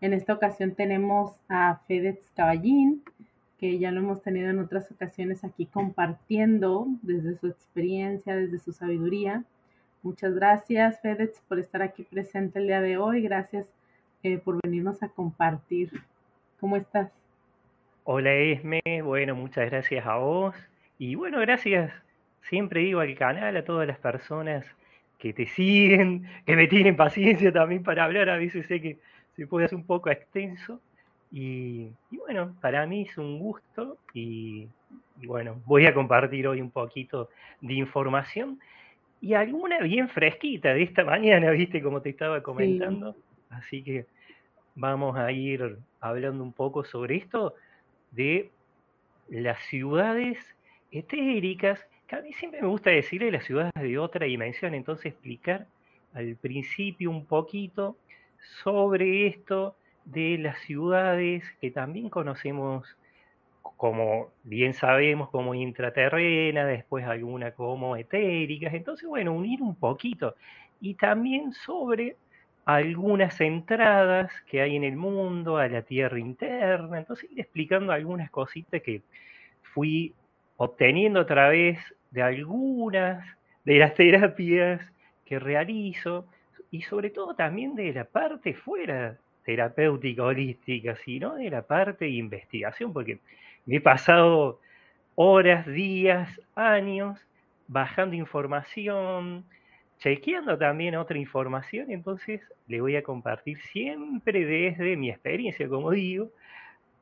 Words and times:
En 0.00 0.14
esta 0.14 0.32
ocasión 0.32 0.74
tenemos 0.74 1.38
a 1.48 1.80
Fedex 1.86 2.30
Caballín, 2.34 3.02
que 3.58 3.78
ya 3.78 3.90
lo 3.90 4.00
hemos 4.00 4.22
tenido 4.22 4.48
en 4.48 4.58
otras 4.58 4.90
ocasiones 4.90 5.44
aquí 5.44 5.66
compartiendo 5.66 6.86
desde 7.02 7.36
su 7.36 7.48
experiencia, 7.48 8.34
desde 8.34 8.58
su 8.58 8.72
sabiduría. 8.72 9.44
Muchas 10.02 10.34
gracias, 10.34 10.98
Fedex, 11.02 11.40
por 11.46 11.58
estar 11.58 11.82
aquí 11.82 12.04
presente 12.04 12.58
el 12.58 12.68
día 12.68 12.80
de 12.80 12.96
hoy. 12.96 13.20
Gracias 13.20 13.70
eh, 14.22 14.38
por 14.38 14.58
venirnos 14.62 15.02
a 15.02 15.10
compartir. 15.10 15.90
¿Cómo 16.58 16.76
estás? 16.76 17.10
Hola, 18.04 18.32
Esme. 18.32 18.80
Bueno, 19.04 19.34
muchas 19.34 19.70
gracias 19.70 20.06
a 20.06 20.16
vos. 20.16 20.54
Y 20.98 21.14
bueno, 21.14 21.40
gracias, 21.40 21.92
siempre 22.48 22.80
digo 22.80 23.00
al 23.00 23.14
canal, 23.16 23.54
a 23.54 23.64
todas 23.64 23.86
las 23.86 23.98
personas 23.98 24.64
que 25.18 25.34
te 25.34 25.44
siguen, 25.44 26.26
que 26.46 26.56
me 26.56 26.66
tienen 26.66 26.96
paciencia 26.96 27.52
también 27.52 27.82
para 27.82 28.04
hablar. 28.04 28.30
A 28.30 28.38
veces 28.38 28.66
sé 28.66 28.80
que 28.80 28.98
se 29.36 29.46
puede 29.46 29.66
hacer 29.66 29.76
un 29.76 29.86
poco 29.86 30.10
extenso. 30.10 30.80
Y, 31.32 31.90
bueno, 32.10 32.56
para 32.60 32.86
mí 32.86 33.02
es 33.02 33.16
un 33.16 33.38
gusto 33.38 33.98
y, 34.12 34.68
bueno, 35.24 35.60
voy 35.64 35.86
a 35.86 35.94
compartir 35.94 36.48
hoy 36.48 36.60
un 36.60 36.70
poquito 36.70 37.30
de 37.60 37.74
información 37.74 38.58
y 39.20 39.34
alguna 39.34 39.78
bien 39.80 40.08
fresquita 40.08 40.74
de 40.74 40.82
esta 40.82 41.04
mañana, 41.04 41.50
viste, 41.50 41.82
como 41.82 42.02
te 42.02 42.10
estaba 42.10 42.42
comentando. 42.42 43.14
Así 43.50 43.82
que 43.82 44.06
vamos 44.74 45.16
a 45.16 45.30
ir 45.30 45.78
hablando 46.00 46.42
un 46.42 46.52
poco 46.52 46.84
sobre 46.84 47.16
esto 47.16 47.54
de 48.10 48.50
las 49.28 49.60
ciudades 49.66 50.38
etéricas, 50.90 51.86
que 52.08 52.16
a 52.16 52.22
mí 52.22 52.32
siempre 52.32 52.60
me 52.60 52.68
gusta 52.68 52.90
decirle 52.90 53.30
las 53.30 53.44
ciudades 53.44 53.72
de 53.74 53.98
otra 53.98 54.26
dimensión, 54.26 54.74
entonces 54.74 55.06
explicar 55.06 55.66
al 56.12 56.34
principio 56.36 57.10
un 57.10 57.24
poquito 57.24 57.96
sobre 58.62 59.26
esto 59.26 59.76
de 60.04 60.38
las 60.38 60.58
ciudades 60.60 61.44
que 61.60 61.70
también 61.70 62.08
conocemos 62.08 62.96
como 63.76 64.30
bien 64.42 64.74
sabemos 64.74 65.30
como 65.30 65.54
intraterrena, 65.54 66.66
después 66.66 67.06
alguna 67.06 67.52
como 67.52 67.96
etéricas, 67.96 68.74
entonces 68.74 69.08
bueno, 69.08 69.32
unir 69.32 69.62
un 69.62 69.74
poquito. 69.74 70.34
Y 70.80 70.94
también 70.94 71.52
sobre 71.52 72.16
algunas 72.66 73.40
entradas 73.40 74.30
que 74.50 74.60
hay 74.60 74.76
en 74.76 74.84
el 74.84 74.96
mundo 74.96 75.56
a 75.56 75.68
la 75.68 75.82
tierra 75.82 76.18
interna, 76.18 76.98
entonces 76.98 77.30
ir 77.32 77.40
explicando 77.40 77.92
algunas 77.92 78.30
cositas 78.30 78.82
que 78.82 79.02
fui 79.74 80.14
obteniendo 80.56 81.20
a 81.20 81.26
través 81.26 81.78
de 82.10 82.22
algunas 82.22 83.24
de 83.64 83.78
las 83.78 83.94
terapias 83.96 84.80
que 85.24 85.38
realizo 85.38 86.26
y 86.70 86.82
sobre 86.82 87.10
todo 87.10 87.34
también 87.34 87.74
de 87.74 87.92
la 87.92 88.04
parte 88.04 88.54
fuera 88.54 89.16
terapéutica 89.44 90.24
holística, 90.24 90.96
sino 90.96 91.34
de 91.34 91.50
la 91.50 91.62
parte 91.62 92.04
de 92.04 92.12
investigación, 92.12 92.92
porque 92.92 93.18
me 93.66 93.76
he 93.76 93.80
pasado 93.80 94.60
horas, 95.14 95.66
días, 95.66 96.40
años 96.54 97.18
bajando 97.66 98.16
información, 98.16 99.44
chequeando 99.98 100.56
también 100.56 100.96
otra 100.96 101.18
información, 101.18 101.90
entonces 101.90 102.40
le 102.68 102.80
voy 102.80 102.96
a 102.96 103.02
compartir 103.02 103.58
siempre 103.72 104.44
desde 104.44 104.96
mi 104.96 105.10
experiencia, 105.10 105.68
como 105.68 105.90
digo, 105.90 106.30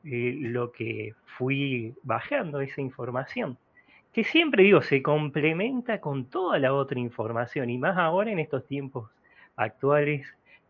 eh, 0.03 0.35
lo 0.39 0.71
que 0.71 1.13
fui 1.37 1.93
bajando 2.03 2.61
esa 2.61 2.81
información, 2.81 3.57
que 4.13 4.23
siempre 4.23 4.63
digo, 4.63 4.81
se 4.81 5.01
complementa 5.01 6.01
con 6.01 6.25
toda 6.25 6.59
la 6.59 6.73
otra 6.73 6.99
información, 6.99 7.69
y 7.69 7.77
más 7.77 7.97
ahora 7.97 8.31
en 8.31 8.39
estos 8.39 8.65
tiempos 8.65 9.09
actuales 9.59 10.25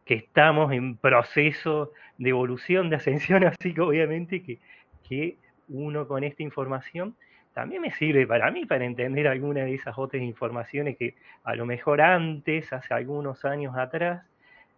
que 0.05 0.15
estamos 0.15 0.73
en 0.73 0.97
proceso 0.97 1.91
de 2.17 2.29
evolución, 2.31 2.89
de 2.89 2.97
ascensión, 2.97 3.43
así 3.45 3.73
que 3.73 3.81
obviamente 3.81 4.41
que, 4.41 4.59
que 5.07 5.37
uno 5.69 6.07
con 6.07 6.23
esta 6.23 6.43
información 6.43 7.15
también 7.53 7.81
me 7.81 7.91
sirve 7.91 8.25
para 8.25 8.51
mí 8.51 8.65
para 8.65 8.85
entender 8.85 9.27
alguna 9.27 9.61
de 9.65 9.75
esas 9.75 9.97
otras 9.97 10.23
informaciones 10.23 10.97
que 10.97 11.15
a 11.43 11.55
lo 11.55 11.65
mejor 11.65 12.01
antes, 12.01 12.71
hace 12.73 12.93
algunos 12.93 13.45
años 13.45 13.75
atrás, 13.77 14.23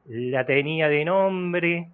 la 0.05 0.45
tenía 0.45 0.89
de 0.89 1.05
nombre. 1.05 1.89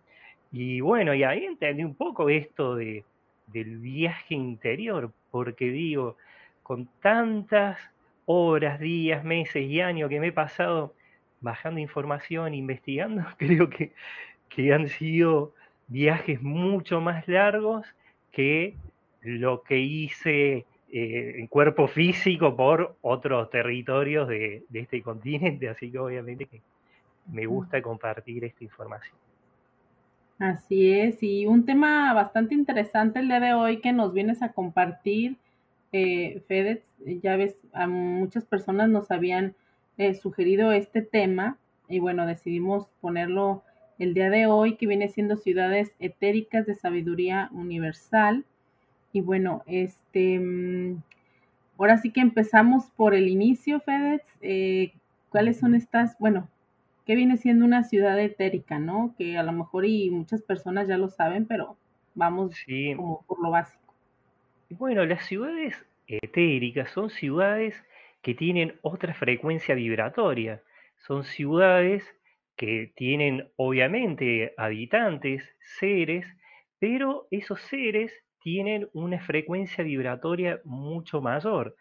Y 0.52 0.81
bueno, 0.81 1.14
y 1.14 1.24
ahí 1.24 1.46
entendí 1.46 1.84
un 1.84 1.96
poco 1.96 2.30
esto 2.30 2.75
de, 2.75 3.03
del 3.47 3.80
viaje 3.80 4.36
interior, 4.36 5.12
porque 5.30 5.66
digo, 5.66 6.16
con 6.64 6.88
tantas 7.02 7.78
horas, 8.25 8.80
días, 8.80 9.24
meses 9.24 9.64
y 9.64 9.81
años 9.81 10.09
que 10.09 10.20
me 10.20 10.28
he 10.28 10.31
pasado 10.31 10.94
bajando 11.42 11.80
información, 11.80 12.53
investigando, 12.53 13.24
creo 13.38 13.70
que, 13.70 13.94
que 14.50 14.74
han 14.74 14.88
sido 14.90 15.53
viajes 15.88 16.42
mucho 16.42 17.02
más 17.02 17.28
largos 17.28 17.86
que 18.31 18.75
lo 19.22 19.64
que 19.64 19.80
hice 19.80 20.66
eh, 20.90 21.36
en 21.40 21.47
cuerpo 21.47 21.88
físico 21.88 22.56
por 22.56 22.96
otros 23.02 23.50
territorios 23.50 24.28
de, 24.28 24.64
este 24.74 25.02
continente, 25.02 25.68
así 25.68 25.92
que 25.92 26.00
obviamente 26.00 26.46
que 26.46 26.62
me 27.30 27.46
gusta 27.46 27.81
compartir 27.81 28.46
esta 28.46 28.64
información. 28.64 29.18
Así 30.40 30.94
es, 30.94 31.22
y 31.24 31.46
un 31.46 31.66
tema 31.66 32.14
bastante 32.14 32.53
interesante 32.53 33.20
el 33.20 33.28
día 33.28 33.40
de 33.40 33.53
hoy 33.53 33.81
que 33.81 33.92
nos 33.92 34.14
vienes 34.14 34.42
a 34.42 34.53
compartir, 34.53 35.36
eh, 35.92 36.42
Fedez, 36.47 36.84
ya 37.22 37.36
ves, 37.36 37.58
a 37.74 37.88
muchas 37.88 38.46
personas 38.46 38.88
nos 38.88 39.12
habían 39.12 39.56
eh, 39.97 40.13
sugerido 40.13 40.72
este 40.72 41.02
tema 41.02 41.58
y 41.90 42.00
bueno, 42.00 42.25
decidimos 42.25 42.88
ponerlo 43.02 43.63
el 43.97 44.13
día 44.13 44.30
de 44.30 44.46
hoy 44.46 44.75
que 44.75 44.88
viene 44.88 45.09
siendo 45.09 45.38
ciudades 45.38 45.96
etéricas 46.00 46.66
de 46.66 46.75
sabiduría 46.75 47.50
universal. 47.52 48.46
Y 49.13 49.22
bueno, 49.22 49.63
este, 49.66 50.40
mm, 50.40 51.02
ahora 51.78 51.97
sí 51.97 52.12
que 52.12 52.22
empezamos 52.22 52.85
por 52.96 53.16
el 53.16 53.28
inicio, 53.28 53.80
Fedex. 53.80 54.24
Eh, 54.41 54.94
¿Cuáles 55.30 55.59
son 55.59 55.75
estas, 55.75 56.18
bueno, 56.19 56.50
qué 57.06 57.16
viene 57.16 57.38
siendo 57.38 57.66
una 57.66 57.84
ciudad 57.84 58.19
etérica, 58.19 58.79
no? 58.79 59.16
Que 59.18 59.38
a 59.38 59.44
lo 59.44 59.52
mejor 59.52 59.85
y 59.85 60.09
muchas 60.09 60.41
personas 60.41 60.88
ya 60.88 60.97
lo 60.97 61.09
saben, 61.09 61.46
pero 61.46 61.78
vamos 62.16 62.56
como 62.96 63.24
por 63.28 63.41
lo 63.41 63.52
básico. 63.52 63.94
Bueno, 64.69 65.06
las 65.06 65.25
ciudades 65.25 65.85
etéricas 66.08 66.91
son 66.91 67.09
ciudades 67.09 67.75
que 68.28 68.36
tienen 68.36 68.78
otra 68.82 69.14
frecuencia 69.14 69.74
vibratoria. 69.74 70.62
Son 70.98 71.24
ciudades 71.24 72.04
que 72.58 72.92
tienen 72.94 73.50
obviamente 73.56 74.54
habitantes, 74.58 75.50
seres, 75.80 76.28
pero 76.78 77.30
esos 77.32 77.62
seres 77.62 78.12
tienen 78.42 78.90
una 78.92 79.22
frecuencia 79.22 79.82
vibratoria 79.82 80.60
mucho 80.66 81.22
mayor. 81.22 81.78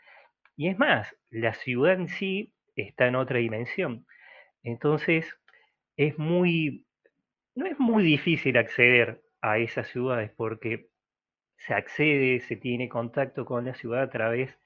Y 0.57 0.69
es 0.69 0.79
más, 0.79 1.17
la 1.31 1.53
ciudad 1.53 1.95
en 1.95 2.07
sí 2.07 2.53
está 2.77 3.09
en 3.09 3.17
otra 3.17 3.39
dimensión. 3.39 4.07
Entonces, 4.63 5.27
es 5.97 6.17
muy, 6.17 6.87
no 7.57 7.67
es 7.67 7.77
muy 7.81 8.05
difícil 8.05 8.57
acceder 8.57 9.21
a 9.41 9.59
esas 9.59 9.89
ciudades 9.89 10.31
porque 10.37 10.91
se 11.57 11.75
accede, 11.75 12.39
se 12.39 12.55
tiene 12.55 12.89
contacto 12.89 13.45
con 13.45 13.65
la 13.65 13.75
ciudad 13.75 14.03
a 14.03 14.11
través 14.11 14.57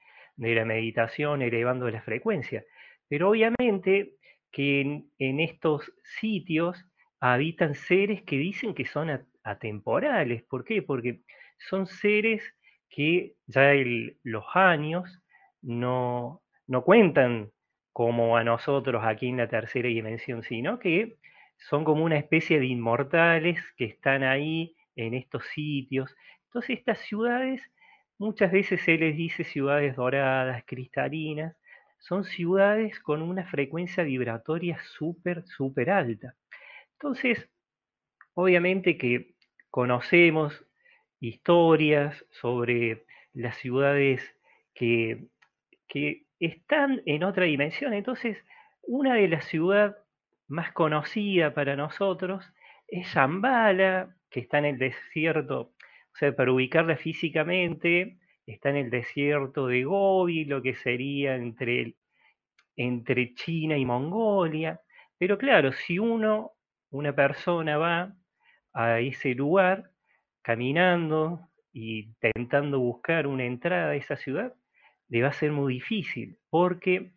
de 0.49 0.55
la 0.55 0.65
meditación, 0.65 1.41
elevando 1.41 1.89
la 1.89 2.01
frecuencia. 2.01 2.65
Pero 3.07 3.29
obviamente 3.29 4.15
que 4.51 4.81
en, 5.19 5.39
estos 5.39 5.93
sitios 6.19 6.83
habitan 7.19 7.75
seres 7.75 8.23
que 8.23 8.37
dicen 8.37 8.73
que 8.73 8.85
son 8.85 9.25
atemporales. 9.43 10.43
¿Por 10.43 10.63
qué? 10.65 10.81
Porque 10.81 11.21
son 11.69 11.85
seres 11.85 12.41
que 12.89 13.35
ya 13.45 13.71
los 14.23 14.43
años 14.55 15.21
no, 15.61 16.41
no 16.67 16.83
cuentan 16.83 17.51
como 17.93 18.35
a 18.35 18.43
nosotros 18.43 19.03
aquí 19.05 19.27
en 19.27 19.37
la 19.37 19.47
tercera 19.47 19.89
dimensión, 19.89 20.43
sino 20.43 20.79
que 20.79 21.17
son 21.57 21.83
como 21.83 22.03
una 22.03 22.17
especie 22.17 22.59
de 22.59 22.65
inmortales 22.65 23.59
que 23.77 23.85
están 23.85 24.23
ahí 24.23 24.75
en 24.95 25.13
estos 25.13 25.45
sitios. 25.53 26.15
Entonces 26.45 26.79
estas 26.79 26.97
ciudades, 26.99 27.61
muchas 28.21 28.51
veces 28.51 28.81
se 28.81 28.97
les 28.97 29.17
dice 29.17 29.43
ciudades 29.43 29.95
doradas, 29.95 30.63
cristalinas, 30.67 31.55
son 31.97 32.23
ciudades 32.23 32.99
con 32.99 33.23
una 33.23 33.45
frecuencia 33.47 34.03
vibratoria 34.03 34.77
súper, 34.95 35.43
súper 35.47 35.89
alta. 35.89 36.35
Entonces, 36.93 37.49
obviamente 38.35 38.95
que 38.99 39.33
conocemos 39.71 40.63
historias 41.19 42.23
sobre 42.29 43.05
las 43.33 43.57
ciudades 43.57 44.21
que, 44.75 45.25
que 45.87 46.27
están 46.39 47.01
en 47.07 47.23
otra 47.23 47.45
dimensión. 47.45 47.91
Entonces, 47.93 48.37
una 48.83 49.15
de 49.15 49.29
las 49.29 49.45
ciudades 49.45 49.95
más 50.47 50.71
conocidas 50.73 51.53
para 51.53 51.75
nosotros 51.75 52.45
es 52.87 53.11
Zambala, 53.11 54.15
que 54.29 54.41
está 54.41 54.59
en 54.59 54.65
el 54.65 54.77
desierto, 54.77 55.73
o 56.13 56.17
sea, 56.17 56.35
para 56.35 56.51
ubicarla 56.51 56.97
físicamente, 56.97 58.17
está 58.45 58.69
en 58.69 58.77
el 58.77 58.89
desierto 58.89 59.67
de 59.67 59.83
Gobi, 59.83 60.45
lo 60.45 60.61
que 60.61 60.75
sería 60.75 61.35
entre, 61.35 61.95
entre 62.75 63.33
China 63.33 63.77
y 63.77 63.85
Mongolia. 63.85 64.81
Pero 65.17 65.37
claro, 65.37 65.71
si 65.71 65.99
uno, 65.99 66.53
una 66.89 67.13
persona 67.13 67.77
va 67.77 68.15
a 68.73 68.99
ese 68.99 69.33
lugar 69.35 69.91
caminando 70.41 71.47
y 71.71 72.05
intentando 72.23 72.79
buscar 72.79 73.27
una 73.27 73.45
entrada 73.45 73.91
a 73.91 73.95
esa 73.95 74.15
ciudad, 74.15 74.53
le 75.07 75.21
va 75.21 75.29
a 75.29 75.33
ser 75.33 75.51
muy 75.51 75.75
difícil, 75.75 76.37
porque 76.49 77.11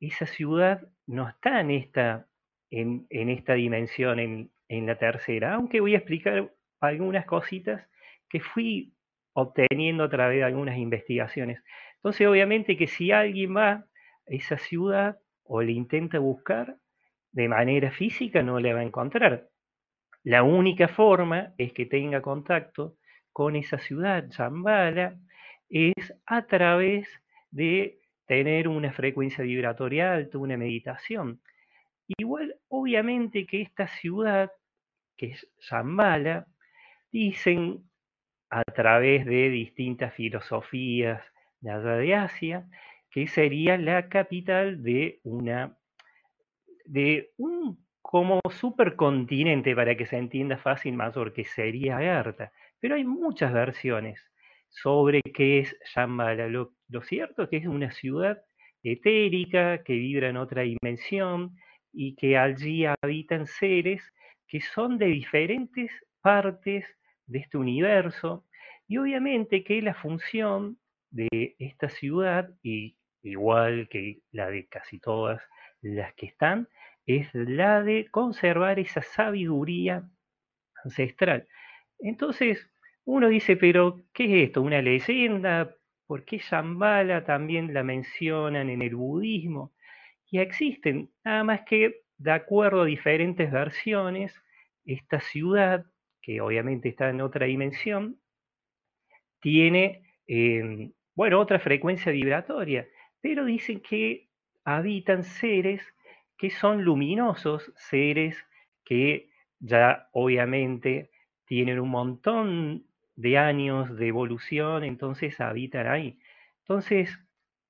esa 0.00 0.26
ciudad 0.26 0.88
no 1.06 1.28
está 1.28 1.60
en 1.60 1.70
esta, 1.70 2.28
en, 2.70 3.06
esta 3.10 3.54
dimensión, 3.54 4.18
en, 4.18 4.50
en 4.68 4.86
la 4.86 4.96
tercera, 4.98 5.54
aunque 5.54 5.80
voy 5.80 5.94
a 5.94 5.98
explicar 5.98 6.52
algunas 6.80 7.26
cositas 7.26 7.86
que 8.34 8.40
fui 8.40 8.92
obteniendo 9.32 10.02
a 10.02 10.08
través 10.08 10.38
de 10.38 10.42
algunas 10.42 10.76
investigaciones. 10.76 11.62
Entonces, 11.94 12.26
obviamente 12.26 12.76
que 12.76 12.88
si 12.88 13.12
alguien 13.12 13.56
va 13.56 13.70
a 13.70 13.86
esa 14.26 14.58
ciudad 14.58 15.20
o 15.44 15.62
le 15.62 15.70
intenta 15.70 16.18
buscar 16.18 16.76
de 17.30 17.46
manera 17.46 17.92
física, 17.92 18.42
no 18.42 18.58
le 18.58 18.74
va 18.74 18.80
a 18.80 18.82
encontrar. 18.82 19.46
La 20.24 20.42
única 20.42 20.88
forma 20.88 21.54
es 21.58 21.72
que 21.72 21.86
tenga 21.86 22.22
contacto 22.22 22.96
con 23.32 23.54
esa 23.54 23.78
ciudad, 23.78 24.28
Chambala, 24.30 25.16
es 25.68 26.12
a 26.26 26.44
través 26.46 27.06
de 27.52 28.00
tener 28.26 28.66
una 28.66 28.92
frecuencia 28.92 29.44
vibratoria 29.44 30.12
alta, 30.12 30.38
una 30.38 30.56
meditación. 30.56 31.40
Igual, 32.18 32.56
obviamente 32.66 33.46
que 33.46 33.62
esta 33.62 33.86
ciudad, 33.86 34.50
que 35.16 35.26
es 35.26 35.48
Shambhala, 35.60 36.48
dicen 37.12 37.84
a 38.54 38.62
través 38.62 39.26
de 39.26 39.50
distintas 39.50 40.14
filosofías 40.14 41.20
de 41.60 41.70
allá 41.72 41.96
de 41.96 42.14
Asia, 42.14 42.68
que 43.10 43.26
sería 43.26 43.76
la 43.76 44.08
capital 44.08 44.80
de 44.80 45.20
una 45.24 45.76
de 46.84 47.32
un 47.36 47.84
como 48.00 48.40
supercontinente, 48.50 49.74
para 49.74 49.96
que 49.96 50.06
se 50.06 50.18
entienda 50.18 50.56
fácil, 50.56 50.94
mayor, 50.94 51.32
que 51.32 51.44
sería 51.44 51.96
Agartha. 51.96 52.52
Pero 52.78 52.94
hay 52.94 53.04
muchas 53.04 53.52
versiones 53.52 54.20
sobre 54.68 55.20
qué 55.22 55.60
es 55.60 55.76
Shambhala. 55.92 56.46
Lo, 56.46 56.74
lo 56.88 57.02
cierto 57.02 57.42
es 57.44 57.48
que 57.48 57.56
es 57.56 57.66
una 57.66 57.90
ciudad 57.90 58.40
etérica 58.84 59.82
que 59.82 59.94
vibra 59.94 60.28
en 60.28 60.36
otra 60.36 60.62
dimensión 60.62 61.56
y 61.92 62.14
que 62.14 62.38
allí 62.38 62.84
habitan 62.86 63.46
seres 63.46 64.02
que 64.46 64.60
son 64.60 64.98
de 64.98 65.06
diferentes 65.06 65.90
partes 66.20 66.86
de 67.26 67.38
este 67.40 67.58
universo. 67.58 68.44
Y 68.86 68.98
obviamente 68.98 69.64
que 69.64 69.80
la 69.82 69.94
función 69.94 70.78
de 71.10 71.56
esta 71.58 71.88
ciudad, 71.88 72.50
y 72.62 72.96
igual 73.22 73.88
que 73.88 74.20
la 74.32 74.50
de 74.50 74.66
casi 74.66 74.98
todas 74.98 75.42
las 75.80 76.14
que 76.14 76.26
están, 76.26 76.68
es 77.06 77.28
la 77.34 77.82
de 77.82 78.08
conservar 78.10 78.78
esa 78.78 79.02
sabiduría 79.02 80.08
ancestral. 80.84 81.46
Entonces, 81.98 82.70
uno 83.04 83.28
dice, 83.28 83.56
pero 83.56 84.02
¿qué 84.12 84.24
es 84.24 84.48
esto? 84.48 84.62
¿Una 84.62 84.80
leyenda? 84.82 85.76
¿Por 86.06 86.24
qué 86.24 86.38
Shambhala 86.38 87.24
también 87.24 87.72
la 87.74 87.82
mencionan 87.82 88.70
en 88.70 88.82
el 88.82 88.94
budismo? 88.94 89.74
Y 90.30 90.38
existen, 90.38 91.10
nada 91.24 91.44
más 91.44 91.62
que 91.62 92.02
de 92.18 92.32
acuerdo 92.32 92.82
a 92.82 92.86
diferentes 92.86 93.50
versiones, 93.50 94.34
esta 94.84 95.20
ciudad, 95.20 95.86
que 96.24 96.40
obviamente 96.40 96.88
está 96.88 97.10
en 97.10 97.20
otra 97.20 97.46
dimensión, 97.46 98.18
tiene, 99.40 100.02
em, 100.26 100.92
bueno, 101.14 101.38
otra 101.38 101.58
frecuencia 101.58 102.10
vibratoria, 102.12 102.88
pero 103.20 103.44
dicen 103.44 103.80
que 103.80 104.30
habitan 104.64 105.22
seres 105.24 105.82
que 106.38 106.48
son 106.48 106.82
luminosos, 106.82 107.72
seres 107.76 108.36
que 108.84 109.28
ya 109.60 110.08
obviamente 110.12 111.10
tienen 111.44 111.78
un 111.78 111.90
montón 111.90 112.86
de 113.16 113.36
años 113.36 113.94
de 113.96 114.08
evolución, 114.08 114.82
entonces 114.82 115.38
habitan 115.40 115.86
ahí. 115.86 116.18
Entonces, 116.60 117.18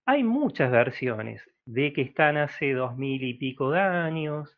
hay 0.07 0.23
muchas 0.23 0.71
versiones 0.71 1.43
de 1.67 1.93
que 1.93 2.03
están 2.03 2.37
hace 2.37 2.73
dos 2.73 2.97
mil 2.97 3.23
y 3.25 3.35
pico 3.35 3.73
de 3.73 3.81
años, 3.81 4.57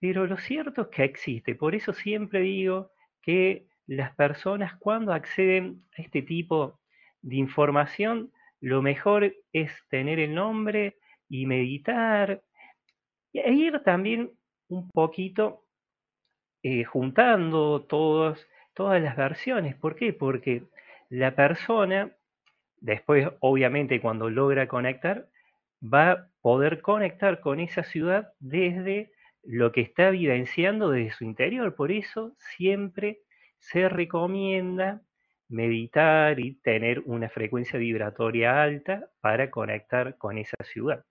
pero 0.00 0.26
lo 0.26 0.38
cierto 0.38 0.82
es 0.82 0.88
que 0.88 1.04
existe. 1.04 1.54
Por 1.54 1.74
eso 1.74 1.92
siempre 1.92 2.40
digo 2.40 2.92
que 3.26 3.66
las 3.86 4.14
personas 4.14 4.76
cuando 4.76 5.12
acceden 5.12 5.82
a 5.98 6.02
este 6.02 6.22
tipo 6.22 6.80
de 7.22 7.36
información, 7.36 8.32
lo 8.60 8.82
mejor 8.82 9.34
es 9.52 9.72
tener 9.90 10.20
el 10.20 10.34
nombre 10.34 10.96
y 11.28 11.44
meditar 11.46 12.42
e 13.32 13.52
ir 13.52 13.80
también 13.80 14.30
un 14.68 14.88
poquito 14.90 15.64
eh, 16.62 16.84
juntando 16.84 17.82
todas 17.82 18.46
las 18.76 19.16
versiones. 19.16 19.74
¿Por 19.74 19.96
qué? 19.96 20.12
Porque 20.12 20.62
la 21.10 21.34
persona, 21.34 22.12
después 22.80 23.28
obviamente 23.40 24.00
cuando 24.00 24.30
logra 24.30 24.68
conectar, 24.68 25.28
va 25.82 26.10
a 26.12 26.28
poder 26.40 26.80
conectar 26.80 27.40
con 27.40 27.60
esa 27.60 27.82
ciudad 27.82 28.32
desde 28.38 29.12
lo 29.46 29.72
que 29.72 29.80
está 29.80 30.10
vivenciando 30.10 30.90
desde 30.90 31.12
su 31.16 31.24
interior. 31.24 31.74
Por 31.74 31.92
eso 31.92 32.34
siempre 32.56 33.20
se 33.58 33.88
recomienda 33.88 35.02
meditar 35.48 36.40
y 36.40 36.56
tener 36.56 37.00
una 37.06 37.28
frecuencia 37.28 37.78
vibratoria 37.78 38.62
alta 38.62 39.08
para 39.20 39.50
conectar 39.50 40.16
con 40.18 40.38
esa 40.38 40.56
ciudad. 40.64 41.04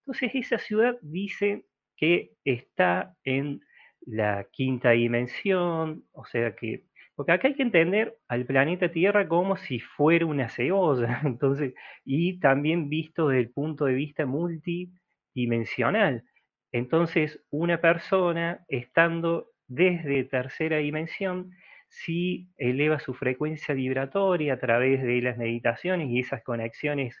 Entonces 0.00 0.30
esa 0.34 0.58
ciudad 0.58 0.96
dice 1.02 1.64
que 1.96 2.32
está 2.44 3.14
en 3.24 3.60
la 4.06 4.46
quinta 4.50 4.90
dimensión, 4.90 6.04
o 6.12 6.24
sea 6.24 6.54
que, 6.56 6.84
porque 7.14 7.32
acá 7.32 7.48
hay 7.48 7.54
que 7.54 7.62
entender 7.62 8.16
al 8.28 8.44
planeta 8.46 8.90
Tierra 8.90 9.28
como 9.28 9.56
si 9.56 9.78
fuera 9.80 10.26
una 10.26 10.48
cebolla, 10.48 11.20
entonces, 11.24 11.74
y 12.04 12.38
también 12.40 12.88
visto 12.88 13.28
desde 13.28 13.42
el 13.42 13.50
punto 13.50 13.84
de 13.84 13.94
vista 13.94 14.26
multidimensional. 14.26 16.24
Entonces, 16.72 17.44
una 17.50 17.80
persona 17.80 18.64
estando 18.68 19.50
desde 19.68 20.24
tercera 20.24 20.78
dimensión, 20.78 21.52
si 21.88 22.48
eleva 22.56 22.98
su 22.98 23.12
frecuencia 23.12 23.74
vibratoria 23.74 24.54
a 24.54 24.58
través 24.58 25.02
de 25.02 25.20
las 25.20 25.36
meditaciones 25.36 26.08
y 26.08 26.20
esas 26.20 26.42
conexiones 26.42 27.14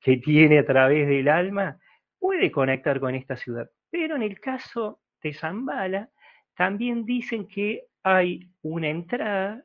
que 0.00 0.18
tiene 0.18 0.58
a 0.58 0.66
través 0.66 1.08
del 1.08 1.28
alma, 1.28 1.78
puede 2.18 2.52
conectar 2.52 3.00
con 3.00 3.14
esta 3.14 3.36
ciudad. 3.36 3.70
Pero 3.90 4.16
en 4.16 4.22
el 4.22 4.38
caso 4.38 5.00
de 5.22 5.32
Zambala, 5.32 6.10
también 6.54 7.06
dicen 7.06 7.48
que 7.48 7.84
hay 8.02 8.50
una 8.62 8.88
entrada 8.88 9.64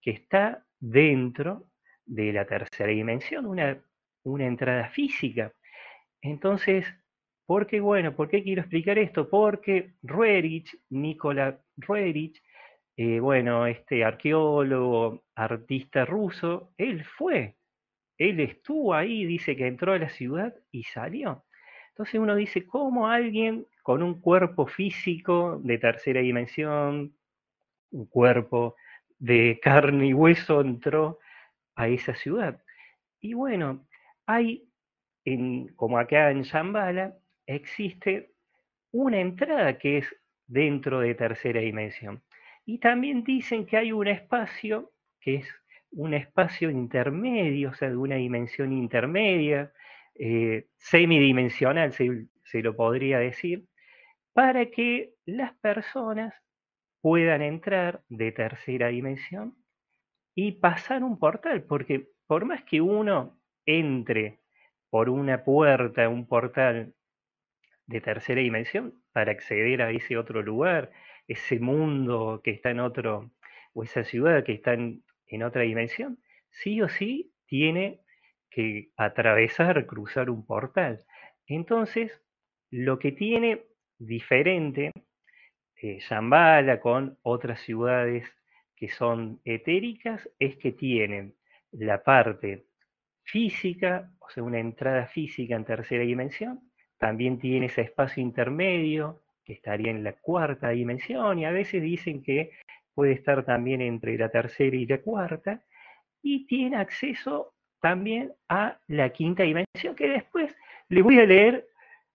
que 0.00 0.10
está 0.12 0.64
dentro 0.78 1.66
de 2.06 2.32
la 2.32 2.44
tercera 2.44 2.90
dimensión, 2.90 3.46
una, 3.46 3.82
una 4.22 4.46
entrada 4.46 4.88
física. 4.90 5.52
Entonces, 6.20 6.86
¿por 7.46 7.66
qué? 7.66 7.80
Bueno, 7.80 8.14
¿por 8.14 8.28
qué 8.28 8.42
quiero 8.42 8.62
explicar 8.62 8.98
esto? 8.98 9.28
Porque 9.28 9.94
Ruerich, 10.02 10.76
Nikola 10.90 11.60
Ruerich, 11.76 12.42
eh, 12.96 13.18
bueno, 13.20 13.66
este 13.66 14.04
arqueólogo, 14.04 15.24
artista 15.34 16.04
ruso, 16.04 16.72
él 16.78 17.04
fue, 17.04 17.56
él 18.18 18.40
estuvo 18.40 18.94
ahí, 18.94 19.26
dice 19.26 19.56
que 19.56 19.66
entró 19.66 19.92
a 19.92 19.98
la 19.98 20.08
ciudad 20.08 20.54
y 20.70 20.84
salió. 20.84 21.44
Entonces 21.90 22.20
uno 22.20 22.36
dice, 22.36 22.66
¿cómo 22.66 23.08
alguien 23.08 23.66
con 23.82 24.02
un 24.02 24.20
cuerpo 24.20 24.66
físico 24.66 25.60
de 25.62 25.78
tercera 25.78 26.20
dimensión, 26.20 27.16
un 27.90 28.06
cuerpo 28.06 28.76
de 29.18 29.60
carne 29.62 30.08
y 30.08 30.14
hueso 30.14 30.60
entró 30.60 31.18
a 31.76 31.88
esa 31.88 32.14
ciudad? 32.14 32.60
Y 33.20 33.34
bueno, 33.34 33.86
hay, 34.26 34.68
como 35.76 35.98
acá 35.98 36.30
en 36.30 36.44
Zambala, 36.44 37.16
existe 37.46 38.32
una 38.92 39.20
entrada 39.20 39.78
que 39.78 39.98
es 39.98 40.16
dentro 40.46 41.00
de 41.00 41.14
tercera 41.14 41.60
dimensión. 41.60 42.22
Y 42.64 42.78
también 42.78 43.24
dicen 43.24 43.66
que 43.66 43.76
hay 43.76 43.92
un 43.92 44.08
espacio 44.08 44.92
que 45.20 45.36
es 45.36 45.48
un 45.90 46.14
espacio 46.14 46.70
intermedio, 46.70 47.70
o 47.70 47.74
sea, 47.74 47.88
de 47.88 47.96
una 47.96 48.16
dimensión 48.16 48.72
intermedia, 48.72 49.72
eh, 50.14 50.66
semidimensional, 50.76 51.92
se, 51.92 52.26
se 52.44 52.62
lo 52.62 52.76
podría 52.76 53.18
decir, 53.18 53.66
para 54.32 54.66
que 54.66 55.14
las 55.24 55.54
personas 55.54 56.34
puedan 57.00 57.42
entrar 57.42 58.02
de 58.08 58.32
tercera 58.32 58.88
dimensión 58.88 59.56
y 60.34 60.52
pasar 60.52 61.04
un 61.04 61.18
portal, 61.18 61.62
porque 61.64 62.08
por 62.26 62.44
más 62.44 62.64
que 62.64 62.80
uno 62.80 63.38
entre 63.66 64.40
por 64.90 65.08
una 65.08 65.44
puerta, 65.44 66.08
un 66.08 66.26
portal 66.26 66.94
de 67.86 68.00
tercera 68.00 68.40
dimensión, 68.40 68.94
para 69.12 69.32
acceder 69.32 69.82
a 69.82 69.90
ese 69.90 70.16
otro 70.16 70.42
lugar, 70.42 70.90
ese 71.28 71.58
mundo 71.58 72.40
que 72.42 72.50
está 72.50 72.70
en 72.70 72.80
otro, 72.80 73.30
o 73.72 73.82
esa 73.82 74.04
ciudad 74.04 74.44
que 74.44 74.52
está 74.52 74.74
en, 74.74 75.04
en 75.26 75.42
otra 75.42 75.62
dimensión, 75.62 76.18
sí 76.50 76.80
o 76.80 76.88
sí 76.88 77.32
tiene 77.46 78.00
que 78.50 78.90
atravesar, 78.96 79.86
cruzar 79.86 80.30
un 80.30 80.46
portal. 80.46 81.04
Entonces, 81.46 82.22
lo 82.70 82.98
que 82.98 83.12
tiene 83.12 83.66
diferente 83.98 84.92
eh, 85.76 86.00
Zambala 86.00 86.80
con 86.80 87.18
otras 87.22 87.60
ciudades 87.60 88.24
que 88.74 88.88
son 88.88 89.40
etéricas 89.44 90.28
es 90.38 90.56
que 90.56 90.72
tienen 90.72 91.34
la 91.72 92.02
parte 92.02 92.66
física, 93.22 94.10
o 94.18 94.30
sea, 94.30 94.42
una 94.42 94.60
entrada 94.60 95.06
física 95.06 95.54
en 95.54 95.64
tercera 95.64 96.04
dimensión, 96.04 96.60
también 96.98 97.38
tiene 97.38 97.66
ese 97.66 97.82
espacio 97.82 98.22
intermedio 98.22 99.22
que 99.44 99.52
estaría 99.52 99.90
en 99.90 100.02
la 100.04 100.14
cuarta 100.14 100.70
dimensión 100.70 101.38
y 101.38 101.44
a 101.44 101.50
veces 101.50 101.82
dicen 101.82 102.22
que 102.22 102.52
puede 102.94 103.12
estar 103.12 103.44
también 103.44 103.80
entre 103.80 104.16
la 104.16 104.30
tercera 104.30 104.76
y 104.76 104.86
la 104.86 105.00
cuarta 105.00 105.62
y 106.22 106.46
tiene 106.46 106.76
acceso 106.76 107.54
también 107.80 108.32
a 108.48 108.78
la 108.86 109.10
quinta 109.10 109.42
dimensión 109.42 109.94
que 109.94 110.08
después 110.08 110.56
le 110.88 111.02
voy 111.02 111.18
a 111.18 111.26
leer 111.26 111.66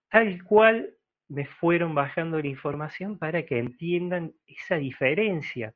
tal 0.10 0.44
cual 0.44 0.96
me 1.28 1.46
fueron 1.46 1.94
bajando 1.94 2.40
la 2.42 2.48
información 2.48 3.20
para 3.20 3.46
que 3.46 3.60
entiendan 3.60 4.34
esa 4.48 4.76
diferencia 4.78 5.76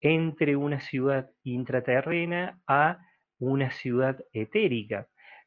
entre 0.00 0.56
una 0.56 0.80
ciudad 0.80 1.30
intraterrena 1.44 2.60
a 2.66 2.98
una 3.38 3.70
ciudad 3.70 4.18
etérica. 4.32 5.06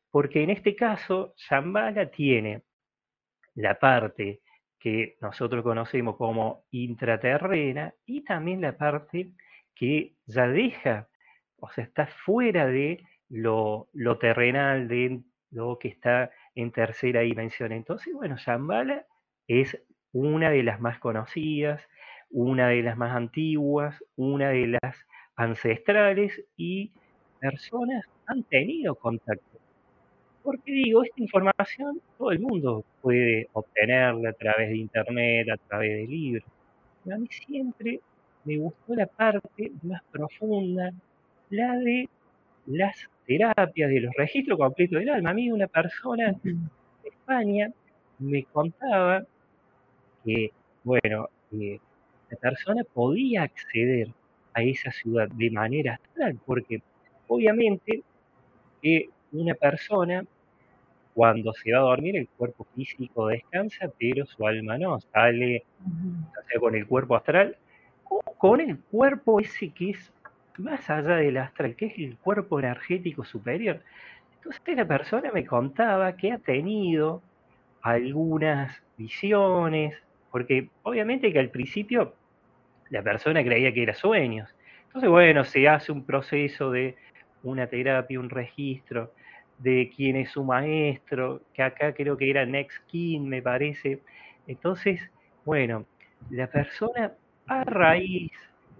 Porque 0.10 0.44
en 0.44 0.52
este 0.52 0.76
caso, 0.76 1.34
Shambhala 1.38 2.10
tiene 2.12 2.62
la 3.56 3.80
parte 3.80 4.42
que 4.80 5.18
nosotros 5.22 5.64
conocemos 5.64 6.18
como 6.18 6.66
intraterrena 6.72 7.94
y 8.06 8.24
también 8.24 8.62
la 8.62 8.78
parte 8.78 9.32
que 9.76 10.16
ya 10.26 10.48
deja, 10.48 11.08
o 11.58 11.70
sea, 11.70 11.86
está 11.86 12.08
fuera 12.08 12.68
de 12.68 13.04
lo, 13.30 13.90
terrenal, 14.20 14.88
de 14.88 15.22
lo 15.52 15.80
que 15.80 15.88
está 15.90 16.32
en 16.56 16.72
tercera 16.72 17.22
dimensión. 17.22 17.72
Entonces, 17.72 18.14
bueno, 18.14 18.36
Shambhala 18.38 19.06
es 19.48 19.82
una 20.12 20.50
de 20.50 20.64
las 20.64 20.80
más 20.82 21.00
conocidas, 21.00 21.82
una 22.30 22.68
de 22.70 22.84
las 22.84 22.98
más 22.98 23.16
antiguas, 23.16 24.04
una 24.16 24.50
de 24.50 24.68
las 24.68 24.96
ancestrales 25.36 26.44
y 26.58 26.94
personas 27.40 28.06
han 28.28 28.44
tenido 28.44 28.96
contacto 28.96 29.53
porque 30.44 30.72
digo, 30.72 31.04
esta 31.04 31.22
información 31.22 32.02
todo 32.18 32.32
el 32.32 32.40
mundo 32.40 32.84
puede 33.02 33.48
obtenerla 33.54 34.30
a 34.30 34.34
través 34.34 34.70
de 34.70 34.78
internet, 34.78 35.48
a 35.50 35.58
través 35.58 35.98
de 35.98 36.08
libros. 36.08 36.44
Pero 37.04 37.16
a 37.16 37.20
mí 37.20 37.28
siempre 37.30 38.00
me 38.44 38.58
gustó 38.58 38.96
la 38.96 39.08
parte 39.08 39.72
más 39.84 40.02
profunda, 40.12 40.92
la 41.50 41.78
de 41.78 42.10
las 42.68 43.10
terapias, 43.26 43.90
de 43.90 44.02
los 44.02 44.14
registros 44.16 44.58
completos 44.58 45.00
del 45.00 45.10
alma. 45.10 45.30
A 45.32 45.34
mí 45.34 45.52
una 45.52 45.68
persona 45.68 46.34
de 46.44 47.10
España 47.10 47.72
me 48.20 48.44
contaba 48.44 49.24
que, 50.24 50.52
bueno, 50.84 51.30
eh, 51.52 51.80
la 52.30 52.38
persona 52.38 52.84
podía 52.84 53.44
acceder 53.44 54.10
a 54.54 54.62
esa 54.62 54.92
ciudad 54.92 55.30
de 55.30 55.52
manera 55.52 55.96
astral, 55.96 56.40
porque 56.46 56.82
obviamente 57.28 58.04
que 58.82 59.10
una 59.34 59.54
persona 59.56 60.24
cuando 61.14 61.54
se 61.54 61.72
va 61.72 61.80
a 61.80 61.82
dormir 61.82 62.16
el 62.18 62.28
cuerpo 62.28 62.66
físico 62.76 63.28
descansa, 63.28 63.92
pero 64.00 64.26
su 64.26 64.46
alma 64.48 64.78
no, 64.78 65.00
sale 65.00 65.64
sea, 66.50 66.60
con 66.60 66.76
el 66.76 66.88
cuerpo 66.88 67.16
astral 67.16 67.58
o 68.06 68.20
con 68.38 68.62
el 68.62 68.80
cuerpo 68.80 69.40
ese 69.40 69.70
que 69.70 69.92
es 69.92 70.12
más 70.58 70.90
allá 70.90 71.16
del 71.16 71.38
astral, 71.38 71.76
que 71.76 71.88
es 71.88 71.98
el 71.98 72.18
cuerpo 72.18 72.60
energético 72.60 73.24
superior. 73.24 73.82
Entonces 74.36 74.76
la 74.76 74.86
persona 74.86 75.32
me 75.32 75.46
contaba 75.46 76.16
que 76.16 76.32
ha 76.32 76.38
tenido 76.38 77.22
algunas 77.82 78.82
visiones, 78.98 79.96
porque 80.32 80.70
obviamente 80.84 81.32
que 81.32 81.40
al 81.40 81.50
principio 81.50 82.14
la 82.90 83.02
persona 83.02 83.44
creía 83.44 83.74
que 83.74 83.84
era 83.84 83.94
sueños. 83.94 84.50
Entonces, 84.88 85.10
bueno, 85.10 85.44
se 85.44 85.68
hace 85.68 85.92
un 85.92 86.06
proceso 86.06 86.72
de 86.72 86.96
una 87.42 87.68
terapia, 87.68 88.20
un 88.20 88.30
registro, 88.30 89.12
de 89.58 89.92
quién 89.96 90.16
es 90.16 90.32
su 90.32 90.44
maestro, 90.44 91.42
que 91.54 91.64
acá 91.64 91.94
creo 91.94 92.18
que 92.18 92.30
era 92.30 92.46
Next 92.46 92.86
King, 92.88 93.22
me 93.22 93.42
parece. 93.42 94.02
Entonces, 94.48 95.00
bueno, 95.46 95.86
la 96.30 96.48
persona 96.48 97.14
a 97.48 97.64
raíz 97.64 98.32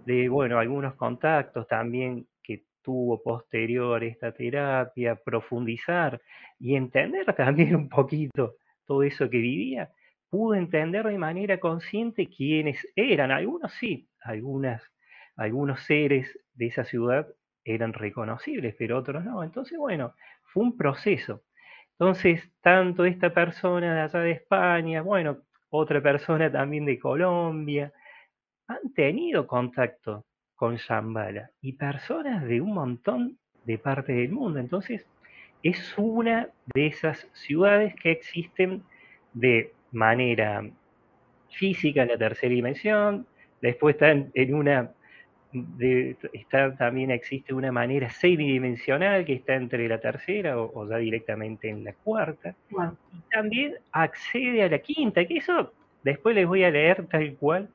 de, 0.06 0.28
bueno, 0.28 0.58
algunos 0.58 0.94
contactos 0.94 1.66
también 1.68 2.26
que 2.42 2.62
tuvo 2.82 3.22
posterior 3.22 4.02
esta 4.04 4.32
terapia, 4.32 5.16
profundizar 5.16 6.20
y 6.58 6.76
entender 6.76 7.32
también 7.34 7.74
un 7.74 7.88
poquito 7.88 8.56
todo 8.86 9.02
eso 9.02 9.30
que 9.30 9.38
vivía, 9.38 9.90
pudo 10.28 10.54
entender 10.54 11.06
de 11.06 11.18
manera 11.18 11.58
consciente 11.58 12.28
quiénes 12.28 12.86
eran. 12.96 13.30
Algunos 13.30 13.72
sí, 13.74 14.08
algunas, 14.20 14.82
algunos 15.36 15.80
seres 15.82 16.38
de 16.54 16.66
esa 16.66 16.84
ciudad 16.84 17.26
eran 17.64 17.92
reconocibles, 17.92 18.74
pero 18.78 18.98
otros 18.98 19.24
no. 19.24 19.42
Entonces, 19.42 19.78
bueno, 19.78 20.14
fue 20.54 20.62
un 20.62 20.76
proceso. 20.76 21.42
Entonces, 21.98 22.48
tanto 22.62 23.04
esta 23.04 23.34
persona 23.34 23.94
de 23.94 24.00
allá 24.02 24.20
de 24.20 24.30
España, 24.30 25.02
bueno, 25.02 25.38
otra 25.68 26.00
persona 26.00 26.50
también 26.50 26.86
de 26.86 26.98
Colombia, 26.98 27.92
han 28.68 28.92
tenido 28.94 29.46
contacto 29.46 30.24
con 30.54 30.76
Shambhala 30.76 31.50
y 31.60 31.72
personas 31.72 32.44
de 32.44 32.60
un 32.60 32.72
montón 32.72 33.38
de 33.64 33.78
partes 33.78 34.16
del 34.16 34.30
mundo. 34.30 34.60
Entonces, 34.60 35.04
es 35.62 35.94
una 35.98 36.48
de 36.72 36.86
esas 36.86 37.28
ciudades 37.32 37.94
que 37.96 38.12
existen 38.12 38.84
de 39.32 39.72
manera 39.90 40.62
física 41.50 42.02
en 42.02 42.08
la 42.08 42.18
tercera 42.18 42.54
dimensión, 42.54 43.26
después 43.60 43.94
están 43.96 44.30
en 44.34 44.54
una 44.54 44.92
de, 45.54 46.16
también 46.76 47.12
existe 47.12 47.54
una 47.54 47.70
manera 47.70 48.10
semidimensional 48.10 49.24
que 49.24 49.34
está 49.34 49.54
entre 49.54 49.88
la 49.88 49.98
tercera 49.98 50.58
o, 50.58 50.88
ya 50.88 50.96
directamente 50.96 51.68
en 51.68 51.84
la 51.84 51.92
cuarta. 51.92 52.54
Y 52.70 53.20
también 53.32 53.74
accede 53.92 54.64
a 54.64 54.68
la 54.68 54.80
quinta, 54.80 55.24
que 55.24 55.36
eso 55.36 55.72
después 56.02 56.34
les 56.34 56.46
voy 56.46 56.64
a 56.64 56.70
leer 56.70 57.06
tal 57.06 57.36
cual 57.36 57.68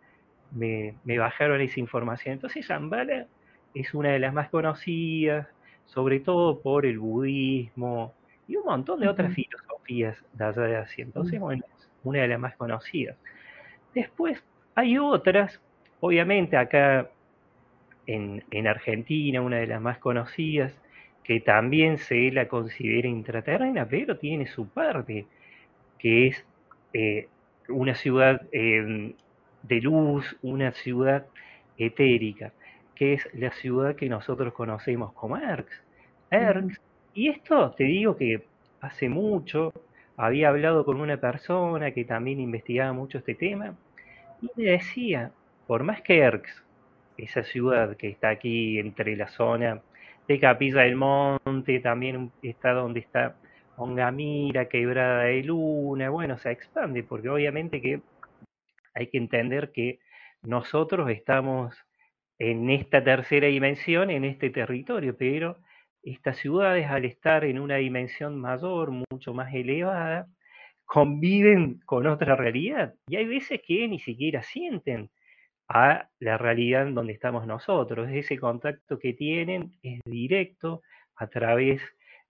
me, 0.51 0.93
bajaron 1.05 1.61
esa 1.61 1.79
información. 1.79 2.33
Entonces 2.33 2.67
Shambhala 2.67 3.27
es 3.73 3.93
una 3.93 4.09
de 4.09 4.19
las 4.19 4.33
más 4.33 4.49
conocidas, 4.49 5.47
sobre 5.85 6.19
todo 6.19 6.59
por 6.59 6.85
el 6.85 6.99
budismo 6.99 8.13
y 8.47 8.57
un 8.57 8.65
montón 8.65 8.99
de 8.99 9.07
otras 9.07 9.33
filosofías 9.33 10.17
de 10.33 10.43
allá 10.43 10.61
de 10.63 10.75
Asia. 10.75 11.03
Entonces, 11.03 11.39
bueno, 11.39 11.63
es 11.77 11.89
una 12.03 12.21
de 12.21 12.27
las 12.27 12.39
más 12.39 12.55
conocidas. 12.57 13.15
Después 13.95 14.43
hay 14.75 14.97
otras, 14.97 15.61
obviamente 16.01 16.57
acá 16.57 17.09
en, 18.09 18.67
Argentina, 18.67 19.41
una 19.41 19.57
de 19.57 19.67
las 19.67 19.81
más 19.81 19.99
conocidas, 19.99 20.73
que 21.23 21.39
también 21.39 21.99
se 21.99 22.31
la 22.31 22.47
considera 22.47 23.07
intraterrena, 23.07 23.85
pero 23.87 24.17
tiene 24.17 24.47
su 24.47 24.67
parte, 24.67 25.27
que 25.99 26.27
es 26.27 26.45
eh, 26.93 27.27
una 27.67 27.93
ciudad 27.93 28.41
em, 28.51 29.13
de 29.63 29.81
luz, 29.81 30.37
una 30.41 30.71
ciudad 30.71 31.27
etérica, 31.77 32.51
que 32.95 33.13
es 33.13 33.29
la 33.33 33.51
ciudad 33.51 33.95
que 33.95 34.09
nosotros 34.09 34.53
conocemos 34.53 35.13
como 35.13 35.37
Erx. 35.37 35.69
Erx, 36.31 36.81
y 37.13 37.29
esto 37.29 37.71
te 37.71 37.83
digo 37.83 38.17
que 38.17 38.43
hace 38.81 39.07
mucho 39.07 39.71
había 40.17 40.49
hablado 40.49 40.83
con 40.83 40.99
una 40.99 41.17
persona 41.17 41.91
que 41.91 42.05
también 42.05 42.39
investigaba 42.39 42.91
mucho 42.93 43.19
este 43.19 43.35
tema, 43.35 43.75
y 44.41 44.49
me 44.55 44.71
decía, 44.71 45.31
por 45.67 45.83
más 45.83 46.01
que 46.01 46.19
Erx 46.19 46.63
esa 47.23 47.43
ciudad 47.43 47.97
que 47.97 48.09
está 48.09 48.29
aquí 48.29 48.79
entre 48.79 49.15
la 49.15 49.27
zona 49.27 49.81
de 50.27 50.39
Capilla 50.39 50.81
del 50.81 50.95
Monte, 50.95 51.79
también 51.79 52.31
está 52.41 52.71
donde 52.71 52.99
está 52.99 53.35
Ongamira, 53.77 54.67
Quebrada 54.69 55.23
de 55.23 55.43
Luna, 55.43 56.09
bueno, 56.09 56.37
se 56.37 56.51
expande, 56.51 57.03
porque 57.03 57.29
obviamente 57.29 57.81
que 57.81 58.01
hay 58.93 59.07
que 59.07 59.17
entender 59.17 59.71
que 59.71 59.99
nosotros 60.41 61.09
estamos 61.09 61.75
en 62.37 62.69
esta 62.69 63.03
tercera 63.03 63.47
dimensión, 63.47 64.09
en 64.09 64.25
este 64.25 64.49
territorio, 64.49 65.15
pero 65.17 65.57
estas 66.03 66.37
ciudades 66.37 66.87
al 66.87 67.05
estar 67.05 67.43
en 67.43 67.59
una 67.59 67.75
dimensión 67.75 68.39
mayor, 68.39 68.91
mucho 68.91 69.33
más 69.33 69.53
elevada, 69.53 70.27
conviven 70.85 71.79
con 71.85 72.07
otra 72.07 72.35
realidad. 72.35 72.95
Y 73.07 73.17
hay 73.17 73.25
veces 73.25 73.61
que 73.65 73.87
ni 73.87 73.99
siquiera 73.99 74.41
sienten 74.41 75.09
a 75.69 76.09
la 76.19 76.37
realidad 76.37 76.87
en 76.87 76.95
donde 76.95 77.13
estamos 77.13 77.45
nosotros. 77.45 78.09
Ese 78.11 78.37
contacto 78.39 78.97
que 78.97 79.13
tienen 79.13 79.71
es 79.83 80.01
directo 80.03 80.81
a 81.15 81.27
través 81.27 81.81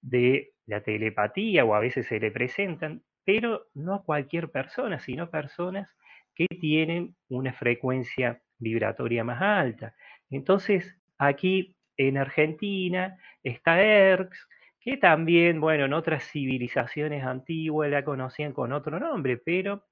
de 0.01 0.51
la 0.65 0.81
telepatía 0.81 1.65
o 1.65 1.73
a 1.73 1.79
veces 1.79 2.07
se 2.07 2.19
le 2.19 2.31
presentan, 2.31 3.01
pero 3.23 3.67
no 3.73 3.95
a 3.95 4.03
cualquier 4.03 4.51
persona, 4.51 4.99
sino 4.99 5.29
personas 5.29 5.89
que 6.35 6.47
tienen 6.47 7.15
una 7.29 7.53
frecuencia 7.53 8.41
vibratoria 8.59 9.23
más 9.23 9.41
alta. 9.41 9.95
Entonces, 10.29 10.97
aquí 11.17 11.75
en 11.97 12.17
Argentina 12.17 13.17
está 13.43 13.81
ERX, 13.81 14.47
que 14.81 14.97
también, 14.97 15.59
bueno, 15.59 15.85
en 15.85 15.93
otras 15.93 16.23
civilizaciones 16.29 17.23
antiguas 17.23 17.89
la 17.89 18.03
conocían 18.03 18.53
con 18.53 18.73
otro 18.73 18.99
nombre, 18.99 19.37
pero 19.37 19.85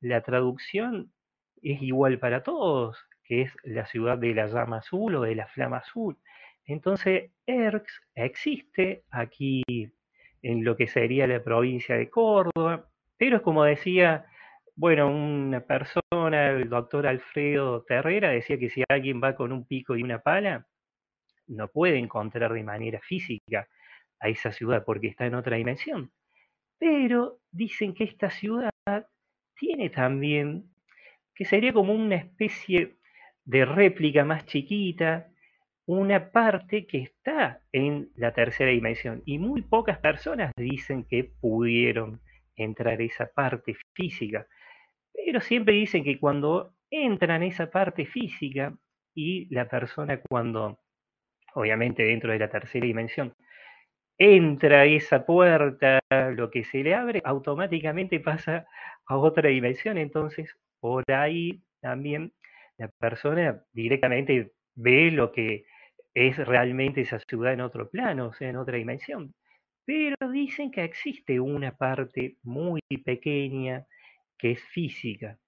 la 0.00 0.20
traducción 0.22 1.12
es 1.62 1.82
igual 1.82 2.18
para 2.18 2.42
todos, 2.42 2.98
que 3.24 3.42
es 3.42 3.56
la 3.64 3.86
ciudad 3.86 4.18
de 4.18 4.34
la 4.34 4.46
llama 4.46 4.78
azul 4.78 5.16
o 5.16 5.22
de 5.22 5.34
la 5.34 5.46
flama 5.46 5.78
azul. 5.78 6.16
Entonces, 6.64 7.30
Erx 7.46 8.02
existe 8.14 9.04
aquí 9.10 9.62
en 10.42 10.64
lo 10.64 10.76
que 10.76 10.86
sería 10.86 11.26
la 11.26 11.42
provincia 11.42 11.96
de 11.96 12.10
Córdoba, 12.10 12.88
pero 13.16 13.36
es 13.36 13.42
como 13.42 13.64
decía, 13.64 14.26
bueno, 14.76 15.08
una 15.08 15.60
persona, 15.60 16.50
el 16.50 16.68
doctor 16.68 17.06
Alfredo 17.06 17.82
Terrera, 17.82 18.30
decía 18.30 18.58
que 18.58 18.70
si 18.70 18.84
alguien 18.88 19.20
va 19.22 19.34
con 19.34 19.52
un 19.52 19.66
pico 19.66 19.96
y 19.96 20.02
una 20.02 20.20
pala, 20.20 20.66
no 21.48 21.68
puede 21.68 21.98
encontrar 21.98 22.52
de 22.52 22.62
manera 22.62 23.00
física 23.00 23.68
a 24.20 24.28
esa 24.28 24.52
ciudad 24.52 24.84
porque 24.84 25.08
está 25.08 25.26
en 25.26 25.34
otra 25.34 25.56
dimensión. 25.56 26.12
Pero 26.78 27.40
dicen 27.50 27.94
que 27.94 28.04
esta 28.04 28.30
ciudad 28.30 28.70
tiene 29.56 29.90
también, 29.90 30.70
que 31.38 31.44
sería 31.44 31.72
como 31.72 31.92
una 31.94 32.16
especie 32.16 32.96
de 33.44 33.64
réplica 33.64 34.24
más 34.24 34.44
chiquita, 34.44 35.28
una 35.86 36.32
parte 36.32 36.84
que 36.84 36.98
está 36.98 37.62
en 37.70 38.10
la 38.16 38.32
tercera 38.32 38.72
dimensión. 38.72 39.22
Y 39.24 39.38
muy 39.38 39.62
pocas 39.62 39.98
personas 39.98 40.50
dicen 40.56 41.04
que 41.04 41.30
pudieron 41.40 42.20
entrar 42.56 43.00
esa 43.00 43.26
parte 43.32 43.76
física. 43.94 44.48
Pero 45.14 45.40
siempre 45.40 45.74
dicen 45.74 46.02
que 46.02 46.18
cuando 46.18 46.74
entran 46.90 47.44
esa 47.44 47.70
parte 47.70 48.04
física 48.04 48.76
y 49.14 49.46
la 49.54 49.68
persona 49.68 50.20
cuando, 50.28 50.80
obviamente 51.54 52.02
dentro 52.02 52.32
de 52.32 52.40
la 52.40 52.50
tercera 52.50 52.84
dimensión, 52.84 53.32
entra 54.18 54.86
esa 54.86 55.24
puerta, 55.24 56.00
lo 56.34 56.50
que 56.50 56.64
se 56.64 56.82
le 56.82 56.96
abre, 56.96 57.22
automáticamente 57.24 58.18
pasa 58.18 58.66
a 59.06 59.16
otra 59.16 59.50
dimensión. 59.50 59.98
Entonces, 59.98 60.56
por 60.80 61.04
ahí 61.10 61.62
también 61.80 62.32
la 62.76 62.88
persona 62.88 63.62
directamente 63.72 64.52
ve 64.74 65.10
lo 65.10 65.32
que 65.32 65.64
es 66.14 66.36
realmente 66.38 67.02
esa 67.02 67.18
ciudad 67.20 67.52
en 67.52 67.60
otro 67.60 67.90
plano, 67.90 68.28
o 68.28 68.32
sea, 68.32 68.50
en 68.50 68.56
otra 68.56 68.76
dimensión. 68.76 69.34
Pero 69.84 70.16
dicen 70.32 70.70
que 70.70 70.84
existe 70.84 71.40
una 71.40 71.76
parte 71.76 72.36
muy 72.42 72.80
pequeña 73.04 73.86
que 74.36 74.52
es 74.52 74.62
física. 74.64 75.38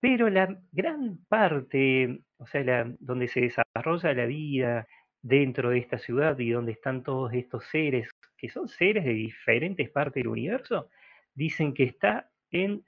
Pero 0.00 0.30
la 0.30 0.60
gran 0.72 1.18
parte, 1.28 2.20
o 2.38 2.46
sea, 2.46 2.86
donde 3.00 3.28
se 3.28 3.40
desarrolla 3.40 4.14
la 4.14 4.26
vida 4.26 4.86
dentro 5.22 5.70
de 5.70 5.78
esta 5.78 5.98
ciudad 5.98 6.38
y 6.38 6.50
donde 6.50 6.72
están 6.72 7.02
todos 7.02 7.32
estos 7.32 7.64
seres, 7.66 8.10
que 8.36 8.48
son 8.48 8.68
seres 8.68 9.04
de 9.04 9.12
diferentes 9.14 9.90
partes 9.90 10.22
del 10.22 10.28
universo, 10.28 10.90
dicen 11.34 11.74
que 11.74 11.84
está 11.84 12.30
en, 12.50 12.84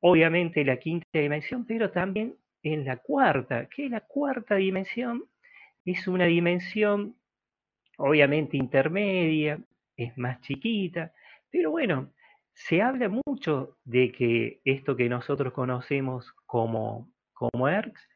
obviamente, 0.00 0.64
la 0.64 0.78
quinta 0.78 1.06
dimensión, 1.12 1.66
pero 1.66 1.90
también 1.90 2.36
en 2.62 2.84
la 2.84 2.96
cuarta, 2.98 3.68
que 3.68 3.88
la 3.88 4.00
cuarta 4.00 4.56
dimensión 4.56 5.24
es 5.84 6.08
una 6.08 6.26
dimensión 6.26 7.16
obviamente 7.98 8.56
intermedia, 8.56 9.58
es 9.96 10.16
más 10.18 10.40
chiquita, 10.42 11.12
pero 11.50 11.70
bueno, 11.70 12.12
se 12.52 12.82
habla 12.82 13.08
mucho 13.08 13.78
de 13.84 14.12
que 14.12 14.60
esto 14.64 14.96
que 14.96 15.08
nosotros 15.08 15.52
conocemos 15.52 16.32
como, 16.46 17.10
como 17.32 17.68
ERX 17.68 18.08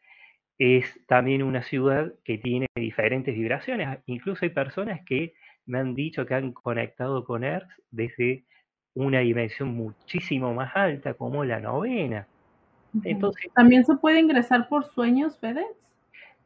es 0.58 1.00
también 1.06 1.42
una 1.42 1.62
ciudad 1.62 2.12
que 2.24 2.38
tiene 2.38 2.66
diferentes 2.74 3.34
vibraciones. 3.34 3.98
Incluso 4.06 4.44
hay 4.44 4.50
personas 4.50 5.00
que 5.06 5.34
me 5.66 5.78
han 5.78 5.94
dicho 5.94 6.26
que 6.26 6.34
han 6.34 6.52
conectado 6.52 7.24
con 7.24 7.44
ERX 7.44 7.82
desde 7.90 8.44
una 8.94 9.20
dimensión 9.20 9.74
muchísimo 9.74 10.52
más 10.54 10.74
alta, 10.74 11.14
como 11.14 11.44
la 11.44 11.60
novena. 11.60 12.26
Entonces, 13.04 13.52
¿También 13.54 13.84
se 13.84 13.94
puede 13.96 14.18
ingresar 14.18 14.68
por 14.68 14.84
sueños, 14.84 15.38
Fede? 15.38 15.64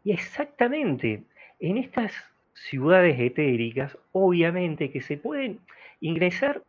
Y 0.04 0.12
exactamente, 0.12 1.22
en 1.58 1.78
estas 1.78 2.12
ciudades 2.52 3.18
etéricas, 3.18 3.96
obviamente 4.12 4.90
que 4.90 5.00
se 5.00 5.16
pueden 5.16 5.58
ingresar 6.00 6.62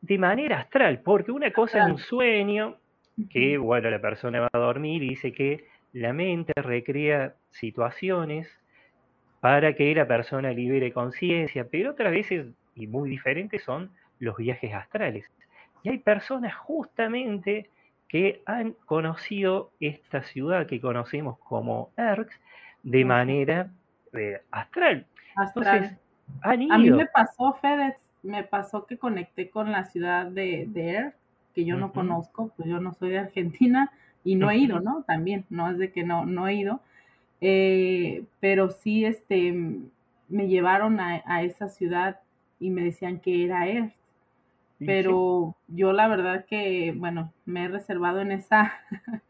de 0.00 0.18
manera 0.18 0.58
astral, 0.58 1.00
porque 1.00 1.30
una 1.30 1.52
cosa 1.52 1.84
es 1.84 1.92
un 1.92 1.98
sueño, 1.98 2.76
que 3.30 3.58
bueno, 3.58 3.90
la 3.90 4.00
persona 4.00 4.40
va 4.40 4.48
a 4.52 4.58
dormir 4.58 5.02
y 5.02 5.10
dice 5.10 5.32
que 5.32 5.66
la 5.92 6.12
mente 6.12 6.52
recrea 6.56 7.34
situaciones 7.50 8.48
para 9.40 9.74
que 9.74 9.94
la 9.94 10.06
persona 10.06 10.50
libere 10.50 10.92
conciencia, 10.92 11.66
pero 11.70 11.92
otras 11.92 12.12
veces, 12.12 12.46
y 12.74 12.86
muy 12.86 13.08
diferentes, 13.08 13.62
son 13.62 13.90
los 14.20 14.36
viajes 14.36 14.72
astrales. 14.72 15.28
Y 15.82 15.88
hay 15.88 15.98
personas 15.98 16.54
justamente 16.54 17.68
que 18.06 18.42
han 18.46 18.72
conocido 18.84 19.72
esta 19.80 20.22
ciudad 20.22 20.66
que 20.66 20.80
conocemos 20.80 21.38
como 21.38 21.90
Erx 21.96 22.38
de 22.82 23.04
manera 23.04 23.70
eh, 24.12 24.40
astral. 24.50 25.06
Entonces, 25.36 25.96
A 26.42 26.56
mí 26.56 26.90
me 26.90 27.06
pasó, 27.06 27.54
FedEx, 27.54 28.00
me 28.22 28.44
pasó 28.44 28.86
que 28.86 28.98
conecté 28.98 29.48
con 29.48 29.72
la 29.72 29.84
ciudad 29.84 30.26
de, 30.26 30.66
de 30.68 31.12
que 31.54 31.64
yo 31.64 31.76
no 31.76 31.92
conozco, 31.92 32.52
pues 32.56 32.68
yo 32.68 32.80
no 32.80 32.92
soy 32.94 33.10
de 33.10 33.18
Argentina 33.20 33.90
y 34.24 34.34
no 34.36 34.50
he 34.50 34.58
ido, 34.58 34.80
¿no? 34.80 35.02
También, 35.04 35.46
no 35.48 35.70
es 35.70 35.78
de 35.78 35.92
que 35.92 36.04
no, 36.04 36.26
no 36.26 36.46
he 36.46 36.54
ido, 36.54 36.80
eh, 37.40 38.24
pero 38.40 38.70
sí, 38.70 39.04
este, 39.04 39.52
me 40.28 40.48
llevaron 40.48 41.00
a, 41.00 41.22
a, 41.24 41.42
esa 41.42 41.68
ciudad 41.68 42.20
y 42.58 42.70
me 42.70 42.82
decían 42.82 43.20
que 43.20 43.44
era 43.44 43.66
Earth 43.66 43.94
pero 44.84 45.56
yo 45.68 45.92
la 45.92 46.08
verdad 46.08 46.44
que, 46.46 46.92
bueno, 46.96 47.32
me 47.44 47.64
he 47.64 47.68
reservado 47.68 48.20
en 48.20 48.32
esa, 48.32 48.72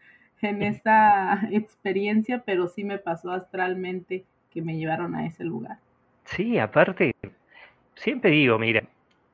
en 0.43 0.63
esa 0.63 1.49
experiencia, 1.51 2.43
pero 2.45 2.69
sí 2.69 2.85
me 2.85 2.99
pasó 2.99 3.33
astralmente 3.33 4.25
que 4.51 4.63
me 4.63 4.77
llevaron 4.77 5.15
a 5.15 5.27
ese 5.27 5.45
lugar. 5.45 5.79
Sí, 6.25 6.59
aparte, 6.59 7.15
siempre 7.95 8.31
digo, 8.31 8.59
mira, 8.59 8.83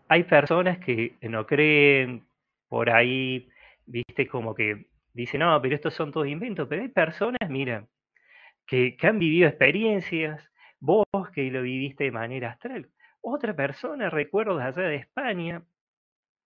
hay 0.08 0.24
personas 0.24 0.78
que 0.78 1.16
no 1.22 1.46
creen 1.46 2.26
por 2.68 2.90
ahí, 2.90 3.48
viste, 3.86 4.26
como 4.26 4.54
que 4.54 4.86
dicen, 5.12 5.40
no, 5.40 5.60
pero 5.60 5.74
estos 5.74 5.94
son 5.94 6.12
todos 6.12 6.28
inventos, 6.28 6.68
pero 6.68 6.82
hay 6.82 6.88
personas, 6.88 7.48
mira, 7.48 7.86
que, 8.66 8.96
que 8.96 9.06
han 9.06 9.18
vivido 9.18 9.48
experiencias, 9.48 10.50
vos 10.80 11.06
que 11.34 11.50
lo 11.50 11.62
viviste 11.62 12.04
de 12.04 12.12
manera 12.12 12.50
astral. 12.50 12.88
Otra 13.20 13.54
persona, 13.54 14.10
recuerdo 14.10 14.58
allá 14.58 14.82
de 14.82 14.96
España, 14.96 15.62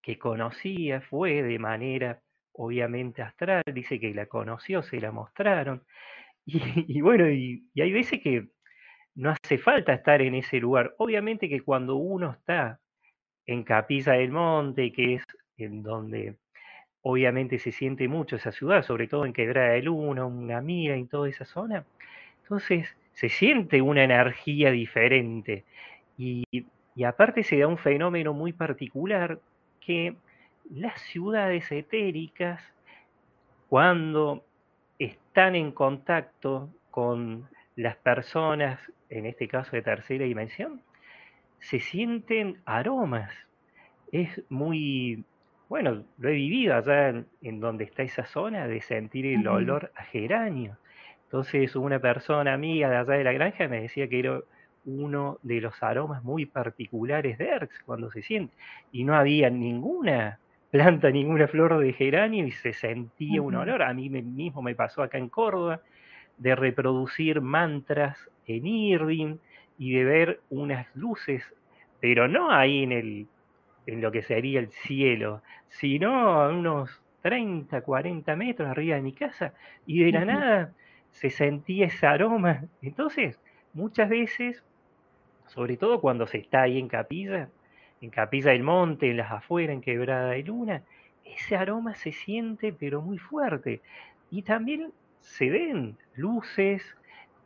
que 0.02 0.18
conocía 0.18 1.00
fue 1.00 1.42
de 1.42 1.58
manera 1.58 2.20
obviamente 2.52 3.22
astral, 3.22 3.62
dice 3.72 3.98
que 3.98 4.12
la 4.14 4.26
conoció, 4.26 4.82
se 4.82 5.00
la 5.00 5.12
mostraron. 5.12 5.84
Y, 6.46 7.00
bueno, 7.00 7.30
y, 7.30 7.62
hay 7.80 7.92
veces 7.92 8.20
que 8.20 8.48
no 9.14 9.30
hace 9.30 9.58
falta 9.58 9.92
estar 9.92 10.20
en 10.22 10.34
ese 10.34 10.58
lugar. 10.58 10.94
Obviamente 10.98 11.48
que 11.48 11.60
cuando 11.60 11.96
uno 11.96 12.32
está 12.32 12.80
en 13.46 13.62
Capilla 13.62 14.14
del 14.14 14.32
Monte, 14.32 14.90
que 14.92 15.14
es 15.14 15.24
en 15.58 15.82
donde 15.82 16.38
obviamente 17.02 17.58
se 17.58 17.72
siente 17.72 18.08
mucho 18.08 18.36
esa 18.36 18.52
ciudad, 18.52 18.82
sobre 18.82 19.06
todo 19.06 19.26
en 19.26 19.32
Quebrada 19.32 19.70
de 19.70 19.82
Luna, 19.82 20.24
una 20.24 20.60
mira 20.60 20.96
en 20.96 21.08
toda 21.08 21.28
esa 21.28 21.44
zona, 21.44 21.84
entonces 22.42 22.96
se 23.12 23.28
siente 23.28 23.80
una 23.82 24.04
energía 24.04 24.70
diferente. 24.70 25.64
Y, 26.18 26.44
y 26.50 27.04
aparte 27.04 27.44
se 27.44 27.58
da 27.58 27.68
un 27.68 27.78
fenómeno 27.78 28.32
muy 28.34 28.52
particular 28.52 29.40
que 29.90 30.14
las 30.72 31.00
ciudades 31.00 31.72
etéricas, 31.72 32.62
cuando 33.68 34.44
están 35.00 35.56
en 35.56 35.72
contacto 35.72 36.70
con 36.92 37.48
las 37.74 37.96
personas, 37.96 38.78
en 39.08 39.26
este 39.26 39.48
caso 39.48 39.72
de 39.72 39.82
tercera 39.82 40.24
dimensión, 40.26 40.80
se 41.58 41.80
sienten 41.80 42.58
aromas. 42.66 43.32
Es 44.12 44.42
muy, 44.48 45.24
bueno, 45.68 46.04
lo 46.18 46.28
he 46.28 46.34
vivido 46.34 46.76
allá 46.76 47.24
en, 47.42 47.60
donde 47.60 47.82
está 47.82 48.04
esa 48.04 48.26
zona 48.26 48.68
de 48.68 48.80
sentir 48.80 49.26
el 49.26 49.48
olor 49.48 49.90
a 49.96 50.04
geranio. 50.04 50.76
Entonces 51.24 51.74
una 51.74 51.98
persona 51.98 52.54
amiga 52.54 52.88
de 52.88 52.96
allá 52.96 53.14
de 53.14 53.24
la 53.24 53.32
granja 53.32 53.66
me 53.66 53.82
decía 53.82 54.08
que 54.08 54.20
era 54.20 54.40
uno 54.84 55.38
de 55.42 55.60
los 55.60 55.82
aromas 55.82 56.22
muy 56.24 56.46
particulares 56.46 57.38
de 57.38 57.48
Erx 57.48 57.82
cuando 57.84 58.10
se 58.10 58.22
siente. 58.22 58.54
Y 58.92 59.04
no 59.04 59.14
había 59.14 59.50
ninguna 59.50 60.38
planta, 60.70 61.10
ninguna 61.10 61.48
flor 61.48 61.78
de 61.78 61.92
geranio 61.92 62.46
y 62.46 62.52
se 62.52 62.72
sentía 62.72 63.42
un 63.42 63.56
olor. 63.56 63.82
A 63.82 63.92
mí 63.92 64.08
mismo 64.08 64.62
me 64.62 64.74
pasó 64.74 65.02
acá 65.02 65.18
en 65.18 65.28
Córdoba 65.28 65.80
de 66.38 66.54
reproducir 66.54 67.40
mantras 67.40 68.30
en 68.46 68.66
Irving 68.66 69.36
y 69.78 69.92
de 69.92 70.04
ver 70.04 70.40
unas 70.50 70.86
luces, 70.94 71.42
pero 72.00 72.28
no 72.28 72.50
ahí 72.50 72.82
en, 72.82 72.92
el, 72.92 73.26
en 73.86 74.00
lo 74.00 74.10
que 74.10 74.22
sería 74.22 74.60
el 74.60 74.70
cielo, 74.70 75.42
sino 75.68 76.40
a 76.40 76.48
unos 76.48 77.02
30, 77.22 77.82
40 77.82 78.36
metros 78.36 78.68
arriba 78.68 78.96
de 78.96 79.02
mi 79.02 79.12
casa 79.12 79.52
y 79.86 80.04
de 80.04 80.12
la 80.12 80.24
nada 80.24 80.72
se 81.10 81.30
sentía 81.30 81.86
ese 81.86 82.06
aroma. 82.06 82.64
Entonces, 82.82 83.38
muchas 83.74 84.08
veces 84.08 84.64
sobre 85.54 85.76
todo 85.76 86.00
cuando 86.00 86.26
se 86.26 86.38
está 86.38 86.62
ahí 86.62 86.78
en 86.78 86.88
Capilla, 86.88 87.48
en 88.00 88.10
Capilla 88.10 88.52
del 88.52 88.62
Monte, 88.62 89.10
en 89.10 89.16
las 89.16 89.32
afueras, 89.32 89.74
en 89.74 89.80
Quebrada 89.80 90.30
de 90.30 90.42
Luna, 90.44 90.82
ese 91.24 91.56
aroma 91.56 91.94
se 91.96 92.12
siente 92.12 92.72
pero 92.72 93.02
muy 93.02 93.18
fuerte. 93.18 93.80
Y 94.30 94.42
también 94.42 94.92
se 95.20 95.50
ven 95.50 95.96
luces 96.14 96.96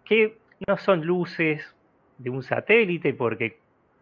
que 0.05 0.37
no 0.69 0.77
son 0.77 1.07
luces 1.07 1.75
de 2.19 2.31
un 2.31 2.43
satélite, 2.43 3.15
porque 3.15 3.59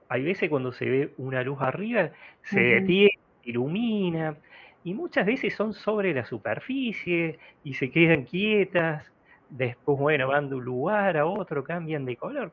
hay 0.09 0.25
veces 0.25 0.51
cuando 0.51 0.73
se 0.73 0.85
ve 0.85 1.12
una 1.17 1.43
luz 1.43 1.61
arriba, 1.61 2.11
se 2.43 2.61
detiene, 2.61 3.19
ilumina, 3.45 4.37
y 4.85 4.95
muchas 4.95 5.27
veces 5.27 5.55
son 5.55 5.73
sobre 5.73 6.12
la 6.12 6.25
superficie 6.25 7.38
y 7.62 7.75
se 7.75 7.91
quedan 7.91 8.25
quietas, 8.25 9.11
después, 9.49 9.97
bueno, 9.97 10.29
van 10.29 10.49
de 10.49 10.57
un 10.57 10.65
lugar 10.65 11.17
a 11.17 11.25
otro, 11.25 11.62
cambian 11.62 12.05
de 12.05 12.17
color. 12.17 12.53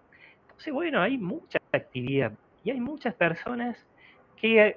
Entonces, 0.59 0.73
bueno, 0.73 1.01
hay 1.01 1.17
mucha 1.17 1.57
actividad 1.71 2.33
y 2.65 2.71
hay 2.71 2.81
muchas 2.81 3.15
personas 3.15 3.77
que 4.35 4.75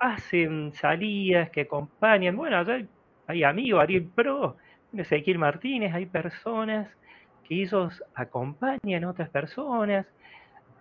hacen 0.00 0.72
salidas, 0.74 1.50
que 1.50 1.60
acompañan, 1.60 2.36
bueno, 2.36 2.56
allá 2.56 2.84
hay 3.28 3.44
amigos, 3.44 3.80
Ariel 3.80 4.06
Pro, 4.12 4.56
Ezequiel 4.92 5.38
Martínez, 5.38 5.94
hay 5.94 6.06
personas 6.06 6.88
que 7.44 7.62
ellos 7.62 8.02
acompañan 8.12 9.04
a 9.04 9.10
otras 9.10 9.28
personas, 9.28 10.04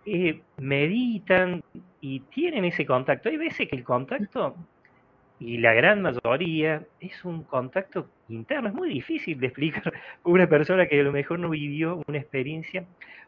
eh, 0.07 0.41
meditan 0.57 1.63
y 2.01 2.21
tienen 2.21 2.65
ese 2.65 2.87
contacto. 2.87 3.29
Hay 3.29 3.37
veces 3.37 3.69
que 3.69 3.75
el 3.75 3.83
contacto, 3.83 4.55
y 5.39 5.57
la 5.57 5.73
gran 5.73 6.01
mayoría, 6.01 6.83
es 6.99 7.23
un 7.23 7.43
contacto 7.43 8.09
interno. 8.27 8.69
Es 8.69 8.75
muy 8.75 8.89
difícil 8.89 9.39
de 9.39 9.47
explicar 9.47 9.93
a 9.95 9.99
una 10.29 10.47
persona 10.47 10.87
que 10.87 10.99
a 10.99 11.03
lo 11.03 11.11
mejor 11.11 11.39
no 11.39 11.49
vivió 11.49 12.01
una 12.07 12.17
experiencia 12.17 12.85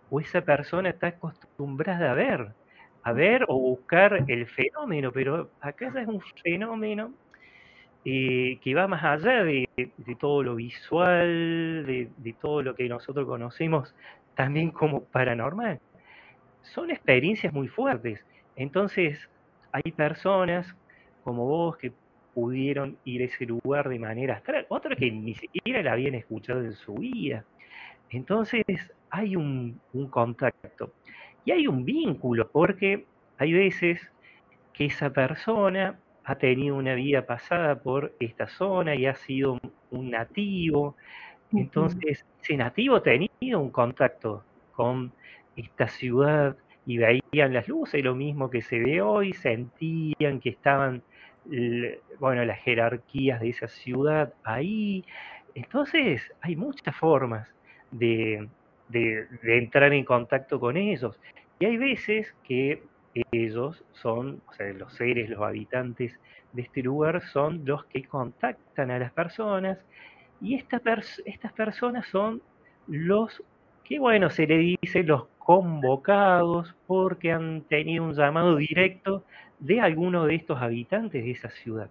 o 0.09 0.19
esa 0.19 0.41
persona 0.41 0.89
está 0.89 1.07
acostumbrada 1.07 2.11
a 2.11 2.13
ver, 2.13 2.49
a 3.03 3.13
ver 3.13 3.45
o 3.47 3.57
buscar 3.57 4.25
el 4.27 4.45
fenómeno, 4.47 5.11
pero 5.11 5.49
acá 5.61 5.91
ya 5.93 6.01
es 6.01 6.07
un 6.07 6.21
fenómeno 6.43 7.13
eh, 8.03 8.59
que 8.61 8.73
va 8.75 8.87
más 8.87 9.03
allá 9.03 9.43
de, 9.43 9.69
todo 10.19 10.43
lo 10.43 10.55
visual, 10.55 11.85
de, 11.85 12.35
todo 12.41 12.61
lo 12.61 12.75
que 12.75 12.89
nosotros 12.89 13.25
conocemos 13.25 13.95
también 14.35 14.71
como 14.71 15.05
paranormal. 15.05 15.79
Son 16.61 16.91
experiencias 16.91 17.53
muy 17.53 17.67
fuertes. 17.69 18.25
Entonces, 18.55 19.29
hay 19.71 19.91
personas 19.93 20.75
como 21.23 21.45
vos 21.45 21.77
que 21.77 21.93
pudieron 22.33 22.97
ir 23.05 23.21
a 23.21 23.25
ese 23.25 23.45
lugar 23.45 23.89
de 23.89 23.99
manera 23.99 24.35
astral, 24.35 24.65
otros 24.69 24.97
que 24.97 25.11
ni 25.11 25.35
siquiera 25.35 25.81
la 25.81 25.93
habían 25.93 26.15
escuchado 26.15 26.61
en 26.63 26.73
su 26.73 26.93
vida. 26.95 27.45
Entonces, 28.09 28.63
hay 29.09 29.35
un, 29.35 29.79
un 29.93 30.07
contacto 30.07 30.93
y 31.45 31.51
hay 31.51 31.67
un 31.67 31.85
vínculo, 31.85 32.49
porque 32.49 33.05
hay 33.37 33.53
veces 33.53 33.99
que 34.73 34.85
esa 34.85 35.09
persona 35.11 35.99
ha 36.23 36.35
tenido 36.35 36.75
una 36.75 36.93
vida 36.93 37.25
pasada 37.25 37.81
por 37.81 38.13
esta 38.19 38.47
zona 38.47 38.95
y 38.95 39.05
ha 39.05 39.15
sido 39.15 39.59
un 39.89 40.11
nativo. 40.11 40.95
Entonces, 41.53 42.25
ese 42.41 42.57
nativo 42.57 42.97
ha 42.97 43.03
tenido 43.03 43.59
un 43.59 43.71
contacto 43.71 44.43
con 44.73 45.11
esta 45.55 45.87
ciudad 45.87 46.55
y 46.85 46.97
veían 46.97 47.53
las 47.53 47.67
luces, 47.67 48.03
lo 48.03 48.15
mismo 48.15 48.49
que 48.49 48.61
se 48.61 48.79
ve 48.79 49.01
hoy, 49.01 49.33
sentían 49.33 50.39
que 50.39 50.49
estaban, 50.49 51.03
bueno, 52.19 52.45
las 52.45 52.59
jerarquías 52.59 53.39
de 53.41 53.49
esa 53.49 53.67
ciudad 53.67 54.33
ahí. 54.43 55.03
Entonces, 55.55 56.31
hay 56.41 56.55
muchas 56.55 56.95
formas 56.95 57.47
de, 57.91 58.47
de 58.89 59.27
entrar 59.57 59.93
en 59.93 60.05
contacto 60.05 60.59
con 60.59 60.77
ellos. 60.77 61.19
Y 61.59 61.65
hay 61.65 61.77
veces 61.77 62.33
que 62.43 62.81
ellos 63.31 63.83
son, 63.91 64.41
o 64.47 64.53
sea, 64.53 64.71
los 64.73 64.93
seres, 64.93 65.29
los 65.29 65.41
habitantes 65.41 66.19
de 66.53 66.61
este 66.61 66.81
lugar 66.81 67.21
son 67.21 67.63
los 67.65 67.85
que 67.85 68.03
contactan 68.03 68.91
a 68.91 68.99
las 68.99 69.11
personas 69.11 69.83
y 70.41 70.55
estas 70.55 71.53
personas 71.53 72.07
son 72.07 72.41
los 72.87 73.43
que, 73.83 73.99
bueno, 73.99 74.29
se 74.29 74.47
le 74.47 74.77
dice 74.81 75.03
los 75.03 75.27
convocados 75.37 76.75
porque 76.87 77.31
han 77.31 77.61
tenido 77.61 78.03
un 78.03 78.13
llamado 78.13 78.55
directo 78.55 79.23
de 79.61 79.79
alguno 79.79 80.25
de 80.25 80.35
estos 80.35 80.61
habitantes 80.61 81.23
de 81.23 81.31
esa 81.31 81.49
ciudad. 81.49 81.89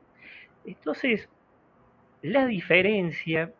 Entonces, 0.66 1.28
la 2.20 2.46
diferencia 2.46 3.52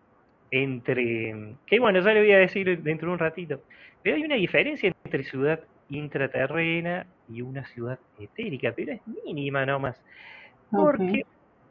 entre, 0.50 1.54
que 1.64 1.80
bueno, 1.80 2.00
ya 2.00 2.12
le 2.12 2.20
voy 2.20 2.32
a 2.32 2.38
decir 2.38 2.82
dentro 2.82 3.08
de 3.08 3.12
un 3.14 3.18
ratito, 3.18 3.62
pero 4.02 4.16
hay 4.16 4.24
una 4.24 4.34
diferencia 4.34 4.92
entre 5.04 5.24
ciudad 5.24 5.60
intraterrena 5.88 7.06
y 7.28 7.42
una 7.42 7.64
ciudad 7.64 7.98
etérica, 8.18 8.72
pero 8.74 8.92
es 8.92 9.00
mínima 9.24 9.64
nomás. 9.64 10.00
Porque 10.70 11.24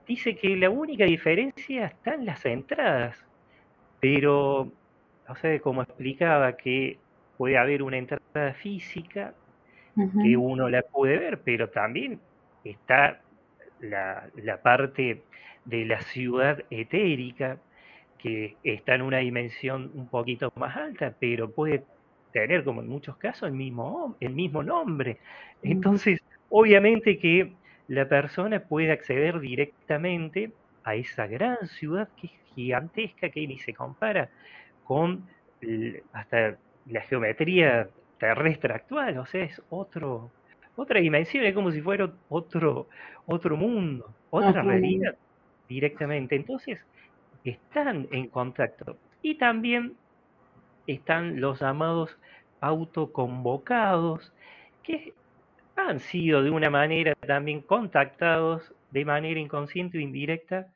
dice 0.08 0.36
que 0.36 0.56
la 0.56 0.70
única 0.70 1.06
diferencia 1.06 1.86
está 1.86 2.16
en 2.16 2.26
las 2.26 2.46
entradas. 2.46 3.26
Pero, 4.00 4.72
o 5.28 5.36
sea, 5.36 5.60
como 5.60 5.84
explicaba, 5.84 6.56
que 6.56 6.98
puede 7.38 7.58
haber 7.58 7.84
una 7.84 7.98
entrada 7.98 8.54
física 8.54 9.34
que 9.96 10.38
uno 10.38 10.70
la 10.70 10.82
puede 10.82 11.18
ver, 11.18 11.42
pero 11.42 11.70
también 11.70 12.20
está 12.72 13.22
la, 13.80 14.30
la, 14.36 14.62
parte 14.62 15.22
de 15.66 15.86
la 15.86 16.02
ciudad 16.02 16.64
etérica 16.70 17.58
que 18.18 18.58
está 18.64 18.96
en 18.96 19.02
una 19.02 19.20
dimensión 19.20 19.92
un 19.94 20.08
poquito 20.08 20.52
más 20.56 20.76
alta, 20.76 21.14
pero 21.20 21.52
puede 21.52 21.84
tener, 22.32 22.64
como 22.64 22.82
en 22.82 22.88
muchos 22.88 23.18
casos, 23.18 23.50
el 23.50 23.56
mismo, 23.56 24.16
el 24.20 24.34
mismo 24.34 24.62
nombre. 24.64 25.18
Entonces, 25.64 26.22
obviamente 26.50 27.18
que 27.18 27.54
la 27.88 28.08
persona 28.08 28.60
puede 28.60 28.92
acceder 28.92 29.40
directamente 29.40 30.52
a 30.84 30.96
esa 30.96 31.28
gran 31.28 31.68
ciudad 31.68 32.10
que 32.20 32.28
es 32.28 32.34
gigantesca, 32.56 33.30
que 33.30 33.48
ni 33.48 33.58
se 33.60 33.74
compara 33.74 34.30
con 34.84 35.28
hasta 36.14 36.58
la 36.88 37.02
geometría 37.02 37.90
terrestre 38.18 38.74
actual, 38.74 39.18
o 39.18 39.26
sea, 39.26 39.44
es 39.44 39.62
otro, 39.70 40.32
otra 40.76 41.00
dimensión, 41.00 41.46
es 41.46 41.54
como 41.54 41.72
si 41.72 41.82
fuera 41.82 42.12
otro, 42.30 42.88
otro 43.26 43.58
mundo, 43.58 44.14
otra 44.30 44.62
realidad 44.62 45.16
directamente. 45.68 46.36
Entonces, 46.36 46.80
están 47.44 48.08
en 48.12 48.28
contacto. 48.28 48.98
Y 49.22 49.36
también 49.36 49.96
están 50.88 51.40
los 51.40 51.60
llamados 51.60 52.18
autoconvocados, 52.62 54.34
que 54.84 55.14
han 55.76 56.00
sido 56.00 56.44
de 56.44 56.50
una 56.50 56.70
manera 56.70 57.14
también 57.16 57.62
contactados 57.62 58.74
de 58.92 59.06
manera 59.06 59.40
inconsciente 59.40 59.98
o 59.98 60.02
indirecta 60.02 60.68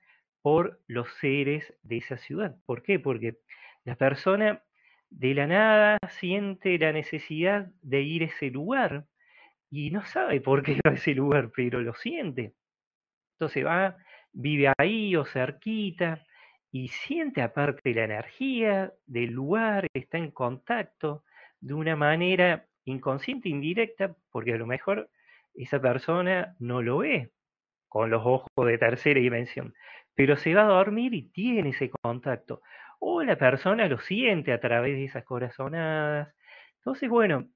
por 0.41 0.79
los 0.87 1.07
seres 1.19 1.73
de 1.83 1.97
esa 1.97 2.17
ciudad. 2.17 2.55
¿Por 2.65 2.83
qué? 2.83 2.99
Porque 2.99 3.37
la 3.85 3.95
persona 3.95 4.61
de 5.09 5.33
la 5.33 5.47
nada 5.47 5.97
siente 6.09 6.77
la 6.77 6.91
necesidad 6.91 7.67
de 7.81 8.01
ir 8.01 8.23
a 8.23 8.25
ese 8.25 8.49
lugar 8.49 9.05
y 9.75 9.89
no 9.89 10.05
sabe 10.05 10.39
por 10.39 10.61
qué 10.61 10.73
va 10.85 10.91
a 10.91 10.93
ese 10.93 11.15
lugar, 11.15 11.49
pero 11.55 11.81
lo 11.81 11.95
siente. 11.95 12.53
Entonces 13.33 13.65
va, 13.65 13.97
vive 14.31 14.71
ahí 14.77 15.15
o 15.15 15.25
cerquita 15.25 16.23
y 16.71 16.89
siente 16.89 17.41
aparte 17.41 17.91
la 17.95 18.03
energía 18.03 18.93
del 19.07 19.31
lugar, 19.31 19.87
está 19.95 20.19
en 20.19 20.29
contacto 20.29 21.23
de 21.59 21.73
una 21.73 21.95
manera 21.95 22.67
inconsciente, 22.85 23.49
indirecta, 23.49 24.15
porque 24.31 24.53
a 24.53 24.57
lo 24.57 24.67
mejor 24.67 25.09
esa 25.55 25.81
persona 25.81 26.55
no 26.59 26.83
lo 26.83 26.99
ve 26.99 27.31
con 27.87 28.11
los 28.11 28.21
ojos 28.23 28.49
de 28.67 28.77
tercera 28.77 29.19
dimensión, 29.19 29.73
pero 30.13 30.35
se 30.37 30.53
va 30.53 30.65
a 30.65 30.67
dormir 30.67 31.15
y 31.15 31.29
tiene 31.31 31.69
ese 31.69 31.89
contacto. 31.89 32.61
O 32.99 33.23
la 33.23 33.37
persona 33.37 33.87
lo 33.87 33.97
siente 33.99 34.53
a 34.53 34.59
través 34.59 34.95
de 34.97 35.05
esas 35.05 35.23
corazonadas. 35.23 36.31
Entonces, 36.77 37.09
bueno, 37.09 37.49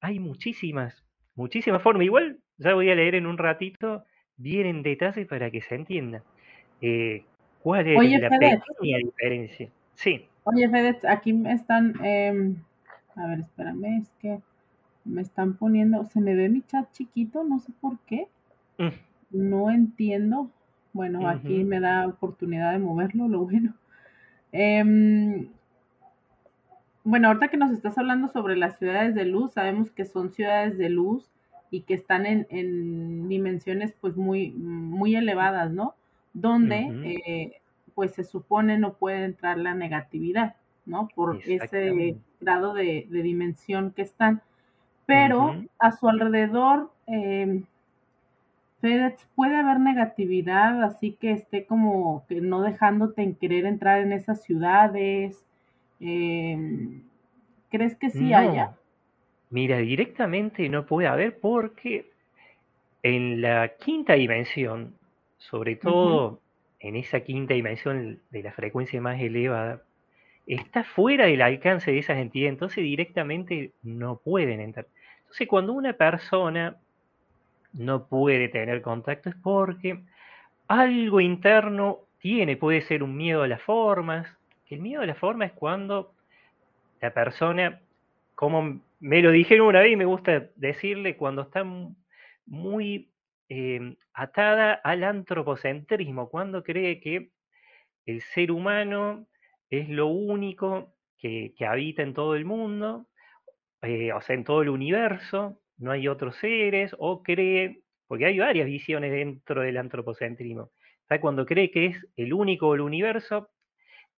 hay 0.00 0.18
muchísimas, 0.18 1.02
muchísimas 1.34 1.82
formas. 1.82 2.04
Igual 2.04 2.38
ya 2.58 2.74
voy 2.74 2.90
a 2.90 2.94
leer 2.94 3.14
en 3.14 3.26
un 3.26 3.38
ratito 3.38 4.04
bien 4.36 4.66
en 4.66 4.82
detalle 4.82 5.26
para 5.26 5.50
que 5.50 5.60
se 5.60 5.74
entienda 5.74 6.22
eh, 6.80 7.24
cuál 7.62 7.86
es 7.88 8.20
la 8.20 8.28
pequeña 8.28 8.98
diferencia. 8.98 9.68
Sí. 9.94 10.26
Oye, 10.44 10.68
Fede, 10.68 10.98
aquí 11.08 11.32
me 11.32 11.52
están, 11.52 11.94
em, 12.04 12.56
a 13.14 13.26
ver, 13.28 13.40
espérame, 13.40 14.00
es 14.00 14.10
que 14.20 14.40
me 15.04 15.22
están 15.22 15.54
poniendo, 15.54 16.04
se 16.06 16.20
me 16.20 16.34
ve 16.34 16.48
mi 16.48 16.62
chat 16.62 16.90
chiquito, 16.92 17.44
no 17.44 17.60
sé 17.60 17.72
por 17.80 17.98
qué. 18.00 18.26
Mm. 18.78 18.88
No 19.30 19.70
entiendo. 19.70 20.50
Bueno, 20.92 21.26
aquí 21.26 21.64
me 21.64 21.80
da 21.80 22.06
oportunidad 22.06 22.72
de 22.72 22.78
moverlo, 22.78 23.28
lo 23.28 23.44
bueno. 23.44 23.74
Em, 24.50 25.48
bueno, 27.04 27.28
ahorita 27.28 27.48
que 27.48 27.56
nos 27.56 27.72
estás 27.72 27.98
hablando 27.98 28.28
sobre 28.28 28.56
las 28.56 28.78
ciudades 28.78 29.14
de 29.14 29.24
luz, 29.24 29.52
sabemos 29.52 29.90
que 29.90 30.04
son 30.04 30.32
ciudades 30.32 30.78
de 30.78 30.88
luz 30.88 31.30
y 31.70 31.82
que 31.82 31.94
están 31.94 32.26
en, 32.26 33.28
dimensiones 33.28 33.94
pues 34.00 34.16
muy, 34.16 34.50
muy 34.50 35.16
elevadas, 35.16 35.70
¿no? 35.72 35.94
Donde 36.34 36.88
eh, 37.04 37.60
pues 37.94 38.14
se 38.14 38.24
supone 38.24 38.78
no 38.78 38.94
puede 38.94 39.24
entrar 39.24 39.58
la 39.58 39.74
negatividad, 39.74 40.56
¿no? 40.86 41.08
Por 41.14 41.40
ese 41.44 42.16
grado 42.40 42.74
de, 42.74 43.06
dimensión 43.10 43.92
que 43.92 44.02
están. 44.02 44.42
Pero 45.06 45.56
a 45.78 45.92
su 45.92 46.08
alrededor, 46.08 46.90
eh, 47.06 47.62
FedEx 48.80 49.26
puede 49.34 49.56
haber 49.56 49.80
negatividad, 49.80 50.82
así 50.82 51.12
que 51.12 51.32
esté 51.32 51.66
como 51.66 52.24
que 52.28 52.40
no 52.40 52.62
dejándote 52.62 53.22
en 53.22 53.34
querer 53.34 53.64
entrar 53.64 54.00
en 54.00 54.12
esas 54.12 54.42
ciudades. 54.42 55.44
Em, 56.04 57.04
¿Crees 57.70 57.94
que 57.94 58.10
sí 58.10 58.34
haya? 58.34 58.76
Mira, 59.50 59.78
directamente 59.78 60.68
no 60.68 60.84
puede 60.84 61.06
haber 61.06 61.38
porque 61.38 62.10
en 63.04 63.40
la 63.40 63.68
quinta 63.78 64.14
dimensión, 64.14 64.94
sobre 65.38 65.76
todo 65.76 66.40
en 66.80 66.96
esa 66.96 67.20
quinta 67.20 67.54
dimensión 67.54 68.20
de 68.30 68.42
la 68.42 68.52
frecuencia 68.52 69.00
más 69.00 69.20
elevada, 69.20 69.82
está 70.46 70.82
fuera 70.82 71.26
del 71.26 71.40
alcance 71.40 71.92
de 71.92 72.00
esas 72.00 72.18
entidades, 72.18 72.54
entonces 72.54 72.82
directamente 72.82 73.72
no 73.82 74.16
pueden 74.16 74.60
entrar. 74.60 74.88
Entonces 75.20 75.46
cuando 75.46 75.72
una 75.72 75.92
persona 75.92 76.76
no 77.72 78.06
puede 78.06 78.48
tener 78.48 78.82
contacto 78.82 79.28
es 79.28 79.36
porque 79.36 80.02
algo 80.66 81.20
interno 81.20 82.00
tiene, 82.18 82.56
puede 82.56 82.82
ser 82.82 83.04
un 83.04 83.16
miedo 83.16 83.42
a 83.42 83.48
las 83.48 83.62
formas, 83.62 84.26
el 84.74 84.80
miedo 84.80 85.02
a 85.02 85.06
las 85.06 85.18
formas 85.18 85.50
es 85.50 85.56
cuando 85.56 86.14
la 87.00 87.12
persona, 87.12 87.80
como 88.34 88.80
me 89.00 89.20
lo 89.20 89.30
dijeron 89.30 89.66
una 89.66 89.80
vez 89.80 89.92
y 89.92 89.96
me 89.96 90.04
gusta 90.04 90.48
decirle, 90.56 91.16
cuando 91.16 91.42
está 91.42 91.64
muy 92.46 93.10
em, 93.48 93.96
atada 94.14 94.74
al 94.74 95.04
antropocentrismo, 95.04 96.28
cuando 96.28 96.62
cree 96.62 97.00
que 97.00 97.30
el 98.06 98.22
ser 98.22 98.50
humano 98.50 99.26
es 99.68 99.88
lo 99.88 100.06
único 100.06 100.94
que, 101.18 101.54
habita 101.66 102.02
en 102.02 102.14
todo 102.14 102.34
el 102.34 102.44
mundo, 102.44 103.06
eh, 103.82 104.12
o 104.12 104.20
sea, 104.20 104.34
en 104.34 104.44
todo 104.44 104.62
el 104.62 104.68
universo, 104.68 105.60
no 105.78 105.92
hay 105.92 106.08
otros 106.08 106.36
seres, 106.36 106.94
o 106.98 107.22
cree, 107.22 107.82
porque 108.06 108.26
hay 108.26 108.38
varias 108.38 108.66
visiones 108.66 109.12
dentro 109.12 109.62
del 109.62 109.76
antropocentrismo, 109.76 110.70
está 111.02 111.20
cuando 111.20 111.46
cree 111.46 111.70
que 111.70 111.86
es 111.86 112.06
el 112.16 112.32
único 112.32 112.72
del 112.72 112.80
universo, 112.82 113.50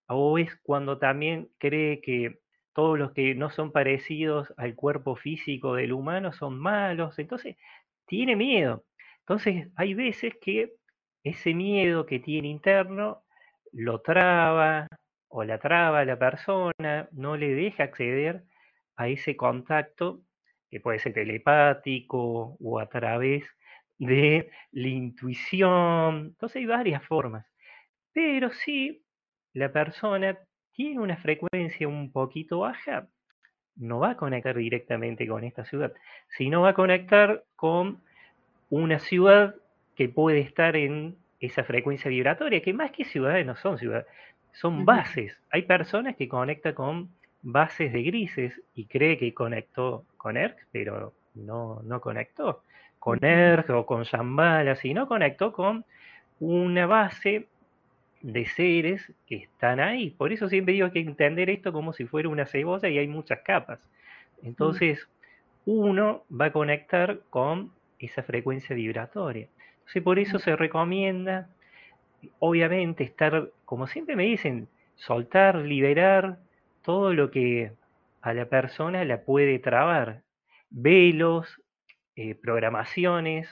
o 0.07 0.37
es 0.37 0.55
cuando 0.63 0.97
también 0.99 1.49
cree 1.57 2.01
que 2.01 2.39
todos 2.73 2.97
los 2.97 3.11
que 3.13 3.35
no 3.35 3.49
son 3.49 3.71
parecidos 3.71 4.53
al 4.57 4.75
cuerpo 4.75 5.15
físico 5.15 5.75
del 5.75 5.93
humano 5.93 6.33
son 6.33 6.59
malos, 6.59 7.19
entonces 7.19 7.57
tiene 8.07 8.35
miedo. 8.35 8.85
Entonces 9.19 9.69
hay 9.75 9.93
veces 9.93 10.33
que 10.41 10.73
ese 11.23 11.53
miedo 11.53 12.05
que 12.05 12.19
tiene 12.19 12.49
interno 12.49 13.23
lo 13.71 14.01
traba 14.01 14.87
o 15.29 15.43
la 15.43 15.59
traba 15.59 16.01
a 16.01 16.05
la 16.05 16.17
persona, 16.19 17.09
no 17.11 17.37
le 17.37 17.55
deja 17.55 17.83
acceder 17.85 18.43
a 18.95 19.07
ese 19.07 19.35
contacto 19.35 20.21
que 20.69 20.79
puede 20.79 20.99
ser 20.99 21.13
telepático 21.13 22.57
o 22.59 22.79
a 22.79 22.87
través 22.87 23.45
de 23.97 24.51
la 24.71 24.87
intuición. 24.87 26.27
Entonces 26.27 26.57
hay 26.57 26.65
varias 26.65 27.03
formas. 27.05 27.45
Pero 28.13 28.51
si 28.51 29.02
la 29.53 29.71
persona 29.71 30.37
tiene 30.73 30.99
una 30.99 31.17
frecuencia 31.17 31.87
un 31.87 32.11
poquito 32.11 32.59
baja, 32.59 33.07
no 33.75 33.99
va 33.99 34.11
a 34.11 34.17
conectar 34.17 34.55
directamente 34.55 35.27
con 35.27 35.43
esta 35.43 35.65
ciudad, 35.65 35.93
sino 36.29 36.61
va 36.61 36.69
a 36.69 36.73
conectar 36.73 37.43
con 37.55 38.01
una 38.69 38.99
ciudad 38.99 39.55
que 39.95 40.09
puede 40.09 40.39
estar 40.39 40.75
en 40.75 41.15
esa 41.39 41.63
frecuencia 41.63 42.09
vibratoria, 42.09 42.61
que 42.61 42.73
más 42.73 42.91
que 42.91 43.05
ciudades 43.05 43.45
no 43.45 43.55
son 43.55 43.77
ciudades, 43.77 44.05
son 44.53 44.85
bases. 44.85 45.37
Hay 45.51 45.63
personas 45.63 46.15
que 46.15 46.27
conectan 46.27 46.73
con 46.73 47.09
bases 47.41 47.91
de 47.91 48.03
grises 48.03 48.61
y 48.73 48.85
cree 48.85 49.17
que 49.17 49.33
conectó 49.33 50.05
con 50.17 50.37
ERC, 50.37 50.67
pero 50.71 51.13
no, 51.35 51.81
no 51.83 51.99
conectó 51.99 52.63
con 52.99 53.23
ERC 53.23 53.69
o 53.71 53.85
con 53.85 54.03
Shambhala, 54.03 54.75
sino 54.75 55.07
conectó 55.07 55.51
con 55.51 55.83
una 56.39 56.85
base 56.85 57.47
de 58.23 58.45
seres 58.45 59.13
que 59.27 59.35
están 59.35 59.79
ahí. 59.79 60.09
Por 60.11 60.31
eso 60.31 60.49
siempre 60.49 60.73
digo 60.73 60.89
que 60.91 60.99
hay 60.99 61.05
que 61.05 61.11
entender 61.11 61.49
esto 61.49 61.71
como 61.71 61.93
si 61.93 62.05
fuera 62.05 62.29
una 62.29 62.45
cebolla 62.45 62.89
y 62.89 62.97
hay 62.97 63.07
muchas 63.07 63.41
capas. 63.41 63.79
Entonces, 64.41 65.07
uno 65.65 66.23
va 66.29 66.45
a 66.45 66.51
conectar 66.51 67.19
con 67.29 67.71
esa 67.99 68.23
frecuencia 68.23 68.75
vibratoria. 68.75 69.47
Entonces, 69.79 70.03
por 70.03 70.19
eso 70.19 70.39
se 70.39 70.55
recomienda, 70.55 71.49
obviamente, 72.39 73.03
estar, 73.03 73.51
como 73.65 73.87
siempre 73.87 74.15
me 74.15 74.23
dicen, 74.23 74.69
soltar, 74.95 75.55
liberar 75.57 76.39
todo 76.81 77.13
lo 77.13 77.29
que 77.29 77.73
a 78.21 78.33
la 78.33 78.45
persona 78.45 79.03
la 79.03 79.21
puede 79.21 79.59
trabar. 79.59 80.21
Velos, 80.69 81.61
eh, 82.15 82.35
programaciones, 82.35 83.49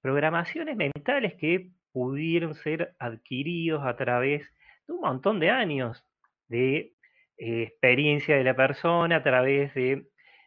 programaciones 0.00 0.76
mentales 0.76 1.34
que 1.34 1.68
pudieron 1.96 2.54
ser 2.54 2.94
adquiridos 2.98 3.82
a 3.86 3.96
través 3.96 4.42
de 4.86 4.92
un 4.92 5.00
montón 5.00 5.40
de 5.40 5.48
años 5.48 6.04
de 6.46 6.92
eh, 7.38 7.62
experiencia 7.62 8.36
de 8.36 8.44
la 8.44 8.54
persona, 8.54 9.16
a 9.16 9.22
través 9.22 9.72
de 9.72 10.06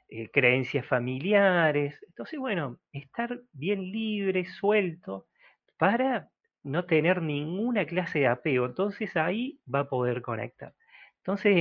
eh, 0.10 0.30
creencias 0.32 0.86
familiares. 0.86 2.00
Entonces, 2.08 2.38
bueno, 2.38 2.78
estar 2.94 3.42
bien 3.52 3.92
libre, 3.92 4.46
suelto, 4.46 5.26
para 5.80 6.30
no 6.62 6.86
tener 6.86 7.24
ninguna 7.24 7.84
clase 7.88 8.20
de 8.20 8.28
apego. 8.28 8.68
Entonces 8.68 9.18
ahí 9.18 9.60
va 9.66 9.80
a 9.80 9.90
poder 9.90 10.22
conectar. 10.22 10.76
Entonces, 11.18 11.58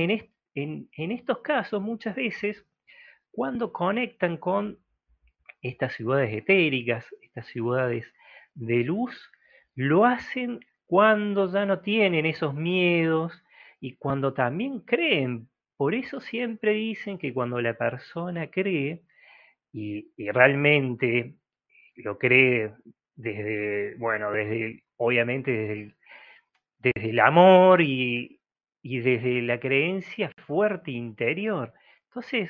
en, 0.53 0.87
en 0.95 1.11
estos 1.11 1.39
casos, 1.39 1.81
muchas 1.81 2.15
veces, 2.15 2.63
cuando 3.31 3.73
conectan 3.73 4.37
con 4.37 4.77
estas 5.63 5.93
ciudades 5.93 6.31
etéricas, 6.31 7.07
estas 7.23 7.47
ciudades 7.47 8.05
de 8.53 8.83
luz, 8.83 9.31
lo 9.75 10.05
hacen 10.05 10.59
cuando 10.85 11.51
ya 11.51 11.65
no 11.65 11.79
tienen 11.79 12.25
esos 12.25 12.53
miedos 12.53 13.43
y 13.79 13.95
cuando 13.95 14.33
también 14.33 14.81
creen. 14.81 15.49
Por 15.77 15.95
eso 15.95 16.19
siempre 16.19 16.73
dicen 16.73 17.17
que 17.17 17.33
cuando 17.33 17.61
la 17.61 17.77
persona 17.77 18.49
cree, 18.49 19.03
y, 19.71 20.11
realmente 20.31 21.35
lo 21.95 22.17
cree 22.17 22.73
desde, 23.15 23.95
bueno, 23.95 24.31
desde, 24.31 24.83
obviamente 24.97 25.51
desde 25.51 25.73
el, 25.73 25.95
desde 26.79 27.09
el 27.11 27.19
amor 27.19 27.81
y, 27.81 28.41
y 28.81 28.99
desde 28.99 29.41
la 29.41 29.59
creencia 29.59 30.31
fuerte 30.45 30.91
interior. 30.91 31.73
Entonces, 32.05 32.49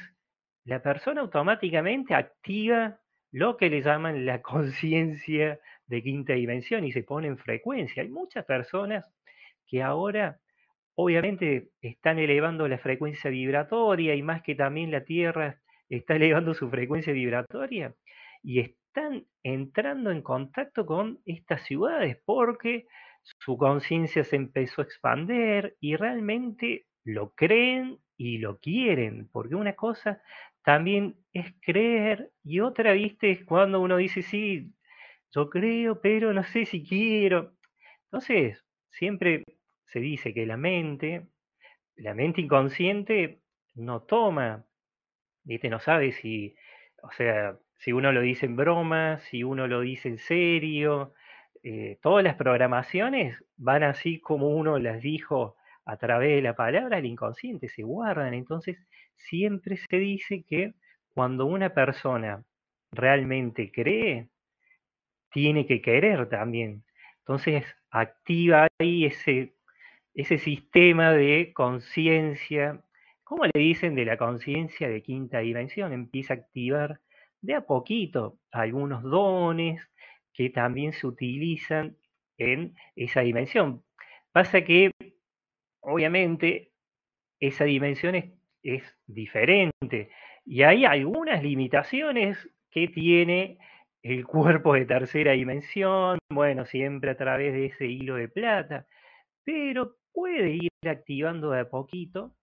la 0.65 0.81
persona 0.81 1.21
automáticamente 1.21 2.13
activa 2.15 2.99
lo 3.31 3.57
que 3.57 3.69
le 3.69 3.81
llaman 3.81 4.25
la 4.25 4.41
conciencia 4.43 5.59
de 5.89 6.03
quinta 6.03 6.33
dimensión 6.33 6.85
y 6.85 6.91
se 6.91 7.03
pone 7.03 7.27
en 7.27 7.37
frecuencia. 7.37 8.03
Hay 8.03 8.09
muchas 8.09 8.45
personas 8.45 9.11
que 9.67 9.81
ahora 9.81 10.39
obviamente 10.95 11.69
están 11.81 12.19
elevando 12.19 12.67
la 12.67 12.77
frecuencia 12.77 13.29
vibratoria 13.29 14.15
y 14.15 14.21
más 14.21 14.43
que 14.43 14.55
también 14.55 14.91
la 14.91 15.03
Tierra 15.03 15.59
está 15.89 16.15
elevando 16.15 16.53
su 16.53 16.69
frecuencia 16.69 17.11
vibratoria 17.13 17.93
y 18.43 18.59
están 18.59 19.25
entrando 19.43 20.11
en 20.11 20.21
contacto 20.21 20.85
con 20.85 21.19
estas 21.25 21.63
ciudades 21.63 22.17
porque 22.25 22.85
su 23.23 23.57
conciencia 23.57 24.23
se 24.23 24.35
empezó 24.35 24.81
a 24.81 24.85
expandir 24.85 25.75
y 25.79 25.95
realmente 25.95 26.85
lo 27.03 27.31
creen 27.31 27.99
y 28.17 28.37
lo 28.37 28.59
quieren, 28.59 29.29
porque 29.31 29.55
una 29.55 29.73
cosa 29.75 30.21
también 30.63 31.15
es 31.33 31.53
creer 31.61 32.31
y 32.43 32.59
otra, 32.59 32.93
viste, 32.93 33.31
es 33.31 33.45
cuando 33.45 33.79
uno 33.79 33.97
dice, 33.97 34.21
sí, 34.21 34.73
yo 35.31 35.49
creo, 35.49 36.01
pero 36.01 36.33
no 36.33 36.43
sé 36.43 36.65
si 36.65 36.83
quiero. 36.83 37.53
Entonces, 38.05 38.63
siempre 38.89 39.43
se 39.85 39.99
dice 39.99 40.33
que 40.33 40.45
la 40.45 40.57
mente, 40.57 41.27
la 41.95 42.13
mente 42.13 42.41
inconsciente 42.41 43.41
no 43.75 44.01
toma, 44.03 44.65
¿viste? 45.43 45.69
No 45.69 45.79
sabe 45.79 46.11
si, 46.11 46.55
o 47.03 47.11
sea, 47.11 47.57
si 47.77 47.91
uno 47.93 48.11
lo 48.11 48.21
dice 48.21 48.45
en 48.45 48.55
broma, 48.55 49.19
si 49.19 49.43
uno 49.43 49.67
lo 49.67 49.81
dice 49.81 50.09
en 50.09 50.17
serio. 50.17 51.13
Eh, 51.63 51.97
todas 52.01 52.23
las 52.23 52.35
programaciones 52.35 53.37
van 53.57 53.83
así 53.83 54.19
como 54.19 54.49
uno 54.49 54.79
las 54.79 55.01
dijo 55.01 55.55
a 55.85 55.97
través 55.97 56.35
de 56.35 56.41
la 56.41 56.55
palabra, 56.55 56.99
el 56.99 57.05
inconsciente 57.05 57.67
se 57.69 57.83
guardan. 57.83 58.33
Entonces, 58.33 58.77
siempre 59.15 59.77
se 59.77 59.97
dice 59.97 60.43
que 60.47 60.73
cuando 61.13 61.45
una 61.45 61.73
persona 61.73 62.43
realmente 62.91 63.71
cree, 63.71 64.29
tiene 65.31 65.65
que 65.65 65.81
querer 65.81 66.29
también. 66.29 66.83
Entonces 67.19 67.65
activa 67.91 68.67
ahí 68.79 69.05
ese, 69.05 69.55
ese 70.13 70.37
sistema 70.37 71.11
de 71.13 71.53
conciencia, 71.53 72.83
¿cómo 73.23 73.45
le 73.45 73.51
dicen 73.59 73.95
de 73.95 74.05
la 74.05 74.17
conciencia 74.17 74.89
de 74.89 75.01
quinta 75.01 75.39
dimensión? 75.39 75.93
Empieza 75.93 76.33
a 76.33 76.37
activar 76.37 76.99
de 77.41 77.55
a 77.55 77.61
poquito 77.61 78.39
algunos 78.51 79.03
dones 79.03 79.89
que 80.33 80.49
también 80.49 80.93
se 80.93 81.07
utilizan 81.07 81.97
en 82.37 82.75
esa 82.95 83.21
dimensión. 83.21 83.83
Pasa 84.31 84.63
que, 84.63 84.91
obviamente, 85.81 86.71
esa 87.39 87.65
dimensión 87.65 88.15
es, 88.15 88.25
es 88.63 88.83
diferente 89.05 90.09
y 90.45 90.63
hay 90.63 90.85
algunas 90.85 91.43
limitaciones 91.43 92.49
que 92.71 92.87
tiene 92.87 93.59
el 94.03 94.25
cuerpo 94.25 94.73
de 94.73 94.85
tercera 94.85 95.33
dimensión, 95.33 96.19
bueno, 96.29 96.65
siempre 96.65 97.11
a 97.11 97.17
través 97.17 97.53
de 97.53 97.65
ese 97.67 97.85
hilo 97.87 98.15
de 98.15 98.29
plata, 98.29 98.87
pero 99.43 99.97
puede 100.13 100.51
ir 100.51 100.71
activando 100.87 101.51
de 101.51 101.61
a 101.61 101.69
poquito 101.69 102.35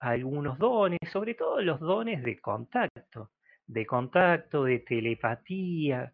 algunos 0.00 0.58
dones, 0.58 0.98
sobre 1.10 1.34
todo 1.34 1.60
los 1.62 1.80
dones 1.80 2.22
de 2.22 2.40
contacto, 2.40 3.30
de 3.66 3.86
contacto, 3.86 4.64
de 4.64 4.80
telepatía, 4.80 6.12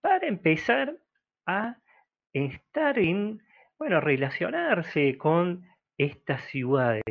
para 0.00 0.28
empezar 0.28 0.96
a 1.46 1.76
estar 2.32 2.98
en, 2.98 3.42
bueno, 3.78 4.00
relacionarse 4.00 5.18
con 5.18 5.64
estas 5.98 6.42
ciudades. 6.44 7.04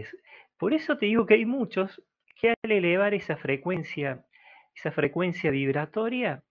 Por 0.58 0.74
eso 0.74 0.98
te 0.98 1.08
digo 1.08 1.26
que 1.26 1.34
hay 1.36 1.46
muchos 1.46 2.02
que 2.39 2.50
al 2.50 2.72
elevar 2.72 3.13
esa 3.13 3.36
frecuencia, 3.36 4.26
esa 4.74 4.91
frecuencia 4.91 5.52
vibratoria, 5.52 6.44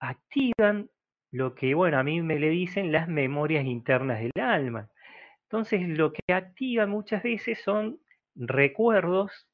activan 0.00 0.90
lo 1.30 1.54
que, 1.54 1.74
bueno, 1.74 1.98
a 1.98 2.02
mí 2.02 2.22
me 2.22 2.38
le 2.38 2.48
dicen 2.50 2.92
las 2.92 3.08
memorias 3.08 3.64
internas 3.64 4.20
del 4.20 4.42
alma. 4.42 4.90
Entonces, 5.44 5.88
lo 5.88 6.12
que 6.12 6.32
activa 6.32 6.86
muchas 6.86 7.22
veces 7.22 7.60
son 7.62 8.00
recuerdos 8.34 9.48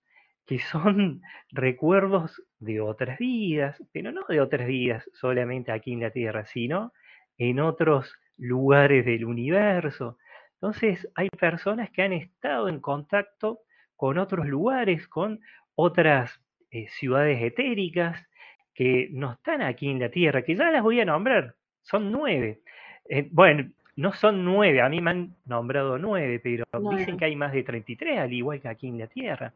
que 0.46 0.58
son 0.58 1.22
recuerdos 1.50 2.42
de 2.58 2.80
otras 2.80 3.18
vidas, 3.18 3.82
pero 3.92 4.12
no 4.12 4.22
de 4.28 4.40
otras 4.40 4.66
vidas 4.66 5.08
solamente 5.12 5.72
aquí 5.72 5.92
en 5.92 6.00
la 6.00 6.10
Tierra, 6.10 6.44
sino 6.46 6.92
en 7.38 7.60
otros 7.60 8.14
lugares 8.36 9.04
del 9.04 9.24
universo. 9.24 10.18
Entonces, 10.54 11.08
hay 11.14 11.28
personas 11.30 11.90
que 11.90 12.02
han 12.02 12.12
estado 12.12 12.68
en 12.68 12.80
contacto 12.80 13.60
con 13.96 14.18
otros 14.18 14.46
lugares, 14.46 15.08
con 15.08 15.40
otras 15.74 16.40
eh, 16.70 16.88
ciudades 16.88 17.42
etéricas 17.42 18.26
que 18.74 19.08
no 19.12 19.32
están 19.32 19.62
aquí 19.62 19.88
en 19.88 20.00
la 20.00 20.08
Tierra, 20.08 20.42
que 20.42 20.56
ya 20.56 20.70
las 20.70 20.82
voy 20.82 21.00
a 21.00 21.04
nombrar, 21.04 21.54
son 21.82 22.10
nueve. 22.10 22.60
Eh, 23.08 23.28
bueno, 23.30 23.70
no 23.96 24.12
son 24.12 24.44
nueve, 24.44 24.82
a 24.82 24.88
mí 24.88 25.00
me 25.00 25.10
han 25.10 25.34
nombrado 25.46 25.98
nueve, 25.98 26.40
pero 26.42 26.64
dicen 26.96 27.16
que 27.16 27.26
hay 27.26 27.36
más 27.36 27.52
de 27.52 27.62
33, 27.62 28.18
al 28.18 28.32
igual 28.32 28.60
que 28.60 28.68
aquí 28.68 28.88
en 28.88 28.98
la 28.98 29.06
Tierra. 29.06 29.52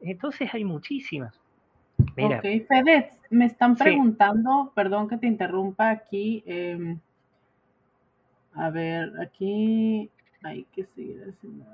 Entonces 0.00 0.52
hay 0.52 0.64
muchísimas. 0.64 1.40
Mira. 2.16 2.38
Ok, 2.38 2.66
Fede, 2.66 3.10
me 3.30 3.46
están 3.46 3.76
preguntando, 3.76 4.72
perdón 4.74 5.08
que 5.08 5.16
te 5.16 5.26
interrumpa 5.26 5.90
aquí. 5.90 6.42
Em, 6.46 6.98
a 8.54 8.70
ver, 8.70 9.12
aquí 9.20 10.10
hay 10.42 10.64
que 10.74 10.84
seguir 10.94 11.22
haciendo. 11.28 11.64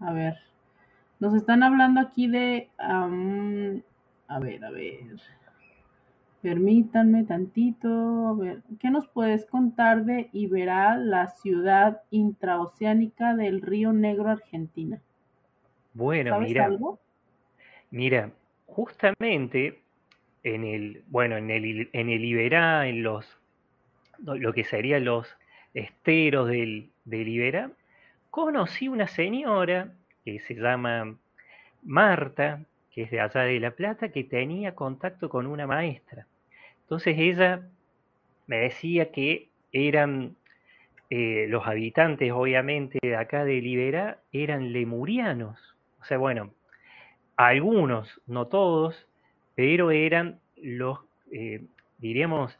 A 0.00 0.12
ver, 0.12 0.34
nos 1.20 1.34
están 1.34 1.62
hablando 1.62 2.00
aquí 2.00 2.26
de. 2.26 2.68
A 4.28 4.38
ver, 4.38 4.64
a 4.64 4.70
ver. 4.70 5.00
Permítanme 6.42 7.24
tantito. 7.24 8.28
A 8.28 8.34
ver, 8.34 8.62
¿qué 8.78 8.90
nos 8.90 9.08
puedes 9.08 9.46
contar 9.46 10.04
de 10.04 10.28
Iberá, 10.32 10.96
la 10.98 11.28
ciudad 11.28 12.02
intraoceánica 12.10 13.34
del 13.34 13.62
Río 13.62 13.92
Negro, 13.92 14.28
Argentina? 14.28 15.00
Bueno, 15.94 16.38
mira. 16.40 16.70
Mira, 17.90 18.30
justamente 18.66 19.80
en 20.42 20.64
el, 20.64 21.02
bueno, 21.08 21.36
en 21.36 21.50
el, 21.50 21.88
en 21.92 22.10
el 22.10 22.24
Iberá, 22.24 22.88
en 22.88 23.02
los, 23.02 23.38
lo 24.18 24.52
que 24.52 24.64
serían 24.64 25.04
los 25.04 25.28
esteros 25.72 26.48
del, 26.48 26.90
del 27.04 27.28
Iberá, 27.28 27.70
conocí 28.30 28.88
una 28.88 29.06
señora 29.06 29.92
que 30.24 30.40
se 30.40 30.54
llama 30.54 31.16
Marta, 31.82 32.60
que 32.94 33.02
es 33.02 33.10
de 33.10 33.20
allá 33.20 33.40
de 33.40 33.58
La 33.58 33.72
Plata, 33.72 34.10
que 34.10 34.22
tenía 34.22 34.74
contacto 34.74 35.28
con 35.28 35.46
una 35.46 35.66
maestra. 35.66 36.26
Entonces 36.82 37.16
ella 37.18 37.68
me 38.46 38.58
decía 38.58 39.10
que 39.10 39.48
eran 39.72 40.36
eh, 41.10 41.46
los 41.48 41.66
habitantes, 41.66 42.30
obviamente, 42.30 43.00
de 43.02 43.16
acá 43.16 43.44
de 43.44 43.60
Liberá, 43.60 44.20
eran 44.32 44.72
lemurianos. 44.72 45.58
O 46.00 46.04
sea, 46.04 46.18
bueno, 46.18 46.52
algunos, 47.36 48.20
no 48.26 48.46
todos, 48.46 49.08
pero 49.56 49.90
eran 49.90 50.38
los, 50.56 51.00
eh, 51.32 51.62
diríamos, 51.98 52.56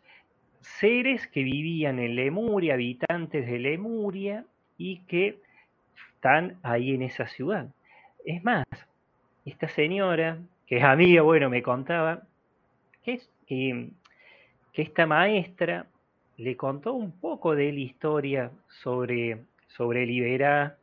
seres 0.60 1.28
que 1.28 1.44
vivían 1.44 2.00
en 2.00 2.16
Lemuria, 2.16 2.74
habitantes 2.74 3.46
de 3.46 3.58
Lemuria, 3.60 4.44
y 4.78 4.98
que 5.06 5.38
están 6.16 6.58
ahí 6.64 6.92
en 6.92 7.02
esa 7.02 7.28
ciudad. 7.28 7.68
Es 8.24 8.42
más, 8.42 8.64
esta 9.44 9.68
señora, 9.68 10.38
que 10.66 10.78
es 10.78 10.84
amiga, 10.84 11.22
bueno, 11.22 11.50
me 11.50 11.62
contaba 11.62 12.22
que, 13.02 13.90
esta 14.72 15.06
maestra 15.06 15.86
le 16.36 16.56
contó 16.56 16.94
un 16.94 17.12
poco 17.12 17.54
de 17.54 17.72
la 17.72 17.78
historia 17.78 18.50
sobre, 18.68 19.38
sobre 19.68 20.04
Liberá 20.04 20.76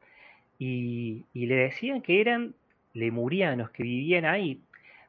y, 0.57 1.25
le 1.33 1.55
decían 1.55 2.01
que 2.01 2.21
eran 2.21 2.53
lemurianos 2.93 3.69
que 3.71 3.83
vivían 3.83 4.25
ahí. 4.25 4.61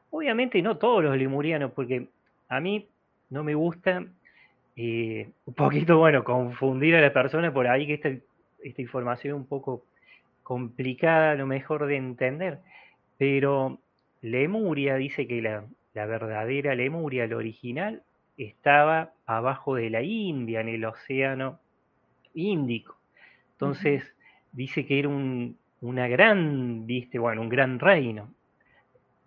Obviamente 0.09 0.61
no 0.61 0.77
todos 0.77 1.03
los 1.03 1.15
lemurianos, 1.15 1.71
porque 1.71 2.07
a 2.49 2.59
mí 2.59 2.87
no 3.29 3.43
me 3.43 3.55
gusta 3.55 4.05
eh, 4.75 5.29
un 5.45 5.53
poquito, 5.53 5.97
bueno, 5.97 6.23
confundir 6.23 6.95
a 6.95 7.01
la 7.01 7.13
persona 7.13 7.53
por 7.53 7.67
ahí, 7.67 7.87
que 7.87 7.93
esta, 7.93 8.09
esta 8.63 8.81
información 8.81 9.35
es 9.35 9.41
un 9.41 9.47
poco 9.47 9.85
complicada 10.43 11.31
a 11.31 11.35
lo 11.35 11.47
mejor 11.47 11.85
de 11.85 11.95
entender, 11.95 12.59
pero 13.23 13.79
Lemuria 14.21 14.97
dice 14.97 15.25
que 15.25 15.41
la, 15.41 15.63
verdadera 15.93 16.75
Lemuria, 16.75 17.25
la 17.25 17.37
original, 17.37 18.03
estaba 18.37 19.13
abajo 19.25 19.75
de 19.75 19.89
la 19.89 20.01
India, 20.01 20.59
en 20.59 20.67
el 20.67 20.83
océano 20.83 21.57
Índico. 22.33 22.97
Entonces, 23.53 24.13
dice 24.51 24.85
que 24.85 24.99
era 24.99 25.07
un, 25.07 25.57
una 25.79 26.09
gran, 26.09 26.85
viste, 26.85 27.17
bueno, 27.17 27.39
un 27.39 27.47
gran 27.47 27.79
reino. 27.79 28.27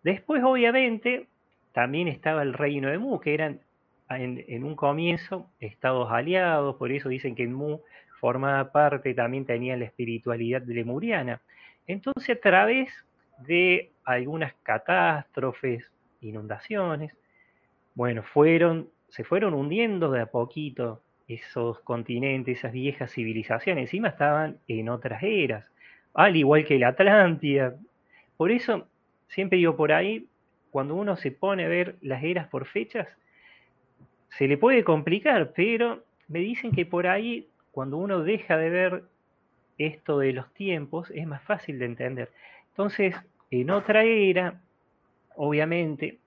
Después, 0.02 0.44
obviamente, 0.44 1.26
también 1.72 2.06
estaba 2.06 2.42
el 2.42 2.52
reino 2.52 2.90
de 2.90 2.98
Mu, 2.98 3.18
que 3.18 3.32
eran 3.32 3.60
en, 4.10 4.44
en, 4.46 4.62
un 4.62 4.76
comienzo 4.76 5.48
estados 5.58 6.12
aliados, 6.12 6.76
por 6.76 6.92
eso 6.92 7.08
dicen 7.08 7.34
que 7.34 7.44
en 7.44 7.54
Mu 7.54 7.80
formaba 8.20 8.72
parte, 8.72 9.14
también 9.14 9.46
tenía 9.46 9.74
la 9.74 9.86
espiritualidad 9.86 10.64
lemuriana. 10.66 11.40
Entonces, 11.86 12.36
a 12.36 12.40
través 12.40 13.05
de 13.38 13.90
algunas 14.04 14.54
catástrofes, 14.62 15.90
inundaciones, 16.20 17.14
bueno, 17.94 18.22
fueron, 18.22 18.88
se 19.08 19.24
fueron 19.24 19.54
hundiendo 19.54 20.10
de 20.10 20.20
a 20.20 20.26
poquito 20.26 21.02
esos 21.28 21.80
continentes, 21.80 22.58
esas 22.58 22.72
viejas 22.72 23.12
civilizaciones. 23.12 23.84
Encima 23.84 24.08
estaban 24.08 24.58
en 24.68 24.88
otras 24.88 25.22
eras, 25.22 25.64
al 26.14 26.36
igual 26.36 26.64
que 26.64 26.78
la 26.78 26.88
Atlántida. 26.88 27.74
Por 28.36 28.50
eso, 28.50 28.86
siempre 29.28 29.58
digo 29.58 29.76
por 29.76 29.92
ahí, 29.92 30.28
cuando 30.70 30.94
uno 30.94 31.16
se 31.16 31.30
pone 31.30 31.64
a 31.64 31.68
ver 31.68 31.96
las 32.02 32.22
eras 32.22 32.48
por 32.48 32.66
fechas, 32.66 33.08
se 34.28 34.46
le 34.46 34.58
puede 34.58 34.84
complicar, 34.84 35.52
pero 35.54 36.04
me 36.28 36.40
dicen 36.40 36.72
que 36.72 36.84
por 36.84 37.06
ahí 37.06 37.48
cuando 37.70 37.96
uno 37.96 38.22
deja 38.22 38.56
de 38.56 38.70
ver 38.70 39.04
esto 39.78 40.18
de 40.18 40.32
los 40.32 40.52
tiempos, 40.54 41.10
es 41.14 41.26
más 41.26 41.42
fácil 41.42 41.78
de 41.78 41.84
entender. 41.86 42.30
Entonces, 42.76 43.14
en 43.50 43.70
otra 43.70 44.04
era, 44.04 44.60
obviamente, 45.34 46.18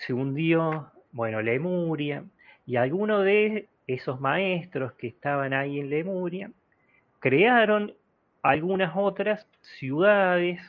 se 0.00 0.14
hundió, 0.14 0.90
bueno, 1.12 1.42
Lemuria, 1.42 2.24
y 2.64 2.76
algunos 2.76 3.26
de 3.26 3.68
esos 3.86 4.18
maestros 4.18 4.94
que 4.94 5.08
estaban 5.08 5.52
ahí 5.52 5.80
en 5.80 5.90
Lemuria 5.90 6.50
crearon 7.20 7.92
algunas 8.40 8.96
otras 8.96 9.46
ciudades, 9.60 10.62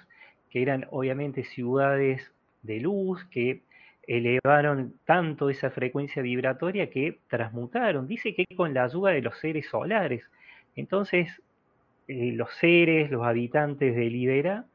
que 0.50 0.62
eran 0.62 0.88
obviamente 0.92 1.46
ciudades 1.46 2.34
de 2.62 2.82
luz, 2.82 3.24
que 3.32 3.62
elevaron 4.06 4.96
tanto 5.06 5.50
esa 5.50 5.72
frecuencia 5.72 6.22
vibratoria 6.22 6.90
que 6.90 7.20
transmutaron. 7.30 8.10
Dice 8.10 8.36
que 8.36 8.46
con 8.58 8.74
la 8.74 8.84
ayuda 8.84 9.12
de 9.12 9.22
los 9.22 9.40
seres 9.40 9.68
solares. 9.70 10.30
Entonces, 10.76 11.42
eh, 12.10 12.34
los 12.34 12.54
seres, 12.56 13.10
los 13.10 13.26
habitantes 13.26 13.96
de 13.96 14.10
Libera, 14.10 14.65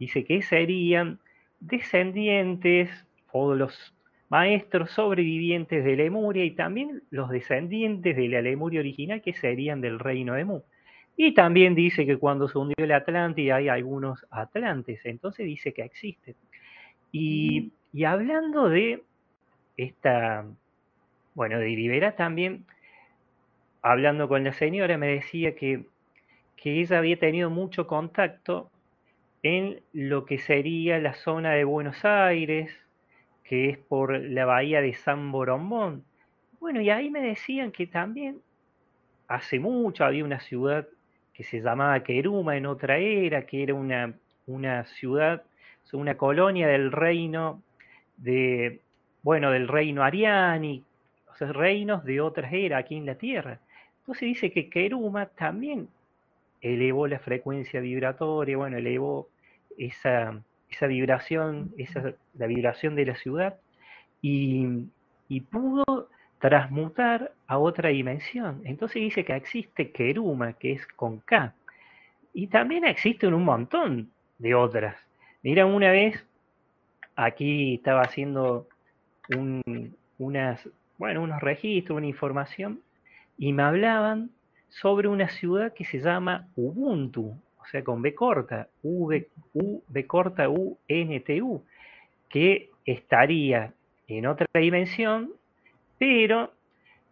dice 0.00 0.24
que 0.24 0.42
serían 0.42 1.20
descendientes 1.60 2.90
o 3.30 3.54
los 3.54 3.94
maestros 4.28 4.90
sobrevivientes 4.90 5.84
de 5.84 5.94
Lemuria 5.94 6.44
y 6.44 6.50
también 6.52 7.04
los 7.10 7.30
descendientes 7.30 8.16
de 8.16 8.28
la 8.28 8.42
Lemuria 8.42 8.80
original 8.80 9.22
que 9.22 9.34
serían 9.34 9.80
del 9.80 10.00
reino 10.00 10.34
de 10.34 10.44
Mu. 10.44 10.62
Y 11.16 11.34
también 11.34 11.76
dice 11.76 12.04
que 12.04 12.16
cuando 12.16 12.48
se 12.48 12.58
hundió 12.58 12.74
el 12.78 12.90
Atlántida 12.90 13.56
hay 13.56 13.68
algunos 13.68 14.26
atlantes, 14.30 15.00
entonces 15.04 15.46
dice 15.46 15.72
que 15.72 15.82
existen. 15.82 16.34
Y 17.12 17.70
y 17.92 18.04
hablando 18.04 18.68
de 18.68 19.02
esta, 19.76 20.46
bueno, 21.34 21.58
de 21.58 21.66
Rivera 21.66 22.14
también, 22.14 22.66
hablando 23.82 24.28
con 24.28 24.44
la 24.44 24.52
señora, 24.52 24.96
me 24.96 25.08
decía 25.08 25.54
que, 25.56 25.86
que 26.56 26.80
ella 26.80 26.98
había 26.98 27.18
tenido 27.18 27.50
mucho 27.50 27.86
contacto 27.86 28.70
en 29.42 29.80
lo 29.92 30.24
que 30.24 30.38
sería 30.38 30.98
la 30.98 31.14
zona 31.14 31.52
de 31.52 31.64
Buenos 31.64 32.04
Aires, 32.04 32.70
que 33.44 33.70
es 33.70 33.78
por 33.78 34.18
la 34.18 34.44
bahía 34.44 34.80
de 34.80 34.94
San 34.94 35.32
Borombón. 35.32 36.04
Bueno, 36.60 36.80
y 36.80 36.90
ahí 36.90 37.10
me 37.10 37.20
decían 37.22 37.72
que 37.72 37.86
también 37.86 38.40
hace 39.28 39.58
mucho 39.58 40.04
había 40.04 40.24
una 40.24 40.40
ciudad 40.40 40.86
que 41.32 41.42
se 41.42 41.60
llamaba 41.60 42.02
Queruma 42.02 42.56
en 42.56 42.66
otra 42.66 42.98
era, 42.98 43.46
que 43.46 43.62
era 43.62 43.74
una, 43.74 44.14
una 44.46 44.84
ciudad, 44.84 45.42
una 45.92 46.16
colonia 46.16 46.68
del 46.68 46.92
reino 46.92 47.62
de, 48.16 48.80
bueno, 49.22 49.50
del 49.50 49.68
reino 49.68 50.02
Ariani, 50.02 50.84
o 51.30 51.34
sea, 51.34 51.52
reinos 51.52 52.04
de 52.04 52.20
otras 52.20 52.52
eras 52.52 52.80
aquí 52.80 52.96
en 52.96 53.06
la 53.06 53.14
Tierra. 53.14 53.58
Entonces 54.00 54.28
dice 54.28 54.50
que 54.50 54.68
Keruma 54.68 55.26
también 55.26 55.88
elevó 56.60 57.06
la 57.06 57.18
frecuencia 57.18 57.80
vibratoria, 57.80 58.56
bueno, 58.56 58.76
elevó 58.76 59.28
esa, 59.78 60.42
esa 60.70 60.86
vibración, 60.86 61.72
esa, 61.78 62.14
la 62.34 62.46
vibración 62.46 62.94
de 62.94 63.06
la 63.06 63.14
ciudad, 63.14 63.56
y, 64.22 64.86
y 65.28 65.40
pudo 65.40 66.08
transmutar 66.38 67.32
a 67.46 67.58
otra 67.58 67.90
dimensión. 67.90 68.62
Entonces 68.64 69.02
dice 69.02 69.24
que 69.24 69.36
existe 69.36 69.90
Keruma, 69.90 70.54
que 70.54 70.72
es 70.72 70.86
con 70.86 71.20
K. 71.20 71.54
Y 72.32 72.46
también 72.46 72.84
existen 72.84 73.34
un 73.34 73.44
montón 73.44 74.10
de 74.38 74.54
otras. 74.54 74.96
Mira, 75.42 75.66
una 75.66 75.90
vez 75.90 76.24
aquí 77.16 77.74
estaba 77.74 78.02
haciendo 78.02 78.68
unas, 80.18 80.68
bueno, 80.98 81.22
unos 81.22 81.40
registros, 81.40 81.96
una 81.96 82.06
información, 82.06 82.80
y 83.38 83.52
me 83.52 83.62
hablaban 83.62 84.30
sobre 84.70 85.08
una 85.08 85.28
ciudad 85.28 85.74
que 85.74 85.84
se 85.84 85.98
llama 86.00 86.48
Ubuntu, 86.56 87.36
o 87.60 87.64
sea, 87.70 87.84
con 87.84 88.00
B 88.00 88.14
corta, 88.14 88.68
U, 88.82 89.12
U, 89.52 89.82
B 89.88 90.06
corta, 90.06 90.48
U, 90.48 90.78
N, 90.88 91.20
T, 91.20 91.42
U, 91.42 91.62
que 92.28 92.70
estaría 92.86 93.74
en 94.08 94.26
otra 94.26 94.46
dimensión 94.54 95.34
pero 96.00 96.50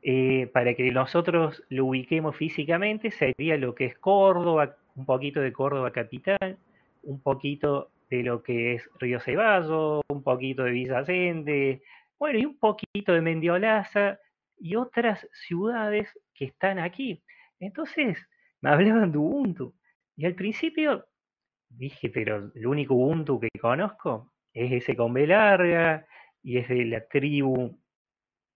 eh, 0.02 0.48
para 0.50 0.72
que 0.72 0.90
nosotros 0.90 1.62
lo 1.68 1.84
ubiquemos 1.84 2.34
físicamente 2.34 3.10
sería 3.10 3.58
lo 3.58 3.74
que 3.74 3.84
es 3.84 3.98
Córdoba, 3.98 4.76
un 4.96 5.04
poquito 5.04 5.40
de 5.42 5.52
Córdoba 5.52 5.92
capital, 5.92 6.56
un 7.02 7.20
poquito 7.20 7.90
de 8.08 8.22
lo 8.22 8.42
que 8.42 8.76
es 8.76 8.88
Río 8.98 9.20
Ceballos, 9.20 10.00
un 10.08 10.22
poquito 10.22 10.64
de 10.64 10.70
Villa 10.70 11.04
bueno, 12.18 12.38
y 12.38 12.46
un 12.46 12.56
poquito 12.56 13.12
de 13.12 13.20
Mendiolaza 13.20 14.18
y 14.58 14.74
otras 14.74 15.28
ciudades 15.32 16.08
que 16.34 16.46
están 16.46 16.78
aquí. 16.78 17.20
Entonces, 17.60 18.18
me 18.60 18.70
hablaban 18.70 19.12
de 19.12 19.18
Ubuntu. 19.18 19.74
Y 20.16 20.26
al 20.26 20.34
principio 20.34 21.06
dije, 21.68 22.10
pero 22.10 22.50
el 22.54 22.66
único 22.66 22.94
Ubuntu 22.94 23.40
que 23.40 23.48
conozco 23.60 24.32
es 24.52 24.72
ese 24.72 24.96
con 24.96 25.12
B 25.12 25.26
larga 25.26 26.06
y 26.42 26.58
es 26.58 26.68
de 26.68 26.84
la 26.86 27.06
tribu 27.06 27.78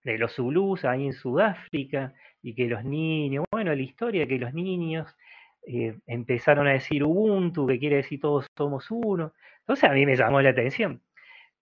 de 0.05 0.19
los 0.19 0.35
Zulus 0.35 0.85
ahí 0.85 1.07
en 1.07 1.13
Sudáfrica 1.13 2.15
y 2.43 2.55
que 2.55 2.67
los 2.67 2.85
niños, 2.85 3.45
bueno, 3.53 3.75
la 3.75 3.83
historia 3.83 4.27
que 4.27 4.39
los 4.39 4.53
niños 4.53 5.15
eh, 5.67 5.97
empezaron 6.07 6.67
a 6.67 6.73
decir 6.73 7.05
Ubuntu, 7.05 7.67
que 7.67 7.79
quiere 7.79 7.97
decir 7.97 8.21
todos 8.21 8.47
somos 8.57 8.91
uno. 8.91 9.33
Entonces 9.61 9.89
a 9.89 9.93
mí 9.93 10.05
me 10.07 10.17
llamó 10.17 10.41
la 10.41 10.51
atención. 10.51 11.03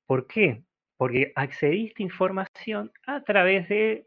¿Por 0.07 0.27
qué? 0.27 0.65
Porque 0.97 1.33
accedí 1.37 1.93
a 1.99 2.03
información 2.03 2.93
a 3.07 3.23
través 3.25 3.69
de, 3.69 4.07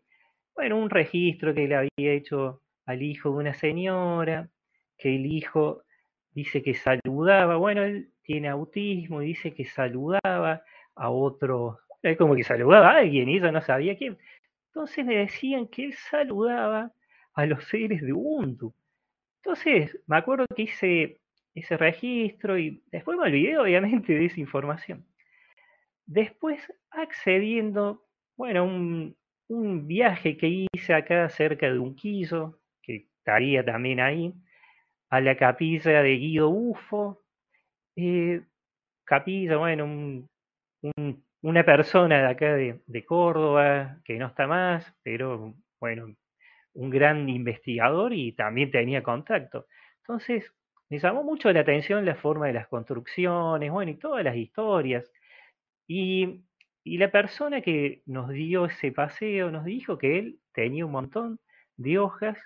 bueno, 0.55 0.77
un 0.77 0.89
registro 0.89 1.53
que 1.53 1.67
le 1.67 1.75
había 1.75 2.13
hecho 2.13 2.62
al 2.85 3.01
hijo 3.01 3.29
de 3.29 3.35
una 3.35 3.53
señora, 3.53 4.49
que 4.97 5.15
el 5.15 5.25
hijo 5.25 5.83
dice 6.31 6.61
que 6.61 6.73
saludaba, 6.73 7.57
bueno, 7.57 7.83
él 7.83 8.11
tiene 8.23 8.49
autismo 8.49 9.21
y 9.21 9.27
dice 9.27 9.53
que 9.53 9.65
saludaba 9.65 10.63
a 10.95 11.09
otros 11.09 11.77
es 12.03 12.17
como 12.17 12.35
que 12.35 12.43
saludaba 12.43 12.91
a 12.91 12.97
alguien 12.97 13.29
y 13.29 13.37
ella 13.37 13.51
no 13.51 13.61
sabía 13.61 13.97
quién. 13.97 14.17
Entonces 14.67 15.05
me 15.05 15.17
decían 15.17 15.67
que 15.67 15.85
él 15.85 15.93
saludaba 15.93 16.91
a 17.33 17.45
los 17.45 17.63
seres 17.65 18.01
de 18.01 18.13
Ubuntu. 18.13 18.73
Entonces, 19.41 19.97
me 20.07 20.17
acuerdo 20.17 20.45
que 20.53 20.63
hice 20.63 21.21
ese 21.55 21.77
registro 21.77 22.57
y 22.57 22.83
después 22.91 23.17
me 23.17 23.25
olvidé 23.25 23.57
obviamente 23.57 24.13
de 24.13 24.25
esa 24.25 24.39
información. 24.39 25.05
Después, 26.05 26.59
accediendo, 26.91 28.05
bueno, 28.35 28.65
un, 28.65 29.15
un 29.47 29.87
viaje 29.87 30.35
que 30.37 30.67
hice 30.73 30.93
acá 30.93 31.29
cerca 31.29 31.71
de 31.71 31.79
Unquillo, 31.79 32.59
estaría 33.23 33.63
también 33.65 33.99
ahí, 33.99 34.33
a 35.09 35.21
la 35.21 35.37
capilla 35.37 36.01
de 36.03 36.17
Guido 36.17 36.49
Bufo. 36.49 37.23
Eh, 37.95 38.41
capilla, 39.05 39.57
bueno, 39.57 39.85
un, 39.85 40.29
un 40.81 41.23
una 41.43 41.65
persona 41.65 42.21
de 42.21 42.27
acá 42.27 42.55
de, 42.55 43.05
Córdoba, 43.05 43.99
que 44.05 44.17
no 44.17 44.27
está 44.27 44.47
más, 44.47 44.93
pero 45.03 45.53
bueno, 45.79 46.15
un 46.73 46.89
gran 46.89 47.29
investigador 47.29 48.13
y 48.13 48.31
también 48.33 48.71
tenía 48.71 49.03
contacto. 49.03 49.67
Entonces, 49.99 50.51
me 50.89 50.99
llamó 50.99 51.23
mucho 51.23 51.51
la 51.51 51.61
atención 51.61 52.05
la 52.05 52.15
forma 52.15 52.47
de 52.47 52.53
las 52.53 52.67
construcciones, 52.67 53.71
bueno, 53.71 53.91
y 53.91 53.95
todas 53.97 54.23
las 54.23 54.37
historias. 54.37 55.11
Y, 55.87 56.43
y 56.83 56.97
la 56.97 57.11
persona 57.11 57.61
que 57.61 58.03
nos 58.05 58.29
dio 58.29 58.65
ese 58.65 58.91
paseo 58.93 59.51
nos 59.51 59.65
dijo 59.65 59.97
que 59.97 60.19
él 60.19 60.39
tenía 60.53 60.85
un 60.85 60.93
montón 60.93 61.39
de 61.77 61.99
hojas 61.99 62.37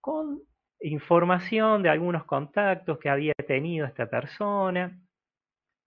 con 0.00 0.42
información 0.80 1.82
de 1.82 1.90
algunos 1.90 2.24
contactos 2.24 2.98
que 2.98 3.08
había 3.08 3.34
tenido 3.46 3.86
esta 3.86 4.08
persona 4.08 4.96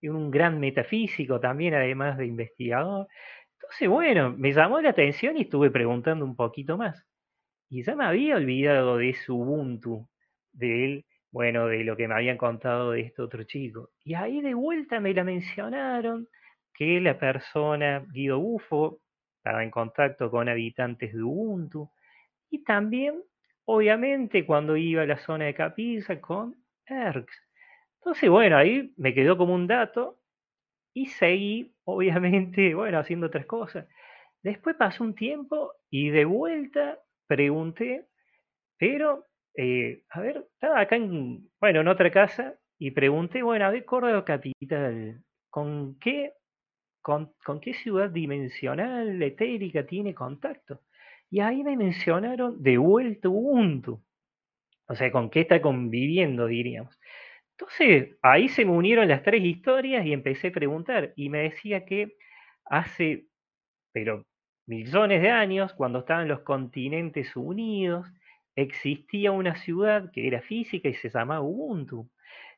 un 0.09 0.31
gran 0.31 0.59
metafísico 0.59 1.39
también, 1.39 1.73
además 1.73 2.17
de 2.17 2.25
investigador. 2.25 3.07
Entonces, 3.59 3.87
bueno, 3.89 4.33
me 4.37 4.53
llamó 4.53 4.81
la 4.81 4.89
atención 4.89 5.37
y 5.37 5.41
estuve 5.41 5.69
preguntando 5.69 6.25
un 6.25 6.35
poquito 6.35 6.77
más. 6.77 7.05
Y 7.69 7.83
ya 7.83 7.95
me 7.95 8.05
había 8.05 8.35
olvidado 8.35 8.97
de 8.97 9.13
su 9.13 9.37
Ubuntu, 9.39 10.09
de 10.51 10.85
él, 10.85 11.05
bueno, 11.31 11.67
de 11.67 11.83
lo 11.83 11.95
que 11.95 12.07
me 12.07 12.15
habían 12.15 12.37
contado 12.37 12.91
de 12.91 13.01
este 13.01 13.21
otro 13.21 13.43
chico. 13.43 13.91
Y 14.03 14.15
ahí 14.15 14.41
de 14.41 14.53
vuelta 14.53 14.99
me 14.99 15.13
la 15.13 15.23
mencionaron 15.23 16.27
que 16.73 16.99
la 16.99 17.17
persona, 17.17 18.05
Guido 18.11 18.39
Bufo, 18.39 18.99
estaba 19.37 19.63
en 19.63 19.71
contacto 19.71 20.29
con 20.29 20.49
habitantes 20.49 21.13
de 21.13 21.23
Ubuntu. 21.23 21.89
Y 22.49 22.63
también, 22.63 23.23
obviamente, 23.65 24.45
cuando 24.45 24.77
iba 24.77 25.03
a 25.03 25.05
la 25.05 25.17
zona 25.17 25.45
de 25.45 25.53
Capilla 25.55 26.21
con 26.21 26.55
ERX. 26.87 27.33
Entonces, 28.01 28.29
bueno, 28.29 28.57
ahí 28.57 28.93
me 28.97 29.13
quedó 29.13 29.37
como 29.37 29.53
un 29.55 29.67
dato 29.67 30.19
y 30.93 31.07
seguí, 31.07 31.73
obviamente, 31.85 32.73
bueno, 32.75 32.99
haciendo 32.99 33.27
otras 33.27 33.45
cosas. 33.45 33.87
Después 34.43 34.75
pasó 34.77 35.03
un 35.03 35.15
tiempo 35.15 35.73
y 35.89 36.09
de 36.09 36.25
vuelta 36.25 36.99
pregunté, 37.27 38.07
pero, 38.77 39.27
eh, 39.55 40.03
a 40.09 40.21
ver, 40.21 40.45
estaba 40.53 40.81
acá 40.81 40.95
en, 40.95 41.49
bueno, 41.59 41.81
en 41.81 41.87
otra 41.87 42.11
casa 42.11 42.55
y 42.79 42.91
pregunté, 42.91 43.43
bueno, 43.43 43.65
a 43.65 43.71
ver, 43.71 43.85
Córdoba 43.85 44.25
Capital, 44.25 45.23
¿con 45.49 45.97
qué, 45.99 46.33
con, 47.01 47.33
con 47.45 47.61
qué 47.61 47.73
ciudad 47.73 48.09
dimensional, 48.09 49.21
etérica 49.23 49.85
tiene 49.85 50.13
contacto? 50.15 50.81
Y 51.31 51.39
ahí 51.39 51.63
me 51.63 51.77
mencionaron 51.77 52.61
de 52.61 52.77
vuelta 52.77 53.29
Ubuntu. 53.29 54.03
O 54.87 54.95
sea, 54.95 55.11
con 55.11 55.29
qué 55.29 55.41
está 55.41 55.61
conviviendo, 55.61 56.45
diríamos. 56.45 56.99
Entonces, 57.51 58.17
ahí 58.21 58.49
se 58.49 58.65
me 58.65 58.71
unieron 58.71 59.07
las 59.07 59.23
tres 59.23 59.41
historias 59.41 60.05
y 60.05 60.11
empecé 60.11 60.49
a 60.49 60.51
preguntar. 60.51 61.13
Y 61.15 61.29
me 61.29 61.43
decía 61.43 61.85
que 61.85 62.17
hace, 62.65 63.27
pero 63.93 64.25
millones 64.67 65.21
de 65.21 65.29
años, 65.29 65.73
cuando 65.73 65.99
estaban 65.99 66.27
los 66.27 66.41
continentes 66.41 67.33
unidos, 67.37 68.07
existía 68.55 69.31
una 69.31 69.55
ciudad 69.55 70.11
que 70.11 70.27
era 70.27 70.41
física 70.41 70.89
y 70.89 70.95
se 70.95 71.09
llamaba 71.09 71.41
Ubuntu. 71.41 72.09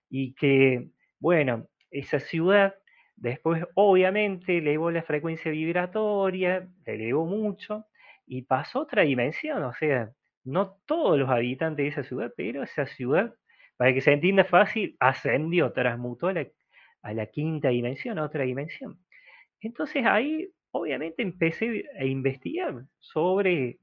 Y 0.09 0.34
que, 0.34 0.89
bueno, 1.19 1.67
esa 1.91 2.19
ciudad 2.19 2.74
después 3.15 3.63
obviamente 3.76 4.57
elevó 4.57 4.89
la 4.89 5.03
frecuencia 5.03 5.51
vibratoria, 5.51 6.67
elevó 6.86 7.28
mucho 7.28 7.86
y 8.26 8.43
pasó 8.43 8.82
otra 8.82 9.03
dimensión. 9.03 9.63
O 9.63 9.74
sea, 9.74 10.11
no 10.43 10.78
todos 10.86 11.17
los 11.17 11.30
habitantes 11.30 11.84
de 11.84 11.89
esa 11.89 12.03
ciudad, 12.03 12.34
pero 12.36 12.63
esa 12.63 12.86
ciudad 12.86 13.34
para 13.78 13.93
que 13.93 14.01
se 14.01 14.13
entienda 14.13 14.45
fácil, 14.45 14.95
ascendió, 14.99 15.71
transmutó 15.71 16.28
a 16.28 16.34
la, 16.34 16.47
a 17.01 17.13
la 17.13 17.26
quinta 17.28 17.69
dimensión, 17.69 18.19
a 18.19 18.24
otra 18.24 18.43
dimensión. 18.43 18.99
Entonces 19.61 20.05
ahí 20.05 20.49
obviamente 20.71 21.21
empecé 21.21 21.86
a 21.99 22.05
investigar 22.05 22.86
sobre 22.99 23.80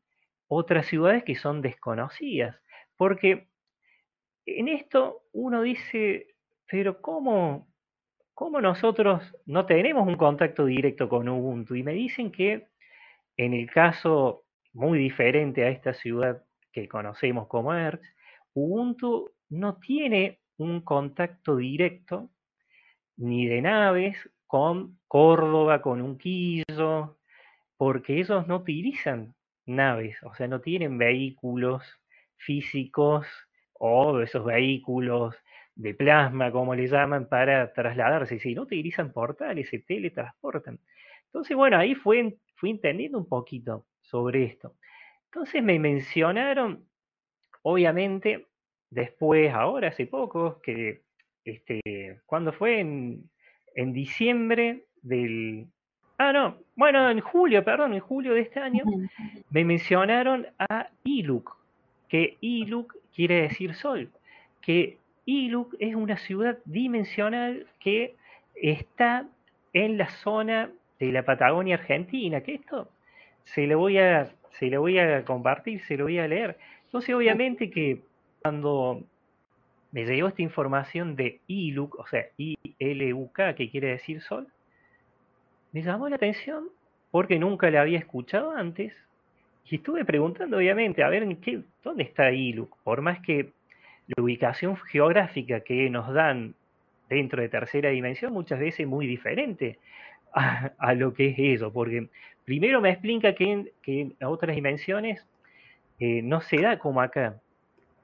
otras 0.49 0.87
ciudades 0.87 1.25
que 1.25 1.37
son 1.37 1.63
desconocidas, 1.63 2.57
porque 2.97 3.49
en 4.47 4.69
esto 4.69 5.23
uno 5.33 5.63
dice, 5.63 6.29
pero 6.67 7.01
¿cómo, 7.01 7.69
cómo 8.35 8.61
nosotros 8.61 9.23
no 9.47 9.67
tenemos 9.67 10.07
un 10.07 10.17
contacto 10.17 10.65
directo 10.65 11.09
con 11.09 11.29
Ubuntu? 11.29 11.75
Y 11.75 11.83
me 11.83 11.93
dicen 11.93 12.33
que 12.33 12.67
en 13.45 13.55
el 13.55 13.71
caso 13.71 14.45
muy 14.75 14.99
diferente 14.99 15.65
a 15.65 15.71
esta 15.71 15.95
ciudad 15.95 16.45
que 16.73 16.87
conocemos 16.89 17.49
como 17.49 17.73
ERTZ, 17.73 18.07
Ubuntu 18.53 19.31
no 19.49 19.79
tiene 19.79 20.41
un 20.59 20.83
contacto 20.83 21.57
directo 21.57 22.31
ni 23.17 23.47
de 23.47 23.63
naves 23.63 24.31
con 24.47 24.99
Córdoba, 25.09 25.81
con 25.81 26.03
Unquillo, 26.03 27.17
porque 27.79 28.19
ellos 28.21 28.47
no 28.47 28.57
utilizan 28.57 29.35
naves, 29.65 30.23
o 30.23 30.35
sea, 30.35 30.47
no 30.47 30.61
tienen 30.61 30.99
vehículos 30.99 31.83
físicos 32.37 33.27
o 33.73 34.21
esos 34.21 34.45
vehículos 34.45 35.35
de 35.77 35.95
plasma, 35.95 36.53
como 36.53 36.75
le 36.75 36.89
llaman, 36.89 37.27
para 37.27 37.73
trasladarse. 37.73 38.39
Si 38.39 38.55
no 38.55 38.63
utilizan 38.63 39.13
portales, 39.13 39.71
se 39.71 39.79
teletransportan. 39.79 40.79
Entonces, 41.25 41.57
bueno, 41.57 41.79
ahí 41.79 41.95
fue, 41.95 42.37
fui 42.61 42.71
entendiendo 42.71 43.19
un 43.19 43.27
poquito 43.27 43.87
sobre 44.03 44.45
esto. 44.45 44.75
Entonces 45.25 45.63
me 45.63 45.79
mencionaron, 45.79 46.85
obviamente, 47.63 48.49
después, 48.91 49.53
ahora, 49.53 49.89
hace 49.89 50.07
poco, 50.07 50.61
que, 50.61 51.03
este, 51.45 52.21
cuando 52.27 52.53
fue 52.53 52.81
en, 52.81 53.31
en 53.75 53.93
diciembre 53.95 54.85
del... 55.01 55.67
Ah, 56.19 56.35
no, 56.35 56.59
bueno, 56.77 57.11
en 57.11 57.21
julio, 57.21 57.65
perdón, 57.65 57.95
en 57.95 58.01
julio 58.01 58.35
de 58.35 58.43
este 58.43 58.61
año, 58.61 58.85
me 59.49 59.65
mencionaron 59.65 60.47
a 60.59 60.91
Iluk, 61.03 61.57
que 62.09 62.37
Iluk 62.43 62.95
quiere 63.15 63.43
decir 63.43 63.75
sol, 63.75 64.11
que 64.61 64.99
Iluk 65.25 65.75
es 65.79 65.95
una 65.95 66.19
ciudad 66.19 66.59
dimensional 66.67 67.67
que 67.79 68.17
está 68.55 69.27
en 69.73 69.97
la 69.97 70.11
zona 70.11 70.71
de 71.01 71.11
la 71.11 71.25
Patagonia 71.25 71.77
Argentina, 71.77 72.43
que 72.43 72.55
esto 72.55 72.89
se 73.45 73.67
lo 73.67 73.79
voy 73.79 73.99
a, 73.99 74.31
se 74.51 74.67
lo 74.67 74.81
voy 74.81 74.99
a 74.99 75.25
compartir, 75.25 75.81
se 75.81 75.97
lo 75.97 76.05
voy 76.05 76.19
a 76.19 76.29
leer. 76.29 76.59
Entonces, 76.85 77.15
obviamente 77.15 77.71
que 77.71 78.03
cuando 78.43 79.03
me 79.93 80.05
llegó 80.05 80.29
esta 80.29 80.43
información 80.43 81.17
de 81.17 81.41
ILUK, 81.47 81.99
o 81.99 82.07
sea, 82.07 82.27
I-L-U-K, 82.37 83.55
que 83.55 83.71
quiere 83.71 83.89
decir 83.89 84.21
sol, 84.21 84.47
me 85.73 85.83
llamó 85.83 86.09
la 86.09 86.17
atención 86.17 86.69
porque 87.11 87.39
nunca 87.39 87.71
la 87.71 87.81
había 87.81 87.99
escuchado 87.99 88.53
antes 88.53 88.93
y 89.65 89.77
estuve 89.77 90.05
preguntando, 90.05 90.59
obviamente, 90.59 91.03
a 91.03 91.09
ver 91.09 91.23
en 91.23 91.37
qué, 91.37 91.63
dónde 91.83 92.03
está 92.03 92.31
ILUK, 92.31 92.77
por 92.83 93.01
más 93.01 93.21
que 93.21 93.53
la 94.07 94.23
ubicación 94.23 94.77
geográfica 94.77 95.61
que 95.61 95.89
nos 95.89 96.13
dan 96.13 96.55
dentro 97.09 97.43
de 97.43 97.49
tercera 97.49 97.91
dimensión 97.91 98.33
muchas 98.33 98.59
veces 98.61 98.87
muy 98.87 99.07
diferente 99.07 99.79
a, 100.79 100.95
lo 100.95 101.13
que 101.13 101.29
es 101.29 101.35
eso, 101.39 101.73
porque 101.73 102.09
primero 102.45 102.81
me 102.81 102.91
explica 102.91 103.35
que 103.35 103.67
en, 103.87 104.15
otras 104.23 104.55
dimensiones 104.55 105.25
eh, 105.99 106.23
no 106.23 106.41
se 106.41 106.59
da 106.59 106.79
como 106.79 107.01
acá, 107.01 107.41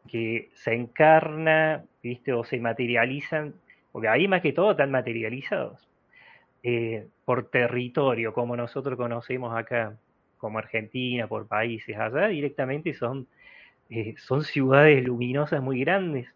que 0.09 0.51
se 0.55 0.75
encarna, 0.75 1.85
¿viste? 2.03 2.33
O 2.33 2.45
se 2.45 2.61
materializan, 2.61 3.55
porque 3.93 4.09
ahí 4.09 4.29
más 4.29 4.43
que 4.43 4.53
todo 4.53 4.73
están 4.73 4.91
materializados 4.91 5.89
eh, 6.63 7.07
por 7.25 7.49
territorio, 7.51 8.33
como 8.33 8.57
nosotros 8.57 8.97
conocemos 8.97 9.57
acá, 9.57 9.97
como 10.39 10.59
Argentina, 10.59 11.27
por 11.27 11.47
países. 11.47 11.97
Allá 11.97 12.29
directamente 12.29 12.95
son, 12.95 13.27
eh, 13.91 14.15
son 14.19 14.45
ciudades 14.45 15.05
luminosas 15.05 15.63
muy 15.63 15.81
grandes. 15.81 16.29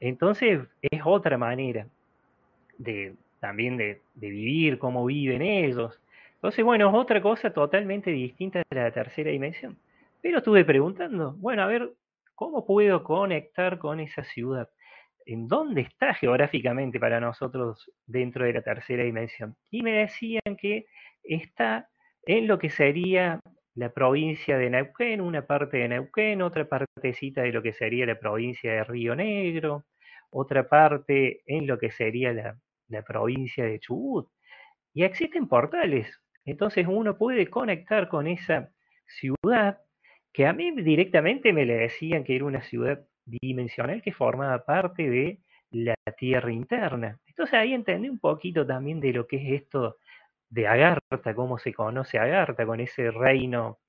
Entonces 0.00 0.60
es 0.82 1.00
otra 1.04 1.38
manera 1.38 1.86
de, 2.78 3.14
también 3.40 3.76
de, 3.76 4.02
de 4.14 4.30
vivir, 4.30 4.78
cómo 4.78 5.04
viven 5.04 5.42
ellos. 5.42 6.00
Entonces, 6.34 6.64
bueno, 6.64 6.88
es 6.88 6.94
otra 6.94 7.20
cosa 7.20 7.52
totalmente 7.52 8.10
distinta 8.10 8.62
de 8.70 8.76
la 8.76 8.90
tercera 8.90 9.30
dimensión. 9.30 9.76
Pero 10.20 10.38
estuve 10.38 10.64
preguntando, 10.64 11.34
bueno, 11.38 11.62
a 11.62 11.66
ver, 11.66 11.92
¿cómo 12.34 12.66
puedo 12.66 13.02
conectar 13.02 13.78
con 13.78 14.00
esa 14.00 14.22
ciudad? 14.24 14.68
¿En 15.24 15.48
dónde 15.48 15.82
está 15.82 16.14
geográficamente 16.14 17.00
para 17.00 17.20
nosotros 17.20 17.90
dentro 18.06 18.44
de 18.44 18.52
la 18.52 18.62
tercera 18.62 19.02
dimensión? 19.02 19.56
Y 19.70 19.82
me 19.82 19.92
decían 19.92 20.56
que 20.58 20.86
está 21.24 21.88
en 22.24 22.46
lo 22.46 22.58
que 22.58 22.70
sería 22.70 23.40
la 23.74 23.90
provincia 23.90 24.56
de 24.58 24.70
Neuquén, 24.70 25.20
una 25.20 25.46
parte 25.46 25.78
de 25.78 25.88
Neuquén, 25.88 26.42
otra 26.42 26.68
partecita 26.68 27.42
de 27.42 27.52
lo 27.52 27.62
que 27.62 27.72
sería 27.72 28.06
la 28.06 28.18
provincia 28.18 28.72
de 28.72 28.84
Río 28.84 29.14
Negro, 29.14 29.84
otra 30.30 30.68
parte 30.68 31.42
en 31.46 31.66
lo 31.66 31.78
que 31.78 31.90
sería 31.90 32.32
la, 32.32 32.56
la 32.88 33.02
provincia 33.02 33.64
de 33.64 33.80
Chubut. 33.80 34.28
Y 34.94 35.04
existen 35.04 35.48
portales, 35.48 36.08
entonces 36.44 36.86
uno 36.88 37.18
puede 37.18 37.48
conectar 37.50 38.08
con 38.08 38.26
esa 38.26 38.70
ciudad 39.06 39.80
que 40.32 40.46
a 40.46 40.52
mí 40.52 40.70
directamente 40.82 41.52
me 41.52 41.64
le 41.66 41.76
decían 41.76 42.24
que 42.24 42.36
era 42.36 42.44
una 42.44 42.62
ciudad 42.62 43.04
dimensional 43.24 44.02
que 44.02 44.12
formaba 44.12 44.64
parte 44.64 45.08
de 45.10 45.40
la 45.70 45.94
Tierra 46.16 46.52
interna. 46.52 47.18
Entonces 47.26 47.54
ahí 47.54 47.74
entendí 47.74 48.08
un 48.08 48.18
poquito 48.18 48.66
también 48.66 49.00
de 49.00 49.12
lo 49.12 49.26
que 49.26 49.36
es 49.36 49.62
esto 49.62 49.96
de 50.48 50.66
Agartha, 50.68 51.34
cómo 51.34 51.58
se 51.58 51.74
conoce 51.74 52.18
Agartha 52.18 52.64
con 52.64 52.80
ese 52.80 53.10
reino 53.10 53.80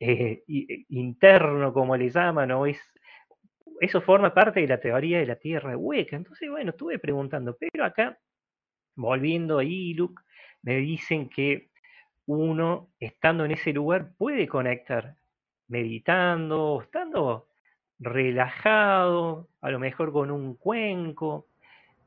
eh, 0.00 0.42
interno, 0.46 1.72
como 1.72 1.96
le 1.96 2.10
llaman, 2.10 2.50
o 2.52 2.66
es, 2.66 2.80
eso 3.80 4.00
forma 4.00 4.34
parte 4.34 4.60
de 4.60 4.66
la 4.66 4.80
teoría 4.80 5.18
de 5.20 5.26
la 5.26 5.36
Tierra 5.36 5.76
hueca. 5.76 6.16
Entonces, 6.16 6.50
bueno, 6.50 6.70
estuve 6.70 6.98
preguntando, 6.98 7.56
pero 7.58 7.84
acá 7.84 8.18
volviendo 8.94 9.58
a 9.58 9.64
Iluk, 9.64 10.20
me 10.62 10.76
dicen 10.76 11.28
que 11.28 11.68
uno, 12.26 12.88
estando 13.00 13.44
en 13.44 13.52
ese 13.52 13.72
lugar, 13.72 14.12
puede 14.16 14.46
conectar, 14.46 15.16
meditando, 15.68 16.80
estando 16.82 17.46
relajado, 17.98 19.48
a 19.60 19.70
lo 19.70 19.78
mejor 19.78 20.12
con 20.12 20.30
un 20.30 20.54
cuenco, 20.54 21.46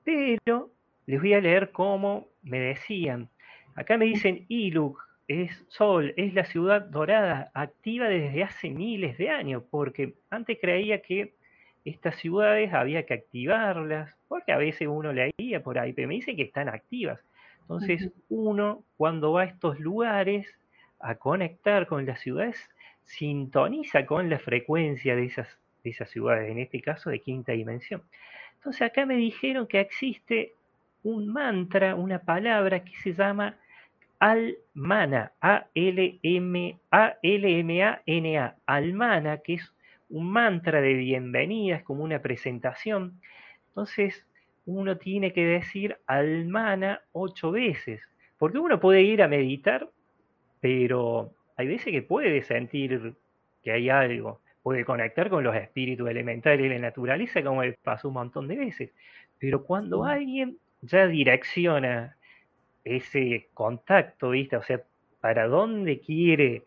pero 0.03 0.71
les 1.05 1.19
voy 1.19 1.33
a 1.33 1.41
leer 1.41 1.71
cómo 1.71 2.27
me 2.41 2.59
decían. 2.59 3.29
Acá 3.75 3.97
me 3.97 4.05
dicen 4.05 4.45
Iluk, 4.47 5.01
es 5.27 5.65
Sol, 5.67 6.13
es 6.17 6.33
la 6.33 6.45
ciudad 6.45 6.81
dorada, 6.81 7.51
activa 7.53 8.07
desde 8.07 8.43
hace 8.43 8.69
miles 8.69 9.17
de 9.17 9.29
años, 9.29 9.63
porque 9.69 10.15
antes 10.29 10.57
creía 10.59 11.01
que 11.01 11.35
estas 11.85 12.15
ciudades 12.17 12.73
había 12.73 13.05
que 13.05 13.13
activarlas, 13.13 14.15
porque 14.27 14.51
a 14.51 14.57
veces 14.57 14.87
uno 14.87 15.11
leía 15.11 15.61
por 15.61 15.77
ahí, 15.77 15.93
pero 15.93 16.07
me 16.07 16.15
dicen 16.15 16.35
que 16.35 16.43
están 16.43 16.69
activas. 16.69 17.19
Entonces, 17.61 18.11
uno 18.29 18.83
cuando 18.97 19.33
va 19.33 19.43
a 19.43 19.45
estos 19.45 19.79
lugares 19.79 20.47
a 20.99 21.15
conectar 21.15 21.87
con 21.87 22.05
las 22.05 22.19
ciudades, 22.19 22.69
sintoniza 23.05 24.05
con 24.05 24.29
la 24.29 24.39
frecuencia 24.39 25.15
de 25.15 25.25
esas, 25.25 25.47
de 25.83 25.89
esas 25.91 26.09
ciudades, 26.09 26.49
en 26.49 26.59
este 26.59 26.81
caso 26.81 27.09
de 27.09 27.19
quinta 27.19 27.51
dimensión. 27.53 28.01
Entonces, 28.55 28.81
acá 28.81 29.05
me 29.05 29.15
dijeron 29.15 29.67
que 29.67 29.79
existe 29.79 30.53
un 31.03 31.27
mantra, 31.27 31.95
una 31.95 32.19
palabra 32.19 32.83
que 32.83 32.95
se 32.97 33.13
llama 33.13 33.57
Almana, 34.19 35.33
A-L-M-A-L-M-A-N-A, 35.41 36.85
Almana, 38.65 39.37
que 39.39 39.53
es 39.55 39.73
un 40.13 40.31
mantra 40.31 40.79
de 40.79 40.93
bienvenida, 40.93 41.77
es 41.77 41.83
como 41.83 42.03
una 42.03 42.21
presentación. 42.21 43.19
Entonces, 43.69 44.27
uno 44.65 44.97
tiene 44.97 45.33
que 45.33 45.43
decir 45.43 45.97
almana 46.05 47.01
ocho 47.13 47.51
veces, 47.51 47.99
porque 48.37 48.59
uno 48.59 48.79
puede 48.79 49.01
ir 49.01 49.23
a 49.23 49.27
meditar, 49.27 49.89
pero 50.61 51.33
hay 51.57 51.67
veces 51.67 51.91
que 51.91 52.03
puede 52.03 52.43
sentir 52.43 53.15
que 53.63 53.71
hay 53.71 53.89
algo, 53.89 54.41
puede 54.61 54.85
conectar 54.85 55.31
con 55.31 55.43
los 55.43 55.55
espíritus 55.55 56.07
elementales 56.07 56.61
de 56.61 56.75
la 56.75 56.89
naturaleza, 56.89 57.43
como 57.43 57.61
me 57.61 57.73
pasó 57.73 58.09
un 58.09 58.13
montón 58.13 58.47
de 58.47 58.55
veces. 58.55 58.91
Pero 59.39 59.63
cuando 59.63 60.05
alguien 60.05 60.59
ya 60.81 61.07
direcciona 61.07 62.17
ese 62.83 63.49
contacto, 63.55 64.29
¿viste? 64.29 64.57
O 64.57 64.61
sea, 64.61 64.79
para 65.21 65.47
dónde 65.47 65.99
quiere 66.01 66.65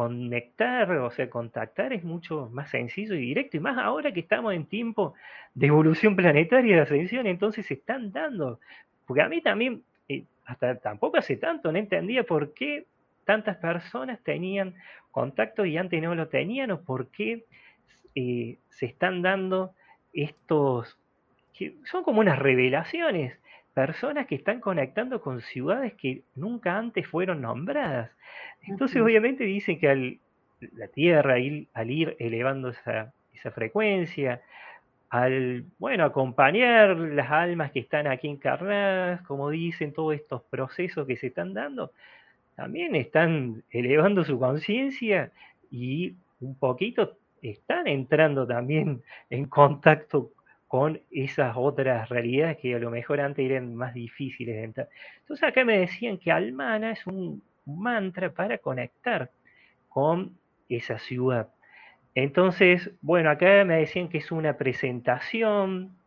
conectar, 0.00 0.90
o 0.92 1.10
sea, 1.10 1.28
contactar 1.28 1.92
es 1.92 2.02
mucho 2.04 2.48
más 2.54 2.70
sencillo 2.70 3.14
y 3.16 3.18
directo, 3.18 3.58
y 3.58 3.60
más 3.60 3.76
ahora 3.76 4.10
que 4.12 4.20
estamos 4.20 4.54
en 4.54 4.64
tiempo 4.64 5.12
de 5.52 5.66
evolución 5.66 6.16
planetaria 6.16 6.76
de 6.76 6.80
ascensión, 6.80 7.26
entonces 7.26 7.66
se 7.66 7.74
están 7.74 8.10
dando, 8.10 8.60
porque 9.06 9.20
a 9.20 9.28
mí 9.28 9.42
también, 9.42 9.82
eh, 10.08 10.24
hasta 10.46 10.76
tampoco 10.76 11.18
hace 11.18 11.36
tanto, 11.36 11.70
no 11.70 11.76
entendía 11.76 12.24
por 12.24 12.54
qué 12.54 12.86
tantas 13.26 13.58
personas 13.58 14.18
tenían 14.22 14.74
contacto 15.10 15.66
y 15.66 15.76
antes 15.76 16.00
no 16.00 16.14
lo 16.14 16.28
tenían, 16.28 16.70
o 16.70 16.80
por 16.80 17.08
qué 17.08 17.44
eh, 18.14 18.56
se 18.70 18.86
están 18.86 19.20
dando 19.20 19.74
estos, 20.14 20.98
que 21.52 21.74
son 21.84 22.04
como 22.04 22.20
unas 22.20 22.38
revelaciones, 22.38 23.38
personas 23.74 24.26
que 24.26 24.34
están 24.34 24.60
conectando 24.60 25.20
con 25.20 25.40
ciudades 25.40 25.94
que 25.94 26.22
nunca 26.34 26.76
antes 26.76 27.06
fueron 27.06 27.42
nombradas. 27.42 28.10
Entonces, 28.62 29.00
obviamente 29.00 29.44
dicen 29.44 29.78
que 29.78 29.88
al, 29.88 30.18
la 30.74 30.88
Tierra, 30.88 31.34
al 31.34 31.90
ir 31.90 32.16
elevando 32.18 32.70
esa, 32.70 33.12
esa 33.32 33.50
frecuencia, 33.50 34.42
al, 35.08 35.64
bueno, 35.78 36.04
acompañar 36.04 36.96
las 36.96 37.30
almas 37.30 37.72
que 37.72 37.80
están 37.80 38.06
aquí 38.06 38.28
encarnadas, 38.28 39.22
como 39.22 39.50
dicen, 39.50 39.92
todos 39.92 40.14
estos 40.14 40.42
procesos 40.42 41.06
que 41.06 41.16
se 41.16 41.28
están 41.28 41.52
dando, 41.52 41.92
también 42.54 42.94
están 42.94 43.62
elevando 43.70 44.24
su 44.24 44.38
conciencia 44.38 45.32
y 45.70 46.14
un 46.40 46.54
poquito 46.56 47.16
están 47.42 47.86
entrando 47.86 48.46
también 48.46 49.02
en 49.30 49.46
contacto 49.46 50.32
con 50.70 51.02
esas 51.10 51.54
otras 51.56 52.08
realidades 52.10 52.58
que 52.58 52.76
a 52.76 52.78
lo 52.78 52.90
mejor 52.92 53.20
antes 53.20 53.44
eran 53.44 53.74
más 53.74 53.92
difíciles 53.94 54.54
de 54.56 54.64
entrar. 54.64 54.88
Entonces 55.20 55.48
acá 55.48 55.64
me 55.64 55.78
decían 55.80 56.18
que 56.18 56.30
Almana 56.32 56.92
es 56.92 57.06
un 57.08 57.42
mantra 57.66 58.32
para 58.32 58.58
conectar 58.58 59.32
con 59.88 60.38
esa 60.68 60.98
ciudad. 61.00 61.50
Entonces, 62.14 62.92
bueno, 63.02 63.30
acá 63.30 63.64
me 63.64 63.78
decían 63.78 64.08
que 64.08 64.18
es 64.18 64.32
una 64.32 64.56
presentación 64.58 65.98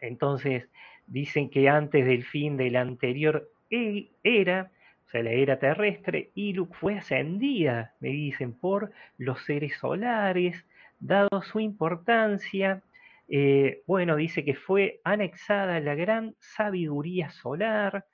Entonces, 0.00 0.68
dicen 1.06 1.50
que 1.50 1.68
antes 1.68 2.06
del 2.06 2.24
fin 2.24 2.56
de 2.56 2.70
la 2.70 2.80
anterior 2.82 3.50
e, 3.70 4.10
era, 4.22 4.72
o 5.06 5.10
sea, 5.10 5.22
la 5.22 5.32
era 5.32 5.58
terrestre, 5.58 6.30
Iluk 6.34 6.74
fue 6.74 6.98
ascendida, 6.98 7.94
me 8.00 8.10
dicen, 8.10 8.54
por 8.54 8.92
los 9.18 9.44
seres 9.44 9.76
solares, 9.78 10.64
dado 11.00 11.42
su 11.42 11.60
importancia. 11.60 12.82
Eh, 13.28 13.82
bueno, 13.86 14.16
dice 14.16 14.44
que 14.44 14.54
fue 14.54 15.00
anexada 15.04 15.80
la 15.80 15.94
gran 15.94 16.34
sabiduría 16.40 17.30
solar, 17.30 18.06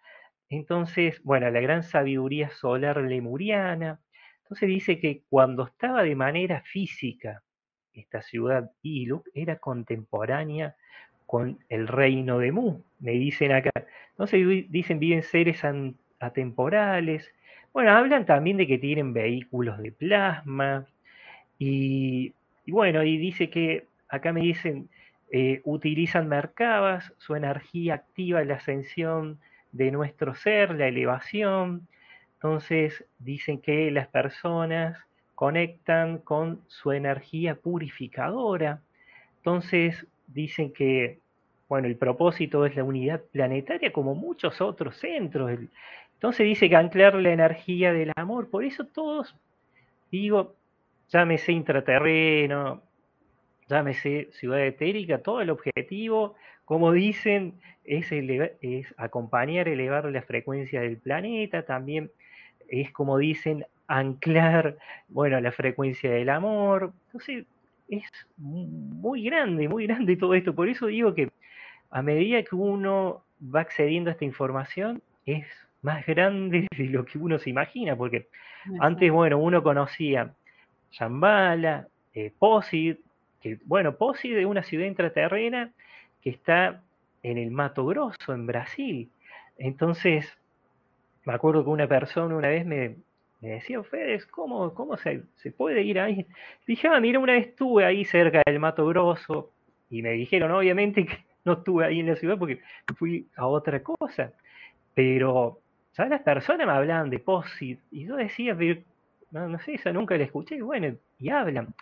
entonces, 0.48 1.20
bueno, 1.24 1.50
la 1.50 1.60
gran 1.60 1.82
sabiduría 1.82 2.50
solar 2.50 2.98
lemuriana. 2.98 4.00
Entonces 4.42 4.68
dice 4.68 5.00
que 5.00 5.22
cuando 5.28 5.64
estaba 5.66 6.02
de 6.02 6.14
manera 6.14 6.62
física 6.62 7.42
esta 7.94 8.22
ciudad 8.22 8.70
Iluk 8.82 9.28
era 9.34 9.56
contemporánea 9.58 10.76
con 11.26 11.58
el 11.68 11.88
reino 11.88 12.38
de 12.38 12.52
Mu, 12.52 12.82
me 13.00 13.12
dicen 13.12 13.52
acá. 13.52 13.70
Entonces 14.10 14.70
dicen 14.70 14.98
viven 14.98 15.22
seres 15.22 15.62
atemporales. 16.20 17.32
Bueno, 17.72 17.92
hablan 17.92 18.26
también 18.26 18.56
de 18.56 18.66
que 18.66 18.78
tienen 18.78 19.12
vehículos 19.12 19.78
de 19.78 19.92
plasma. 19.92 20.86
Y, 21.58 22.34
bueno, 22.66 23.02
y 23.02 23.16
dice 23.16 23.50
que 23.50 23.86
acá 24.08 24.32
me 24.32 24.42
dicen, 24.42 24.88
eh, 25.37 25.62
utilizan 25.64 26.28
Merkabas, 26.28 27.12
su 27.18 27.35
energía 27.35 27.95
activa 27.95 28.45
la 28.45 28.55
ascensión 28.55 29.41
de 29.72 29.91
nuestro 29.91 30.37
ser, 30.37 30.76
la 30.76 30.87
elevación. 30.87 31.89
Entonces 32.35 33.05
dicen 33.18 33.61
que 33.61 33.91
las 33.91 34.07
personas 34.07 34.97
conectan 35.35 36.18
con 36.18 36.61
su 36.68 36.93
energía 36.93 37.57
purificadora. 37.57 38.80
Entonces 39.39 40.07
dicen 40.28 40.72
que, 40.72 41.18
bueno, 41.68 41.89
el 41.89 41.97
propósito 41.97 42.64
es 42.64 42.76
la 42.76 42.85
unidad 42.85 43.20
planetaria 43.32 43.93
como 43.93 44.14
muchos 44.14 44.61
otros 44.61 44.99
centros. 44.99 45.51
Entonces 46.12 46.47
dice 46.47 46.68
que 46.68 46.76
anclar 46.76 47.16
la 47.16 47.32
energía 47.32 47.93
del 47.93 48.12
amor. 48.14 48.51
Por 48.51 48.64
eso 48.64 48.87
todos, 48.87 49.35
digo, 50.12 50.55
llámese 51.09 51.51
intraterreno, 51.51 52.84
llámese 53.68 54.28
ciudad 54.32 54.64
etérica, 54.64 55.18
todo 55.18 55.40
el 55.40 55.50
objetivo, 55.50 56.34
como 56.64 56.92
dicen, 56.92 57.54
es, 57.84 58.10
es 58.10 58.94
acompañar, 58.96 59.68
elevar 59.68 60.06
la 60.06 60.22
frecuencia 60.22 60.80
del 60.80 60.98
planeta, 60.98 61.64
también 61.64 62.10
es 62.68 62.90
como 62.92 63.18
dicen, 63.18 63.66
anclar, 63.86 64.78
bueno, 65.08 65.40
la 65.40 65.52
frecuencia 65.52 66.10
del 66.10 66.30
amor. 66.30 66.92
Entonces, 67.06 67.44
es 67.88 68.02
muy 68.36 69.24
grande, 69.24 69.68
muy 69.68 69.86
grande 69.86 70.16
todo 70.16 70.34
esto. 70.34 70.54
Por 70.54 70.68
eso 70.68 70.86
digo 70.86 71.14
que 71.14 71.30
a 71.90 72.02
medida 72.02 72.42
que 72.42 72.54
uno 72.54 73.24
va 73.54 73.60
accediendo 73.60 74.10
a 74.10 74.14
esta 74.14 74.24
información, 74.24 75.02
es 75.26 75.46
más 75.82 76.04
grande 76.06 76.66
de 76.76 76.84
lo 76.86 77.04
que 77.04 77.18
uno 77.18 77.38
se 77.38 77.50
imagina, 77.50 77.96
porque 77.96 78.28
antes, 78.80 79.10
bueno, 79.12 79.38
uno 79.38 79.62
conocía 79.62 80.34
Shambhala, 80.90 81.88
eh, 82.14 82.32
Posid, 82.38 82.96
bueno, 83.64 83.97
Posid 83.97 84.36
es 84.36 84.47
una 84.47 84.62
ciudad 84.62 84.86
intraterrena 84.86 85.72
que 86.22 86.30
está 86.30 86.82
en 87.22 87.38
el 87.38 87.51
Mato 87.51 87.84
Grosso, 87.86 88.32
en 88.32 88.47
Brasil. 88.47 89.11
Entonces, 89.59 90.36
me 91.24 91.32
acuerdo 91.32 91.64
que 91.64 91.70
una 91.70 91.88
persona 91.88 92.34
una 92.34 92.49
vez 92.49 92.66
me, 92.66 92.97
decía, 93.40 93.82
Fedes, 93.82 94.26
¿cómo, 94.26 94.72
cómo 94.74 94.97
se, 94.97 95.22
puede 95.57 95.82
ir 95.82 96.01
ahí? 96.01 96.26
Dije, 96.66 96.88
ah, 96.88 97.01
mira, 97.01 97.18
una 97.18 97.34
vez 97.34 97.49
estuve 97.49 97.84
ahí 97.84 98.05
cerca 98.05 98.42
del 98.45 98.61
Mato 98.61 98.86
Grosso 98.86 99.51
y 99.90 100.03
me 100.03 100.12
dijeron, 100.12 100.51
obviamente, 100.51 101.07
que 101.07 101.24
no 101.45 101.55
estuve 101.55 101.84
ahí 101.84 102.01
en 102.01 102.09
la 102.09 102.16
ciudad 102.16 102.38
porque 102.38 102.61
fui 102.97 103.28
a 103.36 103.47
otra 103.47 103.82
cosa. 103.82 104.32
Pero 104.95 105.61
ya 105.97 106.07
las 106.07 106.22
personas 106.22 106.66
me 106.66 106.72
hablaban 106.72 107.11
de 107.11 107.18
POSIT 107.18 107.80
y 107.90 108.07
yo 108.07 108.16
decía, 108.16 108.57
no, 109.30 109.49
no 109.49 109.59
sé, 109.61 109.74
esa 109.74 109.92
nunca 109.92 110.16
la 110.16 110.24
escuché, 110.24 110.57
y 110.57 110.61
bueno, 110.61 110.95
y 111.18 111.28
hablan. 111.30 111.74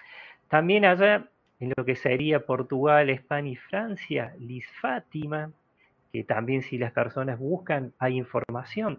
También 0.48 0.84
allá, 0.84 1.28
en 1.62 1.72
lo 1.76 1.84
que 1.84 1.94
sería 1.94 2.44
Portugal, 2.44 3.08
España 3.08 3.50
y 3.50 3.54
Francia, 3.54 4.34
Liz 4.40 4.66
Fátima, 4.80 5.52
que 6.12 6.24
también 6.24 6.62
si 6.62 6.76
las 6.76 6.90
personas 6.90 7.38
buscan 7.38 7.92
hay 8.00 8.18
información. 8.18 8.98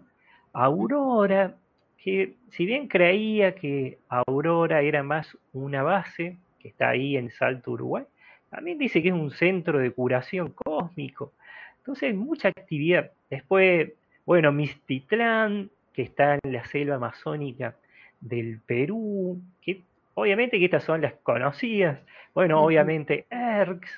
Aurora, 0.54 1.56
que 2.02 2.36
si 2.48 2.64
bien 2.64 2.88
creía 2.88 3.54
que 3.54 3.98
Aurora 4.08 4.80
era 4.80 5.02
más 5.02 5.36
una 5.52 5.82
base, 5.82 6.38
que 6.58 6.68
está 6.68 6.88
ahí 6.88 7.18
en 7.18 7.30
Salto, 7.30 7.72
Uruguay, 7.72 8.04
también 8.48 8.78
dice 8.78 9.02
que 9.02 9.08
es 9.08 9.14
un 9.14 9.30
centro 9.30 9.78
de 9.78 9.90
curación 9.90 10.48
cósmico. 10.52 11.34
Entonces, 11.80 12.14
mucha 12.14 12.48
actividad. 12.48 13.10
Después, 13.28 13.92
bueno, 14.24 14.52
Mistitlán, 14.52 15.68
que 15.92 16.00
está 16.00 16.38
en 16.42 16.50
la 16.50 16.64
selva 16.64 16.94
amazónica 16.94 17.76
del 18.22 18.58
Perú, 18.64 19.38
que 19.60 19.82
obviamente 20.14 20.58
que 20.58 20.66
estas 20.66 20.84
son 20.84 21.02
las 21.02 21.14
conocidas. 21.22 21.98
Bueno, 22.34 22.62
obviamente 22.62 23.26
Erx, 23.30 23.90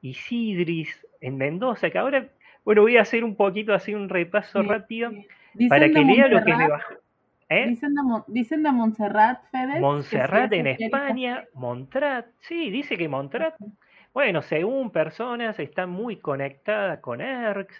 Isidris 0.00 1.06
en 1.20 1.36
Mendoza, 1.36 1.90
que 1.90 1.98
ahora, 1.98 2.28
bueno, 2.64 2.82
voy 2.82 2.96
a 2.96 3.02
hacer 3.02 3.24
un 3.24 3.36
poquito 3.36 3.74
así 3.74 3.94
un 3.94 4.08
repaso 4.08 4.62
rápido 4.62 5.12
para 5.68 5.88
que 5.88 6.04
lea 6.04 6.28
lo 6.28 6.44
que 6.44 6.54
me 6.54 6.68
bajó. 6.68 6.94
¿Eh? 7.48 7.68
Dicen, 7.68 7.94
de, 7.94 8.22
dicen 8.26 8.62
de 8.64 8.72
Montserrat, 8.72 9.44
Fede. 9.52 9.78
Montserrat 9.78 10.52
en 10.52 10.66
España, 10.66 11.44
Montrat, 11.54 12.26
sí, 12.40 12.70
dice 12.70 12.96
que 12.98 13.08
Montrat, 13.08 13.54
bueno, 14.12 14.42
según 14.42 14.90
personas, 14.90 15.56
está 15.60 15.86
muy 15.86 16.16
conectada 16.16 17.00
con 17.00 17.20
ERX, 17.20 17.72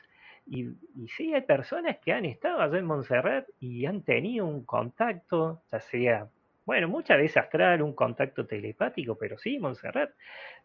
y, 0.48 0.66
y, 0.94 1.08
sí, 1.16 1.34
hay 1.34 1.40
personas 1.40 1.96
que 1.98 2.12
han 2.12 2.24
estado 2.24 2.60
allá 2.60 2.78
en 2.78 2.86
Montserrat 2.86 3.48
y 3.58 3.86
han 3.86 4.02
tenido 4.02 4.46
un 4.46 4.64
contacto, 4.64 5.62
ya 5.72 5.80
sea, 5.80 6.28
bueno, 6.66 6.88
muchas 6.88 7.16
veces 7.16 7.38
astral, 7.38 7.80
un 7.80 7.94
contacto 7.94 8.44
telepático, 8.44 9.16
pero 9.16 9.38
sí, 9.38 9.58
Montserrat. 9.58 10.10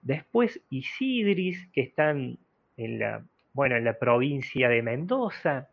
Después 0.01 0.61
Isidris, 0.69 1.67
que 1.71 1.81
están 1.81 2.37
en 2.75 2.99
la, 2.99 3.23
bueno, 3.53 3.77
en 3.77 3.85
la 3.85 3.93
provincia 3.93 4.67
de 4.67 4.81
Mendoza 4.81 5.69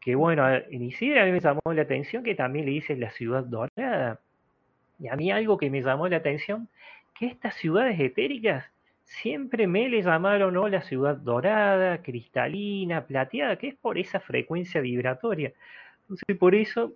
que 0.00 0.14
bueno, 0.14 0.48
en 0.48 0.82
Isidra 0.82 1.22
a 1.22 1.26
mí 1.26 1.32
me 1.32 1.40
llamó 1.40 1.60
la 1.66 1.82
atención 1.82 2.22
que 2.22 2.34
también 2.34 2.66
le 2.66 2.72
dicen 2.72 3.00
la 3.00 3.10
ciudad 3.10 3.44
dorada. 3.44 4.20
Y 4.98 5.08
a 5.08 5.16
mí 5.16 5.30
algo 5.30 5.58
que 5.58 5.70
me 5.70 5.82
llamó 5.82 6.08
la 6.08 6.16
atención, 6.16 6.68
que 7.18 7.26
estas 7.26 7.54
ciudades 7.56 7.98
etéricas 8.00 8.64
siempre 9.04 9.66
me 9.66 9.88
le 9.88 10.02
llamaron 10.02 10.54
¿no? 10.54 10.68
la 10.68 10.82
ciudad 10.82 11.16
dorada, 11.16 12.02
cristalina, 12.02 13.06
plateada, 13.06 13.56
que 13.56 13.68
es 13.68 13.74
por 13.74 13.98
esa 13.98 14.20
frecuencia 14.20 14.80
vibratoria. 14.80 15.52
Entonces 16.02 16.36
por 16.38 16.54
eso, 16.54 16.94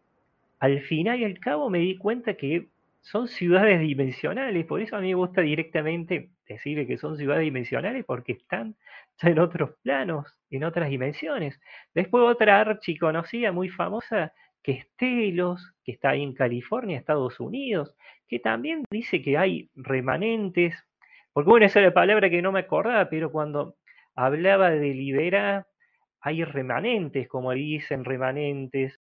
al 0.58 0.80
final 0.80 1.20
y 1.20 1.24
al 1.24 1.38
cabo 1.38 1.70
me 1.70 1.78
di 1.78 1.96
cuenta 1.96 2.34
que 2.34 2.68
son 3.02 3.26
ciudades 3.28 3.80
dimensionales, 3.80 4.64
por 4.64 4.80
eso 4.80 4.96
a 4.96 5.00
mí 5.00 5.08
me 5.08 5.14
gusta 5.14 5.42
directamente 5.42 6.30
decir 6.46 6.86
que 6.86 6.96
son 6.96 7.16
ciudades 7.16 7.42
dimensionales 7.42 8.04
porque 8.04 8.32
están 8.32 8.76
en 9.22 9.38
otros 9.40 9.72
planos, 9.82 10.38
en 10.50 10.64
otras 10.64 10.88
dimensiones. 10.88 11.60
Después 11.94 12.24
otra 12.24 12.60
archi 12.60 12.96
conocida, 12.96 13.52
muy 13.52 13.68
famosa, 13.68 14.32
que 14.62 14.72
es 14.72 14.86
Telos, 14.96 15.74
que 15.84 15.92
está 15.92 16.10
ahí 16.10 16.22
en 16.22 16.32
California, 16.32 16.98
Estados 16.98 17.40
Unidos, 17.40 17.94
que 18.28 18.38
también 18.38 18.84
dice 18.90 19.20
que 19.20 19.36
hay 19.36 19.68
remanentes, 19.74 20.76
porque 21.32 21.50
bueno, 21.50 21.66
esa 21.66 21.80
es 21.80 21.86
la 21.86 21.94
palabra 21.94 22.30
que 22.30 22.40
no 22.40 22.52
me 22.52 22.60
acordaba, 22.60 23.08
pero 23.10 23.32
cuando 23.32 23.76
hablaba 24.14 24.70
de 24.70 24.94
liberar, 24.94 25.66
hay 26.20 26.44
remanentes, 26.44 27.26
como 27.28 27.50
dicen, 27.52 28.04
remanentes 28.04 29.00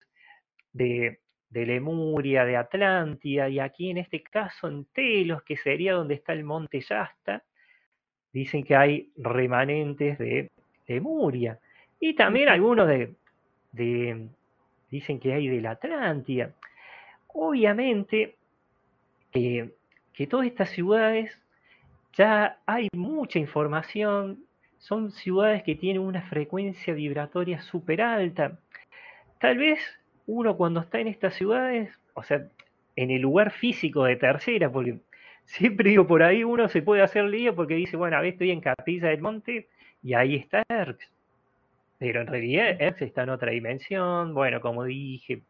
de, 0.72 1.20
de 1.50 1.66
Lemuria, 1.66 2.46
de 2.46 2.58
Atlántida, 2.58 3.50
y 3.50 3.60
aquí 3.60 3.90
en 3.90 3.98
este 3.98 4.22
caso 4.22 4.68
en 4.68 4.86
Telos, 4.86 5.44
que 5.44 5.58
sería 5.58 5.94
donde 5.94 6.16
está 6.16 6.34
el 6.34 6.44
monte 6.44 6.80
Yasta, 6.80 7.44
dicen 8.32 8.64
que 8.64 8.76
hay 8.76 9.12
remanentes 9.18 10.18
de 10.18 10.52
Lemuria. 10.88 11.60
Y 12.00 12.14
también 12.16 12.50
algunos 12.50 12.88
de, 12.88 13.16
dicen 14.90 15.20
que 15.20 15.34
hay 15.34 15.48
de 15.48 15.62
la 15.62 15.72
Atlántida. 15.72 16.54
Obviamente 17.28 18.36
que 19.32 20.28
todas 20.28 20.48
estas 20.48 20.70
ciudades 20.70 21.40
ya 22.14 22.60
hay 22.66 22.88
mucha 22.94 23.40
información, 23.40 24.44
son 24.78 25.12
ciudades 25.12 25.64
que 25.64 25.76
tienen 25.76 26.02
una 26.02 26.22
frecuencia 26.24 26.94
vibratoria 26.94 27.62
súper 27.62 28.02
alta. 28.02 28.60
Tal 29.40 29.58
vez 29.58 29.80
uno 30.30 30.56
cuando 30.56 30.82
está 30.82 31.00
en 31.00 31.08
estas 31.08 31.34
ciudades, 31.34 31.90
o 32.14 32.24
sea, 32.24 32.48
en 32.96 33.10
el 33.12 33.22
lugar 33.22 33.52
físico 33.52 34.06
de 34.06 34.16
tercera, 34.16 34.72
porque 34.72 35.00
siempre 35.46 35.90
digo, 35.90 36.06
por 36.06 36.22
ahí 36.22 36.44
uno 36.44 36.70
se 36.70 36.82
puede 36.82 37.02
hacer 37.02 37.26
lío 37.26 37.56
porque 37.56 37.74
dice, 37.74 37.98
bueno, 37.98 38.18
a 38.18 38.22
ver, 38.22 38.34
estoy 38.34 38.52
en 38.52 38.62
Capilla 38.62 39.10
del 39.10 39.22
Monte 39.22 39.68
y 40.04 40.14
ahí 40.14 40.36
está 40.36 40.64
Erx. 40.70 41.12
Pero 41.98 42.22
en 42.22 42.28
realidad 42.28 42.80
Erx 42.80 43.02
está 43.02 43.24
en 43.24 43.30
otra 43.30 43.52
dimensión, 43.52 44.34
bueno, 44.34 44.62
como 44.62 44.84
dije, 44.84 45.42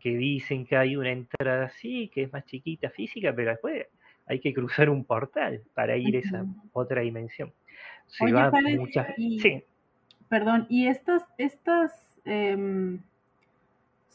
que 0.00 0.16
dicen 0.16 0.66
que 0.66 0.76
hay 0.76 0.96
una 0.96 1.10
entrada 1.10 1.66
así, 1.66 2.08
que 2.12 2.24
es 2.24 2.32
más 2.32 2.44
chiquita 2.46 2.90
física, 2.90 3.32
pero 3.34 3.50
después 3.50 3.86
hay 4.26 4.40
que 4.40 4.52
cruzar 4.52 4.90
un 4.90 5.04
portal 5.04 5.62
para 5.74 5.96
ir 5.96 6.16
a 6.16 6.18
esa 6.18 6.44
otra 6.72 7.02
dimensión. 7.02 7.52
Se 8.06 8.24
Oye, 8.24 8.76
muchas... 8.76 9.06
sí. 9.16 9.62
perdón, 10.28 10.66
y 10.68 10.88
estas, 10.88 11.22
estas 11.38 11.92
em, 12.24 13.00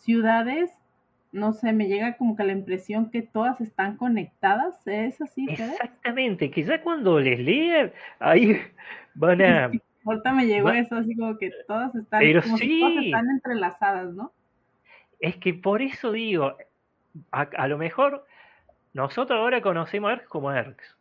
ciudades, 0.01 0.71
no 1.31 1.53
sé, 1.53 1.73
me 1.73 1.87
llega 1.87 2.17
como 2.17 2.35
que 2.35 2.43
la 2.43 2.51
impresión 2.51 3.09
que 3.09 3.21
todas 3.21 3.61
están 3.61 3.97
conectadas, 3.97 4.85
¿es 4.85 5.21
así? 5.21 5.47
Exactamente, 5.49 6.51
que 6.51 6.63
ya 6.63 6.81
cuando 6.81 7.19
les 7.19 7.39
lean, 7.39 7.91
ahí 8.19 8.59
van 9.13 9.41
a... 9.41 9.71
Ahorita 10.03 10.33
me 10.33 10.47
llegó 10.47 10.71
eso, 10.71 10.95
así 10.95 11.15
como 11.15 11.37
que 11.37 11.51
todas 11.67 11.93
están, 11.93 12.23
como 12.41 12.57
si 12.57 12.79
todas 12.79 13.05
están 13.05 13.29
entrelazadas, 13.29 14.13
¿no? 14.13 14.33
Es 15.19 15.37
que 15.37 15.53
por 15.53 15.83
eso 15.83 16.11
digo, 16.11 16.57
a, 17.31 17.67
lo 17.67 17.77
mejor 17.77 18.25
nosotros 18.93 19.37
ahora 19.37 19.61
conocemos 19.61 20.09
a 20.09 20.13
ERX 20.13 20.27
como 20.27 20.51
ERX. 20.51 20.97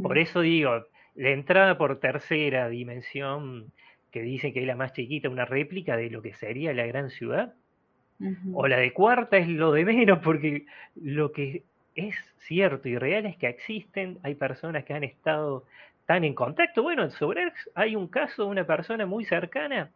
Por 0.00 0.18
eso 0.18 0.40
digo, 0.40 0.84
la 1.16 1.30
entrada 1.30 1.76
por 1.76 1.98
tercera 1.98 2.68
dimensión, 2.68 3.72
que 4.12 4.22
dicen 4.22 4.52
que 4.52 4.60
es 4.60 4.66
la 4.66 4.76
más 4.76 4.92
chiquita, 4.92 5.28
una 5.28 5.44
réplica 5.44 5.96
de 5.96 6.10
lo 6.10 6.22
que 6.22 6.34
sería 6.34 6.72
la 6.74 6.86
gran 6.86 7.10
ciudad, 7.10 7.54
o 8.52 8.66
la 8.68 8.78
de 8.78 8.92
cuarta 8.92 9.36
es 9.36 9.48
lo 9.48 9.72
de 9.72 9.84
menos, 9.84 10.18
porque 10.20 10.66
lo 10.94 11.32
que 11.32 11.64
es 11.94 12.14
cierto 12.38 12.88
y 12.88 12.96
real 12.96 13.26
es 13.26 13.36
que 13.36 13.48
existen, 13.48 14.18
hay 14.22 14.34
personas 14.34 14.84
que 14.84 14.94
han 14.94 15.04
estado 15.04 15.64
tan 16.06 16.24
en 16.24 16.34
contacto. 16.34 16.82
Bueno, 16.82 17.10
sobre 17.10 17.42
ERX 17.42 17.70
hay 17.74 17.96
un 17.96 18.08
caso 18.08 18.44
de 18.44 18.50
una 18.50 18.64
persona 18.64 19.06
muy 19.06 19.24
cercana 19.24 19.90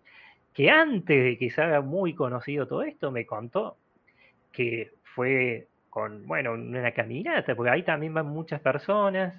que 0.52 0.70
antes 0.70 1.22
de 1.22 1.38
que 1.38 1.50
se 1.50 1.62
haga 1.62 1.80
muy 1.80 2.14
conocido 2.14 2.66
todo 2.66 2.82
esto, 2.82 3.10
me 3.10 3.26
contó 3.26 3.76
que 4.52 4.92
fue 5.02 5.68
con, 5.90 6.26
bueno, 6.26 6.52
una 6.52 6.92
caminata, 6.92 7.54
porque 7.54 7.70
ahí 7.70 7.82
también 7.82 8.14
van 8.14 8.26
muchas 8.26 8.60
personas 8.60 9.34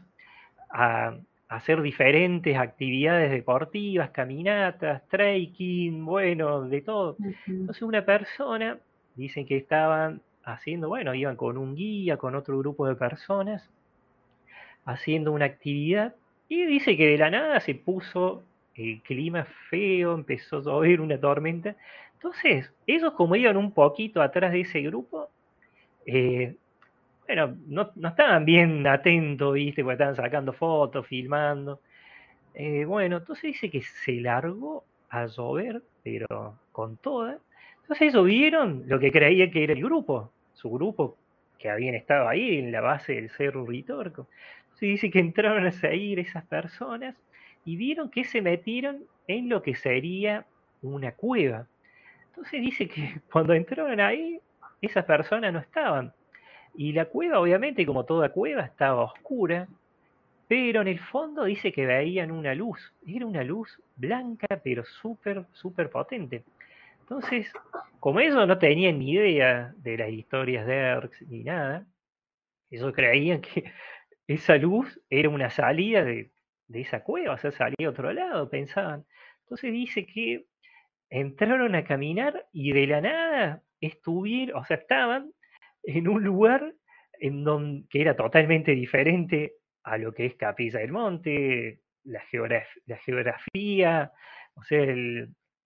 a, 0.69 1.15
hacer 1.49 1.81
diferentes 1.81 2.57
actividades 2.57 3.31
deportivas, 3.31 4.09
caminatas, 4.09 5.07
trekking, 5.07 6.05
bueno, 6.05 6.63
de 6.63 6.81
todo. 6.81 7.17
Entonces 7.47 7.81
una 7.83 8.05
persona, 8.05 8.77
dicen 9.15 9.45
que 9.45 9.57
estaban 9.57 10.21
haciendo, 10.43 10.89
bueno, 10.89 11.13
iban 11.13 11.35
con 11.35 11.57
un 11.57 11.75
guía, 11.75 12.17
con 12.17 12.35
otro 12.35 12.57
grupo 12.59 12.87
de 12.87 12.95
personas, 12.95 13.69
haciendo 14.85 15.31
una 15.31 15.45
actividad, 15.45 16.15
y 16.49 16.65
dice 16.65 16.95
que 16.95 17.07
de 17.07 17.17
la 17.17 17.29
nada 17.29 17.59
se 17.59 17.75
puso 17.75 18.43
el 18.75 19.01
clima 19.01 19.45
feo, 19.69 20.13
empezó 20.13 20.57
a 20.57 20.61
llover 20.61 21.01
una 21.01 21.19
tormenta. 21.19 21.75
Entonces, 22.13 22.71
ellos 22.85 23.13
como 23.13 23.35
iban 23.35 23.57
un 23.57 23.71
poquito 23.71 24.21
atrás 24.21 24.51
de 24.51 24.61
ese 24.61 24.81
grupo, 24.81 25.29
eh, 26.05 26.55
bueno, 27.27 27.57
no, 27.67 27.91
estaban 28.07 28.45
bien 28.45 28.87
atentos, 28.87 29.53
¿viste? 29.53 29.83
Porque 29.83 29.93
estaban 29.93 30.15
sacando 30.15 30.53
fotos, 30.53 31.05
filmando. 31.05 31.81
Eh, 32.53 32.85
bueno, 32.85 33.17
entonces 33.17 33.43
dice 33.43 33.69
que 33.69 33.81
se 33.81 34.13
largó 34.13 34.85
a 35.09 35.25
llover, 35.27 35.83
pero 36.03 36.57
con 36.71 36.97
toda. 36.97 37.39
Entonces 37.81 38.09
ellos 38.09 38.25
vieron 38.25 38.83
lo 38.87 38.99
que 38.99 39.11
creían 39.11 39.51
que 39.51 39.63
era 39.63 39.73
el 39.73 39.83
grupo, 39.83 40.31
su 40.53 40.69
grupo 40.71 41.17
que 41.59 41.69
habían 41.69 41.95
estado 41.95 42.27
ahí 42.27 42.59
en 42.59 42.71
la 42.71 42.81
base 42.81 43.13
del 43.13 43.29
Cerro 43.29 43.65
Ritorco. 43.65 44.27
Entonces 44.63 44.89
dice 44.89 45.09
que 45.09 45.19
entraron 45.19 45.65
a 45.65 45.71
seguir 45.71 46.19
esas 46.19 46.45
personas 46.45 47.15
y 47.65 47.75
vieron 47.75 48.09
que 48.09 48.23
se 48.23 48.41
metieron 48.41 49.03
en 49.27 49.49
lo 49.49 49.61
que 49.61 49.75
sería 49.75 50.45
una 50.81 51.11
cueva. 51.11 51.67
Entonces 52.29 52.61
dice 52.61 52.87
que 52.87 53.19
cuando 53.31 53.53
entraron 53.53 53.99
ahí, 53.99 54.39
esas 54.81 55.05
personas 55.05 55.51
no 55.51 55.59
estaban. 55.59 56.13
Y 56.77 56.93
la 56.93 57.05
cueva, 57.05 57.39
obviamente, 57.39 57.85
como 57.87 58.05
toda 58.05 58.29
cueva, 58.29 58.61
estaba 58.61 59.03
oscura, 59.03 59.67
pero 60.47 60.81
en 60.81 60.87
el 60.87 60.99
fondo 60.99 61.43
dice 61.43 61.73
que 61.73 61.87
veían 61.87 62.29
una 62.29 62.53
luz. 62.53 62.93
Era 63.05 63.25
una 63.25 63.43
luz 63.43 63.81
blanca, 63.95 64.47
pero 64.63 64.85
súper, 64.85 65.45
súper 65.53 65.89
potente. 65.89 66.43
Entonces, 67.01 67.51
como 67.99 68.19
ellos 68.19 68.47
no 68.47 68.59
tenían 68.59 68.99
ni 68.99 69.13
idea 69.13 69.73
de 69.77 69.97
las 69.97 70.09
historias 70.09 70.67
de 70.67 70.75
Erx 70.75 71.21
ni 71.23 71.43
nada, 71.43 71.83
ellos 72.69 72.93
creían 72.93 73.41
que 73.41 73.73
esa 74.27 74.55
luz 74.57 75.01
era 75.09 75.29
una 75.29 75.49
salida 75.49 76.03
de, 76.03 76.29
de 76.67 76.81
esa 76.81 77.03
cueva, 77.03 77.33
o 77.33 77.37
sea, 77.39 77.51
salía 77.51 77.87
a 77.87 77.89
otro 77.89 78.13
lado, 78.13 78.49
pensaban. 78.49 79.03
Entonces 79.43 79.71
dice 79.71 80.05
que 80.05 80.45
entraron 81.09 81.73
a 81.73 81.83
caminar 81.85 82.45
y 82.53 82.71
de 82.73 82.85
la 82.85 83.01
nada 83.01 83.63
estuvieron, 83.81 84.61
o 84.61 84.65
sea, 84.65 84.77
estaban 84.77 85.31
en 85.87 86.07
un 86.07 86.23
lugar 86.23 86.73
en 87.19 87.43
donde, 87.43 87.87
que 87.89 88.01
era 88.01 88.15
totalmente 88.15 88.71
diferente 88.73 89.53
a 89.83 89.97
lo 89.97 90.13
que 90.13 90.25
es 90.25 90.35
Capilla 90.35 90.79
del 90.79 90.91
Monte, 90.91 91.79
la, 92.03 92.21
la 92.85 92.97
geografía, 92.97 94.11
o 94.53 94.63
sea, 94.63 94.85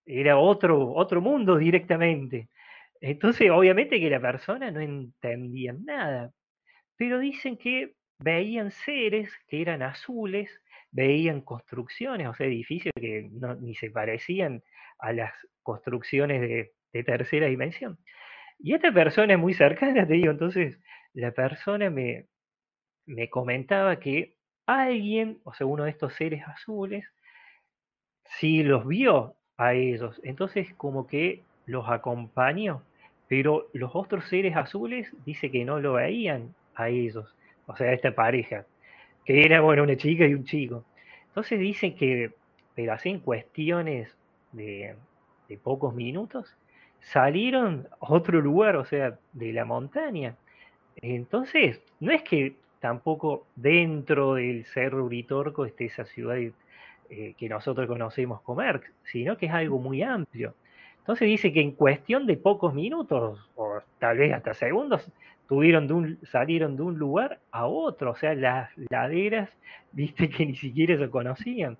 era 0.05 0.38
otro, 0.38 0.93
otro 0.93 1.22
mundo 1.22 1.57
directamente. 1.57 2.49
Entonces, 3.01 3.49
obviamente 3.51 3.99
que 3.99 4.09
la 4.09 4.22
persona 4.22 4.72
no 4.72 4.80
entendía 4.80 5.74
nada, 5.74 6.32
pero 6.95 7.19
dicen 7.19 7.57
que 7.57 7.95
veían 8.19 8.72
seres 8.72 9.32
que 9.47 9.61
eran 9.61 9.82
azules 9.82 10.61
veían 10.91 11.41
construcciones, 11.41 12.28
o 12.28 12.34
sea, 12.34 12.47
edificios 12.47 12.93
que 12.95 13.30
ni 13.61 13.76
se 13.76 13.89
parecían 13.89 14.61
a 14.99 15.13
las 15.13 15.34
construcciones 15.63 16.41
de, 16.41 16.74
tercera 17.03 17.47
dimensión. 17.47 17.97
Y 18.64 18.74
esta 18.74 18.91
persona 18.91 19.34
es 19.34 19.39
muy 19.39 19.53
cercana, 19.53 20.05
te 20.07 20.14
digo, 20.14 20.32
entonces 20.32 20.78
la 21.14 21.32
persona 21.32 21.89
me, 21.89 22.28
me 23.05 23.30
comentaba 23.30 23.99
que 23.99 24.36
alguien, 24.66 25.39
o 25.43 25.53
sea, 25.53 25.68
uno 25.68 25.86
de 25.86 25.91
estos 25.91 26.14
seres 26.16 26.43
azules, 26.47 27.05
sí 28.24 28.64
los 28.64 28.88
vio 28.88 29.36
a 29.57 29.74
ellos, 29.74 30.20
entonces 30.24 30.74
como 30.76 31.07
que 31.07 31.43
los 31.66 31.89
acompañó, 31.89 32.84
pero 33.28 33.70
los 33.74 33.91
otros 33.95 34.26
seres 34.26 34.55
azules 34.55 35.12
dice 35.26 35.51
que 35.51 35.66
no 35.66 35.80
lo 35.80 35.93
veían 35.93 36.53
a 36.76 36.89
ellos, 36.89 37.36
o 37.68 37.76
sea, 37.76 37.88
a 37.88 37.93
esta 37.93 38.14
pareja 38.14 38.66
que 39.26 39.45
era, 39.45 39.62
bueno, 39.62 39.84
una 39.84 39.95
chica 39.95 40.26
y 40.26 40.34
un 40.34 40.43
chico. 40.45 40.84
Entonces 41.28 41.59
dicen 41.59 41.95
que, 41.95 42.32
pero 42.76 42.93
así 42.93 43.09
en 43.09 43.20
cuestiones 43.20 44.09
de, 44.51 44.95
pocos 45.64 45.93
minutos, 45.93 46.55
salieron 47.02 47.88
a 47.99 48.14
otro 48.14 48.41
lugar, 48.41 48.76
o 48.76 48.86
sea, 48.86 49.18
de 49.34 49.54
la 49.54 49.66
montaña. 49.66 50.36
Entonces, 50.95 51.82
no 51.99 52.12
es 52.12 52.24
que 52.24 52.56
tampoco 52.80 53.45
dentro 53.56 54.36
del 54.36 54.66
Cerro 54.66 55.06
Uritorco 55.06 55.66
esté 55.66 55.86
esa 55.86 56.06
ciudad 56.06 56.38
eh, 56.38 57.34
que 57.38 57.49
nosotros 57.49 57.88
conocemos 57.88 58.41
como 58.41 58.62
Erx, 58.62 58.91
sino 59.04 59.38
que 59.38 59.47
es 59.47 59.52
algo 59.52 59.80
muy 59.80 60.02
amplio. 60.02 60.56
Entonces 60.99 61.28
dice 61.28 61.52
que 61.52 61.62
en 61.62 61.72
cuestión 61.72 62.28
de 62.28 62.38
pocos 62.38 62.74
minutos, 62.74 63.49
o 63.56 63.80
tal 63.99 64.18
vez 64.18 64.34
hasta 64.34 64.54
segundos, 64.54 65.12
tuvieron 65.47 65.88
de 65.88 65.93
un, 65.93 66.20
salieron 66.24 66.76
de 66.78 66.84
un 66.84 66.97
lugar 66.97 67.39
a 67.52 67.66
otro, 67.66 68.12
o 68.12 68.16
sea, 68.16 68.36
las 68.36 68.70
laderas, 68.89 69.49
viste 69.91 70.30
que 70.30 70.45
ni 70.45 70.56
siquiera 70.56 70.97
se 70.97 71.10
conocían. 71.10 71.78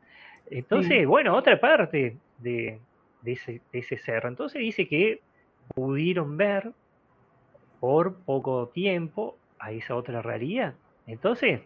Entonces, 0.50 1.08
bueno, 1.08 1.36
otra 1.36 1.60
parte 1.60 2.18
de, 2.40 2.80
ese, 3.26 3.62
ese 3.72 3.98
cerro. 3.98 4.30
Entonces 4.30 4.62
dice 4.62 4.88
que 4.88 5.22
pudieron 5.74 6.38
ver 6.38 6.74
por 7.80 8.24
poco 8.24 8.70
tiempo 8.70 9.38
a 9.60 9.72
esa 9.72 9.96
otra 9.96 10.22
realidad. 10.22 10.76
Entonces, 11.08 11.62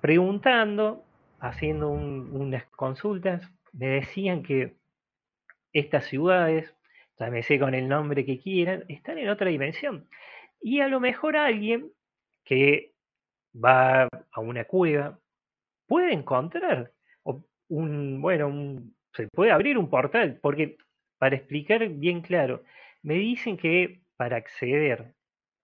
preguntando, 0.00 1.04
haciendo 1.40 1.90
unas 1.90 2.64
consultas, 2.66 3.42
me 3.72 3.88
decían 3.88 4.42
que 4.42 4.74
estas 5.72 6.06
ciudades, 6.06 6.74
sé 7.42 7.58
con 7.58 7.74
el 7.74 7.88
nombre 7.88 8.24
que 8.24 8.40
quieran, 8.40 8.84
están 8.88 9.18
en 9.18 9.28
otra 9.28 9.48
dimensión. 9.48 10.08
Y 10.60 10.80
a 10.80 10.88
lo 10.88 11.00
mejor 11.00 11.36
alguien 11.36 11.90
que 12.44 12.92
va 13.52 14.04
a 14.04 14.40
una 14.40 14.64
cueva 14.64 15.18
puede 15.86 16.12
encontrar 16.12 16.92
un, 17.68 18.20
bueno, 18.20 18.82
se 19.14 19.28
puede 19.28 19.52
abrir 19.52 19.78
un 19.78 19.90
portal, 19.90 20.38
porque 20.40 20.76
para 21.18 21.36
explicar 21.36 21.86
bien 21.88 22.20
claro, 22.20 22.62
me 23.02 23.14
dicen 23.14 23.56
que 23.56 24.00
para 24.16 24.36
acceder, 24.36 25.14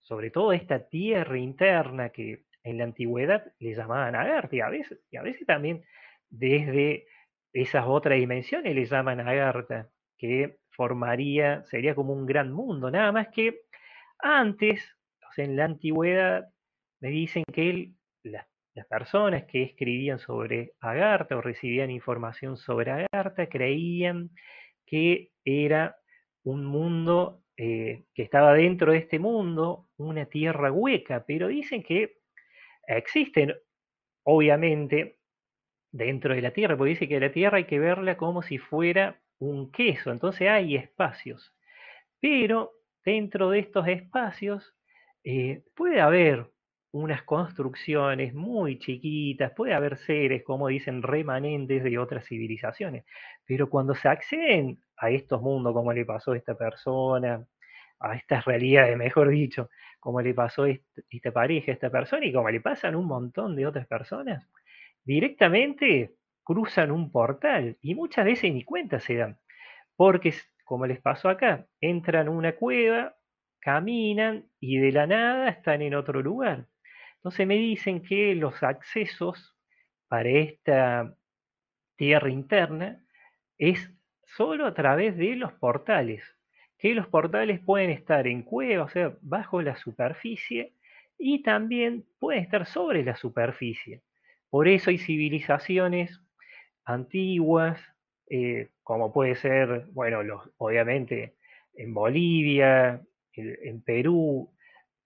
sobre 0.00 0.30
todo 0.30 0.50
a 0.50 0.56
esta 0.56 0.88
tierra 0.88 1.38
interna 1.38 2.10
que 2.10 2.44
en 2.62 2.78
la 2.78 2.84
antigüedad 2.84 3.52
le 3.58 3.74
llamaban 3.74 4.14
Agartha, 4.14 4.56
y 4.56 4.60
a 4.60 4.68
veces, 4.68 5.00
y 5.10 5.16
a 5.16 5.22
veces 5.22 5.46
también 5.46 5.84
desde 6.28 7.06
esas 7.52 7.86
otras 7.86 8.18
dimensiones 8.18 8.74
le 8.74 8.84
llaman 8.84 9.20
Agartha, 9.20 9.88
que 10.16 10.58
formaría, 10.70 11.64
sería 11.64 11.94
como 11.94 12.12
un 12.12 12.26
gran 12.26 12.52
mundo, 12.52 12.90
nada 12.90 13.12
más 13.12 13.28
que 13.28 13.62
antes, 14.18 14.96
o 15.28 15.32
sea, 15.32 15.44
en 15.44 15.56
la 15.56 15.64
antigüedad, 15.64 16.48
me 17.00 17.08
dicen 17.10 17.44
que 17.52 17.92
las, 18.24 18.46
personas 18.86 19.44
que 19.44 19.62
escribían 19.62 20.18
sobre 20.18 20.72
Agartha 20.80 21.36
o 21.36 21.40
recibían 21.40 21.90
información 21.90 22.56
sobre 22.56 22.90
Agartha 22.90 23.48
creían 23.48 24.30
que 24.86 25.32
era 25.44 25.96
un 26.44 26.64
mundo 26.64 27.42
eh, 27.56 28.04
que 28.14 28.22
estaba 28.22 28.54
dentro 28.54 28.92
de 28.92 28.98
este 28.98 29.18
mundo, 29.18 29.88
una 29.96 30.26
tierra 30.26 30.70
hueca, 30.72 31.24
pero 31.26 31.48
dicen 31.48 31.82
que 31.82 32.18
existen, 32.86 33.54
obviamente, 34.24 35.18
dentro 35.90 36.34
de 36.34 36.42
la 36.42 36.52
Tierra, 36.52 36.76
porque 36.76 36.90
dice 36.90 37.08
que 37.08 37.20
la 37.20 37.32
Tierra 37.32 37.58
hay 37.58 37.64
que 37.64 37.78
verla 37.78 38.16
como 38.16 38.42
si 38.42 38.58
fuera 38.58 39.20
un 39.38 39.70
queso, 39.70 40.10
entonces 40.10 40.48
hay 40.48 40.76
espacios. 40.76 41.54
Pero 42.20 42.72
dentro 43.04 43.50
de 43.50 43.60
estos 43.60 43.86
espacios 43.88 44.74
eh, 45.24 45.62
puede 45.74 46.00
haber 46.00 46.50
unas 46.92 47.22
construcciones 47.22 48.34
muy 48.34 48.78
chiquitas, 48.78 49.52
puede 49.52 49.74
haber 49.74 49.96
seres, 49.98 50.42
como 50.44 50.68
dicen, 50.68 51.02
remanentes 51.02 51.84
de 51.84 51.98
otras 51.98 52.26
civilizaciones, 52.26 53.04
pero 53.46 53.68
cuando 53.70 53.94
se 53.94 54.08
acceden 54.08 54.78
a 54.96 55.10
estos 55.10 55.42
mundos, 55.42 55.72
como 55.74 55.92
le 55.92 56.04
pasó 56.04 56.32
a 56.32 56.36
esta 56.36 56.56
persona, 56.56 57.46
a 58.00 58.16
estas 58.16 58.44
realidades, 58.44 58.96
mejor 58.96 59.28
dicho, 59.28 59.68
como 60.00 60.20
le 60.22 60.34
pasó 60.34 60.64
a 60.64 60.70
esta 60.70 61.32
pareja, 61.32 61.72
a 61.72 61.74
esta 61.74 61.90
persona, 61.90 62.24
y 62.26 62.32
como 62.32 62.50
le 62.50 62.60
pasan 62.60 62.94
un 62.96 63.06
montón 63.06 63.56
de 63.56 63.66
otras 63.66 63.86
personas, 63.86 64.46
directamente 65.04 66.14
cruzan 66.44 66.90
un 66.90 67.10
portal 67.12 67.76
y 67.82 67.94
muchas 67.94 68.24
veces 68.24 68.52
ni 68.52 68.64
cuenta 68.64 69.00
se 69.00 69.16
dan, 69.16 69.38
porque 69.96 70.32
como 70.64 70.86
les 70.86 71.00
pasó 71.00 71.28
acá, 71.28 71.66
entran 71.80 72.28
a 72.28 72.30
una 72.30 72.54
cueva, 72.56 73.16
caminan 73.60 74.46
y 74.60 74.78
de 74.78 74.92
la 74.92 75.06
nada 75.06 75.48
están 75.48 75.82
en 75.82 75.94
otro 75.94 76.22
lugar. 76.22 76.66
Entonces 77.18 77.46
me 77.46 77.56
dicen 77.56 78.02
que 78.02 78.34
los 78.34 78.62
accesos 78.62 79.56
para 80.08 80.28
esta 80.28 81.14
tierra 81.96 82.30
interna 82.30 83.04
es 83.58 83.90
solo 84.24 84.66
a 84.66 84.74
través 84.74 85.16
de 85.16 85.34
los 85.36 85.52
portales, 85.54 86.22
que 86.78 86.94
los 86.94 87.08
portales 87.08 87.60
pueden 87.60 87.90
estar 87.90 88.26
en 88.26 88.42
cuevas, 88.42 88.90
o 88.90 88.92
sea, 88.92 89.16
bajo 89.20 89.60
la 89.62 89.76
superficie, 89.76 90.74
y 91.18 91.42
también 91.42 92.04
pueden 92.20 92.44
estar 92.44 92.66
sobre 92.66 93.02
la 93.02 93.16
superficie. 93.16 94.02
Por 94.48 94.68
eso 94.68 94.90
hay 94.90 94.98
civilizaciones 94.98 96.20
antiguas, 96.84 97.80
eh, 98.30 98.68
como 98.84 99.12
puede 99.12 99.34
ser, 99.34 99.86
bueno, 99.90 100.20
obviamente 100.58 101.34
en 101.74 101.92
Bolivia, 101.92 103.02
en 103.34 103.82
Perú, 103.82 104.50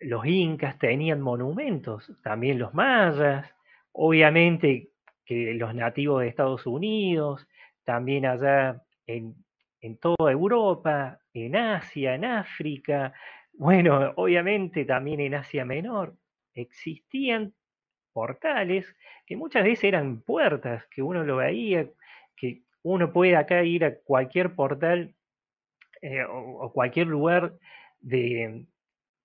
los 0.04 0.26
incas 0.26 0.78
tenían 0.78 1.20
monumentos, 1.20 2.12
también 2.22 2.58
los 2.58 2.74
mayas, 2.74 3.54
obviamente 3.92 4.90
que 5.24 5.54
los 5.54 5.74
nativos 5.74 6.20
de 6.22 6.28
Estados 6.28 6.66
Unidos, 6.66 7.46
también 7.84 8.26
allá 8.26 8.82
en, 9.06 9.34
en 9.80 9.98
toda 9.98 10.30
Europa, 10.30 11.20
en 11.32 11.56
Asia, 11.56 12.14
en 12.14 12.24
África, 12.24 13.14
bueno, 13.52 14.12
obviamente 14.16 14.84
también 14.84 15.20
en 15.20 15.34
Asia 15.34 15.64
Menor, 15.64 16.16
existían 16.54 17.54
portales 18.12 18.94
que 19.26 19.36
muchas 19.36 19.64
veces 19.64 19.84
eran 19.84 20.20
puertas, 20.22 20.86
que 20.88 21.02
uno 21.02 21.24
lo 21.24 21.36
veía, 21.36 21.88
que 22.36 22.62
uno 22.82 23.12
puede 23.12 23.36
acá 23.36 23.62
ir 23.62 23.84
a 23.84 23.96
cualquier 23.96 24.54
portal 24.54 25.14
eh, 26.00 26.24
o, 26.28 26.72
cualquier 26.72 27.06
lugar 27.06 27.54
de, 28.00 28.66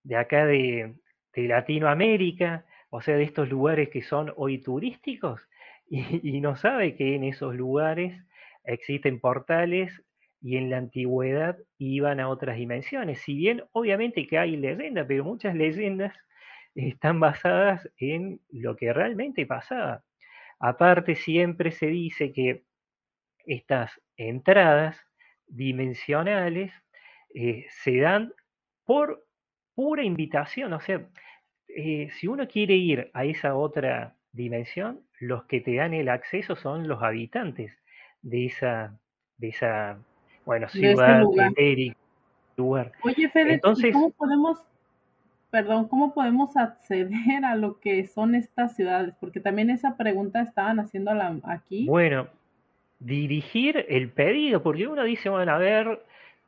de 0.07 0.15
acá 0.15 0.45
de, 0.45 0.95
Latinoamérica, 1.35 2.65
o 2.89 2.99
sea, 3.01 3.15
de 3.15 3.23
estos 3.23 3.47
lugares 3.49 3.89
que 3.89 4.01
son 4.01 4.33
hoy 4.37 4.57
turísticos, 4.57 5.41
y, 5.89 6.41
no 6.41 6.55
sabe 6.55 6.95
que 6.95 7.13
en 7.13 7.23
esos 7.23 7.53
lugares 7.53 8.19
existen 8.63 9.19
portales 9.19 10.01
y 10.41 10.57
en 10.57 10.69
la 10.69 10.77
antigüedad 10.77 11.57
iban 11.77 12.19
a 12.19 12.29
otras 12.29 12.57
dimensiones. 12.57 13.21
Si 13.21 13.35
bien 13.35 13.63
obviamente 13.71 14.25
que 14.25 14.39
hay 14.39 14.57
leyendas, 14.57 15.05
pero 15.07 15.23
muchas 15.23 15.53
leyendas 15.55 16.15
están 16.73 17.19
basadas 17.19 17.87
en 17.99 18.39
lo 18.49 18.75
que 18.75 18.93
realmente 18.93 19.45
pasaba. 19.45 20.03
Aparte, 20.59 21.15
siempre 21.15 21.71
se 21.71 21.87
dice 21.87 22.33
que 22.33 22.63
estas 23.45 23.91
entradas 24.15 24.99
dimensionales 25.47 26.71
eh, 27.35 27.65
se 27.69 27.99
dan 27.99 28.33
por 28.85 29.26
pura 29.77 30.03
invitación. 30.03 30.73
O 30.73 30.79
sea, 30.79 31.05
eh, 31.67 32.09
si 32.19 32.27
uno 32.27 32.47
quiere 32.47 32.73
ir 32.73 33.11
a 33.13 33.25
esa 33.25 33.55
otra 33.55 34.15
dimensión, 34.31 35.01
los 35.19 35.43
que 35.43 35.61
te 35.61 35.75
dan 35.75 35.93
el 35.93 36.09
acceso 36.09 36.55
son 36.55 36.87
los 36.87 37.03
habitantes 37.03 37.71
de 38.23 38.47
esa, 38.47 38.97
de 39.37 39.49
esa 39.49 39.99
bueno, 40.45 40.67
ciudad, 40.67 41.21
lugar. 41.21 41.51
lugar. 42.55 42.91
Oye, 43.03 43.29
Fede, 43.29 43.53
Entonces, 43.53 43.93
¿cómo 43.93 44.09
podemos, 44.09 44.57
perdón, 45.51 45.87
cómo 45.87 46.11
podemos 46.15 46.57
acceder 46.57 47.45
a 47.45 47.55
lo 47.55 47.79
que 47.79 48.07
son 48.07 48.33
estas 48.33 48.75
ciudades? 48.75 49.13
Porque 49.19 49.39
también 49.39 49.69
esa 49.69 49.95
pregunta 49.95 50.41
estaban 50.41 50.79
haciendo 50.79 51.11
aquí. 51.43 51.85
Bueno, 51.85 52.29
dirigir 52.97 53.85
el 53.89 54.09
pedido, 54.09 54.63
porque 54.63 54.87
uno 54.87 55.03
dice, 55.03 55.29
bueno, 55.29 55.51
a 55.51 55.59
ver, 55.59 56.03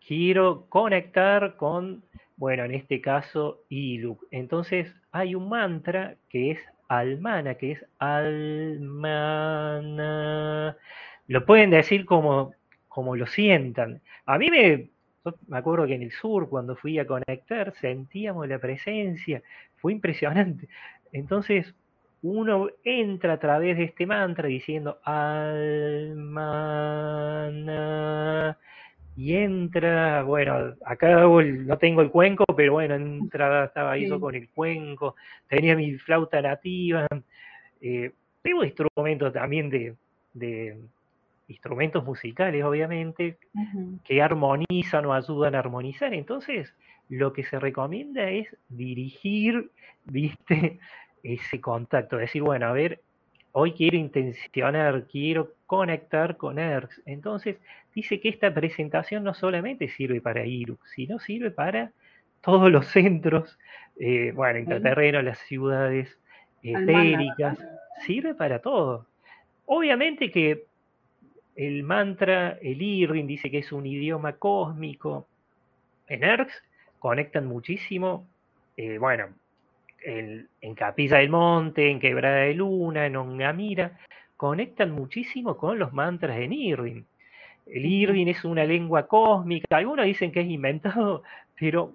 quiero 0.08 0.66
conectar 0.68 1.58
con 1.58 2.02
bueno, 2.40 2.64
en 2.64 2.74
este 2.74 3.02
caso, 3.02 3.64
Iluk. 3.68 4.26
Entonces 4.32 4.96
hay 5.12 5.36
un 5.36 5.50
mantra 5.50 6.16
que 6.30 6.52
es 6.52 6.60
Almana, 6.88 7.56
que 7.56 7.74
es 7.74 7.86
Almana. 8.00 9.28
Lo 11.28 11.46
pueden 11.46 11.72
decir 11.72 12.06
como, 12.06 12.54
como 12.88 13.18
lo 13.18 13.28
sientan. 13.28 14.02
A 14.26 14.38
mí 14.38 14.50
me, 14.50 14.90
me 15.48 15.58
acuerdo 15.58 15.86
que 15.86 15.96
en 15.96 16.04
el 16.04 16.14
sur, 16.14 16.48
cuando 16.50 16.78
fui 16.78 16.98
a 16.98 17.06
conectar, 17.06 17.74
sentíamos 17.76 18.48
la 18.48 18.58
presencia. 18.60 19.44
Fue 19.76 19.92
impresionante. 19.92 20.70
Entonces, 21.12 21.76
uno 22.22 22.70
entra 22.86 23.34
a 23.34 23.40
través 23.40 23.78
de 23.78 23.84
este 23.84 24.06
mantra 24.06 24.48
diciendo 24.48 25.00
Almana 25.04 26.18
y 29.20 29.36
entra, 29.36 30.24
bueno, 30.24 30.76
acá 30.86 31.10
no 31.10 31.78
tengo 31.78 32.02
el 32.02 32.10
cuenco, 32.10 32.46
pero 32.56 32.72
bueno, 32.72 32.96
entrada 32.96 33.66
estaba 33.66 33.92
ahí 33.92 34.08
con 34.08 34.34
el 34.34 34.48
cuenco, 34.48 35.18
tenía 35.50 35.76
mi 35.76 35.98
flauta 35.98 36.42
nativa, 36.42 37.06
eh, 37.82 38.14
tengo 38.42 38.64
instrumentos 38.64 39.34
también 39.34 39.70
de, 39.70 40.78
instrumentos 41.50 42.06
musicales, 42.06 42.64
obviamente, 42.64 43.38
que 44.06 44.22
armonizan 44.22 45.06
o 45.06 45.14
ayudan 45.14 45.54
a 45.54 45.60
armonizar. 45.60 46.14
Entonces, 46.14 46.74
lo 47.10 47.34
que 47.34 47.44
se 47.44 47.60
recomienda 47.60 48.30
es 48.30 48.48
dirigir, 48.70 49.70
viste, 50.06 50.80
ese 51.24 51.60
contacto, 51.60 52.16
decir, 52.16 52.42
bueno, 52.42 52.68
a 52.68 52.72
ver, 52.72 53.02
hoy 53.52 53.74
quiero 53.74 53.98
intencionar, 53.98 55.06
quiero 55.08 55.54
conectar 55.66 56.38
con 56.38 56.60
ERX. 56.60 57.02
Entonces, 57.06 57.58
dice 57.94 58.20
que 58.20 58.30
esta 58.30 58.54
presentación 58.54 59.24
no 59.24 59.34
solamente 59.34 59.90
sirve 59.90 60.22
para 60.22 60.46
IRUX, 60.46 60.90
sino 60.92 61.20
sirve 61.20 61.52
para 61.52 61.92
todos 62.42 62.72
los 62.72 62.88
centros, 62.88 63.58
eh, 64.00 64.32
bueno, 64.34 64.60
intraterrenos, 64.60 65.24
las 65.24 65.40
ciudades 65.40 66.18
etéricas, 66.64 67.58
sirve 68.06 68.34
para 68.34 68.60
todo. 68.60 69.06
Obviamente 69.66 70.32
que 70.32 70.66
el 71.56 71.84
mantra, 71.84 72.58
el 72.62 72.82
IRIN, 72.82 73.28
dice 73.28 73.52
que 73.52 73.60
es 73.60 73.72
un 73.72 73.86
idioma 73.86 74.34
cósmico. 74.34 75.28
En 76.08 76.24
ERX 76.24 76.54
conectan 77.00 77.46
muchísimo, 77.46 78.26
eh, 78.78 78.98
bueno, 78.98 79.28
en, 80.04 80.76
Capilla 80.76 81.18
del 81.18 81.30
Monte, 81.30 81.90
en 81.90 82.00
Quebrada 82.00 82.38
de 82.38 82.54
Luna, 82.54 83.06
en 83.06 83.16
Ongamira, 83.16 83.98
conectan 84.38 84.92
muchísimo 84.92 85.58
con 85.58 85.80
los 85.80 85.94
mantras 85.94 86.38
de 86.38 86.48
Nirrin. 86.48 87.06
El 87.66 87.86
Irdin 87.86 88.30
es 88.30 88.44
una 88.46 88.64
lengua 88.64 89.08
cósmica, 89.08 89.78
algunos 89.78 90.06
dicen 90.06 90.32
que 90.32 90.42
es 90.42 90.48
inventado, 90.48 91.24
pero 91.60 91.94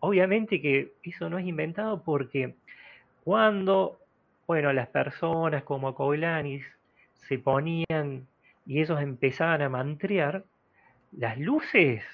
obviamente 0.00 0.60
que 0.60 0.92
eso 1.02 1.28
no 1.28 1.38
es 1.38 1.46
inventado 1.46 2.02
porque 2.02 2.54
cuando, 3.24 3.98
bueno, 4.46 4.72
las 4.72 4.88
personas 4.88 5.62
como 5.64 5.94
Coulanis 5.94 6.64
se 7.14 7.38
ponían 7.38 8.26
y 8.66 8.80
ellos 8.80 9.00
empezaban 9.00 9.62
a 9.62 9.68
mantrear, 9.68 10.44
las 11.12 11.38
luces 11.38 12.04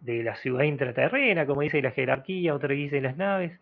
de 0.00 0.22
la 0.22 0.34
ciudad 0.36 0.64
intraterrena, 0.64 1.46
como 1.46 1.60
dice 1.60 1.82
la 1.82 1.90
jerarquía, 1.90 2.54
otra 2.54 2.74
dice 2.74 3.00
las 3.00 3.16
naves, 3.16 3.52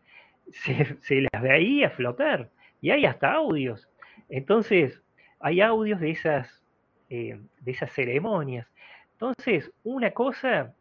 se, 0.53 1.29
las 1.33 1.43
veía 1.43 1.91
flotar. 1.91 2.51
Y 2.81 2.91
hay 2.91 3.05
hasta 3.05 3.33
audios. 3.33 3.89
Entonces, 4.29 5.03
hay 5.41 5.61
audios 5.61 6.01
de 6.01 6.11
esas, 6.11 6.63
eh, 7.11 7.39
de 7.61 7.71
esas 7.71 7.93
ceremonias. 7.93 8.67
Entonces, 9.13 9.73
una 9.83 10.13
cosa 10.13 10.75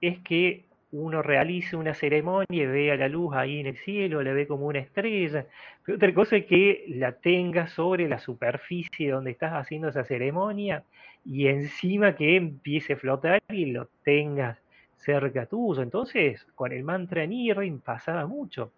es 0.00 0.18
que 0.20 0.64
uno 0.92 1.22
realice 1.22 1.76
una 1.76 1.92
ceremonia 1.92 2.46
y 2.50 2.66
vea 2.66 2.96
la 2.96 3.08
luz 3.08 3.34
ahí 3.34 3.58
en 3.58 3.66
el 3.66 3.76
cielo, 3.76 4.22
la 4.22 4.32
ve 4.32 4.46
como 4.46 4.66
una 4.66 4.78
estrella. 4.78 5.46
Pero 5.84 5.96
otra 5.96 6.14
cosa 6.14 6.36
es 6.36 6.46
que 6.46 6.84
la 6.88 7.12
tengas 7.12 7.72
sobre 7.72 8.08
la 8.08 8.18
superficie 8.18 9.10
donde 9.10 9.32
estás 9.32 9.52
haciendo 9.54 9.88
esa 9.88 10.04
ceremonia 10.04 10.84
y 11.24 11.48
encima 11.48 12.14
que 12.14 12.36
empiece 12.36 12.92
a 12.92 12.96
flotar 12.96 13.42
y 13.48 13.66
lo 13.66 13.88
tengas 14.04 14.63
cerca 14.98 15.46
tuyo. 15.46 15.82
Entonces, 15.82 16.46
con 16.54 16.72
el 16.72 16.84
mantra 16.84 17.26
Nirrin 17.26 17.80
pasaba 17.80 18.26
mucho. 18.26 18.72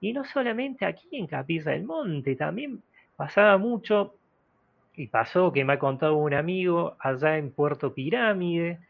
Y 0.00 0.12
no 0.12 0.24
solamente 0.24 0.86
aquí 0.86 1.08
en 1.12 1.26
Capilla 1.26 1.72
del 1.72 1.84
Monte, 1.84 2.36
también 2.36 2.82
pasaba 3.16 3.58
mucho 3.58 4.14
Y 4.96 5.06
pasó 5.08 5.52
que 5.52 5.64
me 5.64 5.74
ha 5.74 5.78
contado 5.78 6.16
un 6.16 6.34
amigo 6.34 6.96
allá 7.00 7.38
en 7.38 7.52
Puerto 7.52 7.94
Pirámide, 7.94 8.80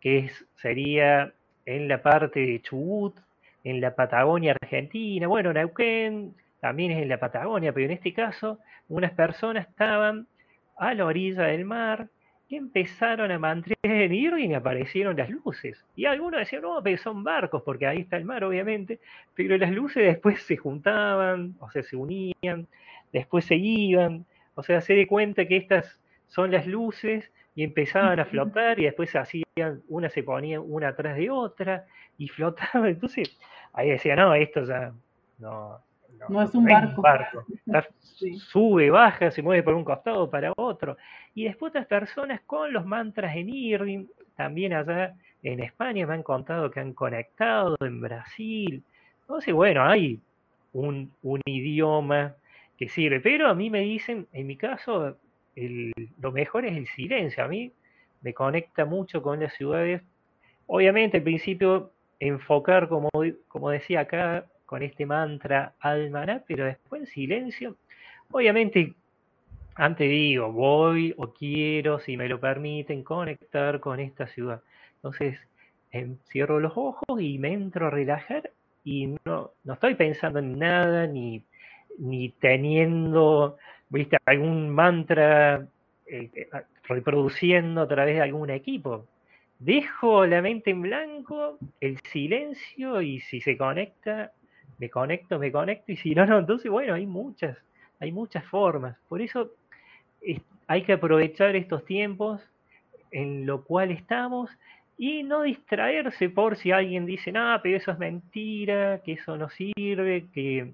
que 0.00 0.18
es, 0.18 0.46
sería 0.54 1.32
en 1.64 1.88
la 1.88 2.02
parte 2.02 2.40
de 2.40 2.62
Chubut, 2.62 3.16
en 3.64 3.80
la 3.80 3.94
Patagonia 3.94 4.56
Argentina. 4.60 5.26
Bueno, 5.26 5.52
Neuquén 5.52 6.34
también 6.60 6.92
es 6.92 7.02
en 7.02 7.08
la 7.08 7.18
Patagonia, 7.18 7.72
pero 7.72 7.86
en 7.86 7.92
este 7.92 8.12
caso 8.12 8.60
unas 8.88 9.12
personas 9.12 9.68
estaban 9.68 10.28
a 10.76 10.94
la 10.94 11.04
orilla 11.06 11.44
del 11.44 11.64
mar 11.64 12.08
y 12.48 12.56
empezaron 12.56 13.30
a 13.30 13.38
mantener 13.38 14.12
en 14.12 14.12
y 14.12 14.54
aparecieron 14.54 15.16
las 15.16 15.28
luces. 15.30 15.84
Y 15.96 16.04
algunos 16.06 16.40
decían, 16.40 16.62
no, 16.62 16.80
pero 16.82 16.96
son 16.98 17.24
barcos, 17.24 17.62
porque 17.62 17.86
ahí 17.86 18.00
está 18.00 18.16
el 18.16 18.24
mar, 18.24 18.44
obviamente, 18.44 19.00
pero 19.34 19.56
las 19.56 19.72
luces 19.72 20.04
después 20.04 20.42
se 20.42 20.56
juntaban, 20.56 21.56
o 21.60 21.70
sea, 21.70 21.82
se 21.82 21.96
unían, 21.96 22.68
después 23.12 23.44
se 23.44 23.56
iban, 23.56 24.24
o 24.54 24.62
sea, 24.62 24.80
se 24.80 24.94
de 24.94 25.06
cuenta 25.06 25.46
que 25.46 25.56
estas 25.56 26.00
son 26.28 26.50
las 26.50 26.66
luces 26.66 27.30
y 27.54 27.64
empezaban 27.64 28.20
a 28.20 28.26
flotar 28.26 28.78
y 28.78 28.84
después 28.84 29.10
se 29.10 29.18
hacían, 29.18 29.82
una 29.88 30.08
se 30.08 30.22
ponía 30.22 30.60
una 30.60 30.88
atrás 30.88 31.16
de 31.16 31.30
otra 31.30 31.86
y 32.18 32.28
flotaba. 32.28 32.88
Entonces, 32.88 33.36
ahí 33.72 33.90
decía, 33.90 34.14
no, 34.14 34.34
esto 34.34 34.64
ya 34.64 34.92
no, 35.38 35.80
no, 36.28 36.42
es 36.42 36.54
un 36.54 36.64
barco. 36.64 37.02
Sube, 38.38 38.90
baja, 38.90 39.30
se 39.30 39.42
mueve 39.42 39.62
por 39.62 39.74
un 39.74 39.84
costado 39.84 40.28
para 40.30 40.52
otro. 40.56 40.96
Y 41.34 41.44
después 41.44 41.70
otras 41.70 41.86
personas 41.86 42.40
con 42.46 42.72
los 42.72 42.86
mantras 42.86 43.36
en 43.36 43.48
Irving, 43.48 44.06
también 44.36 44.72
allá 44.72 45.14
en 45.42 45.60
España 45.60 46.06
me 46.06 46.14
han 46.14 46.22
contado 46.22 46.70
que 46.70 46.80
han 46.80 46.92
conectado 46.92 47.76
en 47.80 48.00
Brasil. 48.00 48.82
Entonces, 49.22 49.54
bueno, 49.54 49.84
hay 49.84 50.20
un, 50.72 51.12
un 51.22 51.40
idioma 51.44 52.34
que 52.76 52.88
sirve. 52.88 53.20
Pero 53.20 53.48
a 53.48 53.54
mí 53.54 53.70
me 53.70 53.80
dicen, 53.80 54.26
en 54.32 54.46
mi 54.46 54.56
caso, 54.56 55.16
lo 56.20 56.32
mejor 56.32 56.66
es 56.66 56.76
el 56.76 56.86
silencio. 56.88 57.44
A 57.44 57.48
mí 57.48 57.72
me 58.22 58.34
conecta 58.34 58.84
mucho 58.84 59.22
con 59.22 59.40
las 59.40 59.54
ciudades. 59.54 60.02
Obviamente, 60.66 61.18
al 61.18 61.22
principio, 61.22 61.90
enfocar, 62.18 62.88
como, 62.88 63.08
como 63.48 63.70
decía 63.70 64.00
acá, 64.00 64.46
con 64.66 64.82
este 64.82 65.06
mantra 65.06 65.74
almaná, 65.80 66.42
pero 66.46 66.64
después 66.66 67.02
en 67.02 67.06
silencio. 67.06 67.76
Obviamente, 68.30 68.94
antes 69.76 70.10
digo, 70.10 70.52
voy 70.52 71.14
o 71.16 71.32
quiero, 71.32 72.00
si 72.00 72.16
me 72.16 72.28
lo 72.28 72.40
permiten, 72.40 73.04
conectar 73.04 73.80
con 73.80 74.00
esta 74.00 74.26
ciudad. 74.26 74.62
Entonces, 74.96 75.38
em, 75.92 76.18
cierro 76.30 76.60
los 76.60 76.72
ojos 76.76 77.20
y 77.20 77.38
me 77.38 77.52
entro 77.52 77.86
a 77.86 77.90
relajar 77.90 78.50
y 78.84 79.16
no, 79.24 79.52
no 79.64 79.72
estoy 79.74 79.94
pensando 79.94 80.38
en 80.38 80.58
nada, 80.58 81.06
ni, 81.06 81.44
ni 81.98 82.30
teniendo 82.30 83.56
¿viste? 83.88 84.18
algún 84.24 84.70
mantra 84.70 85.66
eh, 86.06 86.30
eh, 86.34 86.48
reproduciendo 86.84 87.82
a 87.82 87.88
través 87.88 88.16
de 88.16 88.22
algún 88.22 88.50
equipo. 88.50 89.06
Dejo 89.58 90.26
la 90.26 90.42
mente 90.42 90.70
en 90.70 90.82
blanco, 90.82 91.58
el 91.80 91.98
silencio 92.12 93.00
y 93.00 93.20
si 93.20 93.40
se 93.40 93.56
conecta, 93.56 94.32
me 94.78 94.90
conecto, 94.90 95.38
me 95.38 95.52
conecto 95.52 95.92
y 95.92 95.96
si 95.96 96.14
no, 96.14 96.26
no, 96.26 96.38
entonces 96.38 96.70
bueno, 96.70 96.94
hay 96.94 97.06
muchas, 97.06 97.56
hay 98.00 98.12
muchas 98.12 98.44
formas. 98.44 98.96
Por 99.08 99.22
eso 99.22 99.52
hay 100.66 100.82
que 100.82 100.94
aprovechar 100.94 101.56
estos 101.56 101.84
tiempos 101.84 102.42
en 103.10 103.46
lo 103.46 103.64
cual 103.64 103.90
estamos 103.90 104.50
y 104.98 105.22
no 105.22 105.42
distraerse 105.42 106.30
por 106.30 106.56
si 106.56 106.72
alguien 106.72 107.06
dice, 107.06 107.32
no, 107.32 107.58
pero 107.62 107.76
eso 107.76 107.90
es 107.90 107.98
mentira, 107.98 109.00
que 109.04 109.12
eso 109.12 109.36
no 109.36 109.48
sirve, 109.50 110.26
que 110.32 110.72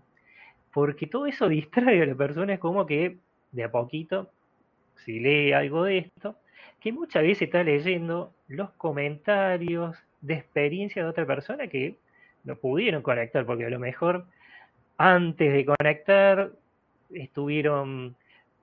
porque 0.72 1.06
todo 1.06 1.26
eso 1.26 1.48
distrae 1.48 2.02
a 2.02 2.06
la 2.06 2.14
persona, 2.14 2.54
es 2.54 2.60
como 2.60 2.86
que 2.86 3.18
de 3.50 3.64
a 3.64 3.70
poquito, 3.70 4.30
si 5.04 5.20
lee 5.20 5.52
algo 5.52 5.84
de 5.84 5.98
esto, 5.98 6.36
que 6.80 6.92
muchas 6.92 7.22
veces 7.22 7.42
está 7.42 7.62
leyendo 7.62 8.32
los 8.48 8.70
comentarios 8.72 9.96
de 10.20 10.34
experiencia 10.34 11.02
de 11.02 11.08
otra 11.08 11.26
persona 11.26 11.66
que 11.66 11.96
no 12.44 12.56
pudieron 12.56 13.02
conectar, 13.02 13.44
porque 13.46 13.66
a 13.66 13.70
lo 13.70 13.78
mejor 13.78 14.26
antes 14.98 15.52
de 15.52 15.64
conectar 15.64 16.52
estuvieron 17.12 18.16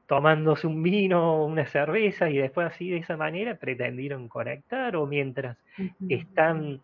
tomándose 0.08 0.66
un 0.66 0.82
vino, 0.82 1.46
una 1.46 1.66
cerveza 1.68 2.30
y 2.30 2.38
después 2.38 2.68
así 2.68 2.90
de 2.90 2.98
esa 2.98 3.16
manera 3.16 3.56
pretendieron 3.56 4.28
conectar 4.28 4.96
o 4.96 5.06
mientras 5.06 5.58
están 6.08 6.82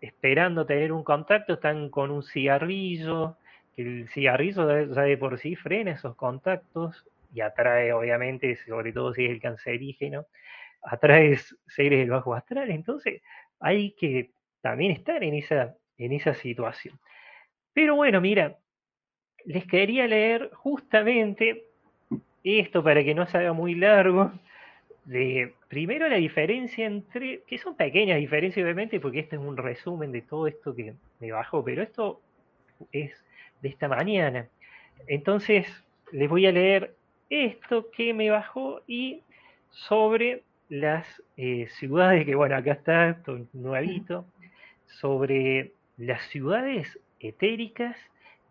esperando 0.00 0.66
tener 0.66 0.92
un 0.92 1.04
contacto 1.04 1.54
están 1.54 1.90
con 1.90 2.10
un 2.10 2.22
cigarrillo 2.22 3.36
el 3.76 4.08
cigarrillo 4.08 4.86
ya 4.94 5.02
de 5.02 5.18
por 5.18 5.38
sí 5.38 5.54
frena 5.54 5.92
esos 5.92 6.16
contactos 6.16 7.04
y 7.32 7.40
atrae, 7.42 7.92
obviamente, 7.92 8.56
sobre 8.66 8.92
todo 8.92 9.12
si 9.12 9.26
es 9.26 9.30
el 9.30 9.40
cancerígeno, 9.40 10.26
atrae 10.82 11.38
seres 11.66 11.98
del 11.98 12.10
bajo 12.10 12.34
astral. 12.34 12.70
Entonces, 12.70 13.22
hay 13.60 13.92
que 13.92 14.30
también 14.62 14.92
estar 14.92 15.22
en 15.22 15.34
esa, 15.34 15.74
en 15.98 16.12
esa 16.12 16.34
situación. 16.34 16.98
Pero 17.72 17.94
bueno, 17.94 18.20
mira, 18.20 18.58
les 19.44 19.66
quería 19.66 20.06
leer 20.06 20.50
justamente 20.54 21.66
esto 22.42 22.82
para 22.82 23.02
que 23.02 23.14
no 23.14 23.26
se 23.26 23.38
haga 23.38 23.52
muy 23.52 23.74
largo. 23.74 24.32
De, 25.04 25.54
primero 25.68 26.08
la 26.08 26.16
diferencia 26.16 26.84
entre, 26.84 27.42
que 27.46 27.58
son 27.58 27.76
pequeñas 27.76 28.18
diferencias 28.18 28.64
obviamente, 28.64 28.98
porque 28.98 29.20
este 29.20 29.36
es 29.36 29.42
un 29.42 29.56
resumen 29.56 30.10
de 30.10 30.22
todo 30.22 30.46
esto 30.46 30.74
que 30.74 30.94
me 31.20 31.32
bajó, 31.32 31.64
pero 31.64 31.82
esto 31.82 32.20
es 32.92 33.12
de 33.62 33.68
esta 33.68 33.88
mañana. 33.88 34.48
Entonces, 35.06 35.66
les 36.12 36.28
voy 36.28 36.46
a 36.46 36.52
leer 36.52 36.94
esto 37.30 37.90
que 37.90 38.14
me 38.14 38.30
bajó 38.30 38.82
y 38.86 39.22
sobre 39.70 40.42
las 40.68 41.22
eh, 41.36 41.68
ciudades, 41.78 42.24
que 42.24 42.34
bueno, 42.34 42.56
acá 42.56 42.72
está, 42.72 43.10
esto 43.10 43.38
nuevito, 43.52 44.26
sobre 44.86 45.72
las 45.96 46.22
ciudades 46.28 46.98
etéricas 47.20 47.96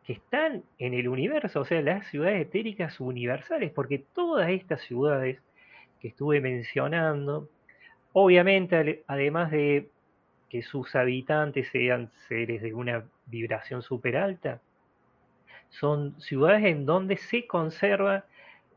que 0.06 0.14
están 0.14 0.64
en 0.78 0.94
el 0.94 1.08
universo, 1.08 1.62
o 1.62 1.66
sea, 1.66 1.82
las 1.82 2.08
ciudades 2.08 2.42
etéricas 2.42 3.00
universales, 3.00 3.72
porque 3.72 4.00
todas 4.00 4.50
estas 4.50 4.82
ciudades 4.82 5.40
que 6.00 6.10
estuve 6.10 6.42
mencionando, 6.42 7.50
obviamente, 8.14 9.04
además 9.08 9.52
de 9.52 9.90
que 10.50 10.62
sus 10.62 10.96
habitantes 10.96 11.70
sean 11.70 12.12
seres 12.28 12.62
de 12.62 12.74
una 12.74 13.04
vibración 13.26 13.82
súper 13.82 14.18
alta, 14.18 14.62
son 15.70 16.20
ciudades 16.22 16.64
en 16.66 16.86
donde 16.86 17.18
se 17.18 17.48
conserva 17.48 18.26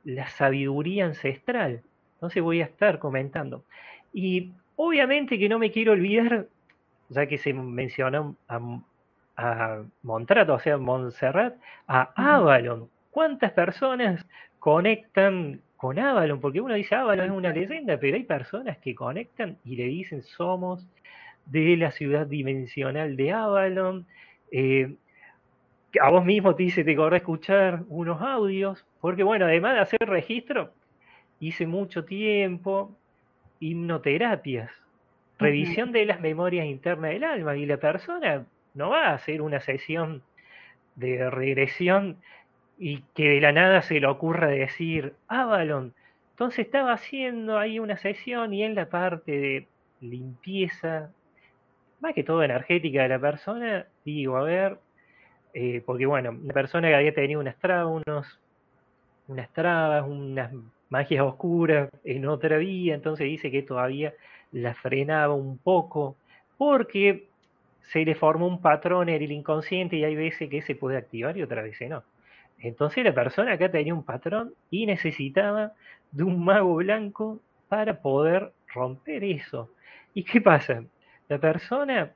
la 0.05 0.29
sabiduría 0.29 1.05
ancestral. 1.05 1.83
Entonces 2.15 2.43
voy 2.43 2.63
a 2.63 2.65
estar 2.65 2.99
comentando. 2.99 3.65
Y 4.13 4.53
obviamente 4.77 5.39
que 5.39 5.49
no 5.49 5.59
me 5.59 5.71
quiero 5.71 5.93
olvidar, 5.93 6.47
ya 7.09 7.27
que 7.27 7.39
se 7.39 7.53
mencionó 7.53 8.37
a, 8.49 8.61
a 9.37 9.83
Montrato, 10.03 10.55
o 10.55 10.59
sea, 10.59 10.79
Montserrat, 10.79 11.57
a 11.87 12.13
Avalon. 12.17 12.89
¿Cuántas 13.11 13.53
personas 13.53 14.27
conectan 14.59 15.61
con 15.77 15.99
Avalon? 15.99 16.41
Porque 16.41 16.61
uno 16.61 16.75
dice 16.75 16.95
Avalon 16.95 17.27
es 17.27 17.33
una 17.33 17.53
leyenda, 17.53 17.99
pero 17.99 18.17
hay 18.17 18.25
personas 18.25 18.79
que 18.79 18.95
conectan 18.95 19.59
y 19.65 19.77
le 19.77 19.85
dicen 19.85 20.23
somos 20.23 20.87
de 21.47 21.77
la 21.77 21.91
ciudad 21.91 22.27
dimensional 22.27 23.17
de 23.17 23.33
Avalon. 23.33 24.07
Eh, 24.51 24.97
a 26.01 26.11
vos 26.11 26.25
mismo 26.25 26.55
te 26.55 26.65
dice, 26.65 26.85
te 26.85 26.95
corre 26.95 27.19
escuchar 27.19 27.85
unos 27.89 28.21
audios, 28.21 28.85
porque 29.01 29.23
bueno, 29.23 29.47
además 29.47 29.75
de 29.75 29.81
hacer 29.81 30.01
registro, 30.07 30.73
hice 31.41 31.67
mucho 31.67 32.05
tiempo 32.05 32.95
hipnoterapias, 33.61 34.71
revisión 35.39 35.93
de 35.93 36.05
las 36.05 36.21
memorias 36.21 36.67
internas 36.67 37.11
del 37.13 37.25
alma, 37.25 37.57
y 37.57 37.67
la 37.67 37.77
persona 37.77 38.45
no 38.75 38.91
va 38.91 39.09
a 39.09 39.15
hacer 39.15 39.43
una 39.43 39.61
sesión 39.61 40.23
de 40.97 41.31
regresión 41.31 42.17
y 42.79 43.03
que 43.15 43.31
de 43.31 43.41
la 43.41 43.53
nada 43.53 43.83
se 43.83 44.01
le 44.01 44.07
ocurra 44.07 44.49
decir, 44.49 45.15
Avalon, 45.27 45.95
entonces 46.31 46.67
estaba 46.67 46.93
haciendo 46.93 47.59
ahí 47.59 47.81
una 47.81 47.97
sesión 47.97 48.55
y 48.55 48.63
en 48.63 48.77
la 48.77 48.89
parte 48.89 49.33
de 49.33 49.67
limpieza, 50.01 51.11
más 52.01 52.15
que 52.15 52.23
todo 52.23 52.45
energética 52.45 53.03
de 53.03 53.09
la 53.09 53.19
persona, 53.19 53.87
digo, 54.05 54.37
a 54.37 54.45
ver, 54.45 54.79
eh, 55.55 55.83
porque 55.85 56.07
bueno, 56.07 56.31
una 56.31 56.55
persona 56.55 56.89
que 56.89 56.95
había 56.95 57.15
tenido 57.15 57.41
unas 57.41 57.57
trabas, 57.59 58.39
unas 59.27 59.53
trabas, 59.53 60.07
unas 60.07 60.53
magias 60.89 61.25
oscuras 61.25 61.91
en 62.05 62.27
otra 62.27 62.59
vida, 62.59 62.95
entonces 62.95 63.27
dice 63.27 63.51
que 63.51 63.63
todavía 63.63 64.15
la 64.53 64.75
frenaba 64.75 65.35
un 65.35 65.59
poco, 65.59 66.17
porque 66.57 67.29
se 67.83 68.05
le 68.05 68.15
formó 68.15 68.47
un 68.47 68.61
patrón 68.61 69.09
en 69.09 69.23
el 69.23 69.33
inconsciente 69.33 69.97
y 69.97 70.05
hay 70.05 70.15
veces 70.15 70.49
que 70.51 70.63
se 70.63 70.75
puede 70.75 70.97
activar 70.97 71.37
y 71.37 71.43
otras 71.43 71.65
veces 71.65 71.89
no. 71.89 72.03
Entonces 72.59 73.05
la 73.05 73.15
persona 73.15 73.53
acá 73.53 73.71
tenía 73.71 73.95
un 73.95 74.05
patrón 74.05 74.53
y 74.71 74.87
necesitaba 74.87 75.73
de 76.11 76.25
un 76.25 76.45
mago 76.45 76.75
blanco 76.77 77.41
para 77.69 78.01
poder 78.01 78.53
romper 78.75 79.25
eso. 79.25 79.71
¿Y 80.15 80.25
qué 80.25 80.41
pasa? 80.41 80.83
La 81.29 81.39
persona 81.39 82.13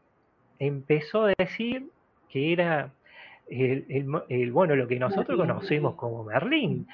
empezó 0.58 1.26
a 1.26 1.32
decir 1.38 1.86
que 2.28 2.52
era 2.52 2.90
el, 3.48 4.50
bueno, 4.52 4.74
lo 4.76 4.88
que 4.88 4.98
nosotros 4.98 5.38
conocemos 5.38 5.94
como 5.94 6.24
Merlín. 6.24 6.86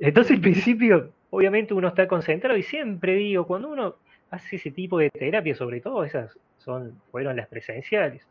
Entonces, 0.00 0.36
al 0.36 0.40
principio, 0.40 1.12
obviamente 1.30 1.74
uno 1.74 1.88
está 1.88 2.08
concentrado 2.08 2.56
y 2.56 2.62
siempre 2.62 3.14
digo, 3.14 3.46
cuando 3.46 3.68
uno 3.68 3.96
hace 4.30 4.56
ese 4.56 4.70
tipo 4.70 4.98
de 4.98 5.10
terapia, 5.10 5.54
sobre 5.54 5.80
todo 5.80 6.04
esas 6.04 6.36
son, 6.58 7.00
fueron 7.10 7.36
las 7.36 7.48
presenciales, 7.48 8.26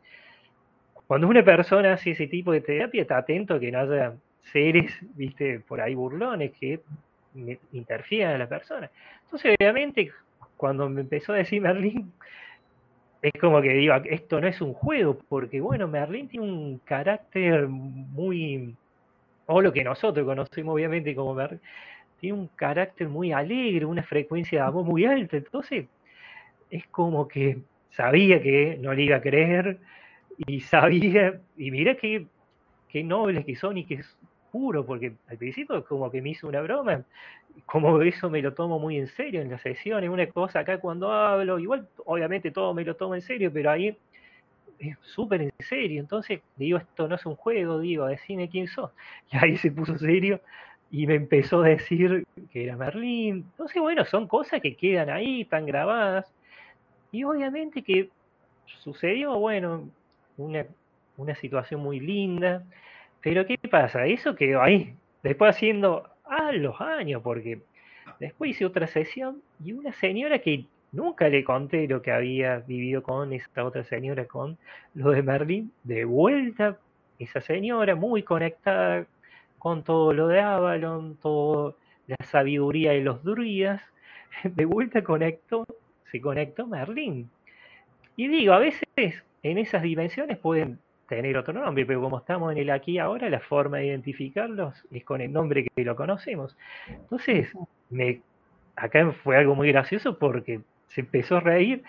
cuando 1.08 1.28
una 1.28 1.44
persona 1.44 1.94
hace 1.94 2.12
ese 2.12 2.28
tipo 2.28 2.52
de 2.52 2.62
terapia 2.62 3.02
está 3.02 3.18
atento 3.18 3.56
a 3.56 3.60
que 3.60 3.72
no 3.72 3.80
haya 3.80 4.14
seres, 4.52 4.94
viste, 5.16 5.62
por 5.62 5.80
ahí 5.82 5.96
burlones 5.96 6.52
que 6.60 6.82
interfieran 7.72 8.36
a 8.36 8.38
la 8.38 8.48
persona. 8.48 8.92
Entonces, 9.24 9.56
obviamente, 9.60 10.12
cuando 10.58 10.90
me 10.90 11.02
empezó 11.02 11.34
a 11.34 11.38
decir 11.38 11.62
Merlín, 11.62 12.12
es 13.22 13.34
como 13.40 13.62
que 13.62 13.70
digo, 13.70 13.96
esto 14.06 14.42
no 14.42 14.48
es 14.48 14.62
un 14.62 14.74
juego, 14.74 15.18
porque 15.30 15.62
bueno, 15.62 15.88
Merlín 15.88 16.28
tiene 16.28 16.46
un 16.46 16.80
carácter 16.80 17.68
muy, 17.68 18.76
o 19.46 19.62
lo 19.62 19.72
que 19.72 19.84
nosotros 19.84 20.26
conocemos 20.26 20.74
obviamente 20.74 21.16
como 21.16 21.34
Merlín, 21.34 21.62
tiene 22.20 22.38
un 22.38 22.48
carácter 22.48 23.08
muy 23.10 23.32
alegre, 23.32 23.86
una 23.86 24.04
frecuencia 24.04 24.62
de 24.62 24.68
amor 24.68 24.86
muy 24.86 25.06
alta, 25.06 25.38
entonces 25.38 25.86
es 26.70 26.86
como 26.88 27.28
que 27.28 27.60
sabía 27.92 28.42
que 28.42 28.78
no 28.82 28.94
le 28.94 29.04
iba 29.04 29.18
a 29.18 29.22
creer 29.22 29.80
y 30.38 30.60
sabía, 30.62 31.40
y 31.58 31.72
mira 31.72 31.96
qué, 31.96 32.26
qué 32.90 33.04
nobles 33.04 33.46
que 33.46 33.56
son 33.56 33.78
y 33.78 33.86
que 33.86 33.96
es 33.96 34.18
puro, 34.52 34.86
porque 34.86 35.14
al 35.28 35.38
principio 35.38 35.84
como 35.86 36.10
que 36.10 36.22
me 36.22 36.30
hizo 36.30 36.48
una 36.48 36.62
broma, 36.62 37.04
como 37.66 38.02
eso 38.02 38.30
me 38.30 38.42
lo 38.42 38.54
tomo 38.54 38.80
muy 38.80 38.98
en 38.98 39.08
serio 39.08 39.42
en 39.42 39.50
las 39.52 39.62
sesiones, 39.62 40.10
una 40.10 40.28
cosa 40.28 40.60
acá 40.60 40.80
cuando 40.80 41.12
hablo, 41.12 41.60
igual 41.60 41.88
obviamente 42.06 42.52
todo 42.52 42.74
me 42.74 42.84
lo 42.84 42.96
tomo 42.96 43.16
en 43.16 43.22
serio, 43.22 43.52
pero 43.52 43.72
ahí 43.72 43.98
es 44.80 44.98
súper 45.02 45.42
en 45.42 45.52
serio, 45.60 46.00
entonces 46.00 46.42
digo, 46.56 46.78
esto 46.78 47.08
no 47.08 47.16
es 47.16 47.26
un 47.26 47.36
juego, 47.36 47.80
digo, 47.80 48.06
decime 48.06 48.50
quién 48.50 48.68
sos, 48.68 48.92
y 49.32 49.38
ahí 49.38 49.58
se 49.58 49.72
puso 49.72 49.98
serio 49.98 50.40
y 50.90 51.06
me 51.08 51.16
empezó 51.16 51.62
a 51.64 51.70
decir 51.70 52.26
que 52.52 52.64
era 52.64 52.78
Merlín, 52.78 53.46
entonces 53.52 53.82
bueno, 53.82 54.06
son 54.06 54.28
cosas 54.28 54.62
que 54.62 54.76
quedan 54.76 55.10
ahí, 55.10 55.42
están 55.42 55.66
grabadas, 55.66 56.32
y 57.12 57.24
obviamente 57.24 57.82
que 57.82 58.10
sucedió, 58.80 59.38
bueno, 59.38 59.90
una, 60.38 60.66
una 61.18 61.36
situación 61.36 61.82
muy 61.82 62.00
linda, 62.00 62.64
pero 63.22 63.46
¿qué 63.46 63.58
pasa? 63.70 64.06
Eso 64.06 64.36
quedó 64.36 64.62
ahí, 64.62 64.94
después 65.24 65.56
haciendo 65.56 66.10
a 66.24 66.52
los 66.52 66.80
años, 66.80 67.22
porque 67.22 67.62
después 68.20 68.52
hice 68.52 68.66
otra 68.66 68.88
sesión 68.88 69.42
y 69.64 69.74
una 69.74 69.92
señora 69.94 70.40
que 70.40 70.66
nunca 70.92 71.28
le 71.28 71.44
conté 71.44 71.88
lo 71.88 72.02
que 72.02 72.12
había 72.12 72.60
vivido 72.60 73.04
con 73.04 73.34
esta 73.34 73.66
otra 73.66 73.84
señora, 73.84 74.26
con 74.26 74.58
lo 74.94 75.12
de 75.12 75.22
Merlín, 75.22 75.72
de 75.84 76.06
vuelta, 76.06 76.78
esa 77.20 77.42
señora 77.42 77.96
muy 77.96 78.24
conectada 78.24 79.06
con 79.60 79.84
todo 79.84 80.14
lo 80.14 80.28
de 80.28 80.40
Avalon, 80.42 81.18
toda 81.18 81.74
la 82.08 82.18
sabiduría 82.26 82.92
de 82.92 83.02
los 83.02 83.24
druidas, 83.24 83.82
de 84.44 84.66
vuelta 84.66 85.04
conectó, 85.04 85.66
se 86.12 86.22
conectó 86.22 86.68
Merlín. 86.68 87.30
Y 88.16 88.28
digo, 88.28 88.54
a 88.54 88.60
veces 88.60 89.24
en 89.44 89.58
esas 89.58 89.84
dimensiones 89.84 90.38
pueden 90.38 90.80
tener 91.08 91.38
otro 91.38 91.54
nombre, 91.54 91.86
pero 91.86 92.02
como 92.02 92.20
estamos 92.20 92.52
en 92.52 92.58
el 92.58 92.70
aquí 92.70 93.00
ahora, 93.00 93.30
la 93.30 93.40
forma 93.40 93.78
de 93.78 93.88
identificarlos 93.88 94.86
es 94.92 95.04
con 95.04 95.22
el 95.22 95.32
nombre 95.32 95.68
que 95.76 95.84
lo 95.84 95.96
conocemos. 95.96 96.58
Entonces, 96.88 97.54
me, 97.90 98.22
acá 98.76 99.12
fue 99.24 99.38
algo 99.38 99.56
muy 99.56 99.72
gracioso 99.72 100.18
porque 100.18 100.62
se 100.88 101.02
empezó 101.02 101.38
a 101.38 101.42
reír 101.42 101.84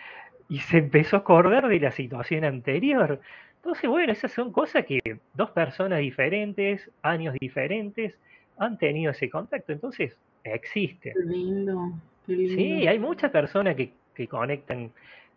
y 0.49 0.61
se 0.61 0.79
empezó 0.79 1.17
a 1.17 1.21
acordar 1.21 1.69
de 1.69 1.81
la 1.81 1.91
situación 1.91 2.45
anterior. 2.45 3.21
Entonces, 3.59 3.91
bueno, 3.91 4.13
esas 4.13 4.33
son 4.33 4.53
cosas 4.53 4.87
que 4.87 5.01
dos 5.35 5.51
personas 5.51 5.99
diferentes, 5.99 6.91
años 7.03 7.35
diferentes, 7.41 8.17
han 8.57 8.79
tenido 8.79 9.13
ese 9.13 9.29
contacto. 9.29 9.73
Entonces, 9.73 10.17
existe. 10.45 11.13
Qué 11.13 11.25
lindo, 11.25 11.93
qué 12.27 12.33
lindo. 12.33 12.55
Sí, 12.55 12.87
hay 12.87 12.99
muchas 12.99 13.31
personas 13.31 13.77
que, 13.77 13.93
que 14.15 14.27
conectan 14.27 14.93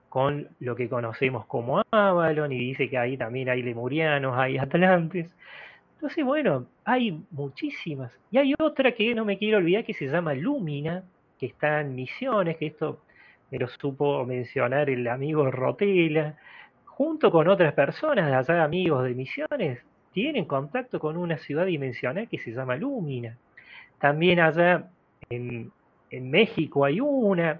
con 0.10 0.50
lo 0.60 0.76
que 0.76 0.90
conocemos 0.90 1.46
como 1.46 1.82
Avalon 1.90 2.52
y 2.52 2.60
dice 2.60 2.90
que 2.90 2.98
ahí 2.98 3.16
también 3.18 3.50
hay 3.50 3.64
lemurianos, 3.64 4.38
hay 4.38 4.58
atlantes. 4.58 5.34
Entonces, 5.96 6.26
bueno, 6.26 6.68
hay 6.84 7.24
muchísimas. 7.32 8.12
Y 8.30 8.38
hay 8.38 8.54
otra 8.60 8.92
que 8.92 9.16
no 9.16 9.24
me 9.24 9.38
quiero 9.38 9.60
olvidar 9.60 9.86
que 9.86 9.94
se 9.94 10.08
llama 10.08 10.34
Lumina, 10.34 11.04
que 11.40 11.46
está 11.46 11.82
en 11.82 11.96
Misiones, 11.96 12.58
que 12.58 12.68
esto 12.68 13.00
me 13.52 13.60
lo 13.60 13.68
supo 13.68 14.26
mencionar 14.26 14.90
el 14.90 15.08
amigo 15.08 15.50
Rotela, 15.50 16.38
junto 17.02 17.32
con 17.32 17.48
otras 17.48 17.74
personas, 17.74 18.32
allá 18.32 18.64
amigos 18.64 19.04
de 19.04 19.16
Misiones, 19.16 19.80
tienen 20.14 20.46
contacto 20.46 21.00
con 21.00 21.18
una 21.18 21.40
ciudad 21.40 21.66
dimensional 21.66 22.28
que 22.30 22.38
se 22.38 22.52
llama 22.52 22.76
Lumina. 22.76 23.40
También 23.98 24.40
allá 24.40 24.88
en, 25.28 25.72
en 26.12 26.30
México 26.30 26.86
hay 26.86 27.00
una, 27.00 27.60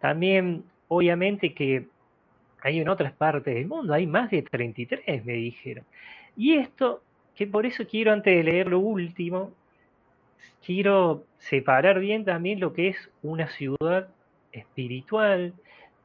también 0.00 0.64
obviamente 0.88 1.52
que 1.52 1.86
hay 2.62 2.80
en 2.80 2.88
otras 2.88 3.12
partes 3.12 3.54
del 3.56 3.66
mundo, 3.66 3.92
hay 3.92 4.06
más 4.06 4.30
de 4.30 4.40
33, 4.40 5.22
me 5.22 5.34
dijeron. 5.34 5.84
Y 6.34 6.54
esto, 6.54 7.02
que 7.34 7.46
por 7.46 7.66
eso 7.66 7.86
quiero, 7.86 8.14
antes 8.14 8.34
de 8.34 8.42
leer 8.42 8.68
lo 8.68 8.78
último, 8.78 9.52
quiero 10.64 11.24
separar 11.36 12.00
bien 12.00 12.24
también 12.24 12.58
lo 12.58 12.72
que 12.72 12.88
es 12.88 13.10
una 13.22 13.48
ciudad 13.48 14.08
espiritual, 14.50 15.52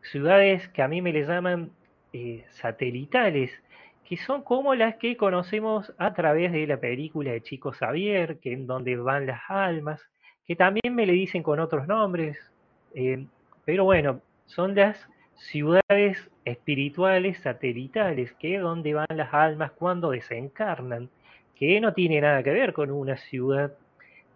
ciudades 0.01 0.67
que 0.67 0.81
a 0.81 0.89
mí 0.89 1.01
me 1.01 1.13
le 1.13 1.25
llaman 1.25 1.71
eh, 2.13 2.45
satelitales, 2.51 3.51
que 4.05 4.17
son 4.17 4.43
como 4.43 4.75
las 4.75 4.97
que 4.97 5.17
conocemos 5.17 5.93
a 5.97 6.13
través 6.13 6.51
de 6.51 6.67
la 6.67 6.77
película 6.77 7.31
de 7.31 7.41
Chico 7.41 7.71
Xavier, 7.71 8.37
que 8.39 8.53
en 8.53 8.67
donde 8.67 8.95
van 8.97 9.25
las 9.25 9.41
almas, 9.47 10.01
que 10.45 10.55
también 10.55 10.93
me 10.93 11.05
le 11.05 11.13
dicen 11.13 11.41
con 11.41 11.59
otros 11.59 11.87
nombres, 11.87 12.37
eh, 12.93 13.25
pero 13.65 13.85
bueno, 13.85 14.21
son 14.45 14.75
las 14.75 15.07
ciudades 15.35 16.29
espirituales 16.45 17.39
satelitales, 17.39 18.33
que 18.33 18.57
es 18.57 18.61
donde 18.61 18.93
van 18.93 19.07
las 19.09 19.33
almas 19.33 19.71
cuando 19.71 20.11
desencarnan, 20.11 21.09
que 21.55 21.79
no 21.81 21.93
tiene 21.93 22.21
nada 22.21 22.43
que 22.43 22.51
ver 22.51 22.73
con 22.73 22.91
una 22.91 23.17
ciudad 23.17 23.73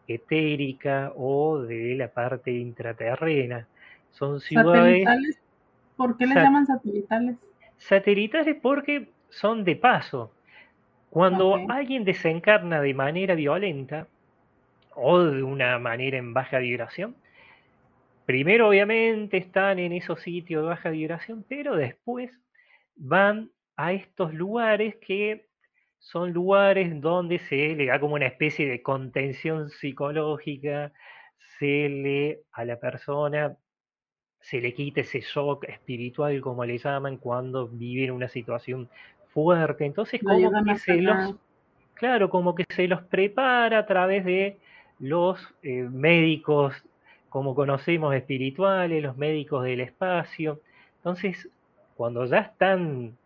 etérica 0.07 1.11
o 1.15 1.59
de 1.59 1.95
la 1.95 2.07
parte 2.07 2.51
intraterrena. 2.51 3.67
Son 4.11 4.39
ciudades... 4.39 5.03
¿Satelitales? 5.03 5.39
¿Por 5.97 6.17
qué 6.17 6.27
les 6.27 6.35
llaman 6.35 6.65
satelitales? 6.65 7.35
Satelitales 7.77 8.57
porque 8.61 9.09
son 9.29 9.63
de 9.63 9.75
paso. 9.75 10.31
Cuando 11.09 11.55
alguien 11.69 12.03
desencarna 12.03 12.81
de 12.81 12.93
manera 12.93 13.33
violenta 13.35 14.07
o 14.93 15.19
de 15.19 15.43
una 15.43 15.79
manera 15.79 16.17
en 16.17 16.33
baja 16.33 16.59
vibración, 16.59 17.15
primero 18.25 18.69
obviamente 18.69 19.37
están 19.37 19.79
en 19.79 19.93
esos 19.93 20.21
sitios 20.21 20.63
de 20.63 20.69
baja 20.69 20.89
vibración, 20.89 21.45
pero 21.47 21.75
después 21.75 22.31
van 22.95 23.51
a 23.77 23.93
estos 23.93 24.33
lugares 24.33 24.95
que 24.97 25.47
son 25.99 26.33
lugares 26.33 26.99
donde 27.01 27.39
se 27.39 27.75
le 27.75 27.87
da 27.87 27.99
como 27.99 28.15
una 28.15 28.27
especie 28.27 28.67
de 28.67 28.81
contención 28.81 29.69
psicológica, 29.69 30.91
se 31.59 31.89
le 31.89 32.41
a 32.51 32.65
la 32.65 32.79
persona 32.79 33.57
se 34.49 34.61
le 34.61 34.73
quita 34.73 35.01
ese 35.01 35.19
shock 35.19 35.65
espiritual, 35.65 36.39
como 36.39 36.63
le 36.63 36.77
llaman, 36.77 37.17
cuando 37.17 37.67
viven 37.67 38.11
una 38.11 38.29
situación 38.29 38.89
fuerte. 39.27 39.83
Entonces, 39.83 40.21
como 40.23 40.63
que 40.63 40.77
se 40.77 41.01
los, 41.01 41.35
claro, 41.93 42.29
como 42.29 42.55
que 42.55 42.63
se 42.69 42.87
los 42.87 43.01
prepara 43.03 43.79
a 43.79 43.85
través 43.85 44.23
de 44.23 44.57
los 44.99 45.53
eh, 45.63 45.83
médicos 45.91 46.81
como 47.27 47.55
conocemos 47.55 48.15
espirituales, 48.15 49.03
los 49.03 49.17
médicos 49.17 49.65
del 49.65 49.81
espacio. 49.81 50.61
Entonces, 50.99 51.49
cuando 51.95 52.25
ya 52.25 52.39
están 52.39 53.17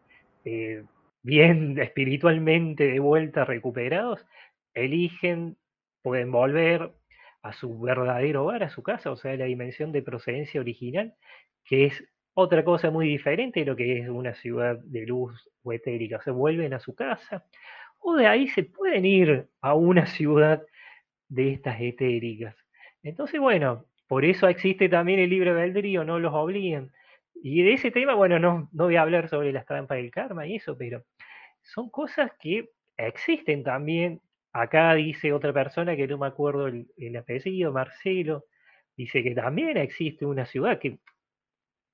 eh, 0.44 0.84
bien 1.22 1.78
espiritualmente 1.80 2.88
de 2.88 3.00
vuelta 3.00 3.46
recuperados, 3.46 4.26
eligen, 4.74 5.56
pueden 6.02 6.32
volver 6.32 6.92
a 7.42 7.54
su 7.54 7.80
verdadero 7.80 8.44
hogar, 8.46 8.64
a 8.64 8.70
su 8.70 8.84
casa, 8.84 9.12
o 9.12 9.16
sea, 9.16 9.36
la 9.36 9.46
dimensión 9.46 9.92
de 9.92 10.02
procedencia 10.02 10.62
original, 10.62 11.16
que 11.66 11.86
es 11.86 12.04
otra 12.34 12.64
cosa 12.64 12.92
muy 12.92 13.08
diferente 13.08 13.62
de 13.62 13.66
lo 13.66 13.76
que 13.76 14.00
es 14.00 14.10
una 14.10 14.34
ciudad 14.34 14.78
de 14.80 15.06
luz 15.06 15.50
o 15.64 15.74
etérica. 15.74 16.22
Se 16.22 16.32
vuelven 16.32 16.74
a 16.74 16.80
su 16.80 16.96
casa, 16.96 17.46
o 18.00 18.16
de 18.16 18.28
ahí 18.28 18.48
se 18.48 18.64
pueden 18.64 19.06
ir 19.06 19.48
a 19.62 19.74
una 19.76 20.06
ciudad 20.06 20.64
de 21.30 21.54
estas 21.54 21.80
etéricas. 21.80 22.56
Entonces, 23.04 23.40
bueno, 23.40 23.86
por 24.08 24.26
eso 24.26 24.48
existe 24.48 24.90
también 24.90 25.20
el 25.20 25.30
libre 25.30 25.52
albedrío, 25.52 26.04
no 26.04 26.20
los 26.20 26.34
obliguen. 26.34 26.92
Y 27.44 27.64
de 27.64 27.74
ese 27.74 27.92
tema, 27.92 28.14
bueno, 28.14 28.40
no, 28.40 28.70
no 28.72 28.86
voy 28.86 28.96
a 28.96 29.02
hablar 29.02 29.30
sobre 29.30 29.52
las 29.52 29.66
trampas 29.66 29.98
del 29.98 30.12
karma 30.12 30.46
y 30.46 30.56
eso, 30.58 30.78
pero 30.78 31.04
son 31.62 31.90
cosas 31.90 32.32
que 32.40 32.70
existen 32.98 33.64
también. 33.64 34.22
Acá 34.54 34.94
dice 34.96 35.34
otra 35.34 35.54
persona 35.54 35.96
que 35.96 36.08
no 36.08 36.18
me 36.18 36.28
acuerdo 36.28 36.68
el, 36.68 36.88
el 36.98 37.16
apellido, 37.18 37.72
Marcelo, 37.72 38.46
dice 38.98 39.24
que 39.24 39.36
también 39.36 39.78
existe 39.78 40.26
una 40.26 40.46
ciudad 40.46 40.80
que, 40.80 41.00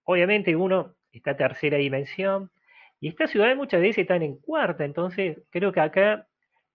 obviamente, 0.04 0.56
uno 0.56 0.96
está 1.12 1.36
tercera 1.36 1.78
dimensión, 1.78 2.52
y 3.00 3.10
estas 3.10 3.30
ciudades 3.32 3.56
muchas 3.58 3.82
veces 3.82 4.00
están 4.00 4.24
en 4.24 4.38
cuarta, 4.38 4.84
entonces 4.86 5.40
creo 5.52 5.72
que 5.72 5.80
acá 5.82 6.28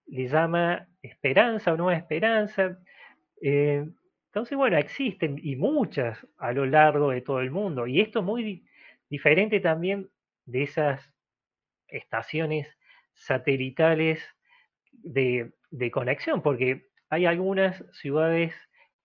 le 0.07 0.27
llama 0.27 0.87
esperanza 1.01 1.73
o 1.73 1.77
no 1.77 1.91
esperanza. 1.91 2.79
Eh, 3.41 3.85
Entonces, 4.27 4.57
bueno, 4.57 4.77
existen 4.77 5.39
y 5.43 5.55
muchas 5.57 6.25
a 6.37 6.53
lo 6.53 6.65
largo 6.65 7.11
de 7.11 7.21
todo 7.21 7.41
el 7.41 7.51
mundo. 7.51 7.87
Y 7.87 8.01
esto 8.01 8.19
es 8.19 8.25
muy 8.25 8.65
diferente 9.09 9.59
también 9.59 10.09
de 10.45 10.63
esas 10.63 11.01
estaciones 11.87 12.67
satelitales 13.13 14.23
de, 14.91 15.53
de 15.73 15.89
conexión, 15.89 16.41
porque 16.41 16.85
hay 17.09 17.25
algunas 17.25 17.83
ciudades 17.93 18.53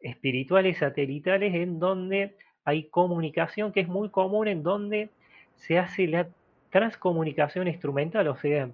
espirituales 0.01 0.79
satelitales 0.79 1.55
en 1.55 1.79
donde 1.79 2.37
hay 2.65 2.85
comunicación 2.85 3.73
que 3.73 3.81
es 3.81 3.89
muy 3.89 4.11
común, 4.11 4.49
en 4.49 4.63
donde 4.63 5.09
se 5.57 5.79
hace 5.79 6.07
la 6.07 6.29
transcomunicación 6.71 7.69
instrumental, 7.69 8.29
o 8.29 8.37
sea, 8.37 8.71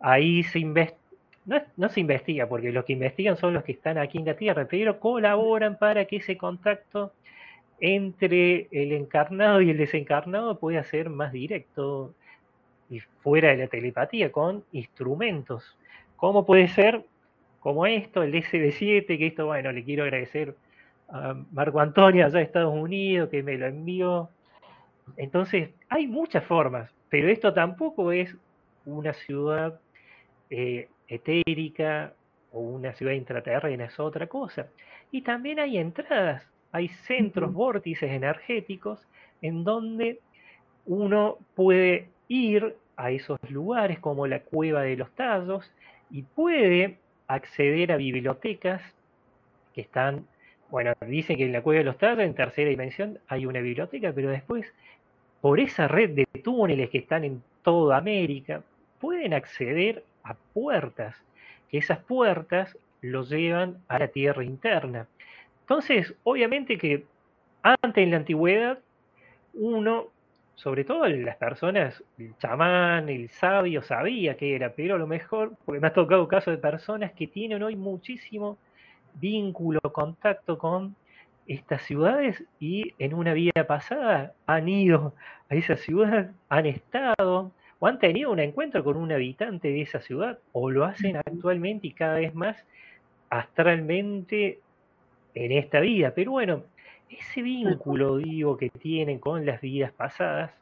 ahí 0.00 0.42
se 0.42 0.58
investiga, 0.58 1.00
no, 1.76 1.88
se 1.88 2.00
investiga, 2.00 2.46
porque 2.46 2.70
los 2.70 2.84
que 2.84 2.92
investigan 2.92 3.38
son 3.38 3.54
los 3.54 3.64
que 3.64 3.72
están 3.72 3.96
aquí 3.96 4.18
en 4.18 4.26
la 4.26 4.34
Tierra, 4.34 4.66
pero 4.68 5.00
colaboran 5.00 5.78
para 5.78 6.04
que 6.04 6.16
ese 6.16 6.36
contacto 6.36 7.12
entre 7.80 8.68
el 8.70 8.92
encarnado 8.92 9.62
y 9.62 9.70
el 9.70 9.78
desencarnado 9.78 10.58
pueda 10.58 10.84
ser 10.84 11.08
más 11.08 11.32
directo 11.32 12.14
y 12.90 13.00
fuera 13.22 13.48
de 13.48 13.56
la 13.56 13.66
telepatía, 13.68 14.30
con 14.30 14.62
instrumentos. 14.72 15.78
¿Cómo 16.16 16.44
puede 16.44 16.68
ser? 16.68 17.06
Como 17.60 17.86
esto, 17.86 18.22
el 18.22 18.34
SB7, 18.34 19.06
que 19.06 19.26
esto, 19.26 19.46
bueno, 19.46 19.70
le 19.70 19.84
quiero 19.84 20.04
agradecer 20.04 20.56
a 21.08 21.34
Marco 21.52 21.80
Antonio 21.80 22.24
allá 22.24 22.38
de 22.38 22.44
Estados 22.44 22.74
Unidos 22.74 23.28
que 23.28 23.42
me 23.42 23.56
lo 23.56 23.66
envió. 23.66 24.30
Entonces, 25.16 25.70
hay 25.88 26.06
muchas 26.06 26.44
formas, 26.44 26.90
pero 27.08 27.28
esto 27.28 27.52
tampoco 27.52 28.12
es 28.12 28.34
una 28.86 29.12
ciudad 29.12 29.78
eh, 30.48 30.88
etérica 31.08 32.14
o 32.52 32.60
una 32.60 32.92
ciudad 32.94 33.12
intraterrena, 33.12 33.84
es 33.84 34.00
otra 34.00 34.26
cosa. 34.26 34.68
Y 35.10 35.22
también 35.22 35.58
hay 35.60 35.78
entradas, 35.78 36.42
hay 36.72 36.88
centros, 36.88 37.52
vórtices 37.52 38.10
energéticos 38.10 39.06
en 39.42 39.64
donde 39.64 40.20
uno 40.86 41.38
puede 41.54 42.08
ir 42.28 42.76
a 42.96 43.10
esos 43.10 43.38
lugares 43.50 43.98
como 43.98 44.26
la 44.26 44.40
cueva 44.40 44.82
de 44.82 44.96
los 44.96 45.10
tallos 45.12 45.70
y 46.10 46.22
puede 46.22 46.98
acceder 47.34 47.92
a 47.92 47.96
bibliotecas 47.96 48.82
que 49.74 49.80
están, 49.82 50.26
bueno, 50.68 50.92
dicen 51.06 51.36
que 51.36 51.44
en 51.44 51.52
la 51.52 51.62
cueva 51.62 51.78
de 51.78 51.84
los 51.84 51.98
tallos, 51.98 52.24
en 52.24 52.34
tercera 52.34 52.70
dimensión, 52.70 53.18
hay 53.28 53.46
una 53.46 53.60
biblioteca, 53.60 54.12
pero 54.12 54.30
después, 54.30 54.66
por 55.40 55.60
esa 55.60 55.88
red 55.88 56.10
de 56.10 56.26
túneles 56.42 56.90
que 56.90 56.98
están 56.98 57.24
en 57.24 57.42
toda 57.62 57.96
América, 57.96 58.62
pueden 59.00 59.32
acceder 59.32 60.04
a 60.24 60.34
puertas, 60.34 61.16
que 61.70 61.78
esas 61.78 61.98
puertas 61.98 62.76
los 63.00 63.30
llevan 63.30 63.78
a 63.88 63.98
la 63.98 64.08
tierra 64.08 64.44
interna. 64.44 65.06
Entonces, 65.62 66.14
obviamente 66.24 66.76
que 66.76 67.04
antes 67.62 68.02
en 68.02 68.10
la 68.10 68.16
antigüedad, 68.18 68.78
uno, 69.54 70.08
sobre 70.60 70.84
todo 70.84 71.08
las 71.08 71.36
personas, 71.36 72.04
el 72.18 72.36
chamán, 72.36 73.08
el 73.08 73.30
sabio, 73.30 73.80
sabía 73.80 74.36
que 74.36 74.54
era, 74.54 74.74
pero 74.74 74.96
a 74.96 74.98
lo 74.98 75.06
mejor, 75.06 75.54
porque 75.64 75.80
me 75.80 75.86
ha 75.86 75.92
tocado 75.94 76.28
casos 76.28 76.52
de 76.52 76.58
personas 76.58 77.12
que 77.12 77.26
tienen 77.26 77.62
hoy 77.62 77.76
muchísimo 77.76 78.58
vínculo, 79.14 79.80
contacto 79.80 80.58
con 80.58 80.94
estas 81.46 81.80
ciudades 81.84 82.44
y 82.60 82.92
en 82.98 83.14
una 83.14 83.32
vida 83.32 83.66
pasada 83.66 84.34
han 84.46 84.68
ido 84.68 85.14
a 85.48 85.54
esa 85.54 85.76
ciudad, 85.78 86.30
han 86.50 86.66
estado, 86.66 87.52
o 87.78 87.86
han 87.86 87.98
tenido 87.98 88.30
un 88.30 88.40
encuentro 88.40 88.84
con 88.84 88.98
un 88.98 89.12
habitante 89.12 89.68
de 89.68 89.80
esa 89.80 90.02
ciudad, 90.02 90.40
o 90.52 90.70
lo 90.70 90.84
hacen 90.84 91.16
actualmente 91.16 91.86
y 91.86 91.92
cada 91.92 92.16
vez 92.16 92.34
más 92.34 92.66
astralmente 93.30 94.60
en 95.34 95.52
esta 95.52 95.80
vida. 95.80 96.12
Pero 96.14 96.32
bueno, 96.32 96.64
ese 97.10 97.42
vínculo, 97.42 98.18
digo, 98.18 98.56
que 98.56 98.70
tienen 98.70 99.18
con 99.18 99.44
las 99.44 99.60
vidas 99.60 99.92
pasadas 99.92 100.52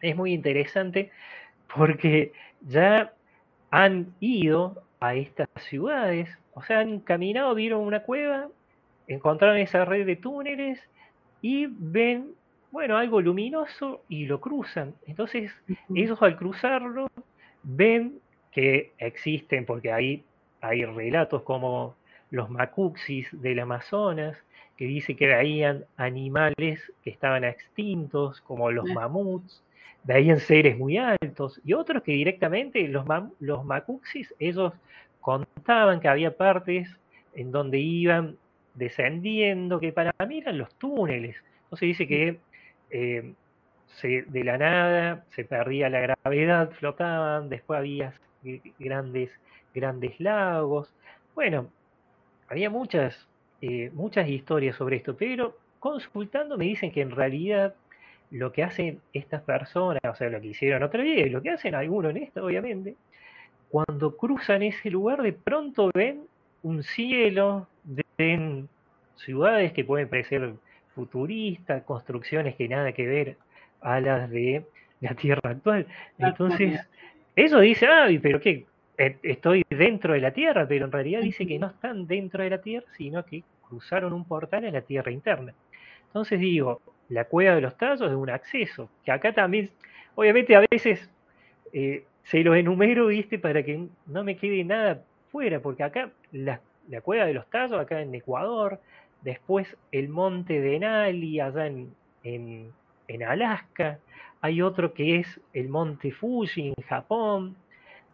es 0.00 0.16
muy 0.16 0.32
interesante 0.32 1.10
porque 1.74 2.32
ya 2.66 3.12
han 3.70 4.14
ido 4.20 4.82
a 5.00 5.14
estas 5.14 5.48
ciudades, 5.56 6.28
o 6.54 6.62
sea, 6.62 6.80
han 6.80 7.00
caminado, 7.00 7.54
vieron 7.54 7.80
una 7.80 8.02
cueva, 8.02 8.48
encontraron 9.06 9.58
esa 9.58 9.84
red 9.84 10.06
de 10.06 10.16
túneles 10.16 10.80
y 11.42 11.66
ven 11.66 12.34
bueno, 12.70 12.96
algo 12.98 13.20
luminoso 13.20 14.02
y 14.08 14.26
lo 14.26 14.40
cruzan. 14.40 14.94
Entonces, 15.06 15.50
ellos 15.94 16.20
al 16.20 16.36
cruzarlo 16.36 17.08
ven 17.62 18.20
que 18.52 18.92
existen, 18.98 19.64
porque 19.64 19.92
ahí 19.92 20.24
hay 20.60 20.84
relatos 20.84 21.42
como 21.42 21.96
los 22.30 22.50
macuxis 22.50 23.28
del 23.40 23.60
Amazonas, 23.60 24.36
que 24.78 24.86
dice 24.86 25.16
que 25.16 25.26
veían 25.26 25.84
animales 25.96 26.80
que 27.02 27.10
estaban 27.10 27.42
extintos, 27.44 28.40
como 28.42 28.70
los 28.70 28.86
mamuts, 28.86 29.62
veían 30.04 30.38
seres 30.38 30.78
muy 30.78 30.96
altos, 30.96 31.60
y 31.64 31.74
otros 31.74 32.02
que 32.04 32.12
directamente, 32.12 32.86
los, 32.88 33.04
los 33.40 33.64
macuxis, 33.64 34.32
ellos 34.38 34.72
contaban 35.20 36.00
que 36.00 36.08
había 36.08 36.36
partes 36.36 36.88
en 37.34 37.50
donde 37.50 37.78
iban 37.78 38.38
descendiendo, 38.74 39.80
que 39.80 39.92
para 39.92 40.14
mí 40.26 40.38
eran 40.38 40.58
los 40.58 40.72
túneles. 40.76 41.36
Entonces 41.64 41.88
dice 41.88 42.06
que 42.06 42.38
eh, 42.90 43.34
de 44.02 44.44
la 44.44 44.58
nada 44.58 45.24
se 45.30 45.44
perdía 45.44 45.90
la 45.90 46.00
gravedad, 46.00 46.70
flotaban, 46.70 47.48
después 47.48 47.78
había 47.78 48.14
grandes, 48.78 49.30
grandes 49.74 50.18
lagos. 50.20 50.94
Bueno, 51.34 51.68
había 52.48 52.70
muchas, 52.70 53.27
eh, 53.60 53.90
muchas 53.92 54.28
historias 54.28 54.76
sobre 54.76 54.96
esto, 54.96 55.16
pero 55.16 55.56
consultando 55.78 56.56
me 56.56 56.64
dicen 56.64 56.90
que 56.90 57.00
en 57.00 57.10
realidad 57.10 57.74
lo 58.30 58.52
que 58.52 58.62
hacen 58.62 59.00
estas 59.12 59.42
personas, 59.42 60.00
o 60.04 60.14
sea, 60.14 60.28
lo 60.28 60.40
que 60.40 60.48
hicieron 60.48 60.82
otra 60.82 61.02
vez, 61.02 61.26
y 61.26 61.30
lo 61.30 61.42
que 61.42 61.50
hacen 61.50 61.74
algunos 61.74 62.10
en 62.10 62.18
esto, 62.18 62.44
obviamente, 62.44 62.94
cuando 63.70 64.16
cruzan 64.16 64.62
ese 64.62 64.90
lugar, 64.90 65.22
de 65.22 65.32
pronto 65.32 65.90
ven 65.94 66.22
un 66.62 66.82
cielo, 66.82 67.66
ven 68.16 68.68
ciudades 69.16 69.72
que 69.72 69.84
pueden 69.84 70.08
parecer 70.08 70.52
futurista, 70.94 71.82
construcciones 71.84 72.56
que 72.56 72.68
nada 72.68 72.92
que 72.92 73.06
ver 73.06 73.36
a 73.80 74.00
las 74.00 74.30
de 74.30 74.64
la 75.00 75.14
Tierra 75.14 75.50
actual. 75.50 75.86
Entonces, 76.18 76.80
eso 77.36 77.60
dice, 77.60 77.86
ay, 77.86 78.18
pero 78.18 78.40
que 78.40 78.50
e, 78.50 78.66
estoy 78.98 79.64
dentro 79.70 80.12
de 80.12 80.20
la 80.20 80.32
Tierra, 80.32 80.66
pero 80.66 80.84
en 80.84 80.92
realidad 80.92 81.22
dice 81.22 81.46
que 81.46 81.58
no 81.58 81.68
están 81.68 82.06
dentro 82.06 82.42
de 82.42 82.50
la 82.50 82.60
Tierra, 82.60 82.86
sino 82.96 83.24
que 83.24 83.42
cruzaron 83.68 84.12
un 84.12 84.24
portal 84.24 84.64
a 84.64 84.70
la 84.70 84.82
Tierra 84.82 85.12
interna. 85.12 85.54
Entonces 86.06 86.40
digo, 86.40 86.80
la 87.08 87.24
cueva 87.24 87.54
de 87.54 87.60
los 87.60 87.76
tallos 87.76 88.10
es 88.10 88.16
un 88.16 88.30
acceso, 88.30 88.88
que 89.04 89.12
acá 89.12 89.32
también, 89.32 89.70
obviamente 90.14 90.56
a 90.56 90.64
veces 90.70 91.08
eh, 91.72 92.04
se 92.24 92.42
los 92.42 92.56
enumero, 92.56 93.06
viste, 93.06 93.38
para 93.38 93.62
que 93.62 93.86
no 94.06 94.24
me 94.24 94.36
quede 94.36 94.64
nada 94.64 95.02
fuera, 95.30 95.60
porque 95.60 95.84
acá 95.84 96.10
la, 96.32 96.60
la 96.88 97.00
cueva 97.00 97.26
de 97.26 97.34
los 97.34 97.48
tallos, 97.48 97.78
acá 97.78 98.00
en 98.00 98.14
Ecuador, 98.14 98.80
después 99.22 99.76
el 99.92 100.08
monte 100.08 100.60
de 100.60 100.70
Denali 100.70 101.40
allá 101.40 101.66
en, 101.66 101.94
en, 102.24 103.22
Alaska, 103.26 103.98
hay 104.40 104.62
otro 104.62 104.92
que 104.92 105.16
es 105.16 105.40
el 105.52 105.68
monte 105.68 106.12
Fuji 106.12 106.68
en 106.68 106.84
Japón, 106.84 107.56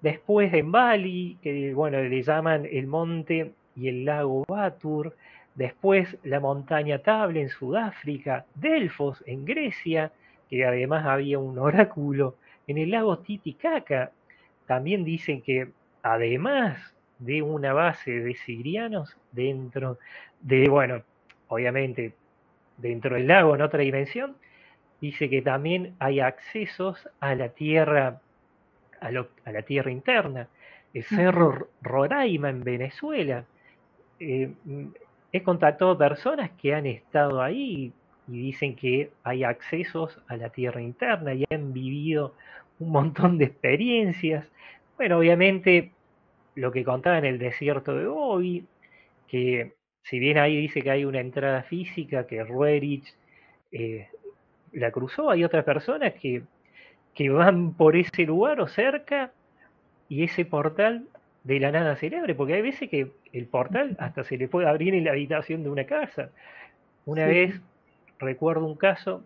después 0.05 0.53
en 0.53 0.71
Bali, 0.71 1.39
que 1.41 1.73
bueno, 1.73 1.99
le 1.99 2.23
llaman 2.23 2.69
el 2.71 2.87
monte 2.87 3.55
y 3.75 3.89
el 3.89 4.05
lago 4.05 4.45
Batur, 4.47 5.17
después 5.55 6.19
la 6.25 6.41
montaña 6.41 6.99
Table 6.99 7.41
en 7.41 7.49
Sudáfrica, 7.49 8.45
Delfos 8.55 9.25
en 9.27 9.47
Grecia, 9.47 10.13
que 10.51 10.67
además 10.67 11.07
había 11.07 11.39
un 11.39 11.59
oráculo, 11.59 12.37
en 12.67 12.77
el 12.77 12.91
lago 12.91 13.21
Titicaca, 13.21 14.13
también 14.67 15.05
dicen 15.05 15.41
que 15.41 15.71
además 16.03 16.95
de 17.19 17.41
una 17.41 17.73
base 17.73 18.11
de 18.11 18.35
sirianos 18.35 19.17
dentro 19.33 19.99
de, 20.43 20.69
bueno, 20.69 21.01
obviamente 21.49 22.13
dentro 22.77 23.15
del 23.15 23.27
lago 23.27 23.55
en 23.55 23.63
otra 23.63 23.81
dimensión, 23.81 24.37
dice 25.01 25.31
que 25.31 25.41
también 25.41 25.95
hay 25.99 26.21
accesos 26.21 27.09
a 27.21 27.35
la 27.35 27.49
tierra, 27.49 28.21
a, 29.05 29.53
la 29.53 29.63
tierra 29.63 29.91
interna. 29.91 30.49
El 30.93 31.05
cerro 31.05 31.69
Roraima 31.83 32.51
en 32.51 32.65
Venezuela. 32.65 33.45
Eh, 34.21 34.53
he 35.33 35.43
contactado 35.43 35.99
personas 35.99 36.51
que 36.53 36.75
han 36.75 36.87
estado 36.87 37.43
ahí 37.43 37.93
y 38.29 38.39
dicen 38.39 38.77
que 38.77 39.11
hay 39.23 39.45
accesos 39.45 40.21
a 40.29 40.37
la 40.37 40.51
tierra 40.51 40.81
interna 40.81 41.35
y 41.35 41.45
han 41.51 41.73
vivido 41.73 42.35
un 42.79 42.91
montón 42.91 43.39
de 43.39 43.47
experiencias. 43.47 44.47
Bueno, 44.97 45.19
obviamente 45.19 45.93
lo 46.55 46.71
que 46.73 46.85
contaba 46.85 47.19
en 47.19 47.25
el 47.25 47.39
desierto 47.39 47.95
de 47.95 48.07
Gobi, 48.07 48.67
que 49.27 49.75
si 50.03 50.19
bien 50.19 50.39
ahí 50.39 50.57
dice 50.57 50.83
que 50.83 50.91
hay 50.91 51.05
una 51.05 51.21
entrada 51.21 51.63
física, 51.65 52.27
que 52.27 52.45
Ruerich 52.45 53.15
eh, 53.73 54.09
la 54.73 54.91
cruzó, 54.91 55.31
hay 55.31 55.45
otras 55.45 55.65
personas 55.65 56.15
que, 56.15 56.43
que 57.15 57.31
van 57.31 57.75
por 57.75 57.97
ese 57.97 58.25
lugar 58.25 58.61
o 58.61 58.67
cerca 58.67 59.33
y 60.09 60.25
ese 60.25 60.45
portal 60.45 61.07
de 61.45 61.61
la 61.61 61.71
nada 61.71 61.97
se 61.97 62.11
le 62.11 62.19
abre, 62.19 62.35
porque 62.35 62.55
hay 62.55 62.63
veces 62.63 62.89
que 62.89 63.13
el 63.33 63.47
portal 63.47 63.97
hasta 63.99 64.25
se 64.25 64.37
le 64.37 64.49
puede 64.49 64.69
abrir 64.69 64.95
en 64.95 65.05
la 65.05 65.13
habitación 65.13 65.63
de 65.63 65.71
una 65.71 65.85
casa. 65.85 66.31
Una 67.05 67.27
vez 67.27 67.61
recuerdo 68.19 68.65
un 68.65 68.77
caso 68.77 69.23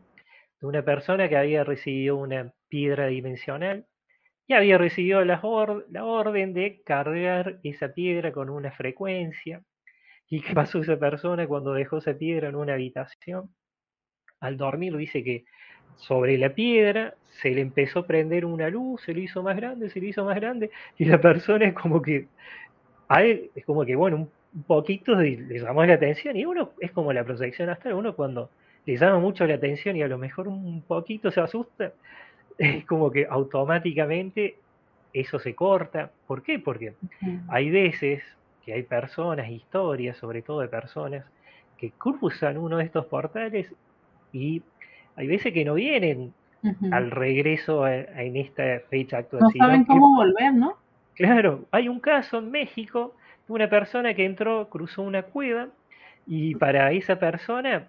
de 0.60 0.66
una 0.66 0.82
persona 0.82 1.28
que 1.28 1.36
había 1.36 1.62
recibido 1.64 2.16
una 2.16 2.52
piedra 2.68 3.06
dimensional 3.06 3.86
y 4.48 4.54
había 4.54 4.78
recibido 4.78 5.24
la, 5.24 5.40
la 5.90 6.04
orden 6.04 6.54
de 6.54 6.82
cargar 6.84 7.60
esa 7.62 7.92
piedra 7.92 8.32
con 8.32 8.50
una 8.50 8.72
frecuencia. 8.72 9.62
¿Y 10.28 10.40
qué 10.40 10.54
pasó 10.54 10.80
esa 10.80 10.98
persona 10.98 11.46
cuando 11.46 11.72
dejó 11.72 11.98
esa 11.98 12.14
piedra 12.14 12.48
en 12.48 12.56
una 12.56 12.74
habitación? 12.74 13.54
Al 14.40 14.56
dormir 14.56 14.96
dice 14.96 15.22
que 15.22 15.44
sobre 15.98 16.38
la 16.38 16.50
piedra 16.50 17.14
se 17.40 17.50
le 17.50 17.60
empezó 17.60 18.00
a 18.00 18.06
prender 18.06 18.44
una 18.44 18.68
luz, 18.70 19.02
se 19.02 19.14
le 19.14 19.20
hizo 19.20 19.42
más 19.42 19.56
grande, 19.56 19.90
se 19.90 20.00
le 20.00 20.08
hizo 20.08 20.24
más 20.24 20.36
grande, 20.36 20.70
y 20.96 21.04
la 21.04 21.20
persona 21.20 21.66
es 21.66 21.74
como 21.74 22.02
que, 22.02 22.26
a 23.08 23.22
él 23.22 23.50
es 23.54 23.64
como 23.64 23.84
que, 23.84 23.94
bueno, 23.94 24.16
un 24.16 24.62
poquito 24.64 25.14
le 25.14 25.58
llamó 25.60 25.84
la 25.84 25.94
atención, 25.94 26.36
y 26.36 26.44
uno 26.44 26.70
es 26.80 26.90
como 26.92 27.12
la 27.12 27.24
proyección 27.24 27.68
astral, 27.68 27.94
uno 27.94 28.16
cuando 28.16 28.50
le 28.88 28.96
llama 28.96 29.18
mucho 29.18 29.46
la 29.46 29.54
atención 29.54 29.96
y 29.96 30.02
a 30.02 30.08
lo 30.08 30.16
mejor 30.16 30.48
un 30.48 30.80
poquito 30.80 31.30
se 31.30 31.40
asusta, 31.40 31.92
es 32.58 32.86
como 32.86 33.10
que 33.10 33.26
automáticamente 33.28 34.56
eso 35.12 35.38
se 35.38 35.54
corta. 35.54 36.10
¿Por 36.26 36.42
qué? 36.42 36.58
Porque 36.58 36.94
hay 37.48 37.70
veces 37.70 38.22
que 38.64 38.72
hay 38.72 38.82
personas, 38.82 39.50
historias, 39.50 40.16
sobre 40.16 40.40
todo 40.40 40.60
de 40.60 40.68
personas, 40.68 41.24
que 41.76 41.90
cruzan 41.92 42.56
uno 42.56 42.78
de 42.78 42.84
estos 42.84 43.04
portales 43.06 43.72
y 44.32 44.62
hay 45.18 45.26
veces 45.26 45.52
que 45.52 45.64
no 45.64 45.74
vienen 45.74 46.32
al 46.92 47.10
regreso 47.10 47.88
en 47.88 48.36
esta 48.36 48.80
fecha 48.88 49.18
actual. 49.18 49.42
No 49.42 49.50
saben 49.50 49.84
cómo 49.84 50.14
volver, 50.14 50.54
¿no? 50.54 50.76
Claro, 51.14 51.64
hay 51.72 51.88
un 51.88 51.98
caso 51.98 52.38
en 52.38 52.52
México 52.52 53.16
de 53.48 53.52
una 53.52 53.68
persona 53.68 54.14
que 54.14 54.24
entró, 54.24 54.68
cruzó 54.68 55.02
una 55.02 55.24
cueva 55.24 55.70
y 56.24 56.54
para 56.54 56.92
esa 56.92 57.18
persona 57.18 57.88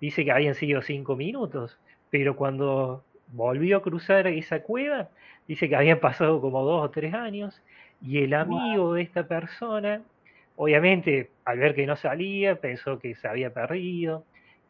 dice 0.00 0.24
que 0.24 0.32
habían 0.32 0.56
sido 0.56 0.82
cinco 0.82 1.14
minutos, 1.14 1.78
pero 2.10 2.34
cuando 2.34 3.04
volvió 3.28 3.76
a 3.76 3.82
cruzar 3.82 4.26
esa 4.26 4.62
cueva, 4.62 5.10
dice 5.46 5.68
que 5.68 5.76
habían 5.76 6.00
pasado 6.00 6.40
como 6.40 6.64
dos 6.64 6.86
o 6.86 6.90
tres 6.90 7.14
años 7.14 7.62
y 8.02 8.18
el 8.18 8.34
amigo 8.34 8.94
de 8.94 9.02
esta 9.02 9.28
persona, 9.28 10.02
obviamente 10.56 11.30
al 11.44 11.58
ver 11.58 11.76
que 11.76 11.86
no 11.86 11.94
salía, 11.94 12.56
pensó 12.56 12.98
que 12.98 13.14
se 13.14 13.28
había 13.28 13.54
perdido 13.54 14.24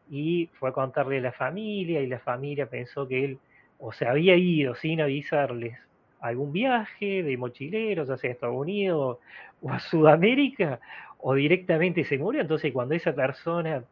y 0.09 0.49
fue 0.53 0.69
a 0.69 0.73
contarle 0.73 1.17
a 1.17 1.21
la 1.21 1.31
familia 1.31 2.01
y 2.01 2.07
la 2.07 2.19
familia 2.19 2.67
pensó 2.67 3.07
que 3.07 3.25
él 3.25 3.39
o 3.79 3.91
se 3.91 4.07
había 4.07 4.35
ido 4.35 4.75
sin 4.75 5.01
avisarles 5.01 5.77
algún 6.21 6.51
viaje 6.51 7.23
de 7.23 7.37
mochileros, 7.37 8.09
hacia 8.09 8.31
Estados 8.31 8.55
Unidos 8.55 9.19
o 9.61 9.69
a 9.69 9.79
Sudamérica, 9.79 10.79
o 11.19 11.35
directamente 11.35 12.03
se 12.03 12.17
murió. 12.17 12.41
Entonces 12.41 12.71
cuando 12.73 12.95
esa 12.95 13.13
persona 13.13 13.83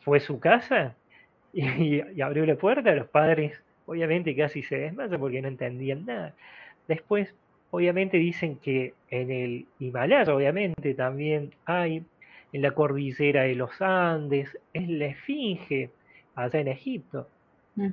fue 0.00 0.18
a 0.18 0.20
su 0.20 0.38
casa 0.40 0.94
y, 1.52 2.20
abrió 2.20 2.46
la 2.46 2.56
puerta, 2.56 2.94
los 2.94 3.08
padres 3.08 3.60
obviamente 3.86 4.36
casi 4.36 4.62
se 4.62 4.76
desmayan 4.78 5.18
porque 5.18 5.42
no 5.42 5.48
entendían 5.48 6.06
nada. 6.06 6.34
Después, 6.86 7.34
obviamente 7.70 8.18
dicen 8.18 8.56
que 8.56 8.94
en 9.10 9.30
el 9.30 9.66
Himalaya, 9.78 10.32
obviamente 10.34 10.94
también 10.94 11.52
hay 11.64 12.04
en 12.52 12.62
la 12.62 12.72
cordillera 12.72 13.42
de 13.42 13.54
los 13.54 13.80
Andes, 13.80 14.58
es 14.72 14.88
la 14.88 15.06
Esfinge, 15.06 15.90
allá 16.34 16.60
en 16.60 16.68
Egipto. 16.68 17.28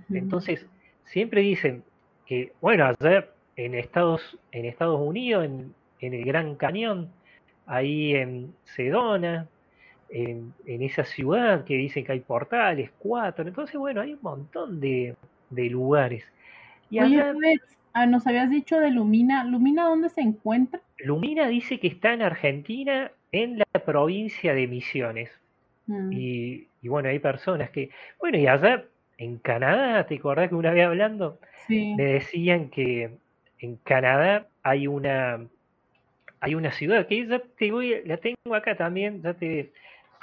Entonces, 0.09 0.65
siempre 1.05 1.41
dicen 1.41 1.83
que, 2.25 2.53
bueno, 2.61 2.85
allá 2.85 3.27
en 3.55 3.75
Estados, 3.75 4.37
en 4.51 4.65
Estados 4.65 4.99
Unidos, 4.99 5.45
en, 5.45 5.73
el 5.99 6.25
Gran 6.25 6.55
Cañón, 6.55 7.09
ahí 7.65 8.15
en 8.15 8.53
Sedona, 8.63 9.47
en, 10.09 10.53
esa 10.65 11.03
ciudad 11.03 11.63
que 11.63 11.75
dicen 11.75 12.05
que 12.05 12.13
hay 12.13 12.19
portales, 12.19 12.91
cuatro, 12.99 13.47
entonces, 13.47 13.75
bueno, 13.77 14.01
hay 14.01 14.13
un 14.13 14.19
montón 14.21 14.79
de, 14.79 15.15
lugares. 15.51 16.23
Y 16.89 16.99
Oye, 16.99 17.23
ah, 17.93 18.05
nos 18.05 18.27
habías 18.27 18.49
dicho 18.49 18.79
de 18.79 18.91
Lumina, 18.91 19.43
¿Lumina 19.43 19.85
dónde 19.85 20.09
se 20.09 20.21
encuentra? 20.21 20.81
Lumina 20.99 21.47
dice 21.47 21.79
que 21.79 21.87
está 21.87 22.13
en 22.13 22.21
Argentina, 22.21 23.11
en 23.31 23.59
la 23.59 23.65
provincia 23.85 24.53
de 24.53 24.67
Misiones. 24.67 25.29
Mm. 25.87 26.11
Y, 26.11 26.67
bueno, 26.83 27.09
hay 27.09 27.19
personas 27.19 27.69
que, 27.69 27.89
bueno, 28.19 28.37
y 28.37 28.47
allá 28.47 28.85
en 29.17 29.37
Canadá, 29.37 30.05
¿te 30.05 30.15
acordás 30.15 30.49
que 30.49 30.55
una 30.55 30.71
vez 30.71 30.85
hablando? 30.85 31.39
Me 31.69 32.03
decían 32.03 32.69
que 32.69 33.11
en 33.59 33.75
Canadá 33.77 34.47
hay 34.63 34.87
una 34.87 35.39
hay 36.39 36.55
una 36.55 36.71
ciudad 36.71 37.07
que 37.07 37.25
ya 37.25 37.39
te 37.39 37.71
voy, 37.71 38.01
la 38.05 38.17
tengo 38.17 38.55
acá 38.55 38.75
también, 38.75 39.21
ya 39.21 39.33
te 39.33 39.71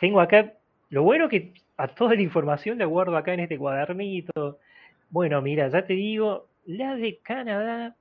tengo 0.01 0.21
acá, 0.21 0.53
lo 0.91 1.03
bueno 1.03 1.29
que 1.29 1.53
a 1.77 1.89
toda 1.89 2.15
la 2.15 2.23
información 2.23 2.79
la 2.79 2.85
guardo 2.85 3.17
acá 3.17 3.35
en 3.35 3.41
este 3.41 3.59
cuadernito. 3.59 4.59
Bueno, 5.11 5.43
mira, 5.43 5.69
ya 5.69 5.85
te 5.85 5.95
digo, 5.95 6.47
la 6.67 6.95
de 6.97 7.19
Canadá 7.19 7.97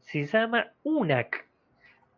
se 0.00 0.24
llama 0.26 0.68
UNAC. 0.84 1.47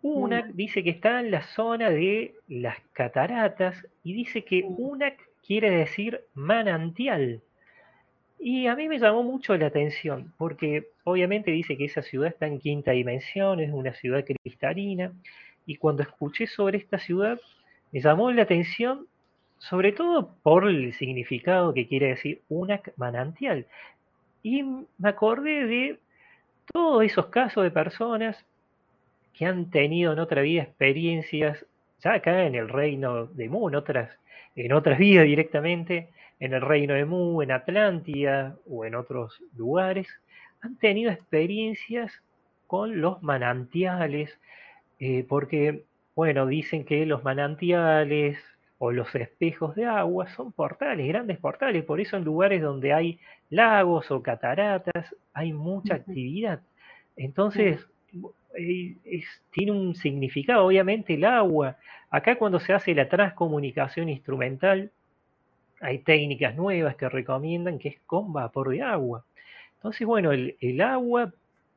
UNAC 0.03 0.53
dice 0.55 0.83
que 0.83 0.91
está 0.91 1.21
en 1.21 1.31
la 1.31 1.43
zona 1.43 1.91
de 1.91 2.35
las 2.49 2.79
cataratas 2.93 3.87
y 4.03 4.15
dice 4.15 4.45
que 4.45 4.63
UNAC 4.65 5.19
quiere 5.47 5.71
decir 5.71 6.23
manantial. 6.35 7.43
Y 8.39 8.67
a 8.67 8.75
mí 8.75 8.89
me 8.89 8.99
llamó 8.99 9.23
mucho 9.23 9.55
la 9.57 9.67
atención, 9.67 10.33
porque 10.39 10.89
obviamente 11.05 11.51
dice 11.51 11.77
que 11.77 11.85
esa 11.85 12.01
ciudad 12.01 12.29
está 12.29 12.47
en 12.47 12.59
quinta 12.59 12.93
dimensión, 12.93 13.61
es 13.61 13.71
una 13.71 13.93
ciudad 13.93 14.25
cristalina, 14.25 15.13
y 15.67 15.77
cuando 15.77 16.03
escuché 16.03 16.47
sobre 16.47 16.79
esta 16.79 16.99
ciudad, 16.99 17.39
me 17.93 18.01
llamó 18.01 18.31
la 18.33 18.43
atención, 18.43 19.07
sobre 19.59 19.93
todo 19.93 20.35
por 20.43 20.67
el 20.67 20.95
significado 20.95 21.75
que 21.75 21.87
quiere 21.87 22.09
decir 22.09 22.41
una 22.49 22.81
manantial. 22.97 23.67
Y 24.43 24.63
me 24.63 25.09
acordé 25.09 25.67
de 25.67 25.99
todos 26.73 27.05
esos 27.05 27.27
casos 27.27 27.63
de 27.63 27.71
personas 27.71 28.43
que 29.33 29.47
han 29.47 29.71
tenido 29.71 30.13
en 30.13 30.19
otra 30.19 30.43
vida 30.43 30.63
experiencias, 30.63 31.65
ya 32.03 32.15
acá 32.15 32.47
en 32.47 32.55
el 32.55 32.69
reino 32.69 33.27
de 33.27 33.49
Mu, 33.49 33.69
en 33.69 33.75
otras, 33.75 34.11
en 34.57 34.73
otras 34.73 34.99
vidas 34.99 35.27
directamente, 35.27 36.11
en 36.41 36.55
el 36.55 36.63
reino 36.63 36.95
de 36.95 37.05
Mu, 37.05 37.43
en 37.43 37.53
Atlántida 37.53 38.57
o 38.69 38.85
en 38.85 38.95
otros 38.95 39.43
lugares, 39.57 40.09
han 40.63 40.77
tenido 40.77 41.11
experiencias 41.11 42.13
con 42.67 43.01
los 43.01 43.23
manantiales, 43.23 44.39
eh, 44.99 45.25
porque, 45.29 45.85
bueno, 46.15 46.47
dicen 46.47 46.85
que 46.85 47.05
los 47.07 47.25
manantiales 47.25 48.39
o 48.79 48.93
los 48.93 49.15
espejos 49.15 49.75
de 49.75 49.85
agua 49.85 50.29
son 50.29 50.53
portales, 50.53 51.07
grandes 51.09 51.39
portales, 51.39 51.85
por 51.85 52.01
eso 52.01 52.17
en 52.17 52.25
lugares 52.25 52.63
donde 52.63 52.93
hay 52.93 53.19
lagos 53.51 54.11
o 54.11 54.23
cataratas 54.23 55.15
hay 55.35 55.53
mucha 55.53 55.97
actividad. 55.97 56.61
Entonces, 57.17 57.87
eh, 58.59 58.97
tiene 59.51 59.73
un 59.73 59.95
significado, 59.95 60.67
obviamente 60.67 61.15
el 61.15 61.25
agua. 61.25 61.77
Acá 62.11 62.37
cuando 62.37 62.59
se 62.61 62.73
hace 62.73 62.95
la 62.95 63.09
transcomunicación 63.09 64.09
instrumental, 64.09 64.91
hay 65.81 65.99
técnicas 65.99 66.55
nuevas 66.57 66.97
que 66.97 67.09
recomiendan 67.09 67.79
que 67.79 67.89
es 67.89 68.01
con 68.07 68.33
vapor 68.33 68.71
de 68.71 68.83
agua. 68.83 69.25
Entonces, 69.77 70.07
bueno, 70.07 70.33
el, 70.33 70.81
agua 70.83 71.33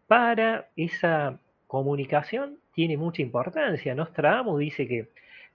para 0.08 0.68
esa 0.76 1.40
comunicación 1.68 2.58
tiene 2.74 2.98
mucha 2.98 3.22
importancia. 3.22 3.96
Nostradamus 3.96 4.60
dice 4.60 4.88
que 4.88 5.08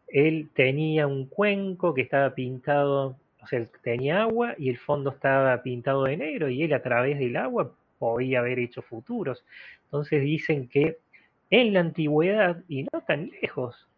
él 0.09 0.49
tenía 0.55 1.07
un 1.07 1.27
cuenco 1.27 1.93
que 1.93 2.03
estaba 2.03 2.35
pintado, 2.35 3.17
o 3.43 3.47
sea, 3.47 3.63
tenía 3.83 4.23
agua 4.23 4.55
y 4.57 4.71
el 4.71 4.79
fondo 4.79 5.11
estaba 5.11 5.63
pintado 5.63 6.05
de 6.05 6.17
negro 6.17 6.49
y 6.49 6.63
él 6.63 6.73
a 6.73 6.83
través 6.83 7.19
del 7.19 7.37
agua 7.37 7.71
podía 7.99 8.39
haber 8.39 8.59
hecho 8.59 8.81
futuros. 8.81 9.45
Entonces 9.85 10.23
dicen 10.23 10.69
que 10.69 10.97
en 11.51 11.73
la 11.73 11.81
antigüedad, 11.81 12.63
y 12.69 12.85
no 12.85 13.01
tan 13.07 13.31
lejos, 13.43 13.89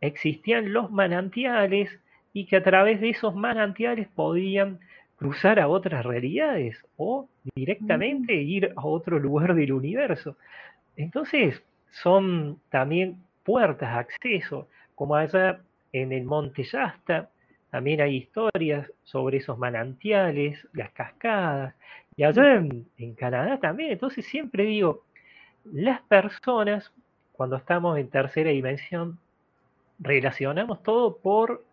existían 0.00 0.72
los 0.72 0.90
manantiales 0.90 1.90
y 2.32 2.46
que 2.46 2.56
a 2.56 2.62
través 2.62 3.00
de 3.00 3.10
esos 3.10 3.34
manantiales 3.34 4.08
podían 4.08 4.78
cruzar 5.16 5.58
a 5.58 5.68
otras 5.68 6.04
realidades 6.04 6.76
o 6.96 7.28
directamente 7.54 8.34
mm. 8.36 8.48
ir 8.48 8.72
a 8.76 8.86
otro 8.86 9.18
lugar 9.18 9.54
del 9.54 9.72
universo. 9.72 10.36
Entonces, 10.96 11.62
son 11.90 12.60
también 12.70 13.16
puertas 13.42 13.92
de 13.92 13.98
acceso, 13.98 14.68
como 14.94 15.16
allá 15.16 15.60
en 15.92 16.12
el 16.12 16.24
Monte 16.24 16.62
Yasta, 16.64 17.30
también 17.70 18.00
hay 18.00 18.16
historias 18.16 18.90
sobre 19.04 19.38
esos 19.38 19.58
manantiales, 19.58 20.66
las 20.72 20.90
cascadas, 20.90 21.74
y 22.16 22.24
allá 22.24 22.54
en, 22.54 22.86
en 22.96 23.14
Canadá 23.14 23.58
también. 23.58 23.92
Entonces 23.92 24.24
siempre 24.26 24.64
digo, 24.64 25.04
las 25.72 26.00
personas, 26.02 26.92
cuando 27.32 27.56
estamos 27.56 27.98
en 27.98 28.08
tercera 28.08 28.50
dimensión, 28.50 29.18
relacionamos 29.98 30.82
todo 30.82 31.16
por 31.16 31.64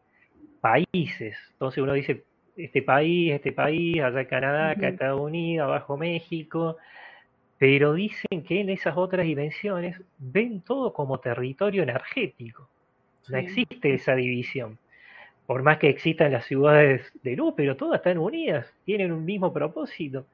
países. 0.62 1.38
Entonces 1.54 1.84
uno 1.84 1.94
dice, 1.94 2.24
este 2.58 2.82
país, 2.82 3.34
este 3.34 3.52
país, 3.52 4.02
allá 4.02 4.28
Canadá, 4.28 4.72
acá 4.72 4.90
Estados 4.90 5.22
Unidos, 5.22 5.66
abajo 5.66 5.98
México. 5.98 6.78
pero 7.58 7.94
dicen 7.94 8.44
que 8.44 8.62
en 8.62 8.70
esas 8.70 8.98
otras 8.98 9.26
dimensiones 9.26 10.02
ven 10.18 10.62
todo 10.62 10.94
como 10.94 11.20
territorio 11.20 11.84
energético. 11.84 12.68
No 13.30 13.38
existe 13.38 13.94
esa 13.94 14.16
división. 14.16 14.78
Por 15.48 15.64
más 15.64 15.78
que 15.78 15.90
existan 15.90 16.32
las 16.32 16.46
ciudades 16.46 17.12
de 17.24 17.36
luz, 17.36 17.54
pero 17.56 17.76
todas 17.76 18.00
están 18.00 18.18
unidas, 18.18 18.68
tienen 18.84 19.12
un 19.12 19.26
mismo 19.26 19.54
propósito, 19.54 20.26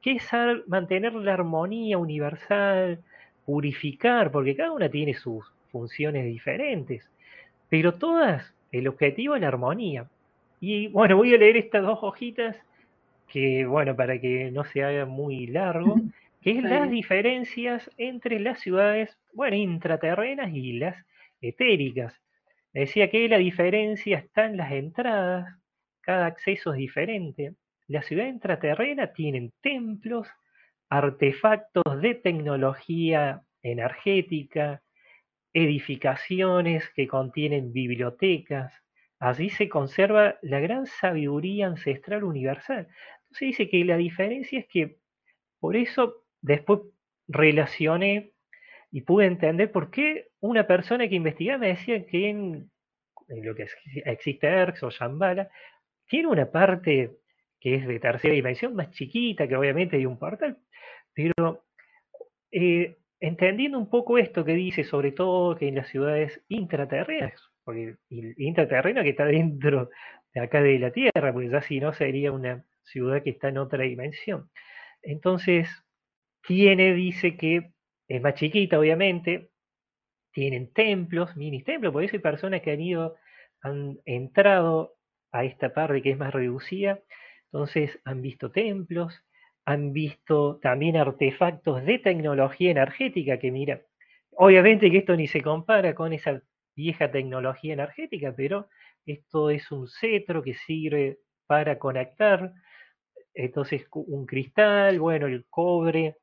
que 0.00 0.12
es 0.12 0.28
mantener 0.66 1.12
la 1.14 1.34
armonía 1.34 1.98
universal, 1.98 3.00
purificar, 3.44 4.30
porque 4.30 4.56
cada 4.56 4.72
una 4.72 4.88
tiene 4.88 5.14
sus 5.14 5.44
funciones 5.70 6.24
diferentes, 6.24 7.08
pero 7.68 7.94
todas, 7.94 8.54
el 8.72 8.88
objetivo 8.88 9.34
es 9.34 9.40
la 9.40 9.48
armonía. 9.48 10.08
Y 10.60 10.88
bueno, 10.88 11.16
voy 11.16 11.34
a 11.34 11.38
leer 11.38 11.56
estas 11.56 11.82
dos 11.82 11.98
hojitas, 12.02 12.56
que 13.28 13.64
bueno, 13.64 13.96
para 13.96 14.20
que 14.20 14.50
no 14.50 14.64
se 14.64 14.82
haga 14.82 15.06
muy 15.06 15.46
largo, 15.46 15.96
que 16.42 16.58
es 16.58 16.62
las 16.62 16.90
diferencias 16.90 17.90
entre 17.96 18.40
las 18.40 18.60
ciudades, 18.60 19.16
bueno, 19.32 19.56
intraterrenas 19.56 20.52
y 20.52 20.74
las 20.74 20.96
etéricas. 21.40 22.14
Decía 22.72 23.10
que 23.10 23.28
la 23.28 23.38
diferencia 23.38 24.18
está 24.18 24.46
en 24.46 24.56
las 24.56 24.72
entradas, 24.72 25.56
cada 26.00 26.26
acceso 26.26 26.72
es 26.72 26.78
diferente. 26.78 27.54
La 27.88 28.02
ciudad 28.02 28.26
intraterrena 28.26 29.12
tienen 29.12 29.52
templos, 29.60 30.28
artefactos 30.90 32.02
de 32.02 32.16
tecnología 32.16 33.42
energética, 33.62 34.82
edificaciones 35.52 36.88
que 36.94 37.06
contienen 37.06 37.72
bibliotecas. 37.72 38.74
Allí 39.20 39.50
se 39.50 39.68
conserva 39.68 40.38
la 40.42 40.60
gran 40.60 40.86
sabiduría 40.86 41.68
ancestral 41.68 42.24
universal. 42.24 42.88
Entonces 43.22 43.48
dice 43.48 43.68
que 43.68 43.84
la 43.84 43.96
diferencia 43.96 44.58
es 44.58 44.66
que 44.66 44.96
por 45.60 45.76
eso 45.76 46.24
después 46.40 46.80
relacioné 47.28 48.32
y 48.90 49.02
pude 49.02 49.26
entender 49.26 49.70
por 49.70 49.90
qué 49.90 50.28
una 50.40 50.66
persona 50.66 51.08
que 51.08 51.14
investigaba 51.14 51.58
me 51.58 51.68
decía 51.68 52.04
que 52.06 52.28
en, 52.28 52.70
lo 53.28 53.54
que 53.54 53.68
existe 54.06 54.48
ERX 54.48 54.82
o 54.82 54.90
Shambhala, 54.90 55.48
tiene 56.08 56.28
una 56.28 56.50
parte 56.50 57.19
que 57.60 57.74
es 57.76 57.86
de 57.86 58.00
tercera 58.00 58.34
dimensión 58.34 58.74
más 58.74 58.90
chiquita, 58.90 59.46
que 59.46 59.56
obviamente 59.56 59.96
hay 59.96 60.06
un 60.06 60.18
portal, 60.18 60.58
pero 61.14 61.64
eh, 62.50 62.98
entendiendo 63.20 63.78
un 63.78 63.90
poco 63.90 64.18
esto 64.18 64.44
que 64.44 64.54
dice, 64.54 64.84
sobre 64.84 65.12
todo 65.12 65.56
que 65.56 65.68
en 65.68 65.76
las 65.76 65.88
ciudades 65.88 66.42
intraterrenas, 66.48 67.34
porque 67.64 67.96
intraterreno 68.08 69.02
que 69.02 69.10
está 69.10 69.26
dentro 69.26 69.90
de 70.34 70.40
acá 70.40 70.62
de 70.62 70.78
la 70.78 70.90
Tierra, 70.90 71.32
porque 71.32 71.50
ya 71.50 71.62
si 71.62 71.80
no 71.80 71.92
sería 71.92 72.32
una 72.32 72.64
ciudad 72.82 73.22
que 73.22 73.30
está 73.30 73.48
en 73.48 73.58
otra 73.58 73.84
dimensión. 73.84 74.50
Entonces, 75.02 75.68
tiene, 76.46 76.94
dice 76.94 77.36
que 77.36 77.72
es 78.08 78.22
más 78.22 78.34
chiquita, 78.34 78.78
obviamente, 78.78 79.50
tienen 80.32 80.72
templos, 80.72 81.36
mini 81.36 81.62
templos, 81.62 81.92
por 81.92 82.04
eso 82.04 82.16
hay 82.16 82.22
personas 82.22 82.62
que 82.62 82.72
han 82.72 82.80
ido, 82.80 83.16
han 83.62 83.98
entrado 84.04 84.96
a 85.32 85.44
esta 85.44 85.72
parte 85.74 86.02
que 86.02 86.10
es 86.10 86.18
más 86.18 86.32
reducida, 86.32 87.00
entonces 87.52 87.98
han 88.04 88.22
visto 88.22 88.50
templos, 88.50 89.22
han 89.64 89.92
visto 89.92 90.58
también 90.60 90.96
artefactos 90.96 91.84
de 91.84 91.98
tecnología 91.98 92.70
energética 92.70 93.38
que 93.38 93.50
mira, 93.50 93.82
obviamente 94.36 94.90
que 94.90 94.98
esto 94.98 95.16
ni 95.16 95.26
se 95.26 95.42
compara 95.42 95.94
con 95.94 96.12
esa 96.12 96.42
vieja 96.76 97.10
tecnología 97.10 97.74
energética, 97.74 98.32
pero 98.36 98.68
esto 99.04 99.50
es 99.50 99.70
un 99.72 99.88
cetro 99.88 100.42
que 100.42 100.54
sirve 100.54 101.18
para 101.46 101.78
conectar, 101.78 102.52
entonces 103.34 103.86
un 103.92 104.26
cristal, 104.26 105.00
bueno, 105.00 105.26
el 105.26 105.44
cobre, 105.48 106.18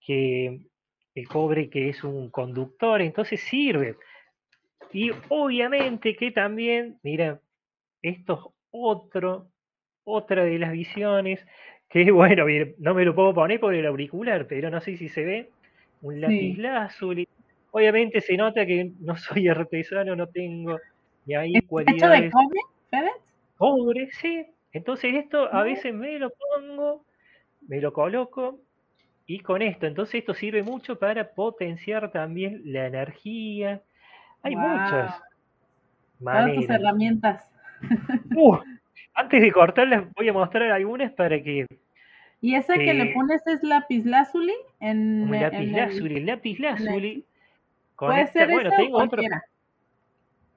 que 0.00 0.66
el 1.14 1.28
cobre 1.28 1.70
que 1.70 1.90
es 1.90 2.02
un 2.02 2.30
conductor, 2.30 3.00
entonces 3.00 3.40
sirve. 3.40 3.96
Y 4.92 5.10
obviamente 5.28 6.16
que 6.16 6.32
también, 6.32 6.98
mira, 7.02 7.40
esto 8.02 8.34
es 8.34 8.54
otro, 8.70 9.51
otra 10.04 10.44
de 10.44 10.58
las 10.58 10.72
visiones, 10.72 11.46
que 11.88 12.10
bueno, 12.10 12.46
no 12.78 12.94
me 12.94 13.04
lo 13.04 13.14
puedo 13.14 13.34
poner 13.34 13.60
por 13.60 13.74
el 13.74 13.86
auricular, 13.86 14.46
pero 14.46 14.70
no 14.70 14.80
sé 14.80 14.96
si 14.96 15.08
se 15.08 15.24
ve, 15.24 15.50
un 16.00 16.20
lápiz 16.20 16.58
azul. 16.64 17.26
Obviamente 17.70 18.20
se 18.20 18.36
nota 18.36 18.66
que 18.66 18.92
no 19.00 19.16
soy 19.16 19.48
artesano, 19.48 20.16
no 20.16 20.26
tengo 20.26 20.78
ni 21.26 21.34
ahí 21.34 21.60
cualidades. 21.62 22.22
de 22.22 22.30
cobre, 22.30 23.10
Cobre, 23.56 24.08
sí. 24.12 24.46
Entonces 24.72 25.14
esto 25.14 25.52
a 25.52 25.62
veces 25.62 25.94
me 25.94 26.18
lo 26.18 26.30
pongo, 26.30 27.04
me 27.68 27.80
lo 27.80 27.92
coloco 27.92 28.58
y 29.26 29.40
con 29.40 29.62
esto, 29.62 29.86
entonces 29.86 30.16
esto 30.16 30.34
sirve 30.34 30.62
mucho 30.62 30.98
para 30.98 31.30
potenciar 31.30 32.10
también 32.10 32.62
la 32.64 32.86
energía. 32.86 33.82
Hay 34.42 34.56
muchas 34.56 35.20
maneras. 36.18 36.56
tus 36.56 36.70
herramientas. 36.70 37.50
Uh, 38.34 38.58
antes 39.14 39.42
de 39.42 39.52
cortarlas 39.52 40.04
voy 40.14 40.28
a 40.28 40.32
mostrar 40.32 40.70
algunas 40.70 41.12
para 41.12 41.42
que... 41.42 41.66
¿Y 42.40 42.56
esa 42.56 42.74
que 42.74 42.92
le 42.92 43.12
pones 43.14 43.46
es 43.46 43.62
lápiz 43.62 44.04
lazuli? 44.04 44.54
En, 44.80 45.30
lápiz 45.30 45.70
lazuli, 45.70 46.16
el 46.16 46.26
lápiz 46.26 46.58
lazuli. 46.58 47.24
Puede 47.96 48.26
ser 48.28 48.50
bueno, 48.50 48.70
tengo 48.76 48.98
otro. 48.98 49.22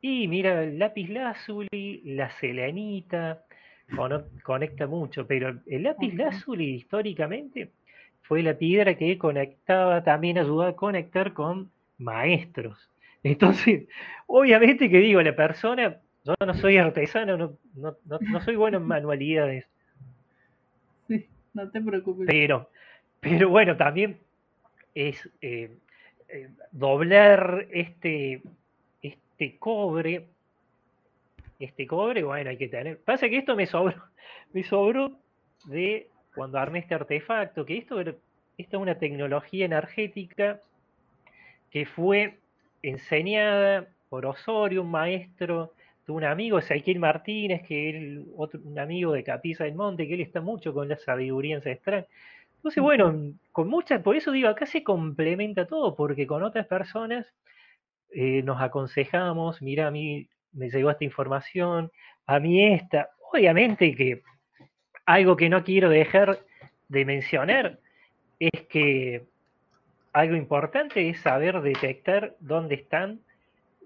Y 0.02 0.28
mira, 0.28 0.64
el 0.64 0.80
lápiz 0.80 1.08
lazuli, 1.10 2.02
la 2.04 2.32
selenita, 2.32 3.44
conecta 4.44 4.88
mucho, 4.88 5.28
pero 5.28 5.60
el 5.68 5.84
lápiz 5.84 6.14
lazuli 6.16 6.76
históricamente 6.76 7.70
fue 8.24 8.42
la 8.42 8.56
piedra 8.56 8.96
que 8.96 9.18
conectaba, 9.18 10.04
también 10.04 10.40
ayudaba 10.40 10.72
a 10.72 10.76
conectar 10.76 11.34
con 11.34 11.70
maestros. 11.98 12.90
Entonces, 13.24 13.88
obviamente 14.28 14.90
que 14.90 14.98
digo, 14.98 15.22
la 15.22 15.36
persona, 15.36 15.98
yo 16.26 16.34
no 16.44 16.54
soy 16.56 16.78
artesano, 16.78 17.38
no, 17.38 17.58
no, 17.76 17.96
no, 18.04 18.42
soy 18.42 18.56
bueno 18.56 18.78
en 18.78 18.84
manualidades. 18.84 19.66
Sí, 21.08 21.28
no 21.54 21.70
te 21.70 21.80
preocupes. 21.82 22.26
Pero, 22.26 22.68
pero 23.20 23.48
bueno, 23.50 23.78
también 23.78 24.18
es 24.96 25.30
eh, 25.40 25.70
eh, 26.30 26.50
doblar 26.72 27.68
este, 27.70 28.42
este 29.04 29.58
cobre, 29.60 30.26
este 31.60 31.86
cobre, 31.86 32.24
bueno, 32.24 32.50
hay 32.50 32.58
que 32.58 32.70
tener. 32.70 32.98
Pasa 32.98 33.30
que 33.30 33.38
esto 33.38 33.56
me 33.56 33.68
sobró, 33.68 34.02
me 34.54 34.64
sobró 34.64 35.12
de 35.66 36.10
cuando 36.34 36.58
armé 36.58 36.80
este 36.80 36.96
artefacto, 36.96 37.68
que 37.68 37.78
esto, 37.78 38.00
esta 38.00 38.18
es 38.58 38.74
una 38.74 38.98
tecnología 38.98 39.66
energética 39.66 40.60
que 41.70 41.86
fue 41.86 42.40
enseñada 42.82 43.88
por 44.10 44.26
Osorio, 44.26 44.82
un 44.82 44.90
maestro 44.90 45.72
un 46.08 46.24
amigo, 46.24 46.60
Ezequiel 46.60 47.00
Martínez, 47.00 47.64
que 47.68 47.90
es 47.90 48.24
otro, 48.36 48.60
un 48.64 48.78
amigo 48.80 49.14
de 49.14 49.24
Capiza 49.24 49.64
del 49.64 49.76
Monte, 49.76 50.08
que 50.08 50.14
él 50.14 50.22
está 50.22 50.42
mucho 50.42 50.74
con 50.74 50.88
la 50.90 50.98
sabiduría 50.98 51.56
ancestral. 51.58 52.08
Entonces, 52.58 52.82
bueno, 52.82 53.34
con 53.52 53.68
muchas, 53.68 54.02
por 54.02 54.16
eso 54.16 54.32
digo, 54.32 54.50
acá 54.50 54.66
se 54.66 54.84
complementa 54.84 55.66
todo, 55.68 55.96
porque 55.96 56.26
con 56.26 56.44
otras 56.44 56.68
personas 56.68 57.28
eh, 58.12 58.42
nos 58.44 58.62
aconsejamos, 58.62 59.62
mira, 59.62 59.88
a 59.88 59.92
mí 59.92 60.28
me 60.54 60.70
llegó 60.70 60.90
esta 60.90 61.04
información, 61.04 61.92
a 62.26 62.40
mí 62.40 62.66
esta, 62.74 63.10
obviamente 63.32 63.96
que 63.96 64.24
algo 65.06 65.36
que 65.36 65.50
no 65.50 65.64
quiero 65.64 65.90
dejar 65.90 66.40
de 66.88 67.06
mencionar 67.06 67.80
es 68.40 68.62
que 68.68 69.26
algo 70.14 70.36
importante 70.36 71.10
es 71.10 71.20
saber 71.20 71.62
detectar 71.62 72.36
dónde 72.40 72.76
están 72.76 73.20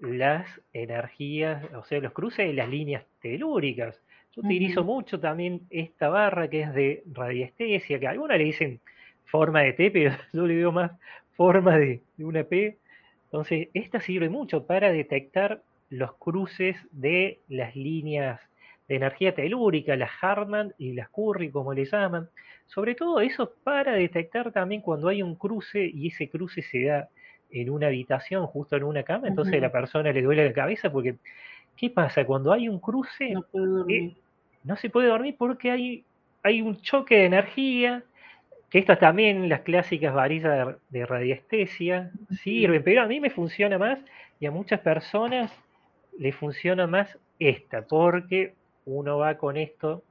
las 0.00 0.46
energías, 0.72 1.64
o 1.74 1.84
sea, 1.84 2.00
los 2.00 2.12
cruces 2.12 2.46
de 2.46 2.54
las 2.54 2.68
líneas 2.68 3.04
telúricas. 3.20 4.00
Yo 4.32 4.42
utilizo 4.42 4.84
mucho 4.84 5.18
también 5.18 5.62
esta 5.70 6.08
barra 6.08 6.48
que 6.48 6.62
es 6.62 6.74
de 6.74 7.02
radiestesia, 7.12 7.98
que 7.98 8.06
algunos 8.06 8.38
le 8.38 8.44
dicen 8.44 8.80
forma 9.24 9.62
de 9.62 9.72
T, 9.72 9.90
pero 9.90 10.14
yo 10.32 10.46
le 10.46 10.56
veo 10.56 10.72
más 10.72 10.92
forma 11.36 11.76
de, 11.76 12.00
de 12.16 12.24
una 12.24 12.44
P. 12.44 12.78
Entonces, 13.24 13.68
esta 13.74 14.00
sirve 14.00 14.28
mucho 14.28 14.66
para 14.66 14.92
detectar 14.92 15.62
los 15.88 16.14
cruces 16.14 16.76
de 16.92 17.40
las 17.48 17.74
líneas 17.76 18.40
de 18.88 18.96
energía 18.96 19.34
telúrica, 19.34 19.96
las 19.96 20.10
Hartmann 20.20 20.74
y 20.78 20.92
las 20.94 21.08
Curry, 21.10 21.50
como 21.50 21.72
le 21.72 21.84
llaman. 21.84 22.28
Sobre 22.66 22.94
todo 22.94 23.20
eso 23.20 23.52
para 23.62 23.92
detectar 23.92 24.52
también 24.52 24.80
cuando 24.80 25.08
hay 25.08 25.22
un 25.22 25.34
cruce 25.34 25.84
y 25.84 26.08
ese 26.08 26.28
cruce 26.28 26.62
se 26.62 26.84
da 26.84 27.08
en 27.52 27.70
una 27.70 27.88
habitación, 27.88 28.46
justo 28.46 28.76
en 28.76 28.84
una 28.84 29.02
cama, 29.02 29.28
entonces 29.28 29.54
a 29.54 29.60
la 29.60 29.72
persona 29.72 30.12
le 30.12 30.22
duele 30.22 30.44
la 30.44 30.52
cabeza 30.52 30.90
porque, 30.90 31.16
¿qué 31.76 31.90
pasa? 31.90 32.24
Cuando 32.24 32.52
hay 32.52 32.68
un 32.68 32.78
cruce, 32.78 33.32
no, 33.32 33.44
eh, 33.88 34.14
se 34.76 34.90
puede 34.90 35.08
dormir 35.08 35.34
porque 35.38 35.70
hay, 35.70 36.04
hay 36.42 36.62
un 36.62 36.80
choque 36.80 37.16
de 37.16 37.24
energía, 37.26 38.02
que 38.70 38.78
estas 38.78 39.00
también, 39.00 39.48
las 39.48 39.62
clásicas 39.62 40.14
varillas 40.14 40.76
de 40.90 41.06
radiestesia, 41.06 42.10
sirven, 42.42 42.84
pero 42.84 43.02
a 43.02 43.06
mí 43.06 43.18
me 43.18 43.30
funciona 43.30 43.78
más 43.78 43.98
y 44.38 44.46
a 44.46 44.50
muchas 44.50 44.80
personas 44.80 45.52
le 46.18 46.32
funciona 46.32 46.86
más 46.86 47.18
esta, 47.38 47.82
porque 47.82 48.54
uno 48.86 49.18
va 49.18 49.36
con 49.38 49.56
esto 49.56 50.02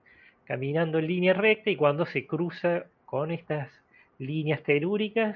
caminando 0.45 0.99
en 0.99 1.07
línea 1.07 1.33
recta 1.33 1.69
y 1.69 1.75
cuando 1.75 2.05
se 2.05 2.25
cruza 2.25 2.85
con 3.05 3.31
estas 3.31 3.69
líneas 4.17 4.61
telúricas, 4.63 5.35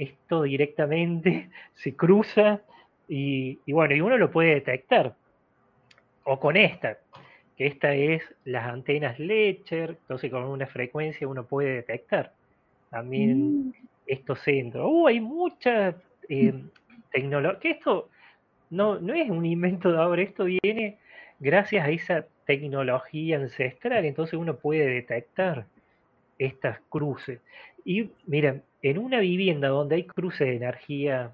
esto 0.00 0.42
directamente 0.42 1.50
se 1.74 1.94
cruza 1.94 2.60
y, 3.08 3.58
bueno, 3.66 3.94
y 3.94 4.00
uno 4.00 4.16
lo 4.16 4.30
puede 4.30 4.54
detectar. 4.54 5.14
O 6.24 6.38
con 6.38 6.56
esta, 6.56 6.98
que 7.56 7.66
esta 7.66 7.92
es 7.94 8.22
las 8.44 8.68
antenas 8.68 9.18
Lecher, 9.18 9.96
entonces 10.02 10.30
con 10.30 10.44
una 10.44 10.66
frecuencia 10.66 11.26
uno 11.26 11.44
puede 11.44 11.76
detectar 11.76 12.32
también 12.90 13.68
mm. 13.68 13.72
estos 14.06 14.40
centros. 14.40 14.86
Uh, 14.88 15.08
hay 15.08 15.20
mucha 15.20 15.96
eh, 16.28 16.54
tecnología, 17.10 17.58
que 17.58 17.70
esto 17.70 18.10
no, 18.70 19.00
no 19.00 19.14
es 19.14 19.28
un 19.28 19.44
invento 19.44 19.90
de 19.90 19.98
ahora, 19.98 20.22
esto 20.22 20.44
viene 20.44 20.98
gracias 21.40 21.84
a 21.84 21.90
esa 21.90 22.26
tecnología 22.46 23.38
ancestral, 23.38 24.04
entonces 24.04 24.34
uno 24.34 24.56
puede 24.56 24.86
detectar 24.86 25.66
estas 26.38 26.78
cruces. 26.88 27.40
Y 27.84 28.10
miren, 28.26 28.62
en 28.82 28.98
una 28.98 29.20
vivienda 29.20 29.68
donde 29.68 29.96
hay 29.96 30.04
cruces 30.04 30.46
de 30.46 30.56
energía 30.56 31.32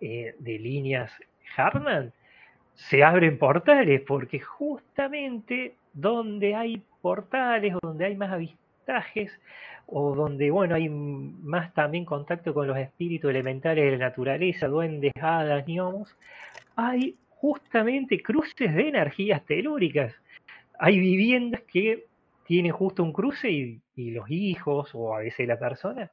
eh, 0.00 0.34
de 0.38 0.58
líneas 0.58 1.12
Harman, 1.56 2.12
se 2.74 3.02
abren 3.02 3.38
portales, 3.38 4.00
porque 4.02 4.38
justamente 4.38 5.74
donde 5.92 6.54
hay 6.54 6.82
portales, 7.00 7.74
o 7.74 7.78
donde 7.82 8.04
hay 8.04 8.16
más 8.16 8.30
avistajes, 8.30 9.32
o 9.86 10.14
donde, 10.14 10.50
bueno, 10.50 10.74
hay 10.74 10.88
más 10.88 11.72
también 11.74 12.04
contacto 12.04 12.54
con 12.54 12.66
los 12.68 12.76
espíritus 12.76 13.30
elementales 13.30 13.84
de 13.84 13.92
la 13.92 14.08
naturaleza, 14.08 14.68
duendes, 14.68 15.12
hadas, 15.20 15.64
gnomos, 15.66 16.14
hay 16.76 17.16
justamente 17.30 18.22
cruces 18.22 18.74
de 18.74 18.88
energías 18.88 19.44
telúricas. 19.44 20.14
Hay 20.78 20.98
viviendas 20.98 21.62
que 21.62 22.06
tienen 22.44 22.72
justo 22.72 23.02
un 23.02 23.12
cruce 23.12 23.50
y, 23.50 23.80
los 23.96 24.30
hijos 24.30 24.94
o 24.94 25.16
a 25.16 25.18
veces 25.18 25.48
la 25.48 25.58
persona 25.58 26.08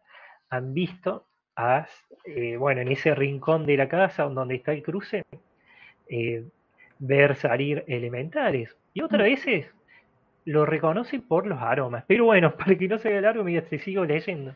han 0.49 0.73
visto, 0.73 1.26
a, 1.55 1.88
eh, 2.26 2.57
bueno, 2.57 2.81
en 2.81 2.91
ese 2.91 3.15
rincón 3.15 3.65
de 3.65 3.77
la 3.77 3.88
casa 3.88 4.23
donde 4.23 4.55
está 4.55 4.73
el 4.73 4.84
cruce, 4.84 5.23
eh, 6.09 6.43
ver 6.99 7.35
salir 7.35 7.84
elementales. 7.88 8.76
Y 8.93 9.01
otras 9.01 9.22
mm. 9.22 9.31
veces 9.31 9.76
lo 10.45 10.65
reconocen 10.65 11.22
por 11.22 11.47
los 11.47 11.59
aromas. 11.61 12.03
Pero 12.07 12.26
bueno, 12.26 12.55
para 12.57 12.76
que 12.76 12.88
no 12.88 12.97
se 12.97 13.09
vea 13.09 13.22
largo, 13.22 13.43
mira, 13.43 13.61
te 13.61 13.80
sigo 13.80 14.05
leyendo. 14.05 14.55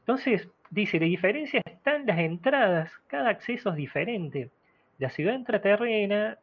Entonces, 0.00 0.48
dice, 0.70 1.00
la 1.00 1.06
diferencia 1.06 1.62
está 1.64 1.96
en 1.96 2.06
las 2.06 2.18
entradas, 2.18 2.92
cada 3.06 3.30
acceso 3.30 3.70
es 3.70 3.76
diferente. 3.76 4.50
La 4.98 5.10
ciudad 5.10 5.34
intraterrena 5.34 6.38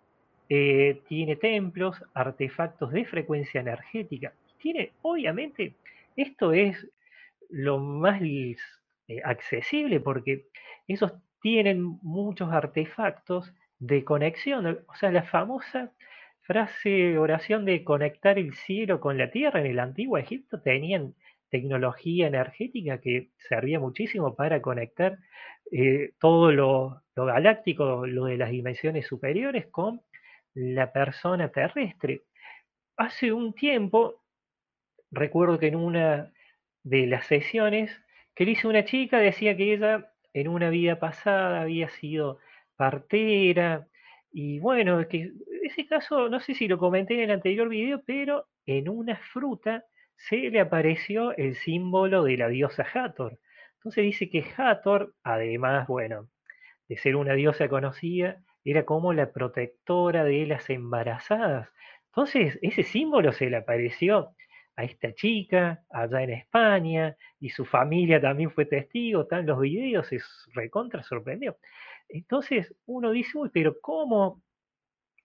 eh, 0.50 1.02
tiene 1.08 1.36
templos, 1.36 2.04
artefactos 2.14 2.92
de 2.92 3.06
frecuencia 3.06 3.62
energética. 3.62 4.34
Tiene, 4.58 4.92
obviamente, 5.02 5.74
esto 6.16 6.54
es 6.54 6.88
lo 7.50 7.80
más 7.80 8.20
eh, 9.12 9.22
accesible 9.24 10.00
porque 10.00 10.46
esos 10.88 11.14
tienen 11.42 11.82
muchos 12.02 12.52
artefactos 12.52 13.54
de 13.80 14.04
conexión. 14.04 14.66
O 14.88 14.96
sea, 14.96 15.12
la 15.12 15.24
famosa 15.24 15.92
frase, 16.42 17.18
oración 17.18 17.66
de 17.66 17.84
conectar 17.84 18.38
el 18.38 18.54
cielo 18.54 19.00
con 19.00 19.18
la 19.18 19.32
tierra 19.32 19.60
en 19.60 19.68
el 19.68 19.80
antiguo 19.80 20.18
Egipto 20.18 20.62
tenían 20.62 21.16
tecnología 21.50 22.28
energética 22.28 23.00
que 23.02 23.32
servía 23.50 23.80
muchísimo 23.80 24.36
para 24.36 24.62
conectar 24.62 25.20
eh, 25.72 26.14
todo 26.20 26.52
lo, 26.52 27.04
galáctico, 27.16 28.08
lo 28.08 28.26
de 28.26 28.38
las 28.38 28.52
dimensiones 28.52 29.06
superiores, 29.08 29.68
con 29.68 30.02
la 30.54 30.92
persona 30.94 31.50
terrestre. 31.50 32.22
Hace 32.98 33.34
un 33.34 33.54
tiempo, 33.54 34.24
recuerdo 35.12 35.60
que 35.60 35.68
en 35.68 35.76
una 35.76 36.32
de 36.84 37.08
las 37.08 37.26
sesiones 37.28 37.92
que 38.36 38.46
le 38.46 38.52
hizo 38.52 38.70
una 38.70 38.86
chica, 38.86 39.20
decía 39.20 39.56
que 39.58 39.74
ella 39.74 40.12
en 40.34 40.48
una 40.48 40.70
vida 40.70 41.00
pasada 41.00 41.62
había 41.62 41.90
sido 41.90 42.40
partera, 42.76 43.88
y 44.32 44.60
bueno, 44.60 45.02
ese 45.02 45.88
caso, 45.88 46.30
no 46.30 46.40
sé 46.40 46.54
si 46.56 46.68
lo 46.68 46.78
comenté 46.78 47.16
en 47.16 47.22
el 47.22 47.32
anterior 47.32 47.68
video, 47.68 48.02
pero 48.06 48.48
en 48.66 48.88
una 48.88 49.18
fruta 49.18 49.84
se 50.16 50.38
le 50.50 50.60
apareció 50.60 51.36
el 51.36 51.56
símbolo 51.56 52.24
de 52.24 52.38
la 52.38 52.48
diosa 52.48 52.86
Hathor. 52.94 53.40
Entonces 53.76 54.04
dice 54.04 54.30
que 54.30 54.46
Hathor, 54.56 55.16
además, 55.24 55.88
bueno, 55.88 56.30
de 56.88 56.98
ser 56.98 57.16
una 57.16 57.34
diosa 57.34 57.68
conocida, 57.68 58.42
era 58.64 58.86
como 58.86 59.12
la 59.14 59.32
protectora 59.32 60.24
de 60.24 60.46
las 60.46 60.70
embarazadas. 60.70 61.70
Entonces, 62.06 62.60
ese 62.62 62.84
símbolo 62.84 63.34
se 63.34 63.50
le 63.50 63.58
apareció 63.58 64.36
a 64.76 64.84
esta 64.84 65.14
chica 65.14 65.84
allá 65.90 66.24
en 66.24 66.32
España 66.32 67.16
y 67.40 67.50
su 67.50 67.66
familia 67.66 68.22
también 68.22 68.52
fue 68.52 68.66
testigo, 68.66 69.24
están 69.24 69.46
los 69.46 69.60
videos, 69.60 70.08
se 70.08 70.20
recontra 70.54 71.04
sorprendió. 71.04 71.58
Entonces 72.10 72.74
uno 72.86 73.12
dice, 73.12 73.38
uy, 73.38 73.50
pero 73.54 73.80
¿cómo 73.82 74.42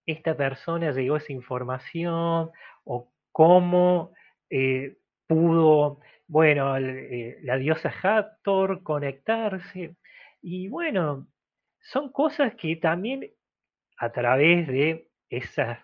esta 0.06 0.36
persona 0.36 0.92
llegó 0.92 1.16
a 1.16 1.18
esa 1.18 1.32
información? 1.32 2.50
¿O 2.84 3.12
cómo 3.32 4.12
eh, 4.50 4.96
pudo 5.26 6.00
bueno, 6.28 6.76
eh, 6.76 7.38
la 7.42 7.56
diosa 7.56 7.92
Hathor, 8.02 8.82
conectarse. 8.82 9.96
Y 10.42 10.68
bueno, 10.68 11.28
son 11.80 12.10
cosas 12.10 12.54
que 12.56 12.76
también 12.76 13.30
a 13.98 14.10
través 14.12 14.66
de 14.66 15.08
esas 15.30 15.78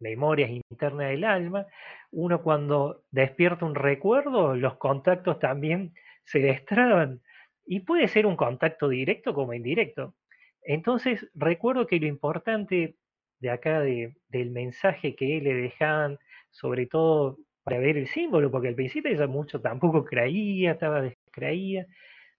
memorias 0.00 0.50
internas 0.50 1.08
del 1.08 1.24
alma, 1.24 1.66
uno 2.10 2.42
cuando 2.42 3.02
despierta 3.10 3.64
un 3.64 3.74
recuerdo, 3.74 4.54
los 4.54 4.76
contactos 4.76 5.38
también 5.38 5.94
se 6.24 6.40
destraban. 6.40 7.22
Y 7.66 7.80
puede 7.80 8.08
ser 8.08 8.26
un 8.26 8.36
contacto 8.36 8.88
directo 8.88 9.34
como 9.34 9.54
indirecto. 9.54 10.14
Entonces, 10.62 11.28
recuerdo 11.34 11.86
que 11.86 12.00
lo 12.00 12.06
importante 12.06 12.96
de 13.40 13.50
acá 13.50 13.80
del 13.80 14.50
mensaje 14.50 15.14
que 15.14 15.40
le 15.40 15.54
dejaban, 15.54 16.18
sobre 16.50 16.86
todo 16.86 17.38
para 17.62 17.78
ver 17.78 17.96
el 17.96 18.06
símbolo, 18.06 18.50
porque 18.50 18.68
al 18.68 18.74
principio 18.74 19.10
ella 19.10 19.26
mucho 19.26 19.60
tampoco 19.60 20.04
creía, 20.04 20.72
estaba 20.72 21.02
descreía, 21.02 21.86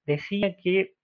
decía 0.06 0.56
que 0.58 0.96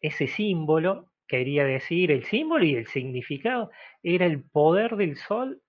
ese 0.00 0.26
símbolo 0.26 1.10
quería 1.26 1.64
decir, 1.64 2.10
el 2.10 2.24
símbolo 2.24 2.64
y 2.64 2.74
el 2.76 2.86
significado 2.86 3.70
era 4.02 4.26
el 4.26 4.42
poder 4.44 4.96
del 4.96 5.16
sol 5.16 5.62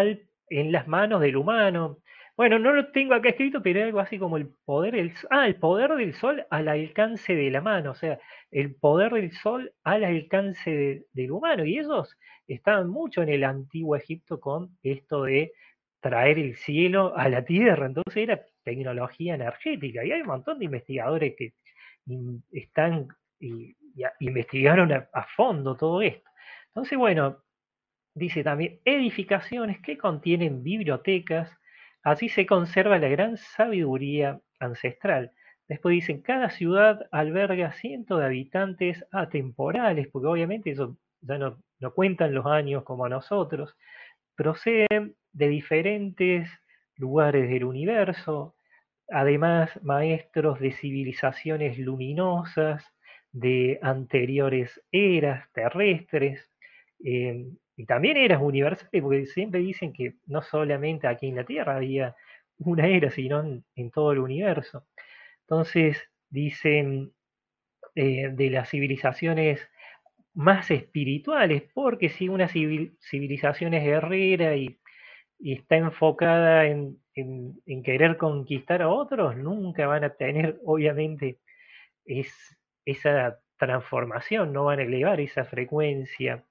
en 0.00 0.72
las 0.72 0.88
manos 0.88 1.20
del 1.20 1.36
humano. 1.36 1.98
Bueno, 2.36 2.58
no 2.58 2.72
lo 2.72 2.90
tengo 2.92 3.14
acá 3.14 3.30
escrito, 3.30 3.62
pero 3.62 3.82
algo 3.82 4.00
así 4.00 4.18
como 4.18 4.36
el 4.36 4.48
poder 4.64 4.94
del 4.94 5.12
ah, 5.30 5.46
el 5.46 5.56
poder 5.56 5.92
del 5.92 6.14
sol 6.14 6.46
al 6.50 6.68
alcance 6.68 7.34
de 7.34 7.50
la 7.50 7.60
mano, 7.60 7.90
o 7.90 7.94
sea, 7.94 8.18
el 8.50 8.74
poder 8.74 9.12
del 9.12 9.32
sol 9.32 9.72
al 9.84 10.04
alcance 10.04 11.04
del 11.12 11.30
humano. 11.30 11.64
Y 11.64 11.78
ellos 11.78 12.16
estaban 12.48 12.88
mucho 12.88 13.22
en 13.22 13.28
el 13.28 13.44
antiguo 13.44 13.96
Egipto 13.96 14.40
con 14.40 14.76
esto 14.82 15.24
de 15.24 15.52
traer 16.00 16.38
el 16.38 16.56
cielo 16.56 17.16
a 17.16 17.28
la 17.28 17.44
tierra. 17.44 17.86
Entonces 17.86 18.16
era 18.16 18.42
tecnología 18.64 19.34
energética. 19.34 20.04
Y 20.04 20.12
hay 20.12 20.20
un 20.22 20.28
montón 20.28 20.58
de 20.58 20.66
investigadores 20.66 21.34
que 21.36 21.54
están 22.52 23.08
y, 23.40 23.76
investigaron 24.20 24.90
a, 24.92 25.26
fondo 25.36 25.76
todo 25.76 26.00
esto. 26.00 26.28
Entonces, 26.68 26.98
bueno, 26.98 27.41
dice 28.14 28.44
también 28.44 28.80
edificaciones 28.84 29.80
que 29.80 29.98
contienen 29.98 30.62
bibliotecas. 30.62 31.50
Así 32.02 32.28
se 32.28 32.46
conserva 32.46 32.98
la 32.98 33.08
gran 33.08 33.36
sabiduría 33.36 34.40
ancestral. 34.60 35.32
Después 35.68 35.94
dicen, 35.94 36.20
cada 36.22 36.50
ciudad 36.50 37.06
alberga 37.12 37.72
cientos 37.72 38.18
de 38.20 38.26
habitantes 38.26 39.04
atemporales, 39.12 40.08
porque 40.08 40.26
obviamente 40.26 40.70
eso 40.70 40.96
ya 41.20 41.38
no, 41.38 41.62
no 41.80 41.94
cuentan 41.94 42.34
los 42.34 42.46
años 42.46 42.82
como 42.84 43.04
a 43.04 43.08
nosotros 43.08 43.76
proceden 44.34 45.14
de 45.32 45.48
diferentes 45.48 46.48
lugares 46.96 47.48
del 47.48 47.64
universo, 47.64 48.56
además 49.08 49.70
maestros 49.82 50.58
de 50.60 50.72
civilizaciones 50.72 51.78
luminosas, 51.78 52.84
de 53.32 53.78
anteriores 53.82 54.82
eras 54.90 55.50
terrestres, 55.52 56.50
eh, 57.04 57.46
y 57.82 57.86
también 57.86 58.16
eras 58.16 58.40
universales, 58.40 59.02
porque 59.02 59.26
siempre 59.26 59.60
dicen 59.60 59.92
que 59.92 60.14
no 60.26 60.40
solamente 60.40 61.08
aquí 61.08 61.26
en 61.26 61.36
la 61.36 61.44
Tierra 61.44 61.76
había 61.76 62.14
una 62.58 62.86
era, 62.86 63.10
sino 63.10 63.40
en, 63.74 63.90
todo 63.90 64.12
el 64.12 64.20
universo. 64.20 64.86
Entonces, 65.40 66.00
dicen 66.30 67.12
eh, 67.96 68.28
de 68.32 68.50
las 68.50 68.70
civilizaciones 68.70 69.68
más 70.34 70.70
espirituales, 70.70 71.64
porque 71.74 72.08
si 72.08 72.28
una 72.28 72.48
civilización 72.48 73.74
es 73.74 73.84
guerrera 73.84 74.56
y, 74.56 74.78
está 75.40 75.76
enfocada 75.76 76.66
en, 76.66 77.00
querer 77.84 78.16
conquistar 78.16 78.82
a 78.82 78.90
otros, 78.90 79.36
nunca 79.36 79.88
van 79.88 80.04
a 80.04 80.14
tener, 80.14 80.60
obviamente, 80.64 81.40
es, 82.04 82.32
esa 82.84 83.40
transformación, 83.56 84.52
no 84.52 84.66
van 84.66 84.78
a 84.80 84.84
elevar 84.84 85.20
esa 85.20 85.44
frecuencia 85.44 86.44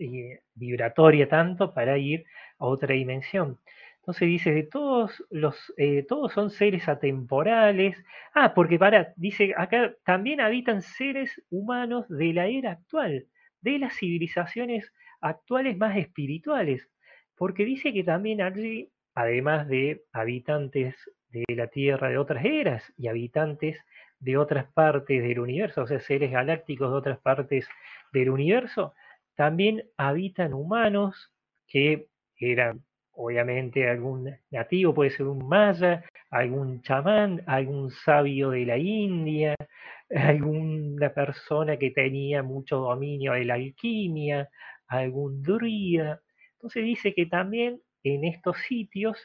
eh, 0.00 0.40
vibratoria 0.54 1.28
tanto 1.28 1.74
para 1.74 1.98
ir 1.98 2.24
a 2.58 2.64
otra 2.66 2.94
dimensión. 2.94 3.58
Entonces 3.98 4.28
dice, 4.28 4.52
de 4.52 4.62
todos 4.62 5.22
los, 5.30 5.74
eh, 5.76 6.04
todos 6.08 6.32
son 6.32 6.50
seres 6.50 6.88
atemporales. 6.88 8.02
Ah, 8.34 8.54
porque 8.54 8.78
para, 8.78 9.12
dice 9.16 9.52
acá, 9.56 9.94
también 10.04 10.40
habitan 10.40 10.80
seres 10.80 11.42
humanos 11.50 12.06
de 12.08 12.32
la 12.32 12.46
era 12.46 12.72
actual, 12.72 13.26
de 13.60 13.78
las 13.78 13.94
civilizaciones 13.98 14.90
actuales 15.20 15.76
más 15.76 15.96
espirituales. 15.98 16.88
Porque 17.36 17.64
dice 17.64 17.92
que 17.92 18.02
también 18.02 18.40
allí, 18.40 18.90
además 19.14 19.68
de 19.68 20.02
habitantes 20.12 20.96
de 21.28 21.44
la 21.54 21.68
Tierra 21.68 22.08
de 22.08 22.18
otras 22.18 22.44
eras 22.44 22.92
y 22.96 23.08
habitantes 23.08 23.78
de 24.18 24.36
otras 24.38 24.66
partes 24.72 25.22
del 25.22 25.40
universo, 25.40 25.82
o 25.82 25.86
sea, 25.86 26.00
seres 26.00 26.30
galácticos 26.30 26.90
de 26.90 26.96
otras 26.96 27.18
partes 27.18 27.68
del 28.12 28.30
universo, 28.30 28.94
también 29.40 29.82
habitan 29.96 30.52
humanos 30.52 31.32
que 31.66 32.08
eran 32.38 32.84
obviamente 33.12 33.88
algún 33.88 34.36
nativo, 34.50 34.92
puede 34.92 35.08
ser 35.08 35.28
un 35.28 35.48
maya, 35.48 36.04
algún 36.30 36.82
chamán, 36.82 37.42
algún 37.46 37.90
sabio 37.90 38.50
de 38.50 38.66
la 38.66 38.76
India, 38.76 39.54
alguna 40.10 41.14
persona 41.14 41.78
que 41.78 41.90
tenía 41.90 42.42
mucho 42.42 42.80
dominio 42.80 43.32
de 43.32 43.46
la 43.46 43.54
alquimia, 43.54 44.50
algún 44.86 45.42
druida. 45.42 46.20
Entonces 46.56 46.84
dice 46.84 47.14
que 47.14 47.24
también 47.24 47.80
en 48.02 48.24
estos 48.24 48.58
sitios 48.68 49.16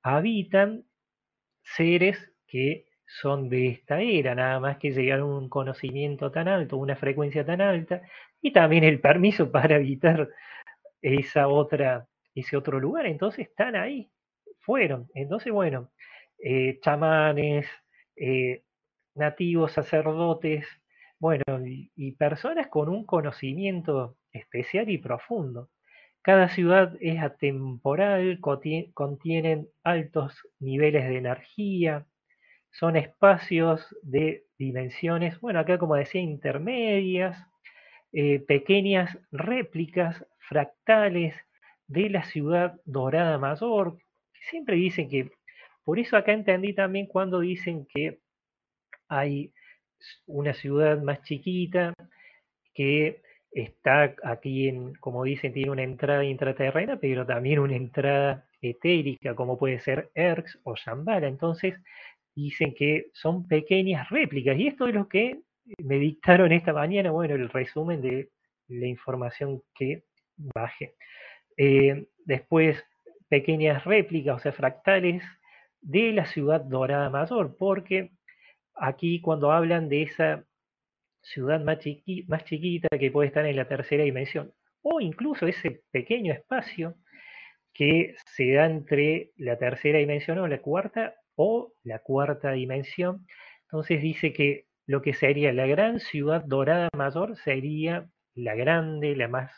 habitan 0.00 0.84
seres 1.64 2.16
que 2.46 2.86
son 3.06 3.48
de 3.48 3.68
esta 3.68 4.00
era, 4.00 4.34
nada 4.34 4.60
más 4.60 4.78
que 4.78 4.90
llegaron 4.90 5.30
a 5.32 5.38
un 5.38 5.48
conocimiento 5.48 6.30
tan 6.30 6.48
alto, 6.48 6.76
una 6.76 6.96
frecuencia 6.96 7.44
tan 7.44 7.60
alta, 7.60 8.02
y 8.40 8.52
también 8.52 8.84
el 8.84 9.00
permiso 9.00 9.50
para 9.52 9.76
habitar 9.76 10.28
esa 11.02 11.48
otra 11.48 12.08
ese 12.36 12.56
otro 12.56 12.78
lugar. 12.78 13.06
Entonces 13.06 13.48
están 13.48 13.76
ahí, 13.76 14.10
fueron. 14.60 15.08
Entonces, 15.14 15.52
bueno, 15.52 15.90
eh, 16.38 16.78
chamanes, 16.82 17.66
eh, 18.16 18.62
nativos, 19.14 19.72
sacerdotes, 19.72 20.66
bueno, 21.18 21.44
y, 21.64 22.12
personas 22.12 22.68
con 22.68 22.88
un 22.88 23.06
conocimiento 23.06 24.16
especial 24.32 24.90
y 24.90 24.98
profundo. 24.98 25.70
Cada 26.22 26.48
ciudad 26.48 26.94
es 27.00 27.20
atemporal, 27.22 28.40
contienen 28.40 29.68
altos 29.84 30.46
niveles 30.58 31.08
de 31.08 31.18
energía, 31.18 32.06
son 32.78 32.96
espacios 32.96 33.86
de 34.02 34.44
dimensiones, 34.58 35.40
bueno, 35.40 35.60
acá 35.60 35.78
como 35.78 35.94
decía, 35.94 36.20
intermedias, 36.20 37.38
eh, 38.12 38.40
pequeñas 38.40 39.18
réplicas 39.32 40.24
fractales 40.38 41.34
de 41.86 42.10
la 42.10 42.24
ciudad 42.24 42.80
dorada 42.84 43.38
mayor. 43.38 43.98
Siempre 44.50 44.76
dicen 44.76 45.08
que, 45.08 45.30
por 45.84 45.98
eso 45.98 46.16
acá 46.16 46.32
entendí 46.32 46.74
también 46.74 47.06
cuando 47.06 47.40
dicen 47.40 47.86
que 47.86 48.20
hay 49.08 49.52
una 50.26 50.52
ciudad 50.52 51.00
más 51.00 51.22
chiquita 51.22 51.94
que 52.74 53.22
está 53.52 54.14
aquí 54.22 54.68
en, 54.68 54.94
como 54.96 55.24
dicen, 55.24 55.52
tiene 55.54 55.70
una 55.70 55.82
entrada 55.82 56.24
intraterrena, 56.24 56.98
pero 56.98 57.24
también 57.24 57.58
una 57.58 57.76
entrada 57.76 58.46
etérica, 58.60 59.34
como 59.34 59.58
puede 59.58 59.80
ser 59.80 60.10
Erx 60.14 60.58
o 60.64 60.74
Shambhala. 60.74 61.26
Entonces, 61.28 61.74
dicen 62.36 62.74
que 62.74 63.06
son 63.14 63.48
pequeñas 63.48 64.08
réplicas. 64.10 64.56
Y 64.58 64.68
esto 64.68 64.86
es 64.86 64.94
lo 64.94 65.08
que 65.08 65.40
me 65.78 65.98
dictaron 65.98 66.52
esta 66.52 66.72
mañana, 66.72 67.10
bueno, 67.10 67.34
el 67.34 67.48
resumen 67.48 68.00
de 68.02 68.30
la 68.68 68.86
información 68.86 69.62
que 69.74 70.04
bajé. 70.36 70.94
Eh, 71.56 72.06
después, 72.24 72.84
pequeñas 73.28 73.84
réplicas, 73.84 74.36
o 74.36 74.38
sea, 74.38 74.52
fractales 74.52 75.22
de 75.80 76.12
la 76.12 76.26
ciudad 76.26 76.60
dorada 76.60 77.10
mayor, 77.10 77.56
porque 77.56 78.10
aquí 78.74 79.20
cuando 79.20 79.50
hablan 79.50 79.88
de 79.88 80.02
esa 80.02 80.44
ciudad 81.22 81.60
más, 81.60 81.78
más 82.28 82.44
chiquita 82.44 82.88
que 82.98 83.10
puede 83.10 83.28
estar 83.28 83.46
en 83.46 83.56
la 83.56 83.66
tercera 83.66 84.04
dimensión, 84.04 84.52
o 84.82 85.00
incluso 85.00 85.46
ese 85.46 85.82
pequeño 85.90 86.32
espacio 86.32 86.94
que 87.72 88.14
se 88.26 88.52
da 88.52 88.66
entre 88.66 89.32
la 89.36 89.58
tercera 89.58 89.98
dimensión 89.98 90.38
o 90.38 90.46
la 90.48 90.60
cuarta 90.60 91.14
o 91.36 91.72
la 91.84 92.00
cuarta 92.00 92.52
dimensión. 92.52 93.26
Entonces 93.64 94.02
dice 94.02 94.32
que 94.32 94.66
lo 94.86 95.02
que 95.02 95.14
sería 95.14 95.52
la 95.52 95.66
gran 95.66 96.00
ciudad 96.00 96.44
dorada 96.44 96.88
mayor 96.96 97.36
sería 97.36 98.08
la 98.34 98.54
grande, 98.54 99.16
la 99.16 99.28
más 99.28 99.50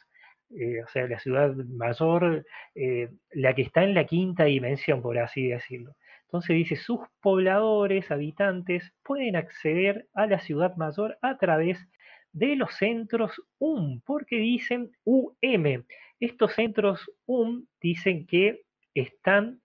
eh, 0.51 0.83
o 0.83 0.89
sea, 0.89 1.07
la 1.07 1.19
ciudad 1.19 1.55
mayor, 1.55 2.47
eh, 2.75 3.11
la 3.33 3.55
que 3.55 3.63
está 3.63 3.85
en 3.85 3.95
la 3.95 4.07
quinta 4.07 4.45
dimensión, 4.45 5.03
por 5.03 5.19
así 5.19 5.49
decirlo. 5.49 5.95
Entonces 6.23 6.57
dice, 6.57 6.77
sus 6.77 7.01
pobladores, 7.21 8.11
habitantes, 8.11 8.93
pueden 9.03 9.37
acceder 9.37 10.09
a 10.15 10.27
la 10.27 10.41
ciudad 10.41 10.75
mayor 10.77 11.19
a 11.23 11.37
través 11.39 11.87
de 12.33 12.57
los 12.57 12.75
centros 12.75 13.43
UM, 13.59 14.01
porque 14.07 14.37
dicen 14.37 14.91
UM. 15.05 15.85
Estos 16.21 16.55
centros 16.55 17.11
UM 17.27 17.67
dicen 17.81 18.27
que 18.27 18.63
están 18.95 19.61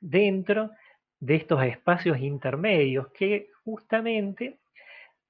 dentro 0.00 0.70
de 1.20 1.36
estos 1.36 1.62
espacios 1.62 2.18
intermedios, 2.18 3.08
que 3.12 3.50
justamente 3.64 4.58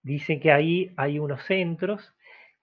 dicen 0.03 0.41
que 0.41 0.53
ahí 0.53 0.93
hay 0.97 1.19
unos 1.19 1.45
centros 1.45 2.15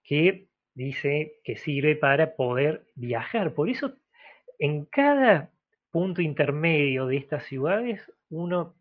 que 0.04 0.48
dice 0.74 1.40
que 1.44 1.58
sirve 1.58 1.96
para 1.96 2.36
poder 2.36 2.86
viajar. 2.96 3.54
Por 3.54 3.70
eso, 3.70 3.94
en 4.60 4.86
cada 4.86 5.52
punto 5.92 6.22
intermedio 6.22 7.08
de 7.08 7.18
estas 7.18 7.46
ciudades, 7.46 8.12
uno 8.30 8.76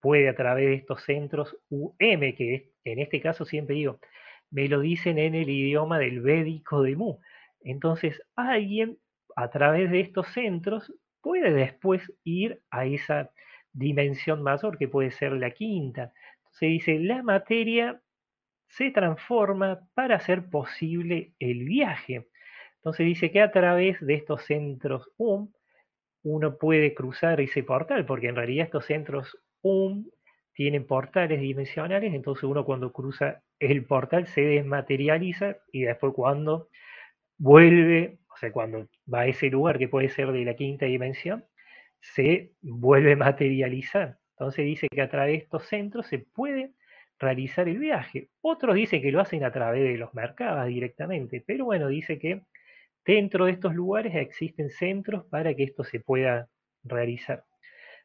puede 0.00 0.28
a 0.28 0.36
través 0.36 0.66
de 0.66 0.74
estos 0.74 1.02
centros 1.02 1.56
UM, 1.68 1.96
que 2.36 2.72
en 2.84 2.98
este 2.98 3.20
caso 3.20 3.44
siempre 3.44 3.76
digo, 3.76 3.98
me 4.50 4.68
lo 4.68 4.80
dicen 4.80 5.18
en 5.18 5.34
el 5.34 5.48
idioma 5.48 5.98
del 5.98 6.20
védico 6.20 6.82
de 6.82 6.96
Mu. 6.96 7.18
Entonces, 7.60 8.22
alguien 8.36 8.98
a 9.34 9.50
través 9.50 9.90
de 9.90 10.00
estos 10.00 10.28
centros 10.28 10.92
puede 11.20 11.52
después 11.52 12.12
ir 12.24 12.62
a 12.70 12.86
esa 12.86 13.30
dimensión 13.76 14.42
mayor, 14.42 14.78
que 14.78 14.88
puede 14.88 15.10
ser 15.10 15.32
la 15.32 15.50
quinta. 15.50 16.12
Entonces 16.38 16.68
dice, 16.68 16.98
la 16.98 17.22
materia 17.22 18.00
se 18.68 18.90
transforma 18.90 19.80
para 19.94 20.16
hacer 20.16 20.48
posible 20.48 21.32
el 21.38 21.64
viaje. 21.64 22.28
Entonces 22.76 23.06
dice 23.06 23.30
que 23.30 23.42
a 23.42 23.50
través 23.50 24.00
de 24.00 24.14
estos 24.14 24.44
centros 24.44 25.10
UM 25.16 25.52
uno 26.22 26.58
puede 26.58 26.94
cruzar 26.94 27.40
ese 27.40 27.62
portal, 27.62 28.04
porque 28.04 28.28
en 28.28 28.36
realidad 28.36 28.66
estos 28.66 28.86
centros 28.86 29.38
UM 29.62 30.06
tienen 30.54 30.86
portales 30.86 31.40
dimensionales, 31.40 32.14
entonces 32.14 32.44
uno 32.44 32.64
cuando 32.64 32.92
cruza 32.92 33.42
el 33.58 33.84
portal 33.84 34.26
se 34.26 34.40
desmaterializa 34.40 35.58
y 35.70 35.82
después 35.82 36.14
cuando 36.14 36.68
vuelve, 37.38 38.18
o 38.32 38.36
sea, 38.38 38.50
cuando 38.52 38.88
va 39.12 39.20
a 39.20 39.26
ese 39.26 39.50
lugar 39.50 39.78
que 39.78 39.88
puede 39.88 40.08
ser 40.08 40.32
de 40.32 40.44
la 40.44 40.54
quinta 40.54 40.86
dimensión, 40.86 41.44
se 42.14 42.52
vuelve 42.62 43.12
a 43.12 43.16
materializar. 43.16 44.18
Entonces 44.38 44.64
dice 44.64 44.88
que 44.88 45.02
a 45.02 45.08
través 45.08 45.32
de 45.32 45.44
estos 45.44 45.66
centros 45.66 46.06
se 46.06 46.18
puede 46.18 46.72
realizar 47.18 47.68
el 47.68 47.78
viaje. 47.78 48.28
Otros 48.40 48.74
dicen 48.74 49.02
que 49.02 49.12
lo 49.12 49.20
hacen 49.20 49.44
a 49.44 49.52
través 49.52 49.82
de 49.82 49.96
los 49.96 50.12
mercados 50.14 50.66
directamente, 50.66 51.42
pero 51.46 51.64
bueno, 51.64 51.88
dice 51.88 52.18
que 52.18 52.42
dentro 53.04 53.46
de 53.46 53.52
estos 53.52 53.74
lugares 53.74 54.14
existen 54.14 54.70
centros 54.70 55.24
para 55.26 55.54
que 55.54 55.64
esto 55.64 55.84
se 55.84 56.00
pueda 56.00 56.48
realizar. 56.84 57.44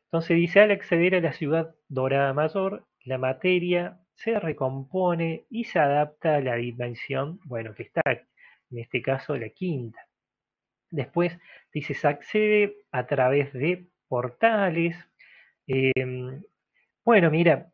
Entonces 0.05 0.37
dice, 0.37 0.61
al 0.61 0.71
acceder 0.71 1.15
a 1.15 1.21
la 1.21 1.33
ciudad 1.33 1.75
dorada 1.87 2.33
mayor, 2.33 2.85
la 3.03 3.17
materia 3.17 3.99
se 4.15 4.39
recompone 4.39 5.45
y 5.49 5.65
se 5.65 5.79
adapta 5.79 6.35
a 6.35 6.41
la 6.41 6.55
dimensión, 6.55 7.39
bueno, 7.45 7.73
que 7.73 7.83
está, 7.83 8.01
en 8.05 8.77
este 8.77 9.01
caso, 9.01 9.35
la 9.37 9.49
quinta. 9.49 9.99
Después 10.89 11.37
dice, 11.73 11.93
se 11.93 12.07
accede 12.07 12.75
a 12.91 13.07
través 13.07 13.53
de 13.53 13.87
portales. 14.11 14.93
Em, 15.67 16.43
bueno, 17.05 17.31
mira, 17.31 17.71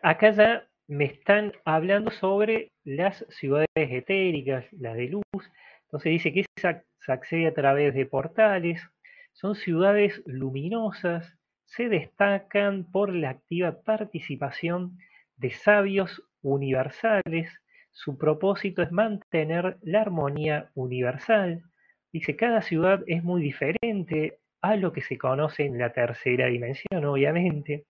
acá 0.00 0.30
ya 0.30 0.68
me 0.86 1.06
están 1.06 1.52
hablando 1.64 2.12
sobre 2.12 2.70
las 2.84 3.26
ciudades 3.30 3.66
etéricas, 3.74 4.64
las 4.72 4.96
de 4.96 5.08
luz. 5.08 5.42
Entonces 5.86 6.12
dice 6.12 6.32
que 6.32 6.44
se 6.54 7.12
accede 7.12 7.48
a 7.48 7.54
través 7.54 7.94
de 7.94 8.06
portales, 8.06 8.80
son 9.32 9.56
ciudades 9.56 10.22
luminosas, 10.24 11.36
se 11.64 11.88
destacan 11.88 12.84
por 12.92 13.12
la 13.12 13.30
activa 13.30 13.82
participación 13.82 14.96
de 15.36 15.50
sabios 15.50 16.22
universales, 16.42 17.48
su 17.90 18.18
propósito 18.18 18.82
es 18.82 18.92
mantener 18.92 19.78
la 19.82 20.02
armonía 20.02 20.70
universal. 20.74 21.64
Dice, 22.12 22.36
cada 22.36 22.62
ciudad 22.62 23.02
es 23.08 23.24
muy 23.24 23.42
diferente 23.42 24.38
a 24.70 24.76
lo 24.76 24.92
que 24.92 25.02
se 25.02 25.18
conoce 25.18 25.64
en 25.64 25.78
la 25.78 25.92
tercera 25.92 26.46
dimensión, 26.46 27.04
obviamente. 27.04 27.86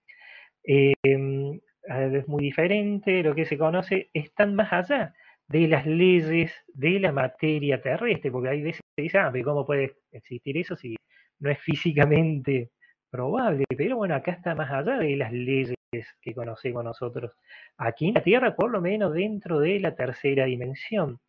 Em, 0.65 1.61
es 1.89 2.29
muy 2.29 2.45
diferente, 2.45 3.23
lo 3.23 3.35
que 3.35 3.47
se 3.47 3.59
conoce, 3.59 4.11
están 4.13 4.55
más 4.57 4.73
allá 4.73 5.15
de 5.49 5.69
las 5.69 5.87
leyes 5.87 6.53
de 6.69 7.01
la 7.01 7.13
materia 7.13 7.81
terrestre, 7.81 8.31
porque 8.33 8.49
hay 8.49 8.63
veces 8.63 8.83
se 8.97 9.03
dice, 9.03 9.19
ah, 9.19 9.31
pero 9.33 9.45
¿cómo 9.45 9.67
puede 9.67 9.97
existir 10.13 10.59
eso 10.59 10.77
si 10.77 10.97
no 11.39 11.51
es 11.51 11.59
físicamente 11.61 12.71
probable, 13.11 13.65
pero 13.77 13.97
bueno, 13.97 14.15
acá 14.15 14.33
está 14.33 14.55
más 14.55 14.71
allá 14.71 14.99
de 14.99 15.17
las 15.17 15.33
leyes 15.33 15.77
que 16.21 16.35
conocemos 16.35 16.85
nosotros. 16.85 17.33
Aquí 17.79 18.09
en 18.09 18.15
la 18.15 18.23
Tierra, 18.23 18.57
por 18.57 18.71
lo 18.71 18.81
menos 18.81 19.15
dentro 19.15 19.61
de 19.61 19.81
la 19.81 19.95
tercera 19.95 20.45
dimensión. 20.47 21.21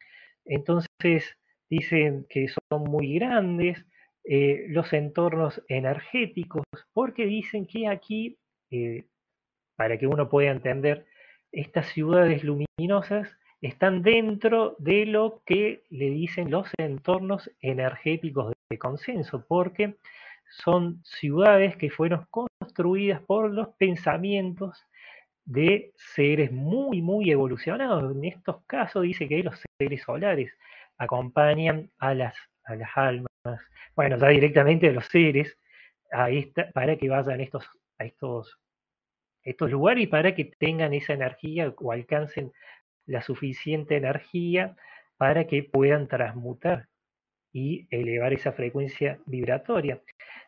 Entonces, 0.45 1.37
dicen 1.69 2.25
que 2.29 2.47
son 2.47 2.83
muy 2.83 3.15
grandes 3.15 3.85
eh, 4.29 4.65
los 4.67 4.91
entornos 4.91 5.63
energéticos, 5.69 6.63
porque 6.91 7.25
dicen 7.25 7.65
que 7.65 7.87
aquí, 7.87 8.37
eh, 8.69 9.05
para 9.77 9.97
que 9.97 10.05
uno 10.05 10.27
pueda 10.27 10.51
entender, 10.51 11.05
estas 11.53 11.87
ciudades 11.87 12.43
luminosas 12.43 13.29
están 13.61 14.01
dentro 14.01 14.75
de 14.79 15.05
lo 15.05 15.41
que 15.45 15.83
le 15.89 16.09
dicen 16.09 16.51
los 16.51 16.69
entornos 16.77 17.49
energéticos 17.61 18.53
de 18.69 18.77
consenso, 18.77 19.45
porque 19.47 19.95
son 20.49 21.01
ciudades 21.05 21.77
que 21.77 21.89
fueron 21.89 22.25
construidas 22.29 23.21
por 23.21 23.51
los 23.51 23.69
pensamientos 23.77 24.77
de 25.45 25.93
seres 25.95 26.51
muy, 26.51 27.01
muy 27.01 27.31
evolucionados. 27.31 28.13
En 28.13 28.25
estos 28.25 28.57
casos 28.65 29.03
dice 29.03 29.29
que 29.29 29.41
los 29.41 29.63
seres 29.79 30.01
solares 30.03 30.51
acompañan 30.97 31.89
a 31.97 32.13
las, 32.13 32.35
a 32.65 32.75
las 32.75 32.89
almas, 32.95 33.26
bueno, 33.95 34.17
ya 34.17 34.27
directamente 34.29 34.89
a 34.89 34.91
los 34.91 35.05
seres, 35.05 35.57
a 36.11 36.29
para 36.73 36.97
que 36.97 37.09
vayan 37.09 37.41
estos, 37.41 37.67
a 37.99 38.05
estos, 38.05 38.59
estos 39.43 39.71
lugares 39.71 40.03
y 40.03 40.07
para 40.07 40.35
que 40.35 40.45
tengan 40.45 40.93
esa 40.93 41.13
energía 41.13 41.73
o 41.77 41.91
alcancen 41.91 42.51
la 43.05 43.21
suficiente 43.21 43.95
energía 43.95 44.75
para 45.17 45.47
que 45.47 45.63
puedan 45.63 46.07
transmutar 46.07 46.87
y 47.51 47.87
elevar 47.89 48.33
esa 48.33 48.51
frecuencia 48.51 49.19
vibratoria. 49.25 50.01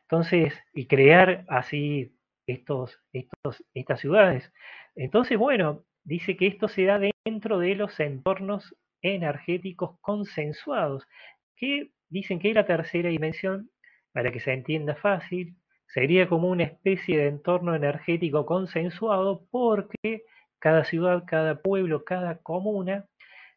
Entonces, 0.03 0.53
y 0.73 0.85
crear 0.85 1.45
así 1.47 2.13
estos, 2.45 2.99
estos, 3.13 3.63
estas 3.73 3.99
ciudades. 3.99 4.51
Entonces, 4.95 5.37
bueno, 5.37 5.85
dice 6.03 6.35
que 6.37 6.47
esto 6.47 6.67
se 6.67 6.85
da 6.85 6.99
dentro 7.25 7.59
de 7.59 7.75
los 7.75 7.99
entornos 7.99 8.75
energéticos 9.01 9.97
consensuados, 10.01 11.07
que 11.55 11.91
dicen 12.09 12.39
que 12.39 12.53
la 12.53 12.65
tercera 12.65 13.09
dimensión, 13.09 13.69
para 14.11 14.31
que 14.31 14.39
se 14.39 14.53
entienda 14.53 14.95
fácil, 14.95 15.55
sería 15.87 16.27
como 16.27 16.49
una 16.49 16.63
especie 16.63 17.17
de 17.17 17.27
entorno 17.27 17.75
energético 17.75 18.45
consensuado 18.45 19.47
porque 19.51 20.23
cada 20.59 20.83
ciudad, 20.83 21.23
cada 21.25 21.61
pueblo, 21.61 22.03
cada 22.03 22.37
comuna 22.39 23.05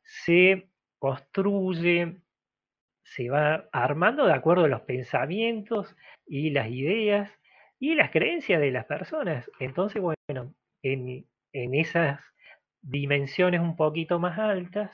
se 0.03 0.69
construye, 0.99 2.23
se 3.05 3.29
va 3.29 3.69
armando 3.73 4.27
de 4.27 4.33
acuerdo 4.33 4.65
a 4.65 4.69
los 4.69 4.83
pensamientos 4.83 5.97
y 6.27 6.51
las 6.51 6.69
ideas 6.71 7.31
y 7.79 7.95
las 7.95 8.11
creencias 8.11 8.61
de 8.61 8.71
las 8.71 8.87
personas. 8.87 9.51
Entonces, 9.59 10.01
bueno, 10.01 10.55
en, 10.83 11.27
en 11.53 11.75
esas 11.75 12.21
dimensiones 12.81 13.61
un 13.61 13.77
poquito 13.77 14.19
más 14.19 14.39
altas, 14.39 14.91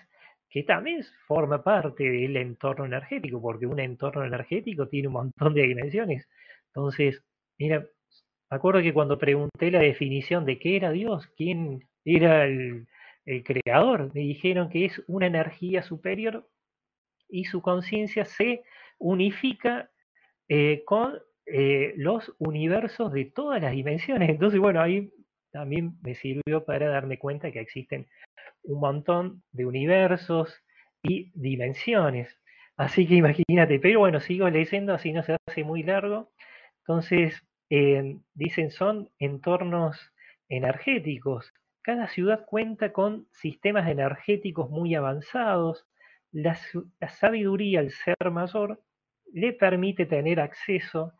que 0.50 0.62
también 0.62 1.04
forma 1.26 1.62
parte 1.62 2.04
del 2.04 2.36
entorno 2.36 2.86
energético, 2.86 3.40
porque 3.40 3.66
un 3.66 3.80
entorno 3.80 4.24
energético 4.24 4.88
tiene 4.88 5.08
un 5.08 5.14
montón 5.14 5.54
de 5.54 5.62
dimensiones. 5.62 6.28
Entonces, 6.68 7.22
mira, 7.58 7.80
me 8.50 8.56
acuerdo 8.56 8.80
que 8.82 8.94
cuando 8.94 9.18
pregunté 9.18 9.70
la 9.70 9.80
definición 9.80 10.44
de 10.46 10.58
qué 10.58 10.76
era 10.76 10.90
Dios, 10.90 11.26
quién 11.36 11.86
era 12.04 12.46
el, 12.46 12.86
creador, 13.44 14.10
me 14.14 14.22
dijeron 14.22 14.70
que 14.70 14.86
es 14.86 15.02
una 15.06 15.26
energía 15.26 15.82
superior 15.82 16.48
y 17.28 17.44
su 17.44 17.60
conciencia 17.60 18.24
se 18.24 18.62
unifica 18.98 19.90
eh, 20.48 20.82
con 20.86 21.18
eh, 21.44 21.92
los 21.96 22.34
universos 22.38 23.12
de 23.12 23.26
todas 23.26 23.60
las 23.60 23.72
dimensiones. 23.72 24.30
Entonces, 24.30 24.58
bueno, 24.58 24.80
ahí 24.80 25.10
también 25.58 25.98
me 26.02 26.14
sirvió 26.14 26.64
para 26.64 26.88
darme 26.88 27.18
cuenta 27.18 27.50
que 27.50 27.58
existen 27.58 28.06
un 28.62 28.78
montón 28.78 29.42
de 29.50 29.66
universos 29.66 30.62
y 31.02 31.32
dimensiones. 31.34 32.28
Así 32.76 33.08
que 33.08 33.16
imagínate, 33.16 33.80
pero 33.80 33.98
bueno, 33.98 34.20
sigo 34.20 34.48
leyendo, 34.48 34.94
así 34.94 35.12
no 35.12 35.24
se 35.24 35.36
hace 35.48 35.64
muy 35.64 35.82
largo. 35.82 36.30
Entonces, 36.82 37.42
eh, 37.70 38.18
dicen, 38.34 38.70
son 38.70 39.10
entornos 39.18 39.98
energéticos. 40.48 41.52
Cada 41.82 42.06
ciudad 42.06 42.46
cuenta 42.46 42.92
con 42.92 43.26
sistemas 43.32 43.88
energéticos 43.88 44.70
muy 44.70 44.94
avanzados. 44.94 45.88
La, 46.30 46.56
sabiduría, 47.08 47.80
al 47.80 47.90
ser 47.90 48.30
mayor, 48.30 48.80
le 49.32 49.52
permite 49.54 50.06
tener 50.06 50.38
acceso 50.38 51.14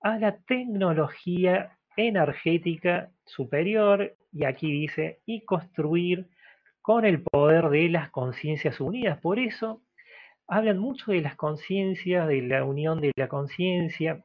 a 0.00 0.18
la 0.18 0.38
tecnología 0.38 1.76
energética 1.96 3.10
superior, 3.24 4.14
y 4.32 4.44
aquí 4.44 4.70
dice, 4.72 5.20
y 5.26 5.44
construir 5.44 6.28
con 6.80 7.04
el 7.04 7.22
poder 7.22 7.68
de 7.68 7.88
las 7.88 8.10
conciencias 8.10 8.80
unidas. 8.80 9.18
Por 9.20 9.38
eso 9.38 9.82
hablan 10.46 10.78
mucho 10.78 11.12
de 11.12 11.20
las 11.20 11.36
conciencias, 11.36 12.26
de 12.28 12.42
la 12.42 12.64
unión 12.64 13.00
de 13.00 13.12
la 13.16 13.28
conciencia, 13.28 14.24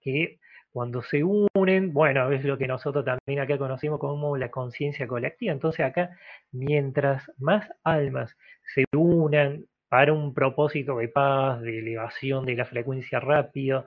que 0.00 0.38
cuando 0.72 1.02
se 1.02 1.22
unen, 1.22 1.92
bueno, 1.92 2.30
es 2.32 2.44
lo 2.44 2.56
que 2.56 2.66
nosotros 2.66 3.04
también 3.04 3.40
acá 3.40 3.58
conocemos 3.58 4.00
como 4.00 4.36
la 4.36 4.50
conciencia 4.50 5.06
colectiva. 5.06 5.52
Entonces 5.52 5.84
acá, 5.84 6.16
mientras 6.50 7.30
más 7.38 7.70
almas 7.84 8.36
se 8.74 8.84
unan 8.96 9.66
para 9.92 10.14
un 10.14 10.32
propósito 10.32 10.96
de 10.96 11.08
paz, 11.08 11.60
de 11.60 11.80
elevación 11.80 12.46
de 12.46 12.56
la 12.56 12.64
frecuencia 12.64 13.20
rápido, 13.20 13.84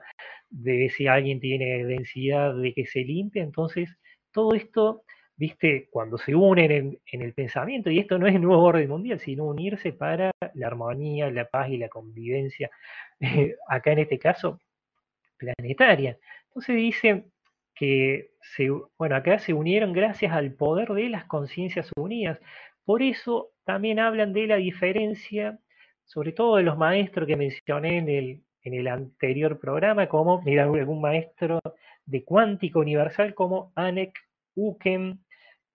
de 0.48 0.88
si 0.88 1.08
alguien 1.08 1.40
tiene 1.40 1.84
densidad, 1.84 2.54
de 2.54 2.72
que 2.72 2.86
se 2.86 3.00
limpie, 3.00 3.42
entonces 3.42 3.90
todo 4.30 4.54
esto 4.54 5.02
viste, 5.36 5.88
cuando 5.90 6.16
se 6.16 6.32
unen 6.36 7.00
en, 7.10 7.22
el 7.22 7.34
pensamiento, 7.34 7.90
y 7.90 7.98
esto 7.98 8.20
no 8.20 8.28
es 8.28 8.40
nuevo 8.40 8.62
orden 8.62 8.88
mundial, 8.88 9.18
sino 9.18 9.46
unirse 9.46 9.92
para 9.92 10.30
la 10.54 10.66
armonía, 10.68 11.28
la 11.28 11.46
paz 11.46 11.70
y 11.70 11.76
la 11.76 11.88
convivencia, 11.88 12.70
acá 13.68 13.90
en 13.90 13.98
este 13.98 14.20
caso, 14.20 14.60
planetaria. 15.36 16.16
Entonces 16.50 16.76
dicen 16.76 17.32
que, 17.74 18.30
bueno, 18.96 19.16
acá 19.16 19.40
se 19.40 19.54
unieron 19.54 19.92
gracias 19.92 20.32
al 20.32 20.52
poder 20.52 20.90
de 20.90 21.08
las 21.08 21.24
conciencias 21.24 21.90
unidas. 21.96 22.38
Por 22.84 23.02
eso 23.02 23.50
también 23.64 23.98
hablan 23.98 24.32
de 24.32 24.46
la 24.46 24.54
diferencia, 24.54 25.58
sobre 26.06 26.32
todo 26.32 26.56
de 26.56 26.62
los 26.62 26.78
maestros 26.78 27.26
que 27.26 27.36
mencioné 27.36 27.98
en 27.98 28.08
el, 28.08 28.42
en 28.62 28.74
el 28.74 28.88
anterior 28.88 29.58
programa, 29.58 30.08
como, 30.08 30.40
mira, 30.42 30.64
algún 30.64 31.00
maestro 31.00 31.60
de 32.06 32.24
cuántica 32.24 32.78
universal 32.78 33.34
como 33.34 33.72
Anek 33.74 34.16
Uken, 34.54 35.20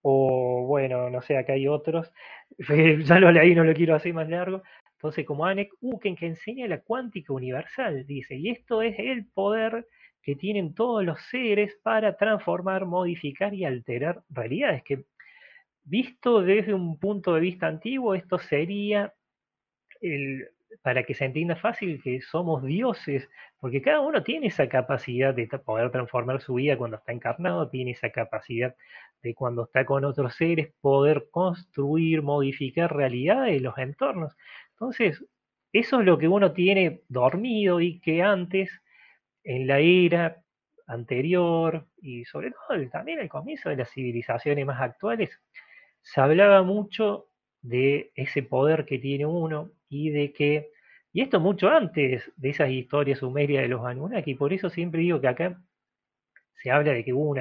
o 0.01 0.65
bueno, 0.65 1.09
no 1.09 1.21
sé, 1.21 1.37
acá 1.37 1.53
hay 1.53 1.67
otros, 1.67 2.11
ya 3.05 3.19
lo 3.19 3.31
leí, 3.31 3.53
no 3.53 3.63
lo 3.63 3.73
quiero 3.73 3.93
hacer 3.95 4.13
más 4.13 4.29
largo. 4.29 4.63
Entonces, 4.93 5.25
como 5.25 5.45
Anek 5.45 5.73
Uken, 5.81 6.15
que 6.15 6.27
enseña 6.27 6.67
la 6.67 6.81
cuántica 6.81 7.33
universal, 7.33 8.05
dice, 8.07 8.35
y 8.35 8.49
esto 8.49 8.81
es 8.81 8.95
el 8.99 9.25
poder 9.27 9.85
que 10.21 10.35
tienen 10.35 10.73
todos 10.73 11.03
los 11.03 11.19
seres 11.29 11.77
para 11.83 12.15
transformar, 12.15 12.85
modificar 12.85 13.53
y 13.53 13.65
alterar 13.65 14.21
realidades, 14.29 14.83
que 14.83 15.05
visto 15.83 16.41
desde 16.41 16.73
un 16.73 16.99
punto 16.99 17.33
de 17.33 17.41
vista 17.41 17.67
antiguo, 17.67 18.15
esto 18.15 18.37
sería 18.37 19.13
para 20.81 21.03
que 21.03 21.13
se 21.13 21.25
entienda 21.25 21.55
fácil 21.55 22.01
que 22.01 22.21
somos 22.21 22.63
dioses, 22.63 23.29
porque 23.59 23.81
cada 23.81 24.01
uno 24.01 24.23
tiene 24.23 24.47
esa 24.47 24.67
capacidad 24.67 25.33
de 25.33 25.47
poder 25.47 25.91
transformar 25.91 26.41
su 26.41 26.55
vida 26.55 26.77
cuando 26.77 26.97
está 26.97 27.11
encarnado, 27.11 27.69
tiene 27.69 27.91
esa 27.91 28.09
capacidad 28.09 28.75
de 29.21 29.35
cuando 29.35 29.65
está 29.65 29.85
con 29.85 30.05
otros 30.05 30.35
seres 30.35 30.73
poder 30.81 31.27
construir, 31.31 32.21
modificar 32.21 32.95
realidades 32.95 33.53
de 33.55 33.59
los 33.59 33.77
entornos. 33.77 34.35
Entonces, 34.71 35.23
eso 35.73 35.99
es 35.99 36.05
lo 36.05 36.17
que 36.17 36.27
uno 36.27 36.51
tiene 36.53 37.01
dormido 37.07 37.79
y 37.81 37.99
que 37.99 38.23
antes, 38.23 38.71
en 39.43 39.67
la 39.67 39.79
era 39.79 40.43
anterior 40.87 41.87
y 42.01 42.25
sobre 42.25 42.51
todo 42.51 42.89
también 42.89 43.19
al 43.19 43.29
comienzo 43.29 43.69
de 43.69 43.77
las 43.77 43.91
civilizaciones 43.91 44.65
más 44.65 44.81
actuales, 44.81 45.39
se 46.01 46.19
hablaba 46.19 46.63
mucho 46.63 47.27
de 47.61 48.11
ese 48.15 48.43
poder 48.43 48.85
que 48.85 48.99
tiene 48.99 49.25
uno 49.25 49.71
y 49.91 50.09
de 50.09 50.31
que, 50.31 50.71
y 51.11 51.21
esto 51.21 51.41
mucho 51.41 51.69
antes 51.69 52.31
de 52.37 52.49
esas 52.49 52.69
historias 52.69 53.19
sumerias 53.19 53.63
de 53.63 53.67
los 53.67 53.85
Anunnaki, 53.85 54.35
por 54.35 54.53
eso 54.53 54.69
siempre 54.69 55.01
digo 55.01 55.19
que 55.19 55.27
acá 55.27 55.61
se 56.63 56.71
habla 56.71 56.93
de 56.93 57.03
que 57.03 57.13
hubo 57.13 57.35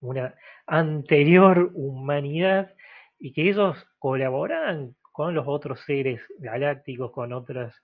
una, 0.00 0.34
anterior 0.66 1.70
humanidad 1.74 2.74
y 3.18 3.32
que 3.32 3.48
ellos 3.48 3.86
colaboraban 3.98 4.96
con 5.12 5.34
los 5.34 5.46
otros 5.46 5.80
seres 5.86 6.20
galácticos, 6.40 7.12
con 7.12 7.32
otras 7.32 7.74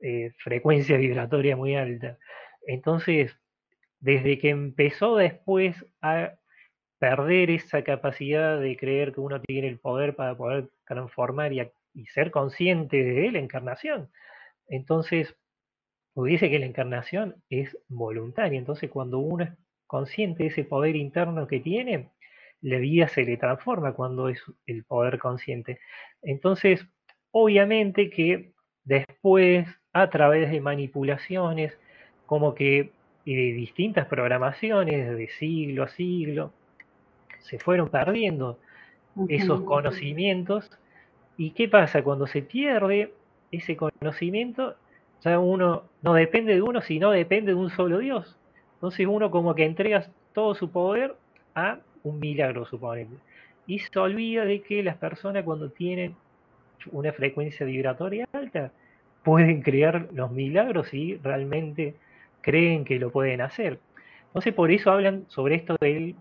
eh, 0.00 0.30
frecuencias 0.38 1.00
vibratorias 1.00 1.58
muy 1.58 1.74
altas. 1.74 2.18
Entonces, 2.66 3.36
desde 3.98 4.38
que 4.38 4.50
empezó 4.50 5.16
después 5.16 5.84
a 6.00 6.34
perder 7.00 7.50
esa 7.50 7.82
capacidad 7.82 8.60
de 8.60 8.76
creer 8.76 9.12
que 9.12 9.20
uno 9.20 9.40
tiene 9.40 9.68
el 9.68 9.80
poder 9.80 10.14
para 10.14 10.36
poder 10.36 10.70
transformar 10.86 11.52
y, 11.52 11.60
ser 12.12 12.30
consciente 12.30 13.02
de 13.02 13.30
la 13.32 13.38
encarnación. 13.38 14.10
Entonces, 14.68 15.36
dice 16.14 16.50
que 16.50 16.58
la 16.58 16.66
encarnación 16.66 17.36
es 17.48 17.76
voluntaria, 17.88 18.58
entonces 18.58 18.90
cuando 18.90 19.18
uno 19.18 19.44
es 19.44 19.50
consciente 19.86 20.44
de 20.44 20.48
ese 20.50 20.64
poder 20.64 20.96
interno 20.96 21.46
que 21.46 21.60
tiene, 21.60 22.10
la 22.62 22.78
vida 22.78 23.08
se 23.08 23.24
le 23.24 23.36
transforma 23.36 23.94
cuando 23.94 24.28
es 24.28 24.42
el 24.66 24.84
poder 24.84 25.18
consciente. 25.18 25.80
Entonces, 26.22 26.86
obviamente 27.30 28.10
que 28.10 28.52
después, 28.84 29.66
a 29.92 30.10
través 30.10 30.50
de 30.50 30.60
manipulaciones, 30.60 31.78
como 32.26 32.54
que 32.54 32.92
de 33.24 33.52
distintas 33.52 34.06
programaciones 34.06 35.16
de 35.16 35.28
siglo 35.28 35.84
a 35.84 35.88
siglo, 35.88 36.52
se 37.38 37.58
fueron 37.58 37.88
perdiendo 37.88 38.58
esos 39.28 39.62
conocimientos. 39.62 40.70
¿Y 41.40 41.52
qué 41.52 41.68
pasa? 41.68 42.02
Cuando 42.02 42.26
se 42.26 42.42
pierde 42.42 43.14
ese 43.50 43.74
conocimiento, 43.74 44.74
ya 45.22 45.38
uno 45.38 45.84
no 46.02 46.12
depende 46.12 46.54
de 46.54 46.60
uno, 46.60 46.82
sino 46.82 47.12
depende 47.12 47.52
de 47.52 47.58
un 47.58 47.70
solo 47.70 47.96
Dios. 47.96 48.36
Entonces 48.74 49.06
uno 49.06 49.30
como 49.30 49.54
que 49.54 49.64
entrega 49.64 50.06
todo 50.34 50.54
su 50.54 50.70
poder 50.70 51.14
a 51.54 51.78
un 52.02 52.20
milagro, 52.20 52.66
suponete. 52.66 53.14
Y 53.66 53.78
se 53.78 53.98
olvida 53.98 54.44
de 54.44 54.60
que 54.60 54.82
las 54.82 54.98
personas 54.98 55.42
cuando 55.44 55.70
tienen 55.70 56.14
una 56.92 57.10
frecuencia 57.10 57.64
vibratoria 57.64 58.28
alta, 58.34 58.70
pueden 59.24 59.62
crear 59.62 60.10
los 60.12 60.30
milagros 60.30 60.92
y 60.92 61.16
realmente 61.16 61.94
creen 62.42 62.84
que 62.84 62.98
lo 62.98 63.10
pueden 63.10 63.40
hacer. 63.40 63.78
Entonces 64.26 64.52
por 64.52 64.70
eso 64.70 64.90
hablan 64.90 65.24
sobre 65.28 65.54
esto 65.54 65.78
de 65.80 66.14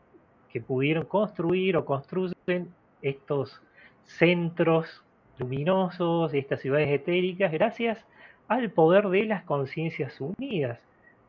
que 0.50 0.62
pudieron 0.62 1.04
construir 1.04 1.76
o 1.76 1.84
construyen 1.84 2.74
estos 3.02 3.62
centros 4.06 5.04
luminosos, 5.40 6.34
estas 6.34 6.62
ciudades 6.62 6.90
etéricas, 6.90 7.52
gracias 7.52 7.98
al 8.48 8.72
poder 8.72 9.08
de 9.10 9.26
las 9.26 9.44
conciencias 9.44 10.20
unidas. 10.20 10.80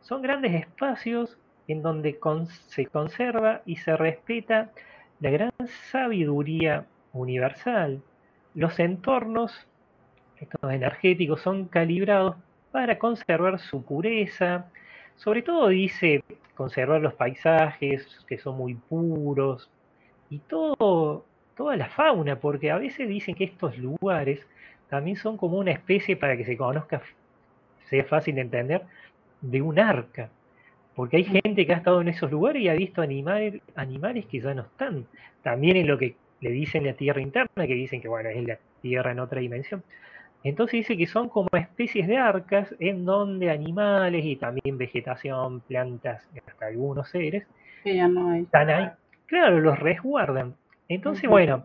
Son 0.01 0.23
grandes 0.23 0.55
espacios 0.55 1.39
en 1.69 1.83
donde 1.83 2.19
se 2.69 2.87
conserva 2.87 3.63
y 3.65 3.77
se 3.77 3.97
respeta 3.97 4.71
la 5.21 5.31
gran 5.31 5.53
sabiduría 5.91 6.87
universal. 7.13 8.03
Los 8.55 8.79
entornos, 8.81 9.67
estos 10.39 10.73
energéticos, 10.73 11.43
son 11.43 11.67
calibrados 11.67 12.37
para 12.73 12.99
conservar 12.99 13.61
su 13.61 13.85
pureza. 13.85 14.67
Sobre 15.17 15.43
todo 15.43 15.69
dice 15.69 16.25
conservar 16.55 17.01
los 17.01 17.15
paisajes 17.15 18.25
que 18.27 18.39
son 18.39 18.57
muy 18.57 18.75
puros 18.75 19.71
y 20.29 20.39
todo, 20.41 21.25
toda 21.57 21.77
la 21.77 21.89
fauna, 21.89 22.37
porque 22.37 22.71
a 22.71 22.79
veces 22.79 23.09
dicen 23.09 23.35
que 23.35 23.45
estos 23.45 23.77
lugares 23.79 24.47
también 24.89 25.17
son 25.17 25.37
como 25.37 25.59
una 25.59 25.71
especie 25.71 26.17
para 26.17 26.37
que 26.37 26.45
se 26.45 26.57
conozca, 26.57 27.03
sea 27.89 28.05
fácil 28.05 28.35
de 28.37 28.41
entender, 28.43 28.83
de 29.41 29.63
un 29.63 29.79
arca. 29.79 30.31
Porque 30.95 31.19
hay 31.19 31.25
gente 31.25 31.65
que 31.65 31.73
ha 31.73 31.77
estado 31.77 32.01
en 32.01 32.09
esos 32.09 32.31
lugares 32.31 32.63
y 32.63 32.69
ha 32.69 32.75
visto 32.75 33.01
animales, 33.01 33.61
animales 33.75 34.27
que 34.27 34.41
ya 34.41 34.55
no 34.55 34.63
están. 34.63 35.07
También 35.43 35.77
en 35.77 35.87
lo 35.87 35.97
que 35.97 36.17
le 36.41 36.51
dicen 36.51 36.85
la 36.85 36.95
tierra 36.95 37.21
interna, 37.21 37.67
que 37.67 37.75
dicen 37.75 38.01
que 38.01 38.09
bueno, 38.09 38.29
es 38.29 38.45
la 38.47 38.59
tierra 38.83 39.13
en 39.13 39.21
otra 39.21 39.41
dimensión. 39.41 39.83
Entonces 40.43 40.81
dice 40.81 40.97
que 40.97 41.07
son 41.07 41.29
como 41.29 41.49
especies 41.53 42.09
de 42.09 42.17
arcas 42.17 42.75
en 42.79 43.05
donde 43.05 43.51
animales 43.51 44.25
y 44.25 44.37
también 44.37 44.79
vegetación, 44.79 45.61
plantas 45.61 46.27
y 46.35 46.39
hasta 46.39 46.67
algunos 46.67 47.09
seres 47.11 47.47
no 47.85 48.35
están 48.35 48.71
ahí. 48.71 48.91
Claro, 49.27 49.61
los 49.61 49.79
resguardan. 49.79 50.55
Entonces, 50.91 51.31
bueno, 51.31 51.65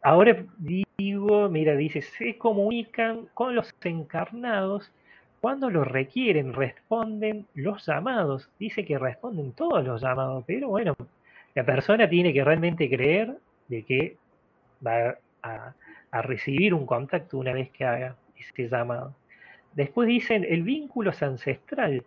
ahora 0.00 0.44
digo, 0.58 1.48
mira, 1.48 1.74
dice, 1.74 2.02
se 2.02 2.38
comunican 2.38 3.26
con 3.34 3.56
los 3.56 3.74
encarnados 3.82 4.92
cuando 5.40 5.70
los 5.70 5.88
requieren, 5.88 6.52
responden 6.52 7.46
los 7.54 7.84
llamados. 7.84 8.48
Dice 8.60 8.84
que 8.84 8.96
responden 8.96 9.52
todos 9.54 9.84
los 9.84 10.00
llamados, 10.00 10.44
pero 10.46 10.68
bueno, 10.68 10.94
la 11.56 11.64
persona 11.64 12.08
tiene 12.08 12.32
que 12.32 12.44
realmente 12.44 12.88
creer 12.88 13.36
de 13.66 13.82
que 13.82 14.16
va 14.86 15.18
a, 15.42 15.74
a 16.12 16.22
recibir 16.22 16.74
un 16.74 16.86
contacto 16.86 17.38
una 17.38 17.52
vez 17.52 17.70
que 17.70 17.84
haga 17.84 18.14
ese 18.38 18.68
llamado. 18.68 19.16
Después 19.72 20.06
dicen, 20.06 20.46
el 20.48 20.62
vínculo 20.62 21.10
es 21.10 21.20
ancestral. 21.24 22.04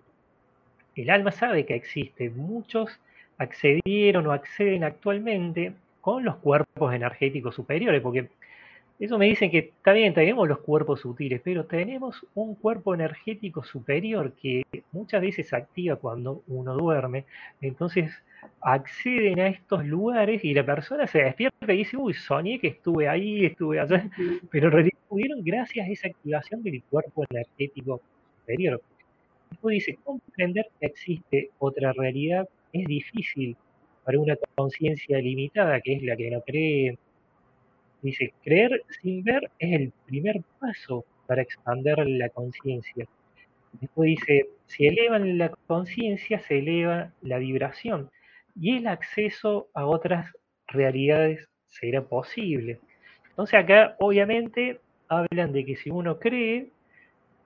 El 0.96 1.10
alma 1.10 1.34
sabe 1.34 1.66
que 1.66 1.76
existe. 1.76 2.30
Muchos 2.30 3.02
accedieron 3.38 4.26
o 4.28 4.32
acceden 4.32 4.86
actualmente 4.86 5.74
con 6.08 6.24
los 6.24 6.38
cuerpos 6.38 6.94
energéticos 6.94 7.54
superiores, 7.54 8.02
porque 8.02 8.30
eso 8.98 9.18
me 9.18 9.26
dicen 9.26 9.52
que 9.52 9.58
está 9.58 9.92
bien, 9.92 10.14
tenemos 10.14 10.48
los 10.48 10.60
cuerpos 10.60 11.02
sutiles, 11.02 11.42
pero 11.44 11.66
tenemos 11.66 12.26
un 12.34 12.56
cuerpo 12.56 12.94
energético 12.94 13.62
superior 13.62 14.32
que 14.42 14.64
muchas 14.94 15.22
veces 15.22 15.50
se 15.50 15.58
activa 15.58 15.98
cuando 15.98 16.44
uno 16.48 16.76
duerme. 16.78 17.26
Entonces 17.60 18.10
acceden 18.62 19.42
a 19.42 19.48
estos 19.50 19.84
lugares 19.84 20.46
y 20.46 20.54
la 20.54 20.66
persona 20.66 21.08
se 21.08 21.24
despierta 21.24 21.74
y 21.74 21.80
dice, 21.80 21.98
uy, 21.98 22.14
soñé 22.14 22.58
que 22.58 22.70
estuve 22.70 23.10
ahí, 23.10 23.46
estuve 23.46 23.78
allá, 23.78 24.10
pero 24.50 24.68
en 24.68 24.72
realidad 24.72 25.00
pudieron 25.10 25.44
gracias 25.44 25.90
a 25.90 25.92
esa 25.92 26.08
activación 26.08 26.64
del 26.64 26.82
cuerpo 26.84 27.26
energético 27.30 28.00
superior. 28.40 28.82
Después 29.50 29.74
dice, 29.74 30.00
comprender 30.06 30.68
que 30.80 30.86
existe 30.86 31.50
otra 31.60 31.92
realidad 31.92 32.48
es 32.72 32.86
difícil 32.86 33.58
para 34.08 34.22
una 34.22 34.38
conciencia 34.56 35.18
limitada, 35.20 35.82
que 35.82 35.96
es 35.96 36.02
la 36.02 36.16
que 36.16 36.32
no 36.32 36.40
cree. 36.40 36.98
Dice, 38.02 38.34
creer 38.42 38.82
sin 39.02 39.22
ver 39.22 39.52
es 39.60 39.82
el 39.82 39.92
primer 40.06 40.44
paso 40.62 41.04
para 41.26 41.42
expandir 41.42 41.98
la 41.98 42.30
conciencia. 42.30 43.06
Después 43.74 44.08
dice, 44.08 44.48
si 44.66 44.88
elevan 44.88 45.38
la 45.38 45.50
conciencia, 45.50 46.40
se 46.40 46.60
eleva 46.60 47.12
la 47.22 47.38
vibración 47.38 48.10
y 48.56 48.78
el 48.78 48.88
acceso 48.88 49.68
a 49.74 49.86
otras 49.86 50.32
realidades 50.68 51.46
será 51.68 52.02
posible. 52.02 52.80
Entonces 53.32 53.60
acá 53.60 53.98
obviamente 54.00 54.80
hablan 55.10 55.52
de 55.52 55.66
que 55.66 55.76
si 55.76 55.90
uno 55.90 56.18
cree 56.18 56.70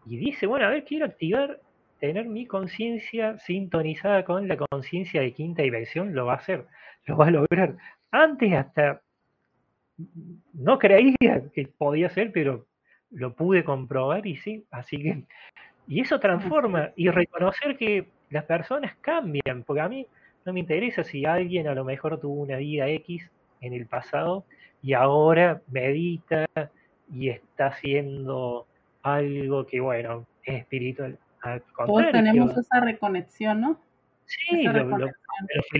y 0.05 0.17
dice, 0.17 0.45
bueno, 0.45 0.67
a 0.67 0.69
ver, 0.69 0.83
quiero 0.83 1.07
activar 1.07 1.59
tener 2.01 2.25
mi 2.25 2.47
conciencia 2.47 3.37
sintonizada 3.37 4.25
con 4.25 4.47
la 4.47 4.57
conciencia 4.57 5.21
de 5.21 5.33
quinta 5.33 5.61
dimensión, 5.61 6.15
lo 6.15 6.25
va 6.25 6.33
a 6.33 6.37
hacer, 6.37 6.65
lo 7.05 7.15
va 7.15 7.27
a 7.27 7.31
lograr. 7.31 7.77
Antes 8.09 8.51
hasta 8.53 9.01
no 10.53 10.79
creía 10.79 11.43
que 11.53 11.67
podía 11.67 12.09
ser, 12.09 12.31
pero 12.31 12.65
lo 13.11 13.35
pude 13.35 13.63
comprobar 13.63 14.25
y 14.25 14.35
sí, 14.35 14.65
así 14.71 14.97
que... 14.97 15.23
Y 15.87 16.01
eso 16.01 16.19
transforma 16.19 16.91
y 16.95 17.09
reconocer 17.09 17.77
que 17.77 18.07
las 18.29 18.45
personas 18.45 18.95
cambian, 19.01 19.63
porque 19.63 19.81
a 19.81 19.89
mí 19.89 20.07
no 20.45 20.53
me 20.53 20.61
interesa 20.61 21.03
si 21.03 21.25
alguien 21.25 21.67
a 21.67 21.75
lo 21.75 21.83
mejor 21.83 22.19
tuvo 22.19 22.41
una 22.41 22.57
vida 22.57 22.87
X 22.89 23.29
en 23.61 23.73
el 23.73 23.85
pasado 23.85 24.45
y 24.81 24.93
ahora 24.93 25.61
medita 25.69 26.47
y 27.13 27.29
está 27.29 27.67
haciendo 27.67 28.65
algo 29.03 29.67
que, 29.67 29.81
bueno, 29.81 30.25
es 30.43 30.61
espiritual. 30.61 31.19
Todos 31.85 32.11
tenemos 32.11 32.57
esa 32.57 32.79
reconexión, 32.79 33.61
¿no? 33.61 33.79
Sí, 34.25 34.63
lo, 34.63 35.09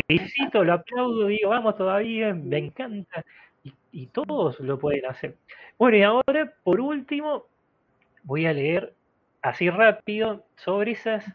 felicito, 0.08 0.64
lo 0.64 0.74
aplaudo, 0.74 1.28
digo, 1.28 1.50
vamos 1.50 1.78
todavía, 1.78 2.34
me 2.34 2.58
encanta. 2.58 3.24
Y, 3.94 4.08
todos 4.08 4.60
lo 4.60 4.80
pueden 4.80 5.06
hacer. 5.06 5.36
Bueno, 5.78 5.98
y 5.98 6.04
ahora, 6.04 6.54
por 6.64 6.80
último, 6.80 7.46
voy 8.24 8.46
a 8.46 8.54
leer 8.54 8.94
así 9.42 9.70
rápido 9.70 10.46
sobre 10.56 10.92
esas 10.92 11.26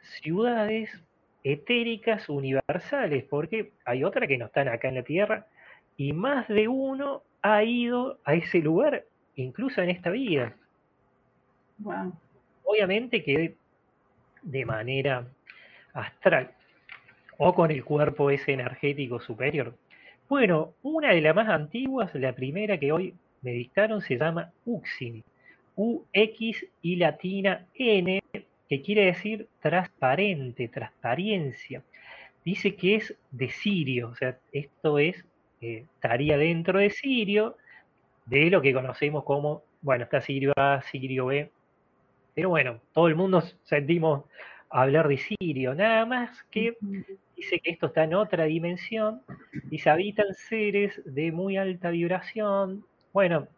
ciudades 0.00 1.02
etéricas 1.44 2.28
universales, 2.28 3.24
porque 3.24 3.72
hay 3.84 4.02
otras 4.04 4.28
que 4.28 4.38
no 4.38 4.46
están 4.46 4.68
acá 4.68 4.88
en 4.88 4.96
la 4.96 5.02
Tierra, 5.02 5.46
y 5.96 6.12
más 6.12 6.48
de 6.48 6.68
uno 6.68 7.22
ha 7.42 7.62
ido 7.62 8.18
a 8.24 8.34
ese 8.34 8.58
lugar, 8.58 9.04
incluso 9.36 9.80
en 9.80 9.90
esta 9.90 10.10
vida. 10.10 10.56
Obviamente 12.64 13.22
que 13.22 13.56
de 14.46 14.64
manera 14.64 15.26
astral 15.92 16.50
o 17.38 17.54
con 17.54 17.70
el 17.70 17.84
cuerpo 17.84 18.30
ese 18.30 18.52
energético 18.52 19.20
superior. 19.20 19.74
Bueno, 20.28 20.74
una 20.82 21.12
de 21.12 21.20
las 21.20 21.34
más 21.36 21.48
antiguas, 21.48 22.14
la 22.14 22.32
primera 22.32 22.78
que 22.78 22.92
hoy 22.92 23.14
me 23.42 23.52
dictaron, 23.52 24.00
se 24.00 24.16
llama 24.16 24.52
Uxin, 24.64 25.22
U-X 25.76 26.66
y 26.82 26.96
latina 26.96 27.66
N, 27.74 28.22
que 28.68 28.82
quiere 28.82 29.06
decir 29.06 29.46
transparente, 29.60 30.68
transparencia. 30.68 31.82
Dice 32.44 32.74
que 32.74 32.96
es 32.96 33.14
de 33.30 33.50
Sirio, 33.50 34.08
o 34.08 34.14
sea, 34.14 34.38
esto 34.52 34.98
es, 34.98 35.24
eh, 35.60 35.84
estaría 35.94 36.38
dentro 36.38 36.78
de 36.78 36.90
Sirio, 36.90 37.56
de 38.24 38.50
lo 38.50 38.62
que 38.62 38.72
conocemos 38.72 39.24
como, 39.24 39.62
bueno, 39.82 40.04
está 40.04 40.20
Sirio 40.20 40.52
A, 40.56 40.82
Sirio 40.82 41.26
B, 41.26 41.50
pero 42.36 42.50
bueno, 42.50 42.80
todo 42.92 43.08
el 43.08 43.16
mundo 43.16 43.42
sentimos 43.64 44.24
hablar 44.68 45.08
de 45.08 45.16
Sirio, 45.16 45.74
nada 45.74 46.04
más 46.04 46.42
que 46.50 46.76
dice 47.34 47.60
que 47.60 47.70
esto 47.70 47.86
está 47.86 48.04
en 48.04 48.14
otra 48.14 48.44
dimensión 48.44 49.22
y 49.70 49.78
se 49.78 49.88
habitan 49.88 50.34
seres 50.34 51.00
de 51.06 51.32
muy 51.32 51.56
alta 51.56 51.90
vibración. 51.90 52.84
Bueno, 53.14 53.48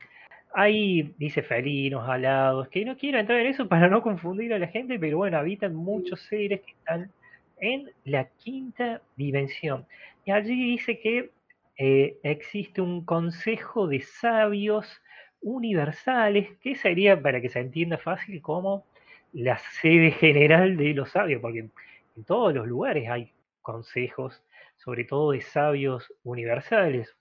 Hay, 0.54 1.14
dice, 1.18 1.42
felinos, 1.42 2.08
alados, 2.08 2.68
que 2.68 2.84
no 2.84 2.96
quiero 2.96 3.18
entrar 3.18 3.40
en 3.40 3.48
eso 3.48 3.68
para 3.68 3.88
no 3.88 4.02
confundir 4.02 4.54
a 4.54 4.58
la 4.60 4.68
gente, 4.68 4.98
pero 4.98 5.18
bueno, 5.18 5.38
habitan 5.38 5.74
muchos 5.74 6.20
seres 6.22 6.60
que 6.62 6.72
están 6.72 7.12
en 7.58 7.90
la 8.04 8.26
quinta 8.38 9.02
dimensión. 9.16 9.86
Y 10.24 10.32
allí 10.32 10.54
dice 10.72 11.00
que 11.00 11.32
eh, 11.78 12.18
existe 12.22 12.80
un 12.80 13.04
consejo 13.04 13.88
de 13.88 14.00
sabios 14.02 15.02
universales, 15.40 16.56
que 16.58 16.74
sería, 16.74 17.20
para 17.20 17.40
que 17.40 17.48
se 17.48 17.60
entienda 17.60 17.98
fácil, 17.98 18.42
como 18.42 18.84
la 19.32 19.58
sede 19.58 20.10
general 20.10 20.76
de 20.76 20.94
los 20.94 21.10
sabios, 21.10 21.40
porque 21.40 21.60
en 21.60 22.24
todos 22.24 22.54
los 22.54 22.66
lugares 22.66 23.08
hay 23.08 23.32
consejos, 23.62 24.42
sobre 24.76 25.04
todo 25.04 25.32
de 25.32 25.40
sabios 25.40 26.12
universales. 26.24 27.14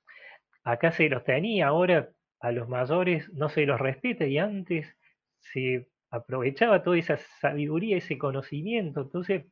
Acá 0.64 0.91
se 0.91 1.10
los 1.10 1.23
tenía, 1.23 1.68
ahora 1.68 2.10
a 2.39 2.52
los 2.52 2.69
mayores 2.69 3.30
no 3.34 3.49
se 3.49 3.65
los 3.65 3.80
respeta 3.80 4.26
y 4.26 4.38
antes 4.38 4.95
se 5.39 5.88
aprovechaba 6.10 6.84
toda 6.84 6.98
esa 6.98 7.18
sabiduría, 7.18 7.98
ese 7.98 8.18
conocimiento. 8.18 9.02
Entonces, 9.02 9.45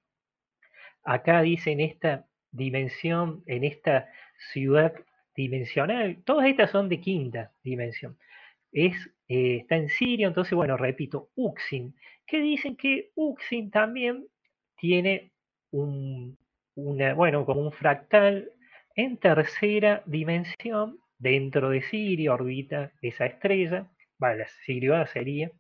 acá 1.04 1.42
dice 1.42 1.72
en 1.72 1.82
esta 1.82 2.26
dimensión, 2.52 3.44
en 3.46 3.64
esta 3.64 4.10
ciudad 4.52 4.94
dimensional, 5.36 6.22
todas 6.24 6.48
estas 6.48 6.72
son 6.72 6.90
de 6.90 7.02
quinta 7.02 7.52
dimensión. 7.64 8.18
Es, 8.76 8.94
eh, 9.30 9.60
está 9.62 9.78
en 9.78 9.88
Siria, 9.90 10.28
entonces, 10.28 10.54
bueno, 10.54 10.76
repito, 10.76 11.30
Uxin, 11.36 11.96
que 12.28 12.40
dicen 12.42 12.76
que 12.76 13.12
Uxin 13.16 13.72
también 13.72 14.28
tiene 14.78 15.32
un, 15.72 16.38
una, 16.76 17.14
bueno, 17.14 17.46
como 17.46 17.62
un 17.62 17.72
fractal 17.72 18.52
en 18.96 19.18
tercera 19.18 20.04
dimensión 20.06 21.00
dentro 21.18 21.70
de 21.70 21.82
Sirio, 21.84 22.34
orbita 22.34 22.92
esa 23.02 23.26
estrella, 23.26 23.90
vale, 24.18 24.40
la 24.40 24.48
Sirio 24.66 25.06
sería, 25.08 25.52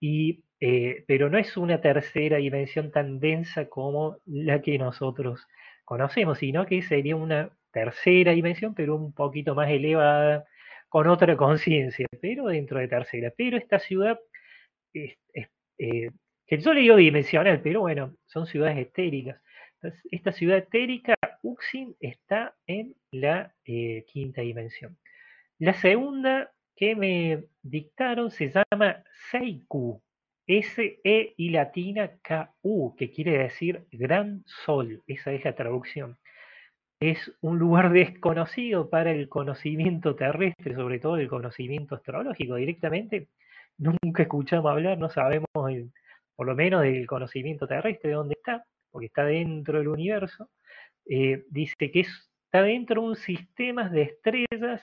y, 0.00 0.44
eh, 0.60 1.04
pero 1.08 1.30
no 1.30 1.38
es 1.38 1.56
una 1.56 1.80
tercera 1.80 2.36
dimensión 2.36 2.92
tan 2.92 3.18
densa 3.18 3.68
como 3.68 4.18
la 4.26 4.62
que 4.62 4.78
nosotros 4.78 5.46
conocemos, 5.84 6.38
sino 6.38 6.66
que 6.66 6.82
sería 6.82 7.16
una 7.16 7.50
tercera 7.72 8.32
dimensión, 8.32 8.74
pero 8.74 8.94
un 8.94 9.12
poquito 9.12 9.54
más 9.56 9.70
elevada, 9.70 10.44
con 10.94 11.08
otra 11.08 11.36
conciencia, 11.36 12.06
pero 12.20 12.46
dentro 12.46 12.78
de 12.78 12.86
tercera. 12.86 13.32
Pero 13.36 13.56
esta 13.56 13.80
ciudad, 13.80 14.16
eh, 14.92 15.16
que 16.46 16.58
yo 16.58 16.72
le 16.72 16.82
digo 16.82 16.94
dimensional, 16.94 17.60
pero 17.62 17.80
bueno, 17.80 18.14
son 18.26 18.46
ciudades 18.46 18.78
estéricas. 18.78 19.42
esta 20.12 20.30
ciudad 20.30 20.58
etérica 20.58 21.16
Uxin 21.42 21.96
está 21.98 22.54
en 22.68 22.94
la 23.10 23.52
eh, 23.64 24.04
quinta 24.06 24.42
dimensión. 24.42 24.96
La 25.58 25.74
segunda 25.74 26.52
que 26.76 26.94
me 26.94 27.44
dictaron 27.60 28.30
se 28.30 28.52
llama 28.52 29.02
Seiku, 29.32 30.00
S-E 30.46 31.34
y 31.36 31.50
latina 31.50 32.12
K-U, 32.22 32.94
que 32.96 33.10
quiere 33.10 33.38
decir 33.38 33.84
gran 33.90 34.44
sol. 34.46 35.02
Esa 35.08 35.32
es 35.32 35.44
la 35.44 35.56
traducción. 35.56 36.18
Es 37.04 37.30
un 37.42 37.58
lugar 37.58 37.92
desconocido 37.92 38.88
para 38.88 39.10
el 39.10 39.28
conocimiento 39.28 40.16
terrestre, 40.16 40.74
sobre 40.74 40.98
todo 40.98 41.18
el 41.18 41.28
conocimiento 41.28 41.96
astrológico. 41.96 42.54
Directamente 42.54 43.28
nunca 43.76 44.22
escuchamos 44.22 44.72
hablar, 44.72 44.96
no 44.96 45.10
sabemos 45.10 45.46
por 45.54 46.46
lo 46.46 46.54
menos 46.54 46.80
del 46.80 47.06
conocimiento 47.06 47.66
terrestre 47.66 48.08
de 48.08 48.16
dónde 48.16 48.34
está, 48.38 48.64
porque 48.90 49.08
está 49.08 49.26
dentro 49.26 49.78
del 49.78 49.88
universo. 49.88 50.48
Eh, 51.04 51.44
dice 51.50 51.90
que 51.90 52.00
está 52.00 52.62
dentro 52.62 53.02
de 53.02 53.08
un 53.08 53.16
sistema 53.16 53.90
de 53.90 54.02
estrellas 54.02 54.80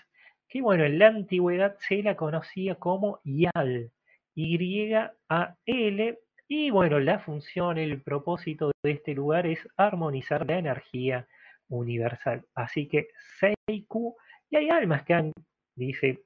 que, 0.48 0.62
bueno, 0.62 0.84
en 0.86 1.00
la 1.00 1.08
antigüedad 1.08 1.76
se 1.80 2.04
la 2.04 2.16
conocía 2.16 2.76
como 2.76 3.20
YAL, 3.24 3.92
Y-A-L, 4.36 6.20
y 6.48 6.70
bueno, 6.70 7.00
la 7.00 7.18
función, 7.18 7.80
el 7.80 8.00
propósito 8.04 8.72
de 8.84 8.92
este 8.92 9.16
lugar 9.16 9.48
es 9.48 9.68
armonizar 9.76 10.46
la 10.46 10.60
energía 10.60 11.28
universal. 11.72 12.46
Así 12.54 12.88
que 12.88 13.08
Seiku, 13.40 14.16
y 14.50 14.58
hay 14.58 14.70
almas 14.70 15.04
que 15.04 15.14
han, 15.14 15.32
dice, 15.76 16.24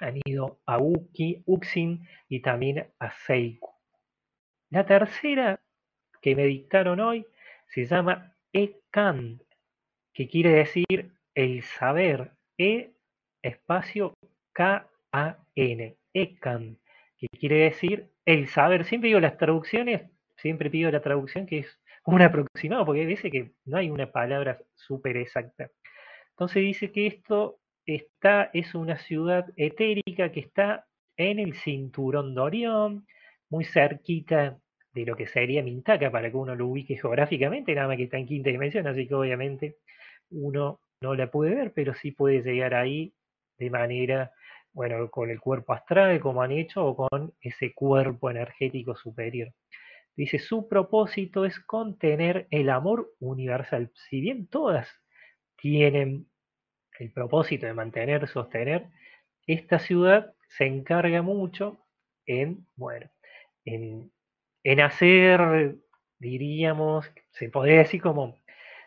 han 0.00 0.20
ido 0.24 0.60
a 0.66 0.78
Uki, 0.78 1.42
Uxin 1.46 2.06
y 2.28 2.40
también 2.40 2.92
a 2.98 3.10
Seiku. 3.10 3.70
La 4.70 4.84
tercera 4.84 5.60
que 6.20 6.34
me 6.34 6.44
dictaron 6.44 7.00
hoy 7.00 7.26
se 7.68 7.86
llama 7.86 8.36
Ekan, 8.52 9.40
que 10.12 10.28
quiere 10.28 10.50
decir 10.50 11.12
el 11.34 11.62
saber, 11.62 12.32
E 12.56 12.94
espacio 13.42 14.14
K-A-N, 14.52 15.96
Ekan, 16.12 16.78
que 17.16 17.28
quiere 17.28 17.56
decir 17.56 18.10
el 18.24 18.48
saber. 18.48 18.84
Siempre 18.84 19.08
digo 19.08 19.20
las 19.20 19.36
traducciones, 19.36 20.10
siempre 20.36 20.70
pido 20.70 20.90
la 20.90 21.02
traducción 21.02 21.46
que 21.46 21.58
es 21.58 21.80
un 22.06 22.22
aproximado, 22.22 22.84
porque 22.84 23.06
dice 23.06 23.30
que 23.30 23.52
no 23.64 23.78
hay 23.78 23.90
una 23.90 24.10
palabra 24.10 24.60
súper 24.74 25.16
exacta. 25.16 25.70
Entonces 26.30 26.62
dice 26.62 26.92
que 26.92 27.06
esto 27.06 27.58
está, 27.86 28.50
es 28.52 28.74
una 28.74 28.98
ciudad 28.98 29.46
etérica 29.56 30.32
que 30.32 30.40
está 30.40 30.86
en 31.16 31.38
el 31.38 31.54
cinturón 31.54 32.34
de 32.34 32.40
Orión, 32.40 33.06
muy 33.48 33.64
cerquita 33.64 34.58
de 34.92 35.04
lo 35.06 35.16
que 35.16 35.26
sería 35.26 35.62
Mintaka 35.62 36.10
para 36.10 36.30
que 36.30 36.36
uno 36.36 36.54
lo 36.54 36.68
ubique 36.68 36.96
geográficamente, 36.96 37.74
nada 37.74 37.88
más 37.88 37.96
que 37.96 38.04
está 38.04 38.18
en 38.18 38.26
quinta 38.26 38.50
dimensión, 38.50 38.86
así 38.86 39.06
que 39.06 39.14
obviamente 39.14 39.76
uno 40.30 40.80
no 41.00 41.14
la 41.14 41.30
puede 41.30 41.54
ver, 41.54 41.72
pero 41.72 41.94
sí 41.94 42.12
puede 42.12 42.42
llegar 42.42 42.74
ahí 42.74 43.12
de 43.58 43.70
manera, 43.70 44.32
bueno, 44.72 45.10
con 45.10 45.30
el 45.30 45.40
cuerpo 45.40 45.72
astral, 45.72 46.20
como 46.20 46.42
han 46.42 46.52
hecho, 46.52 46.84
o 46.86 46.96
con 46.96 47.32
ese 47.40 47.72
cuerpo 47.74 48.30
energético 48.30 48.96
superior. 48.96 49.52
Dice, 50.16 50.38
su 50.38 50.68
propósito 50.68 51.44
es 51.44 51.58
contener 51.60 52.46
el 52.50 52.70
amor 52.70 53.12
universal. 53.18 53.90
Si 54.08 54.20
bien 54.20 54.46
todas 54.46 54.88
tienen 55.56 56.28
el 56.98 57.12
propósito 57.12 57.66
de 57.66 57.74
mantener, 57.74 58.28
sostener, 58.28 58.86
esta 59.46 59.78
ciudad 59.78 60.32
se 60.48 60.66
encarga 60.66 61.22
mucho 61.22 61.78
en, 62.26 62.66
bueno, 62.76 63.10
en 63.64 64.12
en 64.64 64.80
hacer, 64.80 65.76
diríamos, 66.18 67.10
se 67.32 67.50
podría 67.50 67.78
decir 67.78 68.00
como 68.00 68.38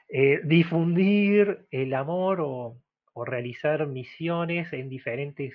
eh, 0.09 0.41
difundir 0.43 1.67
el 1.71 1.93
amor 1.93 2.41
o, 2.41 2.81
realizar 3.25 3.87
misiones 3.87 4.71
en 4.73 4.89
diferentes 4.89 5.51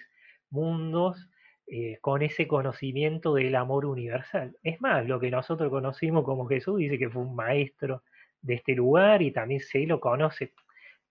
mundos 0.51 1.31
eh, 1.75 1.97
con 2.03 2.21
ese 2.21 2.47
conocimiento 2.47 3.33
del 3.33 3.55
amor 3.55 3.87
universal. 3.87 4.55
Es 4.63 4.79
más, 4.83 5.07
lo 5.07 5.19
que 5.19 5.31
nosotros 5.31 5.71
conocimos 5.71 6.23
como 6.23 6.47
Jesús 6.47 6.77
dice 6.77 6.99
que 6.99 7.09
fue 7.09 7.23
un 7.23 7.35
maestro 7.35 8.03
de 8.43 8.57
este 8.57 8.75
lugar 8.75 9.23
y 9.23 9.31
también 9.31 9.61
se 9.61 9.87
lo 9.87 9.99
conoce 9.99 10.53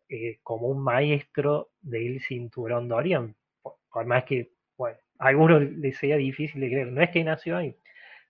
eh, 0.08 0.38
como 0.44 0.68
un 0.68 0.84
maestro 0.84 1.72
del 1.82 2.22
cinturón 2.22 2.90
de 2.90 2.94
Orión, 2.94 3.36
por, 3.64 4.06
más 4.06 4.26
que, 4.26 4.52
bueno, 4.78 5.00
a 5.18 5.30
algunos 5.30 5.64
les 5.64 5.98
sea 5.98 6.18
difícil 6.18 6.62
de 6.62 6.68
creer, 6.68 6.92
no 6.92 7.02
es 7.02 7.10
que 7.10 7.24
nació 7.24 7.58
ahí, 7.58 7.76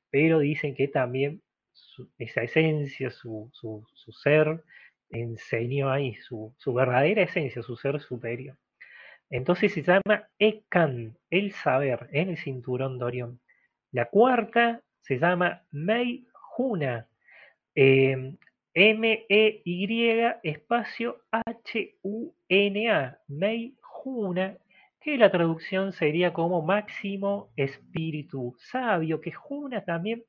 pero 0.09 0.39
dicen 0.39 0.73
que 0.73 0.87
también 0.87 1.41
esa 2.17 2.43
esencia, 2.43 3.11
su, 3.11 3.51
ser, 4.23 4.63
enseñó 5.09 5.91
ahí 5.91 6.15
su, 6.15 6.55
verdadera 6.67 7.23
esencia, 7.23 7.61
su 7.61 7.75
ser 7.75 7.99
superior. 7.99 8.55
Entonces 9.31 9.73
se 9.73 9.81
llama 9.81 10.27
Ekan, 10.37 11.17
el 11.29 11.53
saber, 11.53 12.09
en 12.11 12.29
el 12.29 12.37
cinturón 12.37 12.99
de 12.99 13.05
Orión. 13.05 13.39
La 13.91 14.05
cuarta 14.05 14.81
se 15.01 15.19
llama 15.19 15.63
Mei 15.71 16.27
Juna, 16.33 17.07
em, 17.73 18.37
M-E-Y 18.73 20.21
espacio 20.43 21.21
H-U-N-A, 21.31 23.19
Mei 23.27 23.75
Juna, 23.81 24.57
que 24.99 25.17
la 25.17 25.31
traducción 25.31 25.93
sería 25.93 26.33
como 26.33 26.61
máximo 26.61 27.51
espíritu 27.55 28.55
sabio, 28.59 29.21
que 29.21 29.31
Juna 29.31 29.83
también, 29.85 30.23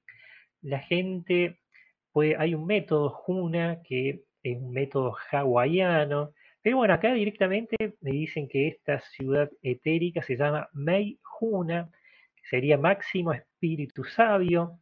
la 0.62 0.78
gente, 0.78 1.58
puede, 2.12 2.36
hay 2.36 2.54
un 2.54 2.66
método 2.66 3.10
Juna 3.10 3.82
que 3.82 4.24
es 4.44 4.56
un 4.56 4.70
método 4.72 5.16
hawaiano, 5.30 6.32
pero 6.62 6.76
bueno, 6.78 6.94
acá 6.94 7.12
directamente 7.12 7.76
me 8.00 8.12
dicen 8.12 8.48
que 8.48 8.68
esta 8.68 9.00
ciudad 9.00 9.50
etérica 9.62 10.22
se 10.22 10.36
llama 10.36 10.68
Mei 10.72 11.18
Juna, 11.22 11.90
que 12.34 12.44
sería 12.48 12.78
máximo 12.78 13.32
espíritu 13.32 14.04
sabio, 14.04 14.78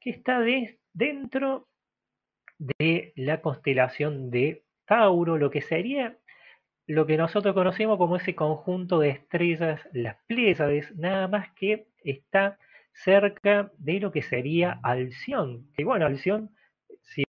que 0.00 0.10
está 0.10 0.40
dentro 0.92 1.68
de 2.58 3.12
la 3.16 3.40
constelación 3.40 4.30
de 4.30 4.64
Tauro, 4.86 5.36
lo 5.36 5.50
que 5.50 5.60
sería 5.60 6.18
lo 6.86 7.06
que 7.06 7.16
nosotros 7.16 7.54
conocemos 7.54 7.96
como 7.98 8.16
ese 8.16 8.34
conjunto 8.34 8.98
de 8.98 9.10
estrellas, 9.10 9.80
las 9.92 10.16
Pléyades, 10.26 10.94
nada 10.96 11.28
más 11.28 11.50
que 11.54 11.86
está 12.04 12.58
cerca 12.92 13.72
de 13.78 14.00
lo 14.00 14.12
que 14.12 14.22
sería 14.22 14.80
Alción. 14.82 15.70
Que 15.74 15.84
bueno, 15.84 16.06
Alción 16.06 16.50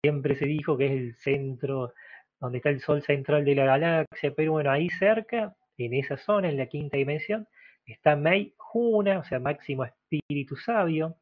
siempre 0.01 0.35
se 0.35 0.45
dijo 0.45 0.77
que 0.77 0.85
es 0.85 0.91
el 0.91 1.15
centro, 1.15 1.93
donde 2.39 2.57
está 2.57 2.69
el 2.69 2.81
sol 2.81 3.01
central 3.03 3.45
de 3.45 3.55
la 3.55 3.65
galaxia, 3.65 4.33
pero 4.35 4.53
bueno, 4.53 4.71
ahí 4.71 4.89
cerca, 4.89 5.55
en 5.77 5.93
esa 5.93 6.17
zona, 6.17 6.49
en 6.49 6.57
la 6.57 6.67
quinta 6.67 6.97
dimensión, 6.97 7.47
está 7.85 8.15
Mei 8.15 8.53
Juna, 8.57 9.19
o 9.19 9.23
sea, 9.23 9.39
máximo 9.39 9.85
espíritu 9.85 10.55
sabio, 10.55 11.17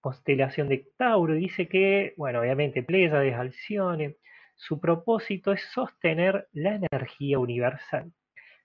constelación 0.00 0.68
de 0.68 0.86
Tauro, 0.96 1.34
dice 1.34 1.68
que, 1.68 2.14
bueno, 2.16 2.40
obviamente 2.40 2.82
Pléyades, 2.82 3.34
Alcione, 3.34 4.16
su 4.54 4.80
propósito 4.80 5.52
es 5.52 5.62
sostener 5.72 6.48
la 6.52 6.74
energía 6.76 7.38
universal. 7.38 8.12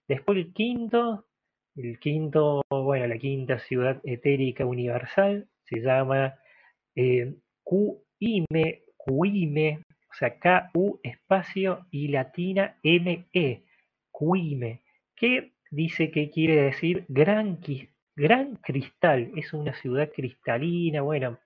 Después 0.08 0.38
el 0.38 0.54
quinto, 0.54 1.26
el 1.76 2.00
quinto, 2.00 2.62
bueno, 2.70 3.08
la 3.08 3.18
quinta 3.18 3.60
ciudad 3.60 4.02
etérica 4.04 4.66
universal 4.66 5.48
se 5.64 5.80
llama 5.82 6.36
eh, 6.96 7.36
Ime, 8.20 8.84
Cuime, 8.98 9.84
K-U 10.20 11.00
espacio 11.04 11.86
y 11.92 12.10
latina 12.10 12.78
M-E, 12.84 13.64
Cuime, 14.12 14.82
que 15.16 15.54
dice 15.72 16.12
que 16.12 16.30
quiere 16.30 16.64
decir 16.64 17.06
gran, 17.08 17.60
gran 18.16 18.56
cristal, 18.58 19.32
es 19.36 19.54
una 19.54 19.74
ciudad 19.74 20.10
cristalina, 20.14 21.02
bueno, 21.02 21.40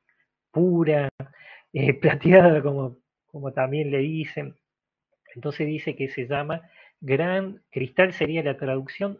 pura, 0.51 1.09
eh, 1.73 1.93
plateada 1.93 2.61
como, 2.61 2.97
como 3.27 3.51
también 3.51 3.91
le 3.91 3.99
dicen. 3.99 4.55
Entonces 5.35 5.67
dice 5.67 5.95
que 5.95 6.09
se 6.09 6.27
llama 6.27 6.69
Gran 7.01 7.61
Cristal, 7.69 8.13
sería 8.13 8.43
la 8.43 8.57
traducción 8.57 9.19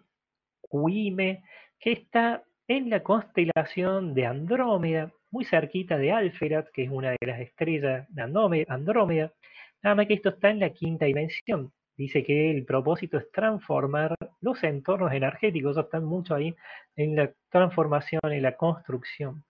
Cuime, 0.61 1.43
que 1.79 1.91
está 1.91 2.43
en 2.67 2.89
la 2.89 3.03
constelación 3.03 4.13
de 4.13 4.25
Andrómeda, 4.25 5.11
muy 5.33 5.45
cerquita 5.45 5.97
de 5.97 6.11
Alferat, 6.11 6.69
que 6.71 6.83
es 6.83 6.91
una 6.91 7.09
de 7.09 7.17
las 7.25 7.39
estrellas 7.39 8.05
de 8.07 8.21
Andrómeda. 8.21 9.33
Nada 9.81 9.95
más 9.95 10.05
que 10.05 10.13
esto 10.13 10.29
está 10.29 10.51
en 10.51 10.59
la 10.59 10.69
quinta 10.69 11.05
dimensión. 11.07 11.73
Dice 11.97 12.23
que 12.23 12.51
el 12.51 12.65
propósito 12.65 13.17
es 13.17 13.31
transformar 13.31 14.15
los 14.41 14.63
entornos 14.63 15.11
energéticos, 15.11 15.75
están 15.75 16.05
mucho 16.05 16.35
ahí 16.35 16.55
en 16.95 17.15
la 17.15 17.33
transformación, 17.49 18.21
en 18.23 18.43
la 18.43 18.55
construcción. 18.55 19.43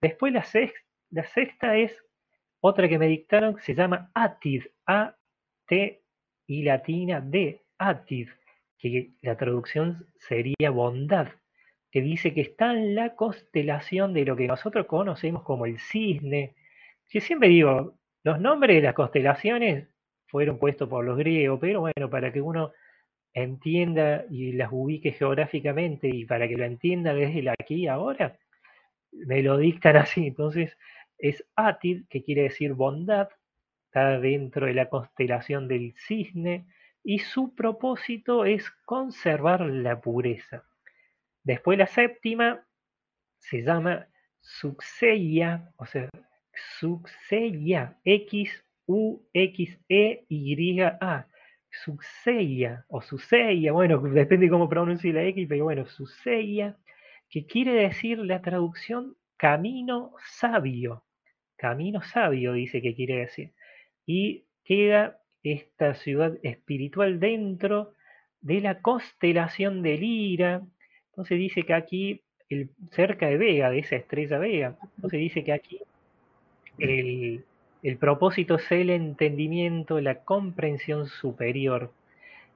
Después 0.00 0.32
la 0.32 0.42
sexta, 0.42 0.80
la 1.10 1.24
sexta 1.24 1.76
es 1.76 1.96
otra 2.60 2.88
que 2.88 2.98
me 2.98 3.06
dictaron, 3.06 3.56
se 3.60 3.76
llama 3.76 4.10
Atid, 4.14 4.64
A-T 4.84 6.02
y 6.48 6.62
latina 6.64 7.20
D, 7.20 7.62
Atid, 7.78 8.30
que 8.78 9.12
la 9.22 9.36
traducción 9.36 10.08
sería 10.16 10.70
bondad 10.70 11.28
que 11.98 12.04
dice 12.04 12.32
que 12.32 12.42
está 12.42 12.70
en 12.72 12.94
la 12.94 13.16
constelación 13.16 14.14
de 14.14 14.24
lo 14.24 14.36
que 14.36 14.46
nosotros 14.46 14.86
conocemos 14.86 15.42
como 15.42 15.66
el 15.66 15.80
cisne. 15.80 16.54
Que 17.08 17.20
siempre 17.20 17.48
digo, 17.48 17.98
los 18.22 18.40
nombres 18.40 18.76
de 18.76 18.82
las 18.82 18.94
constelaciones 18.94 19.88
fueron 20.26 20.60
puestos 20.60 20.88
por 20.88 21.04
los 21.04 21.18
griegos, 21.18 21.58
pero 21.60 21.80
bueno, 21.80 22.08
para 22.08 22.32
que 22.32 22.40
uno 22.40 22.70
entienda 23.34 24.24
y 24.30 24.52
las 24.52 24.68
ubique 24.70 25.10
geográficamente 25.10 26.08
y 26.08 26.24
para 26.24 26.46
que 26.46 26.56
lo 26.56 26.64
entienda 26.64 27.14
desde 27.14 27.40
el 27.40 27.48
aquí 27.48 27.74
y 27.74 27.88
ahora, 27.88 28.38
me 29.10 29.42
lo 29.42 29.56
dictan 29.58 29.96
así. 29.96 30.28
Entonces 30.28 30.78
es 31.18 31.44
Atid, 31.56 32.04
que 32.08 32.22
quiere 32.22 32.42
decir 32.42 32.74
bondad, 32.74 33.28
está 33.86 34.20
dentro 34.20 34.66
de 34.66 34.74
la 34.74 34.88
constelación 34.88 35.66
del 35.66 35.94
cisne 36.06 36.64
y 37.02 37.18
su 37.18 37.56
propósito 37.56 38.44
es 38.44 38.70
conservar 38.84 39.62
la 39.62 40.00
pureza. 40.00 40.67
Después 41.48 41.78
la 41.78 41.86
séptima 41.86 42.62
se 43.38 43.62
llama 43.62 44.06
Suxeia, 44.42 45.72
o 45.78 45.86
sea, 45.86 46.10
Suxeia, 46.78 47.98
X-U-X-E-Y-A, 48.04 48.58
Suxeia 51.70 52.84
o 52.88 53.00
Suseia, 53.00 53.72
bueno, 53.72 53.98
depende 53.98 54.50
cómo 54.50 54.68
pronuncie 54.68 55.10
la 55.10 55.24
X, 55.24 55.46
pero 55.48 55.64
bueno, 55.64 55.86
Suseia, 55.86 56.76
que 57.30 57.46
quiere 57.46 57.72
decir 57.72 58.18
la 58.18 58.42
traducción 58.42 59.16
camino 59.38 60.12
sabio. 60.38 61.06
Camino 61.56 62.02
sabio 62.02 62.52
dice 62.52 62.82
que 62.82 62.94
quiere 62.94 63.20
decir. 63.20 63.54
Y 64.04 64.44
queda 64.64 65.22
esta 65.42 65.94
ciudad 65.94 66.36
espiritual 66.42 67.20
dentro 67.20 67.94
de 68.42 68.60
la 68.60 68.82
constelación 68.82 69.80
de 69.80 69.96
Lira, 69.96 70.62
entonces 71.18 71.36
dice 71.36 71.64
que 71.64 71.74
aquí, 71.74 72.20
el, 72.48 72.70
cerca 72.92 73.26
de 73.26 73.38
Vega, 73.38 73.70
de 73.70 73.80
esa 73.80 73.96
estrella 73.96 74.38
Vega, 74.38 74.76
entonces 74.94 75.18
dice 75.18 75.42
que 75.42 75.52
aquí 75.52 75.80
el, 76.78 77.42
propósito 77.98 78.54
es 78.54 78.70
el 78.70 78.90
entendimiento, 78.90 80.00
la 80.00 80.22
comprensión 80.22 81.08
superior. 81.08 81.90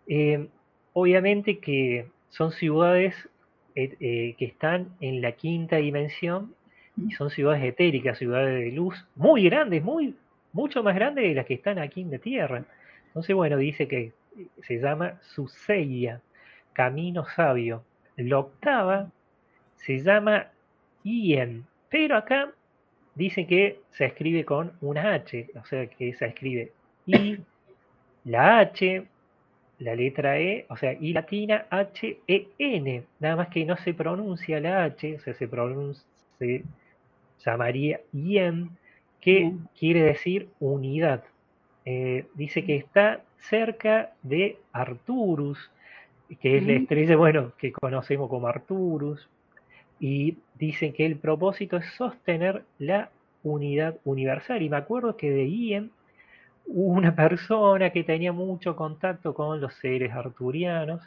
Eh, 0.06 0.46
obviamente 0.92 1.58
que 1.58 2.06
son 2.28 2.52
ciudades 2.52 3.28
eh, 3.74 3.96
eh, 3.98 4.36
que 4.38 4.44
están 4.44 4.90
en 5.00 5.22
la 5.22 5.32
quinta 5.32 5.78
dimensión 5.78 6.54
y 6.96 7.10
son 7.14 7.30
ciudades 7.30 7.64
etéricas, 7.64 8.16
ciudades 8.16 8.62
de 8.62 8.70
luz 8.70 9.04
muy 9.16 9.42
grandes, 9.42 9.82
muy, 9.82 10.14
mucho 10.52 10.84
más 10.84 10.94
grandes 10.94 11.24
de 11.24 11.34
las 11.34 11.46
que 11.46 11.54
están 11.54 11.80
aquí 11.80 12.02
en 12.02 12.12
la 12.12 12.18
Tierra. 12.18 12.64
Entonces, 13.08 13.34
bueno, 13.34 13.56
dice 13.56 13.88
que 13.88 14.12
se 14.62 14.78
llama 14.78 15.18
Suseia, 15.20 16.20
camino 16.72 17.24
sabio. 17.24 17.82
La 18.16 18.38
octava 18.38 19.10
se 19.76 19.98
llama 19.98 20.48
Ien, 21.02 21.64
pero 21.88 22.16
acá 22.16 22.52
dice 23.14 23.46
que 23.46 23.80
se 23.90 24.06
escribe 24.06 24.44
con 24.44 24.72
una 24.80 25.14
H, 25.14 25.50
o 25.60 25.64
sea 25.64 25.86
que 25.86 26.14
se 26.14 26.26
escribe 26.26 26.72
I, 27.06 27.38
la 28.24 28.60
H, 28.60 29.04
la 29.78 29.94
letra 29.94 30.38
E, 30.38 30.66
o 30.68 30.76
sea, 30.76 30.92
I 30.92 31.12
latina, 31.12 31.66
H, 31.70 32.20
E, 32.26 32.48
N, 32.58 33.04
nada 33.18 33.36
más 33.36 33.48
que 33.48 33.64
no 33.64 33.76
se 33.76 33.94
pronuncia 33.94 34.60
la 34.60 34.84
H, 34.84 35.16
o 35.16 35.20
sea, 35.20 35.34
se 35.34 35.48
pronuncia, 35.48 36.04
se 36.38 36.64
llamaría 37.44 38.00
Ien, 38.12 38.70
que 39.20 39.52
quiere 39.78 40.02
decir 40.02 40.48
unidad. 40.60 41.22
Eh, 41.84 42.26
dice 42.34 42.64
que 42.64 42.76
está 42.76 43.22
cerca 43.38 44.12
de 44.22 44.58
Arturus, 44.72 45.70
que 46.36 46.56
es 46.56 46.66
la 46.66 46.72
estrella, 46.74 47.16
bueno, 47.16 47.52
que 47.58 47.72
conocemos 47.72 48.28
como 48.28 48.46
Arturus, 48.46 49.28
y 50.00 50.36
dicen 50.58 50.92
que 50.92 51.06
el 51.06 51.16
propósito 51.16 51.76
es 51.76 51.86
sostener 51.94 52.64
la 52.78 53.10
unidad 53.42 53.96
universal. 54.04 54.62
Y 54.62 54.68
me 54.68 54.76
acuerdo 54.76 55.16
que 55.16 55.30
de 55.30 55.88
hubo 56.66 56.92
una 56.92 57.14
persona 57.14 57.90
que 57.90 58.04
tenía 58.04 58.32
mucho 58.32 58.76
contacto 58.76 59.34
con 59.34 59.60
los 59.60 59.74
seres 59.74 60.12
arturianos, 60.12 61.02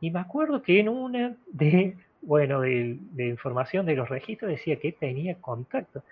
y 0.00 0.10
me 0.10 0.20
acuerdo 0.20 0.62
que 0.62 0.80
en 0.80 0.88
una 0.88 1.36
de, 1.50 1.96
bueno, 2.20 2.60
de, 2.60 2.98
de 3.12 3.28
información 3.28 3.86
de 3.86 3.96
los 3.96 4.08
registros 4.08 4.50
decía 4.50 4.76
que 4.76 4.92
tenía 4.92 5.36
contacto. 5.36 6.02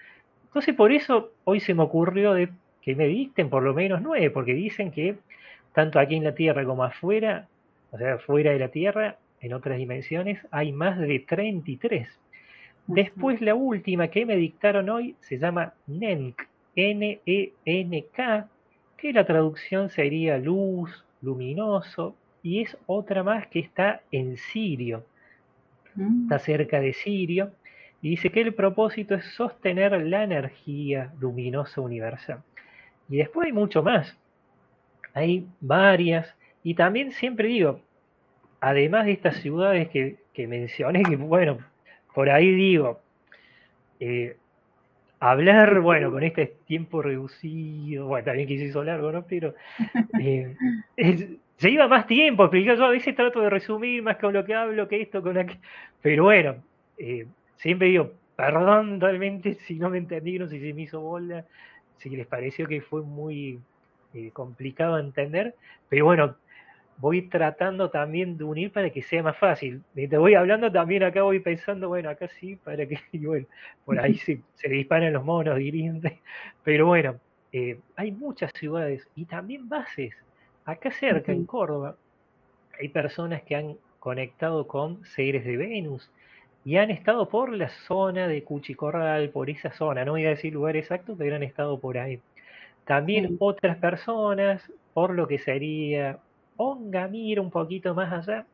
Entonces 0.47 0.75
por 0.75 0.93
eso 0.93 1.33
hoy 1.45 1.61
se 1.61 1.75
me 1.75 1.83
ocurrió 1.83 2.33
de 2.33 2.49
que 2.81 2.95
me 2.95 3.07
dicten 3.07 3.51
por 3.51 3.63
lo 3.63 3.75
menos 3.75 4.01
nueve, 4.01 4.31
porque 4.31 4.55
dicen 4.55 4.91
que 4.91 5.17
tanto 5.73 5.99
aquí 5.99 6.15
en 6.17 6.25
la 6.25 6.35
Tierra 6.35 6.65
como 6.65 6.85
afuera 6.85 7.49
o 7.95 7.99
sea, 7.99 8.19
fuera 8.19 8.51
de 8.51 8.59
la 8.59 8.69
Tierra, 8.69 9.19
en 9.41 9.53
otras 9.53 9.79
dimensiones, 9.79 10.41
hay 10.51 10.73
más 10.73 10.99
de 10.99 11.21
33. 11.21 12.09
Después 12.89 13.41
la 13.41 13.55
última 13.55 14.09
que 14.09 14.27
me 14.27 14.35
dictaron 14.35 14.91
hoy 14.91 15.15
se 15.21 15.39
llama 15.39 15.75
NENK, 15.87 16.43
N-E-N-K, 16.75 18.49
que 18.97 19.13
la 19.13 19.25
traducción 19.25 19.91
sería 19.91 20.39
luz, 20.39 21.05
luminoso, 21.23 22.17
y 22.43 22.63
es 22.63 22.77
otra 22.87 23.23
más 23.23 23.47
que 23.47 23.61
está 23.61 24.01
en 24.11 24.39
Sirio. 24.39 25.05
Mm. 25.95 26.25
Está 26.25 26.41
cerca 26.41 26.81
de 26.81 26.95
Sirio. 26.95 27.53
Y 28.03 28.11
dice 28.11 28.31
que 28.31 28.41
el 28.41 28.55
propósito 28.55 29.15
es 29.15 29.25
sostener 29.37 29.93
la 30.05 30.25
energía 30.25 31.13
luminosa 31.21 31.81
universal. 31.81 32.43
Y 33.09 33.19
después 33.19 33.47
hay 33.47 33.53
mucho 33.53 33.85
más. 33.85 34.19
Hay 35.15 35.47
varias 35.61 36.35
y 36.65 36.75
también 36.75 37.13
siempre 37.13 37.49
digo, 37.49 37.81
además 38.59 39.05
de 39.05 39.13
estas 39.13 39.37
ciudades 39.37 39.89
que, 39.91 40.47
mencioné, 40.49 41.03
que 41.03 41.17
bueno, 41.17 41.59
por 42.15 42.31
ahí 42.31 42.51
digo, 42.51 43.01
eh, 44.01 44.39
hablar, 45.21 45.81
bueno, 45.81 46.11
con 46.11 46.23
este 46.23 46.55
tiempo 46.67 47.03
reducido, 47.03 48.07
bueno, 48.07 48.25
también 48.25 48.49
que 48.49 48.59
se 48.59 48.65
hizo 48.65 48.83
largo, 48.83 49.13
¿no? 49.13 49.27
Pero 49.27 49.55
eh, 50.19 50.57
se 51.59 51.71
iba 51.71 51.87
más 51.87 52.07
tiempo 52.07 52.45
explicar, 52.45 52.79
yo 52.79 52.87
a 52.87 52.91
veces 52.91 53.15
trato 53.15 53.43
de 53.43 53.51
resumir 53.51 54.03
más 54.03 54.17
con 54.17 54.33
lo 54.33 54.43
que 54.47 54.55
hablo 54.55 54.89
que 54.89 55.03
esto, 55.03 55.23
con 55.23 55.37
aquello, 55.37 55.61
pero 56.01 56.25
bueno, 56.25 56.57
eh, 56.97 57.27
siempre 57.57 57.89
digo, 57.89 58.11
perdón 58.37 59.03
realmente 59.03 59.59
si 59.67 59.75
no 59.75 59.91
me 59.91 59.99
entendieron, 59.99 60.49
si 60.49 60.59
se 60.61 60.73
me 60.73 60.83
hizo 60.83 61.03
bola, 61.03 61.45
si 61.99 62.09
les 62.09 62.27
pareció 62.27 62.67
que 62.67 62.81
fue 62.81 63.03
muy 63.03 63.61
complicado 64.33 64.95
de 64.95 65.03
entender, 65.03 65.55
pero 65.89 66.05
bueno, 66.05 66.37
voy 66.97 67.23
tratando 67.23 67.91
también 67.91 68.37
de 68.37 68.45
unir 68.45 68.73
para 68.73 68.91
que 68.91 69.03
sea 69.03 69.23
más 69.23 69.37
fácil. 69.37 69.83
Te 69.95 70.17
voy 70.17 70.35
hablando 70.35 70.71
también 70.71 71.03
acá, 71.03 71.23
voy 71.23 71.41
pensando, 71.41 71.89
bueno, 71.89 72.11
acá 72.11 72.29
sí, 72.29 72.57
para 72.57 72.87
que, 72.87 72.99
bueno, 73.13 73.47
por 73.85 73.99
ahí 73.99 74.15
sí, 74.15 74.41
se 74.55 74.69
disparan 74.69 75.13
los 75.13 75.25
monos, 75.25 75.57
dirían. 75.59 76.01
Pero 76.63 76.87
bueno, 76.87 77.19
eh, 77.53 77.79
hay 77.97 78.13
muchas 78.13 78.53
ciudades 78.55 79.09
y 79.15 79.25
también 79.25 79.69
bases. 79.69 80.15
Acá 80.65 80.91
cerca, 80.91 81.33
en 81.33 81.45
Córdoba, 81.45 81.97
hay 82.81 82.89
personas 82.89 83.43
que 83.43 83.57
han 83.57 83.77
conectado 83.99 84.67
con 84.67 85.05
seres 85.05 85.45
de 85.45 85.57
Venus 85.57 86.11
y 86.65 86.79
han 86.79 86.91
estado 86.91 87.29
por 87.29 87.53
la 87.53 87.69
zona 87.69 88.27
de 88.27 88.43
Cuchicorral, 88.43 89.29
por 89.31 89.51
esa 89.51 89.71
zona, 89.73 90.05
no 90.05 90.13
voy 90.13 90.25
a 90.25 90.31
decir 90.31 90.55
lugar 90.55 90.77
exacto, 90.77 91.15
pero 91.17 91.37
han 91.37 91.43
estado 91.43 91.79
por 91.79 91.99
ahí. 91.99 92.21
También 92.87 93.37
otras 93.39 93.77
personas, 93.77 94.71
por 94.95 95.15
lo 95.15 95.27
que 95.29 95.39
sería 95.39 96.19
Ongamir, 96.57 97.41
un 97.41 97.51
poquito 97.51 97.95
más 97.95 98.13
allá, 98.13 98.47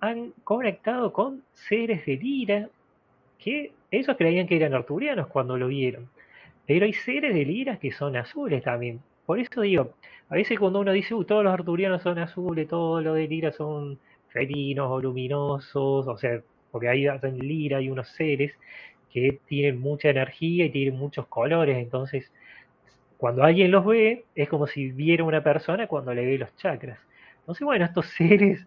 han 0.00 0.32
conectado 0.44 1.12
con 1.12 1.42
seres 1.54 2.04
de 2.06 2.16
Lira, 2.16 2.68
que 3.38 3.72
ellos 3.90 4.16
creían 4.16 4.46
que 4.46 4.56
eran 4.56 4.74
arturianos 4.74 5.28
cuando 5.28 5.56
lo 5.56 5.68
vieron. 5.68 6.08
Pero 6.66 6.84
hay 6.84 6.92
seres 6.92 7.34
de 7.34 7.44
Lira 7.44 7.78
que 7.78 7.92
son 7.92 8.16
azules 8.16 8.62
también. 8.62 9.00
Por 9.26 9.38
eso 9.38 9.60
digo, 9.60 9.94
a 10.28 10.34
veces 10.34 10.58
cuando 10.58 10.80
uno 10.80 10.92
dice, 10.92 11.14
todos 11.26 11.44
los 11.44 11.52
arturianos 11.52 12.02
son 12.02 12.18
azules, 12.18 12.68
todos 12.68 13.02
los 13.02 13.14
de 13.14 13.28
Lira 13.28 13.52
son 13.52 13.98
felinos 14.28 14.88
o 14.90 15.00
luminosos, 15.00 16.06
o 16.06 16.18
sea, 16.18 16.40
porque 16.70 16.88
ahí 16.88 17.06
en 17.06 17.38
Lira 17.38 17.78
hay 17.78 17.90
unos 17.90 18.08
seres 18.08 18.52
que 19.10 19.40
tienen 19.46 19.80
mucha 19.80 20.10
energía 20.10 20.66
y 20.66 20.70
tienen 20.70 20.98
muchos 20.98 21.26
colores, 21.26 21.78
entonces 21.78 22.30
cuando 23.16 23.42
alguien 23.42 23.70
los 23.70 23.84
ve 23.84 24.24
es 24.34 24.48
como 24.48 24.66
si 24.66 24.92
viera 24.92 25.24
una 25.24 25.42
persona 25.42 25.86
cuando 25.86 26.14
le 26.14 26.24
ve 26.24 26.38
los 26.38 26.54
chakras. 26.56 26.98
Entonces, 27.48 27.64
bueno, 27.64 27.86
estos 27.86 28.06
seres 28.18 28.66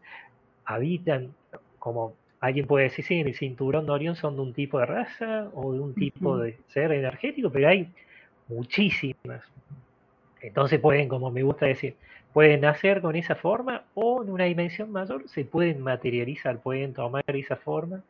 habitan 0.65 1.35
como 1.77 2.15
alguien 2.39 2.65
puede 2.65 2.85
decir, 2.85 3.05
sí, 3.05 3.19
en 3.19 3.27
el 3.27 3.35
cinturón 3.35 3.85
de 3.85 3.91
Orión 3.91 4.15
son 4.15 4.35
de 4.35 4.41
un 4.41 4.53
tipo 4.53 4.79
de 4.79 4.87
raza 4.87 5.49
o 5.53 5.71
de 5.71 5.79
un 5.79 5.93
tipo 5.93 6.39
de 6.39 6.57
ser 6.69 6.91
energético, 6.91 7.51
pero 7.51 7.67
hay 7.69 7.87
muchísimas. 8.47 9.43
Entonces 10.41 10.79
pueden, 10.79 11.07
como 11.07 11.29
me 11.29 11.43
gusta 11.43 11.67
decir, 11.67 11.95
pueden 12.33 12.61
nacer 12.61 13.01
con 13.01 13.15
esa 13.15 13.35
forma 13.35 13.83
o 13.93 14.23
en 14.23 14.31
una 14.31 14.45
dimensión 14.45 14.91
mayor 14.91 15.29
se 15.29 15.45
pueden 15.45 15.81
materializar, 15.81 16.57
pueden 16.57 16.93
tomar 16.95 17.23
esa 17.27 17.57
forma 17.57 18.01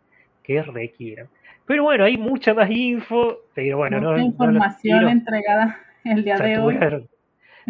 que 0.42 0.64
requieran. 0.64 1.28
Pero 1.66 1.84
bueno, 1.84 2.06
hay 2.06 2.18
mucha 2.18 2.54
más 2.54 2.72
info, 2.72 3.40
pero 3.54 3.76
bueno, 3.76 3.98
mucha 3.98 4.12
no, 4.12 4.20
información 4.20 5.10
entregada 5.10 5.78
el 6.06 6.24
día 6.24 6.38
de 6.38 6.58
hoy. 6.58 6.80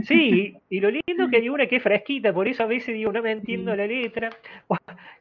Sí, 0.03 0.57
y 0.69 0.79
lo 0.79 0.89
lindo 0.89 1.29
que 1.29 1.37
hay 1.37 1.49
una 1.49 1.67
que 1.67 1.77
es 1.77 1.83
fresquita, 1.83 2.33
por 2.33 2.47
eso 2.47 2.63
a 2.63 2.67
veces 2.67 2.95
digo, 2.95 3.11
no 3.11 3.21
me 3.21 3.31
entiendo 3.31 3.75
la 3.75 3.87
letra. 3.87 4.29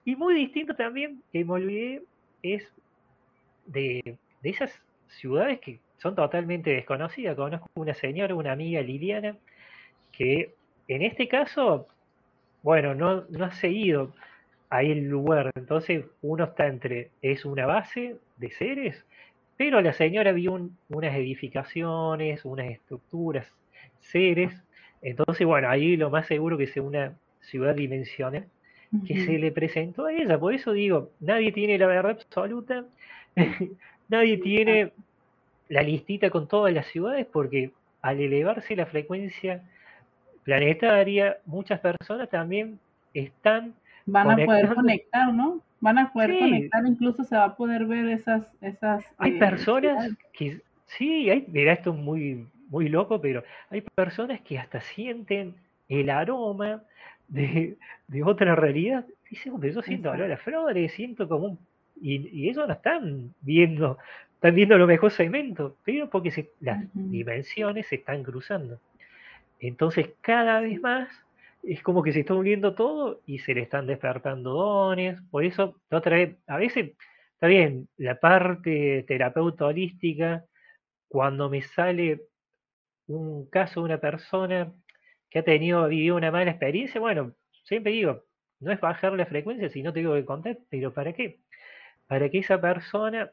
Y 0.04 0.16
muy 0.16 0.34
distinto 0.34 0.74
también, 0.74 1.22
que 1.32 1.44
me 1.44 1.52
olvidé, 1.52 2.02
es 2.42 2.66
de, 3.66 4.16
de 4.42 4.50
esas 4.50 4.80
ciudades 5.08 5.60
que 5.60 5.80
son 5.98 6.14
totalmente 6.14 6.70
desconocidas. 6.70 7.36
Conozco 7.36 7.68
una 7.74 7.94
señora, 7.94 8.34
una 8.34 8.52
amiga 8.52 8.80
Liliana, 8.82 9.36
que 10.12 10.54
en 10.88 11.02
este 11.02 11.28
caso, 11.28 11.86
bueno, 12.62 12.94
no, 12.94 13.24
no 13.30 13.44
ha 13.44 13.52
seguido 13.52 14.12
ahí 14.70 14.92
el 14.92 15.08
lugar. 15.08 15.50
Entonces 15.54 16.04
uno 16.22 16.44
está 16.44 16.66
entre, 16.66 17.10
es 17.22 17.44
una 17.44 17.66
base 17.66 18.16
de 18.36 18.50
seres, 18.50 19.04
pero 19.56 19.80
la 19.82 19.92
señora 19.92 20.32
vio 20.32 20.70
unas 20.88 21.14
edificaciones, 21.14 22.44
unas 22.44 22.68
estructuras, 22.70 23.52
seres. 24.00 24.54
Entonces, 25.02 25.46
bueno, 25.46 25.68
ahí 25.68 25.96
lo 25.96 26.10
más 26.10 26.26
seguro 26.26 26.58
que 26.58 26.66
sea 26.66 26.82
una 26.82 27.14
ciudad 27.40 27.74
dimensional 27.74 28.46
que 29.06 29.24
se 29.24 29.38
le 29.38 29.52
presentó 29.52 30.06
a 30.06 30.12
ella. 30.12 30.38
Por 30.38 30.52
eso 30.52 30.72
digo, 30.72 31.10
nadie 31.20 31.52
tiene 31.52 31.78
la 31.78 31.86
verdad 31.86 32.12
absoluta, 32.12 32.84
nadie 34.08 34.38
tiene 34.38 34.92
la 35.68 35.82
listita 35.82 36.30
con 36.30 36.48
todas 36.48 36.74
las 36.74 36.86
ciudades, 36.86 37.26
porque 37.32 37.70
al 38.02 38.20
elevarse 38.20 38.74
la 38.74 38.86
frecuencia 38.86 39.62
planetaria, 40.42 41.38
muchas 41.46 41.80
personas 41.80 42.28
también 42.28 42.78
están... 43.14 43.74
Van 44.06 44.30
a 44.30 44.44
poder 44.44 44.74
conectar, 44.74 45.32
¿no? 45.32 45.60
Van 45.80 45.98
a 45.98 46.12
poder 46.12 46.38
conectar, 46.38 46.84
incluso 46.84 47.22
se 47.22 47.36
va 47.36 47.44
a 47.44 47.56
poder 47.56 47.86
ver 47.86 48.08
esas... 48.08 48.52
esas 48.60 49.04
hay 49.18 49.36
eh, 49.36 49.38
personas 49.38 50.12
que... 50.32 50.60
Sí, 50.86 51.30
hay, 51.30 51.44
mira, 51.46 51.74
esto 51.74 51.92
es 51.92 51.96
muy, 51.96 52.48
muy 52.70 52.88
loco, 52.88 53.20
pero 53.20 53.44
hay 53.68 53.82
personas 53.94 54.40
que 54.40 54.58
hasta 54.58 54.80
sienten 54.80 55.54
el 55.88 56.08
aroma 56.08 56.82
de, 57.28 57.76
de 58.08 58.22
otra 58.22 58.54
realidad. 58.54 59.04
Dicen, 59.28 59.60
pero 59.60 59.74
yo 59.74 59.82
siento 59.82 60.10
olor 60.10 60.32
a 60.32 60.36
flores, 60.38 60.92
siento 60.92 61.28
como 61.28 61.46
un... 61.46 61.58
Y, 62.00 62.28
y 62.32 62.48
ellos 62.48 62.66
no 62.66 62.72
están 62.72 63.34
viendo, 63.42 63.98
están 64.34 64.54
viendo 64.54 64.78
lo 64.78 64.86
mejor 64.86 65.10
segmento, 65.10 65.76
pero 65.84 66.08
porque 66.08 66.48
las 66.60 66.82
dimensiones 66.94 67.88
se 67.88 67.96
están 67.96 68.22
cruzando. 68.22 68.80
Entonces, 69.58 70.08
cada 70.22 70.60
vez 70.60 70.80
más 70.80 71.10
es 71.62 71.82
como 71.82 72.02
que 72.02 72.12
se 72.12 72.20
está 72.20 72.32
uniendo 72.32 72.74
todo 72.74 73.20
y 73.26 73.40
se 73.40 73.52
le 73.52 73.60
están 73.60 73.86
despertando 73.86 74.54
dones. 74.54 75.20
Por 75.30 75.44
eso, 75.44 75.76
otra 75.90 76.16
vez, 76.16 76.36
a 76.46 76.56
veces, 76.56 76.92
está 77.34 77.48
bien, 77.48 77.86
la 77.98 78.14
parte 78.14 79.04
terapeuta 79.06 79.66
holística, 79.66 80.44
cuando 81.08 81.50
me 81.50 81.60
sale 81.60 82.22
un 83.14 83.46
caso 83.46 83.80
de 83.80 83.86
una 83.86 83.98
persona 83.98 84.72
que 85.30 85.40
ha 85.40 85.44
tenido, 85.44 85.86
vivido 85.88 86.16
una 86.16 86.30
mala 86.30 86.50
experiencia, 86.50 87.00
bueno, 87.00 87.32
siempre 87.64 87.92
digo, 87.92 88.24
no 88.60 88.72
es 88.72 88.80
bajar 88.80 89.12
la 89.12 89.26
frecuencia, 89.26 89.68
sino 89.68 89.92
tengo 89.92 90.14
que 90.14 90.24
contar, 90.24 90.58
pero 90.68 90.92
¿para 90.92 91.12
qué? 91.12 91.38
Para 92.06 92.28
que 92.28 92.38
esa 92.38 92.60
persona 92.60 93.30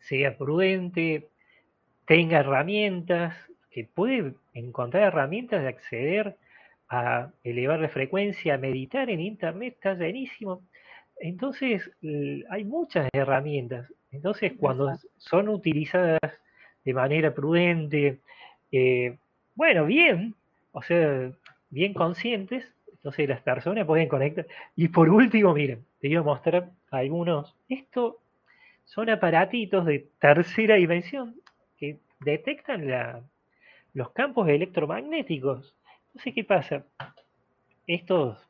sea 0.00 0.36
prudente, 0.36 1.28
tenga 2.06 2.40
herramientas, 2.40 3.36
que 3.70 3.84
puede 3.84 4.34
encontrar 4.54 5.04
herramientas 5.04 5.62
de 5.62 5.68
acceder 5.68 6.36
a 6.88 7.30
elevar 7.44 7.80
la 7.80 7.88
frecuencia, 7.88 8.54
a 8.54 8.58
meditar 8.58 9.10
en 9.10 9.20
Internet, 9.20 9.74
está 9.74 9.94
llenísimo. 9.94 10.62
Entonces, 11.18 11.90
hay 12.50 12.64
muchas 12.64 13.08
herramientas. 13.12 13.92
Entonces, 14.12 14.52
cuando 14.58 14.96
son 15.16 15.48
utilizadas 15.48 16.20
de 16.84 16.94
manera 16.94 17.34
prudente, 17.34 18.20
eh, 18.76 19.16
bueno, 19.54 19.86
bien, 19.86 20.34
o 20.72 20.82
sea, 20.82 21.32
bien 21.70 21.94
conscientes, 21.94 22.64
entonces 22.92 23.26
las 23.26 23.40
personas 23.40 23.86
pueden 23.86 24.08
conectar. 24.08 24.46
Y 24.74 24.88
por 24.88 25.08
último, 25.08 25.54
miren, 25.54 25.84
te 26.00 26.08
voy 26.08 26.16
a 26.16 26.22
mostrar 26.22 26.70
algunos. 26.90 27.54
Esto 27.68 28.18
son 28.84 29.08
aparatitos 29.08 29.86
de 29.86 30.06
tercera 30.18 30.74
dimensión 30.74 31.36
que 31.78 31.98
detectan 32.20 32.86
la, 32.86 33.22
los 33.94 34.10
campos 34.10 34.46
electromagnéticos. 34.48 35.74
Entonces, 36.08 36.34
¿qué 36.34 36.44
pasa? 36.44 36.84
Estos 37.86 38.46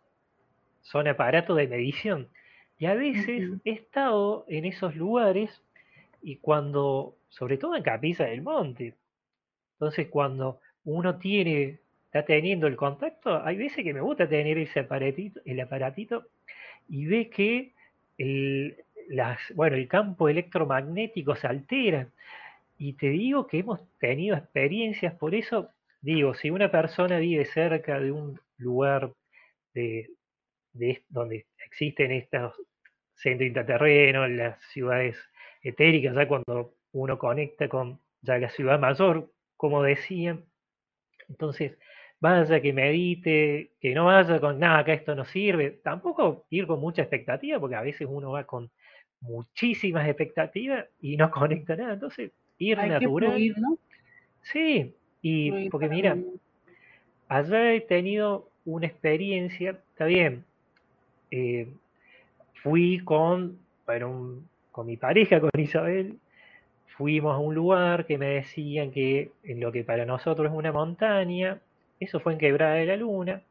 son 0.83 1.07
aparatos 1.07 1.57
de 1.57 1.69
medición. 1.69 2.29
Y 2.79 2.87
a 2.87 2.95
veces 2.95 3.61
he 3.65 3.71
estado 3.71 4.45
en 4.49 4.65
esos 4.65 4.97
lugares 4.97 5.63
y 6.21 6.37
cuando, 6.37 7.15
sobre 7.29 7.59
todo 7.59 7.77
en 7.77 7.85
Capilla 7.85 8.27
del 8.27 8.43
Monte, 8.43 8.95
entonces 9.79 10.09
cuando 10.09 10.61
uno 10.85 11.19
tiene, 11.19 11.81
está 12.07 12.25
teniendo 12.25 12.67
el 12.67 12.77
contacto, 12.77 13.45
hay 13.45 13.57
veces 13.57 13.85
que 13.85 13.93
me 13.93 14.01
gusta 14.01 14.29
tener 14.29 14.57
ese 14.59 14.81
aparatito, 14.81 15.41
el 15.45 15.61
aparatito 15.61 16.27
y 16.89 17.07
ve 17.07 17.29
que 17.29 17.73
el, 18.19 18.77
bueno, 19.55 19.77
el 19.77 19.89
campo 19.89 20.29
electromagnético 20.29 21.37
se 21.37 21.47
altera. 21.47 22.09
Y 22.79 22.95
te 22.95 23.09
digo 23.11 23.47
que 23.47 23.59
hemos 23.59 23.81
tenido 23.99 24.37
experiencias, 24.37 25.15
por 25.15 25.35
eso 25.35 25.71
digo, 26.01 26.35
si 26.35 26.51
una 26.51 26.71
persona 26.71 27.19
vive 27.19 27.45
cerca 27.47 27.99
de 27.99 28.13
un 28.13 28.41
lugar 28.59 29.13
de, 29.75 30.11
donde 31.09 31.47
existen 31.67 32.13
estos 32.13 32.55
centros 33.15 33.49
interterrenos, 33.49 34.31
las 34.31 34.63
ciudades 34.73 35.17
etéricas, 35.63 36.15
ya 36.15 36.29
cuando 36.29 36.75
uno 36.93 37.19
conecta 37.19 37.69
con 37.69 37.99
ya 38.23 38.39
la 38.39 38.51
ciudad 38.51 38.79
mayor, 38.79 39.31
como 39.57 39.83
decían, 39.83 40.45
entonces 41.29 41.79
vaya 42.21 42.61
que 42.61 42.73
medite, 42.73 43.73
que 43.81 43.95
no 43.95 44.07
vaya 44.07 44.41
con 44.41 44.59
nada, 44.59 44.85
que 44.85 44.93
esto 44.95 45.15
no 45.15 45.25
sirve, 45.25 45.71
tampoco 45.83 46.47
ir 46.51 46.67
con 46.67 46.81
mucha 46.81 47.03
expectativa, 47.03 47.61
porque 47.61 47.77
a 47.77 47.83
veces 47.83 48.09
uno 48.11 48.31
va 48.31 48.45
con 48.45 48.71
muchísimas 49.21 50.07
expectativas 50.09 50.87
y 51.01 51.17
no 51.17 51.31
conecta 51.31 51.77
nada, 51.77 51.95
entonces 51.95 52.33
ir 52.59 52.79
natural. 52.79 53.55
¿no? 53.57 53.79
Sí, 54.43 54.95
y 55.23 55.69
porque 55.71 55.89
mira, 55.89 56.17
allá 57.29 57.73
he 57.73 57.81
tenido 57.81 58.49
una 58.65 58.87
experiencia, 58.87 59.71
está 59.71 60.07
bien, 60.07 60.45
eh, 61.31 61.69
fui 62.63 63.01
con, 63.01 63.59
bueno, 63.85 64.41
con 64.71 64.87
mi 64.87 64.97
pareja, 64.97 65.41
con 65.41 65.51
Isabel, 65.59 66.19
fuimos 66.97 67.35
a 67.35 67.39
un 67.39 67.55
lugar 67.55 68.07
que 68.07 68.19
me 68.19 68.27
decían 68.27 68.91
que 68.91 69.31
en 69.45 69.61
lo 69.61 69.71
que 69.73 69.85
para 69.85 70.07
nosotros 70.07 70.51
es 70.51 70.57
una 70.57 70.73
montaña, 70.73 71.61
eso 72.01 72.21
fue 72.21 72.33
en 72.33 72.39
Quebrada 72.39 72.75
de 72.75 72.87
la 72.87 72.97
Luna, 72.97 73.43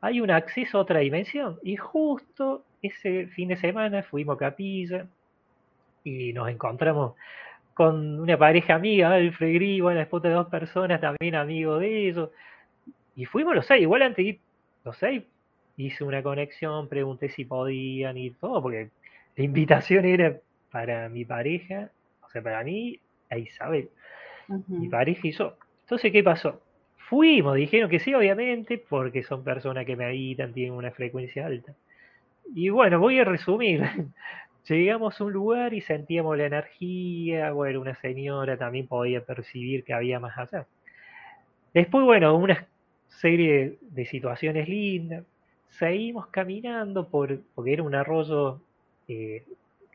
hay 0.00 0.20
un 0.20 0.30
acceso 0.30 0.78
a 0.78 0.82
otra 0.82 1.00
dimensión. 1.00 1.58
Y 1.62 1.76
justo 1.76 2.64
ese 2.82 3.28
fin 3.28 3.48
de 3.48 3.56
semana 3.56 4.02
fuimos 4.02 4.36
a 4.36 4.38
Capilla 4.38 5.06
y 6.04 6.32
nos 6.32 6.48
encontramos 6.48 7.14
con 7.74 8.20
una 8.20 8.36
pareja 8.36 8.74
amiga, 8.74 9.14
Alfred 9.14 9.54
Gris, 9.54 9.80
bueno, 9.80 10.00
después 10.00 10.22
de 10.22 10.30
dos 10.30 10.48
personas 10.48 11.00
también 11.00 11.34
amigos 11.34 11.80
de 11.80 12.08
ellos. 12.08 12.30
Y 13.16 13.24
fuimos 13.24 13.54
los 13.54 13.66
seis, 13.66 13.82
igual 13.82 14.02
antes 14.02 14.36
los 14.84 14.96
seis, 14.96 15.22
hice 15.76 16.04
una 16.04 16.22
conexión, 16.22 16.88
pregunté 16.88 17.28
si 17.30 17.44
podían 17.44 18.18
ir 18.18 18.34
todo, 18.38 18.60
porque 18.60 18.90
la 19.36 19.44
invitación 19.44 20.04
era 20.04 20.36
para 20.70 21.08
mi 21.08 21.24
pareja, 21.24 21.90
sea, 22.32 22.42
para 22.42 22.64
mí, 22.64 22.98
a 23.30 23.38
Isabel. 23.38 23.90
Mi 24.66 24.88
pareja 24.88 25.26
hizo. 25.26 25.56
Entonces, 25.82 26.12
¿qué 26.12 26.22
pasó? 26.22 26.60
Fuimos, 26.96 27.56
dijeron 27.56 27.90
que 27.90 28.00
sí, 28.00 28.14
obviamente, 28.14 28.78
porque 28.78 29.22
son 29.22 29.44
personas 29.44 29.84
que 29.86 29.96
me 29.96 30.06
meditan, 30.06 30.52
tienen 30.52 30.72
una 30.72 30.90
frecuencia 30.90 31.46
alta. 31.46 31.74
Y 32.54 32.68
bueno, 32.70 32.98
voy 32.98 33.18
a 33.18 33.24
resumir. 33.24 33.82
Llegamos 34.68 35.20
a 35.20 35.24
un 35.24 35.32
lugar 35.32 35.74
y 35.74 35.80
sentíamos 35.80 36.38
la 36.38 36.46
energía, 36.46 37.50
bueno, 37.52 37.80
una 37.80 37.94
señora 37.96 38.56
también 38.56 38.86
podía 38.86 39.24
percibir 39.24 39.84
que 39.84 39.92
había 39.92 40.20
más 40.20 40.38
allá. 40.38 40.66
Después, 41.74 42.04
bueno, 42.04 42.36
una 42.36 42.66
serie 43.08 43.78
de 43.80 44.06
situaciones 44.06 44.68
lindas. 44.68 45.24
Seguimos 45.68 46.26
caminando 46.28 47.08
por, 47.08 47.40
porque 47.54 47.72
era 47.72 47.82
un 47.82 47.94
arroyo 47.94 48.60
eh, 49.08 49.44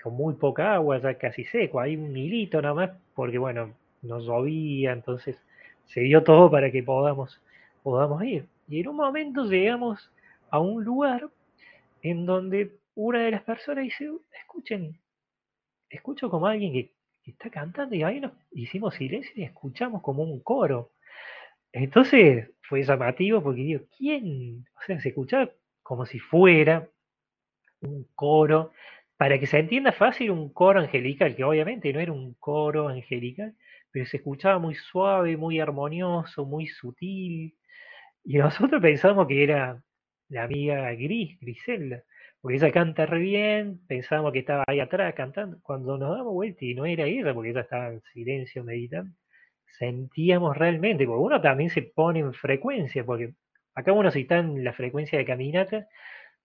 muy 0.10 0.36
poca 0.36 0.74
agua, 0.76 1.00
ya 1.00 1.18
casi 1.18 1.44
seco. 1.46 1.80
Hay 1.80 1.96
un 1.96 2.16
hilito 2.16 2.62
nada 2.62 2.74
más, 2.74 2.92
porque 3.16 3.38
bueno, 3.38 3.74
nos 4.02 4.26
llovía, 4.26 4.94
entonces 4.94 5.38
se 5.86 6.02
dio 6.02 6.24
todo 6.24 6.50
para 6.52 6.72
que 6.72 6.84
podamos, 6.84 7.42
podamos 7.84 8.24
ir. 8.24 8.46
Y 8.68 8.82
en 8.82 8.90
un 8.90 8.96
momento 8.98 9.46
llegamos 9.46 10.12
a 10.50 10.60
un 10.60 10.84
lugar 10.84 11.30
en 12.02 12.26
donde 12.26 12.78
una 12.96 13.24
de 13.24 13.32
las 13.32 13.44
personas 13.44 13.84
dice, 13.84 14.10
escuchen, 14.40 15.00
escucho 15.90 16.30
como 16.30 16.48
alguien 16.48 16.74
que, 16.74 16.98
está 17.26 17.50
cantando 17.50 17.94
y 17.94 18.04
ahí 18.04 18.22
nos 18.22 18.32
hicimos 18.54 18.96
silencio 18.96 19.34
y 19.36 19.44
escuchamos 19.44 20.02
como 20.02 20.24
un 20.24 20.40
coro. 20.40 20.92
Entonces 21.74 22.52
fue 22.62 22.84
llamativo 22.84 23.44
porque 23.44 23.62
digo, 23.64 23.82
¿quién? 23.98 24.66
O 24.78 24.82
sea, 24.86 25.02
se 25.02 25.10
escuchaba 25.10 25.52
como 25.84 26.06
si 26.06 26.20
fuera 26.20 26.90
un 27.82 28.08
coro, 28.16 28.72
para 29.18 29.40
que 29.40 29.48
se 29.48 29.60
entienda 29.60 29.92
fácil, 29.92 30.32
un 30.32 30.54
coro 30.54 30.80
angelical, 30.80 31.36
que 31.36 31.44
obviamente 31.44 31.92
no 31.94 32.00
era 32.00 32.12
un 32.12 32.34
coro 32.36 32.88
angelical, 32.90 33.56
pero 33.92 34.06
se 34.06 34.18
escuchaba 34.18 34.60
muy 34.60 34.76
suave, 34.76 35.38
muy 35.38 35.60
armonioso, 35.60 36.46
muy 36.46 36.68
sutil. 36.68 37.56
Y 38.24 38.38
nosotros 38.38 38.82
pensamos 38.82 39.28
que 39.28 39.44
era 39.44 39.82
la 40.30 40.44
amiga 40.44 40.92
Gris, 40.94 41.40
Griselda 41.40 42.04
porque 42.42 42.58
ella 42.58 42.72
canta 42.72 43.06
re 43.06 43.20
bien, 43.20 43.82
pensábamos 43.88 44.32
que 44.32 44.40
estaba 44.40 44.64
ahí 44.68 44.80
atrás 44.80 45.14
cantando, 45.16 45.58
cuando 45.62 45.98
nos 45.98 46.16
damos 46.18 46.34
vuelta 46.34 46.64
y 46.66 46.76
no 46.76 46.86
era 46.86 47.06
ella, 47.06 47.34
porque 47.34 47.50
ella 47.50 47.62
estaba 47.62 47.90
en 47.90 48.02
silencio 48.14 48.64
meditando, 48.64 49.12
sentíamos 49.78 50.56
realmente, 50.58 51.06
porque 51.06 51.22
uno 51.22 51.42
también 51.42 51.70
se 51.70 51.82
pone 51.82 52.20
en 52.20 52.34
frecuencia, 52.34 53.04
porque 53.06 53.34
acá 53.76 53.92
uno 53.92 54.12
si 54.12 54.22
está 54.22 54.38
en 54.40 54.64
la 54.64 54.74
frecuencia 54.74 55.18
de 55.18 55.26
caminata, 55.26 55.88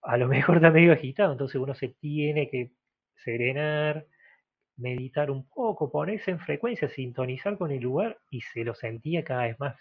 a 0.03 0.17
lo 0.17 0.27
mejor 0.29 0.57
está 0.57 0.71
medio 0.71 0.93
agitado, 0.93 1.31
entonces 1.31 1.59
uno 1.59 1.75
se 1.75 1.89
tiene 1.89 2.49
que 2.49 2.71
serenar, 3.15 4.05
meditar 4.77 5.31
un 5.31 5.47
poco, 5.47 5.91
ponerse 5.91 6.31
en 6.31 6.39
frecuencia, 6.39 6.89
sintonizar 6.89 7.57
con 7.57 7.71
el 7.71 7.81
lugar 7.81 8.19
y 8.29 8.41
se 8.41 8.63
lo 8.63 8.75
sentía 8.75 9.23
cada 9.23 9.43
vez 9.43 9.59
más. 9.59 9.77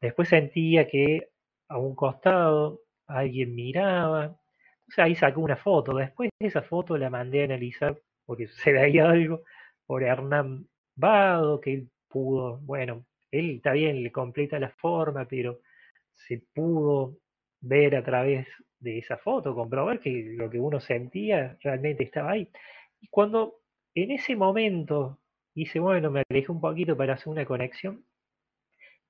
Después 0.00 0.28
sentía 0.28 0.88
que 0.88 1.28
a 1.68 1.78
un 1.78 1.94
costado 1.94 2.80
alguien 3.06 3.54
miraba, 3.54 4.36
sea, 4.92 5.04
ahí 5.04 5.14
sacó 5.14 5.40
una 5.40 5.56
foto. 5.56 5.94
Después 5.94 6.30
de 6.38 6.46
esa 6.46 6.62
foto 6.62 6.96
la 6.96 7.10
mandé 7.10 7.42
a 7.42 7.44
analizar 7.44 7.98
porque 8.26 8.46
se 8.48 8.72
veía 8.72 9.10
algo 9.10 9.42
por 9.86 10.02
Hernán 10.02 10.66
Vado, 10.94 11.60
que 11.60 11.74
él 11.74 11.90
pudo, 12.08 12.58
bueno, 12.58 13.06
él 13.30 13.56
está 13.56 13.72
bien, 13.72 14.02
le 14.02 14.12
completa 14.12 14.58
la 14.58 14.70
forma, 14.70 15.26
pero 15.26 15.60
se 16.14 16.42
pudo 16.54 17.16
ver 17.60 17.96
a 17.96 18.04
través 18.04 18.46
de 18.82 18.98
esa 18.98 19.16
foto, 19.18 19.54
comprobar 19.54 20.00
que 20.00 20.34
lo 20.36 20.50
que 20.50 20.60
uno 20.60 20.80
sentía 20.80 21.56
realmente 21.62 22.04
estaba 22.04 22.32
ahí. 22.32 22.48
Y 23.00 23.08
cuando 23.08 23.60
en 23.94 24.10
ese 24.12 24.36
momento 24.36 25.18
hice, 25.54 25.80
bueno, 25.80 26.10
me 26.10 26.22
alejé 26.28 26.52
un 26.52 26.60
poquito 26.60 26.96
para 26.96 27.14
hacer 27.14 27.28
una 27.28 27.44
conexión, 27.46 28.04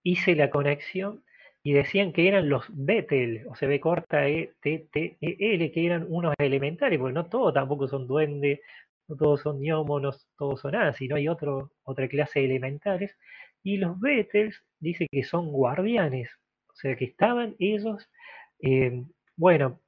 hice 0.02 0.34
la 0.34 0.50
conexión 0.50 1.24
y 1.62 1.72
decían 1.72 2.12
que 2.12 2.28
eran 2.28 2.48
los 2.48 2.64
Betel, 2.70 3.46
o 3.48 3.54
sea, 3.54 3.68
B 3.68 3.80
corta 3.80 4.28
E, 4.28 4.52
T, 4.60 4.88
T, 4.92 5.16
E, 5.20 5.36
L, 5.54 5.70
que 5.72 5.86
eran 5.86 6.06
unos 6.08 6.34
elementales, 6.38 6.98
porque 6.98 7.14
no 7.14 7.26
todos 7.26 7.54
tampoco 7.54 7.86
son 7.88 8.06
duendes, 8.06 8.60
no 9.08 9.16
todos 9.16 9.40
son 9.42 9.60
no 9.62 9.84
todos 10.36 10.60
son 10.60 10.74
así, 10.74 11.08
no 11.08 11.16
hay 11.16 11.28
otra 11.28 12.08
clase 12.08 12.40
de 12.40 12.46
elementales. 12.46 13.16
Y 13.62 13.76
los 13.78 13.98
Betels 14.00 14.60
dice 14.80 15.06
que 15.10 15.22
son 15.22 15.52
guardianes, 15.52 16.30
o 16.68 16.74
sea, 16.74 16.96
que 16.96 17.04
estaban 17.04 17.54
ellos, 17.58 18.08
eh, 18.60 19.04
bueno, 19.42 19.80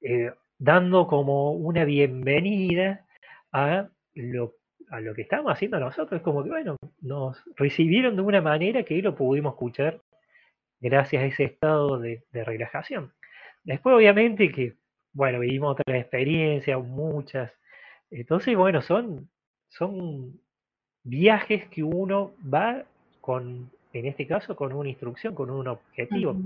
eh, 0.00 0.32
dando 0.58 1.06
como 1.06 1.52
una 1.52 1.84
bienvenida 1.84 3.06
a 3.52 3.88
lo, 4.14 4.56
a 4.90 4.98
lo 4.98 5.14
que 5.14 5.22
estamos 5.22 5.52
haciendo 5.52 5.78
nosotros, 5.78 6.22
como 6.22 6.42
que, 6.42 6.50
bueno, 6.50 6.76
nos 7.02 7.40
recibieron 7.54 8.16
de 8.16 8.22
una 8.22 8.40
manera 8.40 8.82
que 8.82 9.00
lo 9.00 9.14
pudimos 9.14 9.52
escuchar 9.52 10.00
gracias 10.80 11.22
a 11.22 11.26
ese 11.26 11.44
estado 11.44 12.00
de, 12.00 12.24
relajación. 12.32 13.12
Después, 13.62 13.94
obviamente, 13.94 14.50
que, 14.50 14.74
bueno, 15.12 15.38
vivimos 15.38 15.78
otras 15.78 15.98
experiencias, 16.00 16.76
muchas. 16.82 17.52
Entonces, 18.10 18.56
bueno, 18.56 18.82
son, 18.82 19.30
son 19.68 20.40
viajes 21.04 21.68
que 21.68 21.84
uno 21.84 22.32
va 22.42 22.82
con, 23.20 23.70
en 23.92 24.06
este 24.06 24.26
caso, 24.26 24.56
con 24.56 24.72
una 24.72 24.88
instrucción, 24.88 25.32
con 25.32 25.48
un 25.50 25.68
objetivo. 25.68 26.36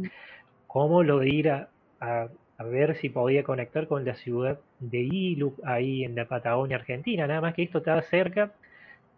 Como 0.66 1.02
lo 1.02 1.20
de 1.20 1.28
ir 1.30 1.48
a, 1.48 1.70
a, 2.00 2.28
ver 2.64 2.96
si 2.96 3.08
podía 3.10 3.42
conectar 3.44 3.86
con 3.88 4.04
la 4.04 4.14
ciudad 4.14 4.60
de 4.80 4.98
Ilu, 5.00 5.54
ahí 5.64 6.04
en 6.04 6.14
la 6.14 6.26
Patagonia 6.26 6.76
Argentina. 6.76 7.26
Nada 7.26 7.40
más 7.40 7.54
que 7.54 7.62
esto 7.62 7.78
está 7.78 8.00
cerca 8.02 8.52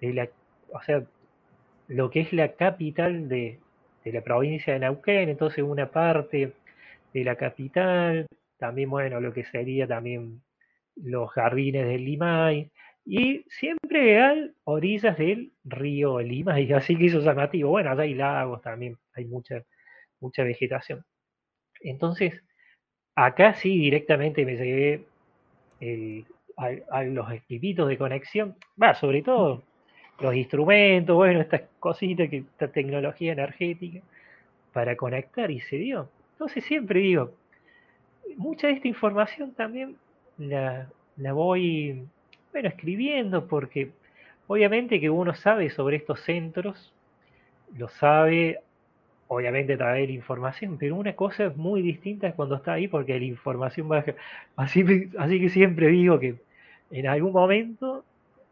de 0.00 0.14
la, 0.14 0.28
o 0.72 0.82
sea, 0.82 1.04
lo 1.88 2.10
que 2.10 2.20
es 2.20 2.32
la 2.32 2.54
capital 2.54 3.28
de, 3.28 3.60
de 4.04 4.12
la 4.12 4.22
provincia 4.22 4.72
de 4.74 4.80
Neuquén, 4.80 5.28
entonces 5.28 5.64
una 5.64 5.90
parte 5.90 6.52
de 7.14 7.24
la 7.24 7.36
capital, 7.36 8.26
también, 8.58 8.90
bueno, 8.90 9.20
lo 9.20 9.32
que 9.32 9.44
sería 9.44 9.86
también 9.86 10.42
los 10.96 11.30
jardines 11.32 11.86
del 11.86 12.04
Limay, 12.04 12.70
y 13.04 13.44
siempre 13.48 14.20
a 14.22 14.34
orillas 14.64 15.18
del 15.18 15.52
río 15.64 16.20
Limay, 16.20 16.72
así 16.72 16.96
que 16.96 17.06
eso 17.06 17.18
es 17.18 17.24
llamativo. 17.24 17.70
Bueno, 17.70 17.90
allá 17.90 18.02
hay 18.02 18.14
lagos 18.14 18.62
también, 18.62 18.96
hay 19.14 19.24
mucha, 19.26 19.62
mucha 20.20 20.44
vegetación. 20.44 21.04
Entonces, 21.82 22.42
acá 23.14 23.54
sí 23.54 23.78
directamente 23.78 24.44
me 24.44 24.56
llegué 24.56 25.04
a, 26.56 27.02
los 27.04 27.30
equipitos 27.32 27.88
de 27.88 27.98
conexión, 27.98 28.54
va, 28.80 28.94
sobre 28.94 29.22
todo 29.22 29.62
los 30.20 30.34
instrumentos, 30.34 31.16
bueno, 31.16 31.40
estas 31.40 31.62
cositas, 31.80 32.32
esta 32.32 32.68
tecnología 32.68 33.32
energética 33.32 34.00
para 34.72 34.96
conectar 34.96 35.50
y 35.50 35.60
se 35.60 35.76
dio. 35.76 36.08
Entonces 36.32 36.64
siempre 36.64 37.00
digo, 37.00 37.32
mucha 38.36 38.68
de 38.68 38.74
esta 38.74 38.88
información 38.88 39.52
también 39.52 39.96
la, 40.38 40.88
la 41.16 41.32
voy, 41.32 42.06
bueno, 42.52 42.68
escribiendo 42.68 43.46
porque 43.46 43.90
obviamente 44.46 45.00
que 45.00 45.10
uno 45.10 45.34
sabe 45.34 45.70
sobre 45.70 45.96
estos 45.96 46.20
centros, 46.20 46.92
lo 47.76 47.88
sabe 47.88 48.60
obviamente 49.34 49.76
traer 49.76 50.10
información, 50.10 50.76
pero 50.78 50.96
una 50.96 51.14
cosa 51.14 51.46
es 51.46 51.56
muy 51.56 51.80
distinta 51.80 52.28
es 52.28 52.34
cuando 52.34 52.56
está 52.56 52.74
ahí 52.74 52.88
porque 52.88 53.18
la 53.18 53.24
información 53.24 53.88
baja. 53.88 54.14
Así, 54.56 54.84
así 55.18 55.40
que 55.40 55.48
siempre 55.48 55.88
digo 55.88 56.18
que 56.20 56.36
en 56.90 57.06
algún 57.06 57.32
momento 57.32 58.04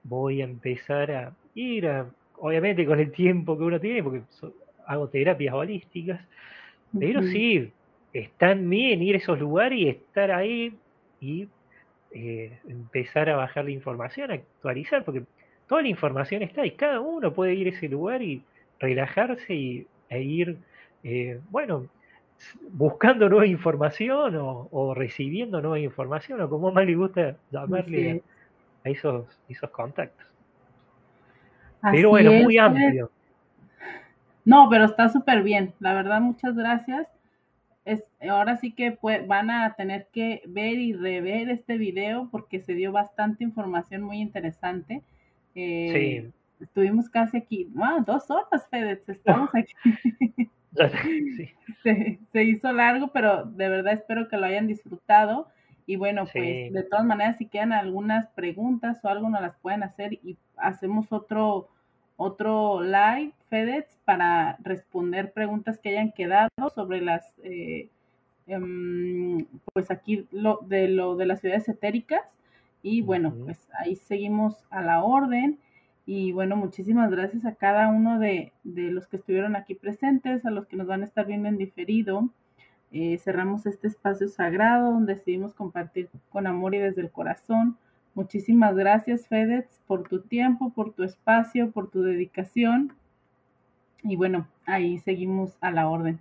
voy 0.03 0.41
a 0.41 0.45
empezar 0.45 1.11
a 1.11 1.33
ir 1.55 1.87
a, 1.87 2.07
obviamente 2.39 2.87
con 2.87 2.99
el 2.99 3.13
tiempo 3.13 3.59
que 3.59 3.65
uno 3.65 3.79
tiene, 3.79 4.03
porque 4.03 4.23
hago 4.87 5.09
terapias 5.09 5.55
holísticas, 5.55 6.21
pero 6.99 7.23
sí, 7.23 7.71
están 8.13 8.69
bien 8.69 9.03
ir 9.03 9.15
a 9.15 9.19
esos 9.19 9.39
lugares 9.39 9.79
y 9.79 9.89
estar 9.89 10.31
ahí 10.31 10.75
y 11.21 11.47
eh, 12.13 12.59
empezar 12.67 13.29
a 13.29 13.37
bajar 13.37 13.67
la 13.67 13.71
información, 13.71 14.31
actualizar, 14.31 15.05
porque 15.05 15.23
toda 15.69 15.83
la 15.83 15.89
información 15.89 16.43
está 16.43 16.67
y 16.67 16.73
cada 16.73 17.01
uno 17.01 17.33
puede 17.33 17.55
ir 17.55 17.69
a 17.69 17.71
ese 17.71 17.89
lugar 17.89 18.23
y 18.23 18.43
relajarse 18.81 19.55
y, 19.55 19.87
e 20.09 20.23
ir, 20.23 20.57
eh, 21.05 21.41
bueno, 21.51 21.87
buscando 22.73 23.29
nueva 23.29 23.47
información 23.47 24.37
o, 24.41 24.95
recibiendo 24.95 25.61
nueva 25.61 25.79
información, 25.79 26.41
o 26.41 26.49
como 26.49 26.73
más 26.73 26.87
le 26.87 26.95
gusta 26.95 27.37
llamarle 27.51 28.23
a 28.85 28.89
esos, 28.89 29.27
esos 29.49 29.71
contactos 29.71 30.31
pero 31.83 32.11
bueno, 32.11 32.33
muy 32.33 32.59
amplio. 32.59 33.11
No, 34.45 34.69
pero 34.71 34.85
está 34.85 35.09
súper 35.09 35.43
bien. 35.43 35.75
La 35.81 35.95
verdad, 35.95 36.21
muchas 36.21 36.55
gracias. 36.57 37.07
Es, 37.85 38.03
ahora 38.29 38.57
sí 38.59 38.73
que 38.73 38.99
van 39.27 39.51
a 39.51 39.75
tener 39.75 40.09
que 40.13 40.43
ver 40.47 40.75
y 40.75 40.93
rever 40.93 41.49
este 41.49 41.79
video 41.79 42.29
porque 42.31 42.61
se 42.61 42.75
dio 42.75 42.93
bastante 42.93 43.45
información 43.45 44.03
muy 44.03 44.21
interesante. 44.21 45.03
Eh, 45.55 46.23
sí. 46.23 46.65
Estuvimos 46.65 47.09
casi 47.09 47.39
aquí, 47.39 47.71
dos 48.07 48.31
horas, 48.31 48.69
Fede, 48.71 49.03
estamos 49.07 49.51
aquí. 49.55 50.51
se, 51.83 52.45
hizo 52.45 52.73
largo, 52.73 53.09
pero 53.09 53.45
de 53.45 53.69
verdad 53.69 53.95
espero 53.95 54.29
que 54.29 54.37
lo 54.37 54.47
hayan 54.47 54.67
disfrutado. 54.67 55.49
Y 55.87 55.97
bueno, 55.97 56.25
pues 56.33 56.73
de 56.73 56.83
todas 56.85 57.05
maneras, 57.05 57.37
si 57.39 57.47
quedan 57.47 57.73
algunas 57.73 58.29
preguntas 58.29 59.05
o 59.05 59.09
algo, 59.09 59.29
nos 59.29 59.41
las 59.41 59.57
pueden 59.57 59.83
hacer 59.83 60.13
y 60.13 60.37
hacemos 60.57 61.11
otro, 61.11 61.69
otro 62.17 62.83
live, 62.83 63.33
FedEx, 63.49 63.89
para 64.05 64.57
responder 64.63 65.33
preguntas 65.33 65.81
que 65.81 65.89
hayan 65.89 66.13
quedado 66.13 66.49
sobre 66.75 67.01
las, 67.01 67.27
eh, 67.43 67.89
em, 68.47 69.47
pues 69.73 69.91
aquí 69.91 70.29
lo 70.31 70.61
de 70.63 70.89
lo 70.89 71.17
de 71.17 71.27
las 71.27 71.41
ciudades 71.41 71.69
etéricas. 71.69 72.23
Y 72.83 73.03
bueno, 73.03 73.35
pues 73.45 73.59
ahí 73.77 73.97
seguimos 73.97 74.65
a 74.71 74.83
la 74.83 75.03
orden. 75.03 75.59
Y 76.13 76.33
bueno, 76.33 76.57
muchísimas 76.57 77.09
gracias 77.09 77.45
a 77.45 77.55
cada 77.55 77.87
uno 77.87 78.19
de, 78.19 78.51
los 78.65 79.07
que 79.07 79.15
estuvieron 79.15 79.55
aquí 79.55 79.77
presentes, 79.77 80.45
a 80.45 80.51
los 80.51 80.67
que 80.67 80.77
nos 80.77 80.89
van 80.89 81.03
a 81.03 81.05
estar 81.05 81.25
viendo 81.25 81.49
en 81.49 81.57
diferido. 81.57 82.29
Eh, 82.91 83.17
cerramos 83.19 83.65
este 83.65 83.87
espacio 83.87 84.27
sagrado 84.27 84.91
donde 84.91 85.15
decidimos 85.15 85.55
compartir 85.55 86.09
con 86.31 86.49
amor 86.49 86.75
y 86.75 86.79
desde 86.79 87.03
el 87.03 87.13
corazón. 87.13 87.77
Muchísimas 88.17 88.75
gracias, 88.75 89.29
FedEx, 89.29 89.81
por 89.87 90.09
tu 90.09 90.23
tiempo, 90.23 90.73
por 90.75 90.93
tu 90.95 91.05
espacio, 91.05 91.71
por 91.71 91.93
tu 91.93 92.03
dedicación. 92.03 92.93
Y 94.03 94.17
bueno, 94.17 94.49
ahí 94.67 94.99
seguimos 94.99 95.57
a 95.61 95.71
la 95.71 95.89
orden. 95.89 96.19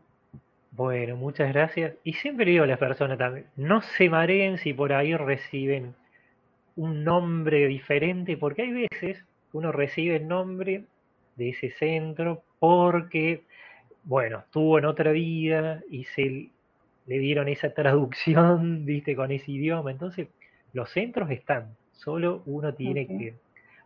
Bueno, 0.70 1.16
muchas 1.16 1.52
gracias. 1.52 1.96
Y 2.04 2.14
siempre 2.14 2.46
digo 2.46 2.64
a 2.64 2.68
las 2.68 2.78
personas 2.78 3.18
también, 3.18 3.48
no 3.56 3.82
se 3.82 4.08
mareen 4.08 4.60
si 4.60 4.72
por 4.72 4.94
ahí 4.94 5.16
reciben 5.16 5.96
un 6.76 7.04
nombre 7.04 7.66
diferente, 7.66 8.38
porque 8.38 8.62
hay 8.62 8.88
veces 8.88 9.26
uno 9.54 9.72
recibe 9.72 10.18
el 10.18 10.28
nombre 10.28 10.84
de 11.36 11.50
ese 11.50 11.72
centro 11.72 12.44
porque, 12.60 13.44
bueno, 14.04 14.44
tuvo 14.52 14.78
en 14.78 14.86
otra 14.86 15.12
vida 15.12 15.82
y 15.90 16.04
se 16.06 16.50
le 17.08 17.20
dieron 17.20 17.48
esa 17.48 17.74
traducción, 17.74 18.86
viste, 18.86 19.16
con 19.16 19.32
ese 19.32 19.52
idioma. 19.52 19.92
Entonces, 19.92 20.28
los 20.74 20.90
centros 20.92 21.32
están, 21.32 21.76
solo 21.94 22.44
uno 22.46 22.74
tiene 22.74 23.08
que... 23.08 23.34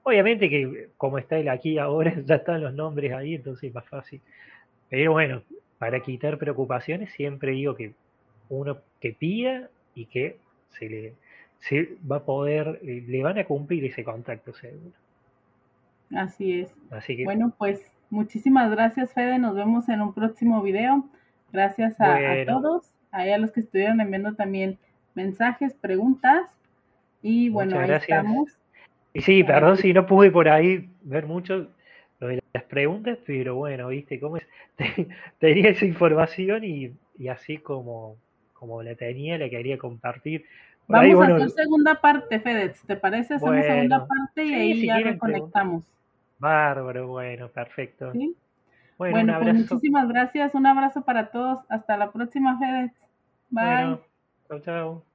Obviamente 0.05 0.49
que 0.49 0.89
como 0.97 1.17
está 1.17 1.37
él 1.37 1.47
aquí 1.47 1.77
ahora, 1.77 2.13
ya 2.25 2.35
están 2.35 2.61
los 2.61 2.73
nombres 2.73 3.13
ahí, 3.13 3.35
entonces 3.35 3.69
es 3.69 3.73
más 3.73 3.87
fácil. 3.87 4.19
Pero 4.89 5.13
bueno, 5.13 5.43
para 5.77 6.01
quitar 6.01 6.37
preocupaciones, 6.37 7.13
siempre 7.13 7.51
digo 7.51 7.75
que 7.75 7.93
uno 8.49 8.77
que 8.99 9.13
pida 9.13 9.69
y 9.95 10.05
que 10.05 10.37
se 10.77 10.89
le 10.89 11.13
se 11.63 11.95
va 12.09 12.17
a 12.17 12.25
poder, 12.25 12.79
eh, 12.83 13.03
le 13.07 13.23
van 13.23 13.37
a 13.37 13.45
cumplir 13.45 13.85
ese 13.85 14.03
contacto 14.03 14.53
seguro. 14.53 14.91
Así 16.15 16.61
es. 16.61 16.73
Así 16.91 17.17
que, 17.17 17.23
bueno, 17.23 17.53
pues 17.57 17.81
muchísimas 18.09 18.69
gracias, 18.71 19.13
Fede. 19.13 19.39
Nos 19.39 19.55
vemos 19.55 19.89
en 19.89 20.01
un 20.01 20.13
próximo 20.13 20.61
video. 20.61 21.05
Gracias 21.51 21.99
a, 21.99 22.17
todos, 22.47 22.91
a 23.11 23.25
los 23.37 23.51
que 23.51 23.59
estuvieron 23.59 24.01
enviando 24.01 24.33
también 24.33 24.79
mensajes, 25.13 25.73
preguntas. 25.73 26.49
Y 27.21 27.49
bueno, 27.49 27.79
ahí 27.79 27.91
estamos. 27.91 28.57
Y 29.13 29.21
sí, 29.21 29.43
perdón 29.43 29.77
si 29.77 29.93
no 29.93 30.07
pude 30.07 30.31
por 30.31 30.49
ahí 30.49 30.89
ver 31.03 31.27
mucho 31.27 31.67
lo 32.19 32.27
de 32.27 32.41
las 32.53 32.63
preguntas, 32.63 33.19
pero 33.25 33.55
bueno, 33.55 33.87
viste 33.89 34.19
cómo 34.19 34.37
es. 34.37 34.47
tenía 35.39 35.69
esa 35.69 35.85
información 35.85 36.63
y, 36.63 36.93
así 37.29 37.57
como, 37.57 38.17
como 38.53 38.81
la 38.81 38.95
tenía, 38.95 39.37
la 39.37 39.49
quería 39.49 39.77
compartir. 39.77 40.45
Vamos 40.87 41.21
a 41.21 41.35
hacer 41.35 41.49
segunda 41.51 42.01
parte, 42.01 42.39
Fedez. 42.39 42.81
¿Te 42.85 42.95
parece? 42.95 43.35
Hacemos 43.35 43.63
segunda 43.63 44.07
parte 44.07 44.43
y 44.43 44.53
ahí 44.53 44.87
ya 44.87 44.99
reconectamos. 44.99 45.83
Bárbaro, 46.43 47.07
bueno, 47.07 47.47
perfecto. 47.47 48.11
Bueno, 48.97 49.39
pues 49.39 49.55
muchísimas 49.55 50.09
gracias. 50.09 50.53
Un 50.53 50.65
abrazo 50.65 51.03
para 51.03 51.31
todos. 51.31 51.59
Hasta 51.69 51.95
la 51.95 52.11
próxima, 52.11 52.59
Fedez. 52.59 52.91
Bye. 53.49 53.97
chao, 54.49 54.59
chao. 54.59 55.12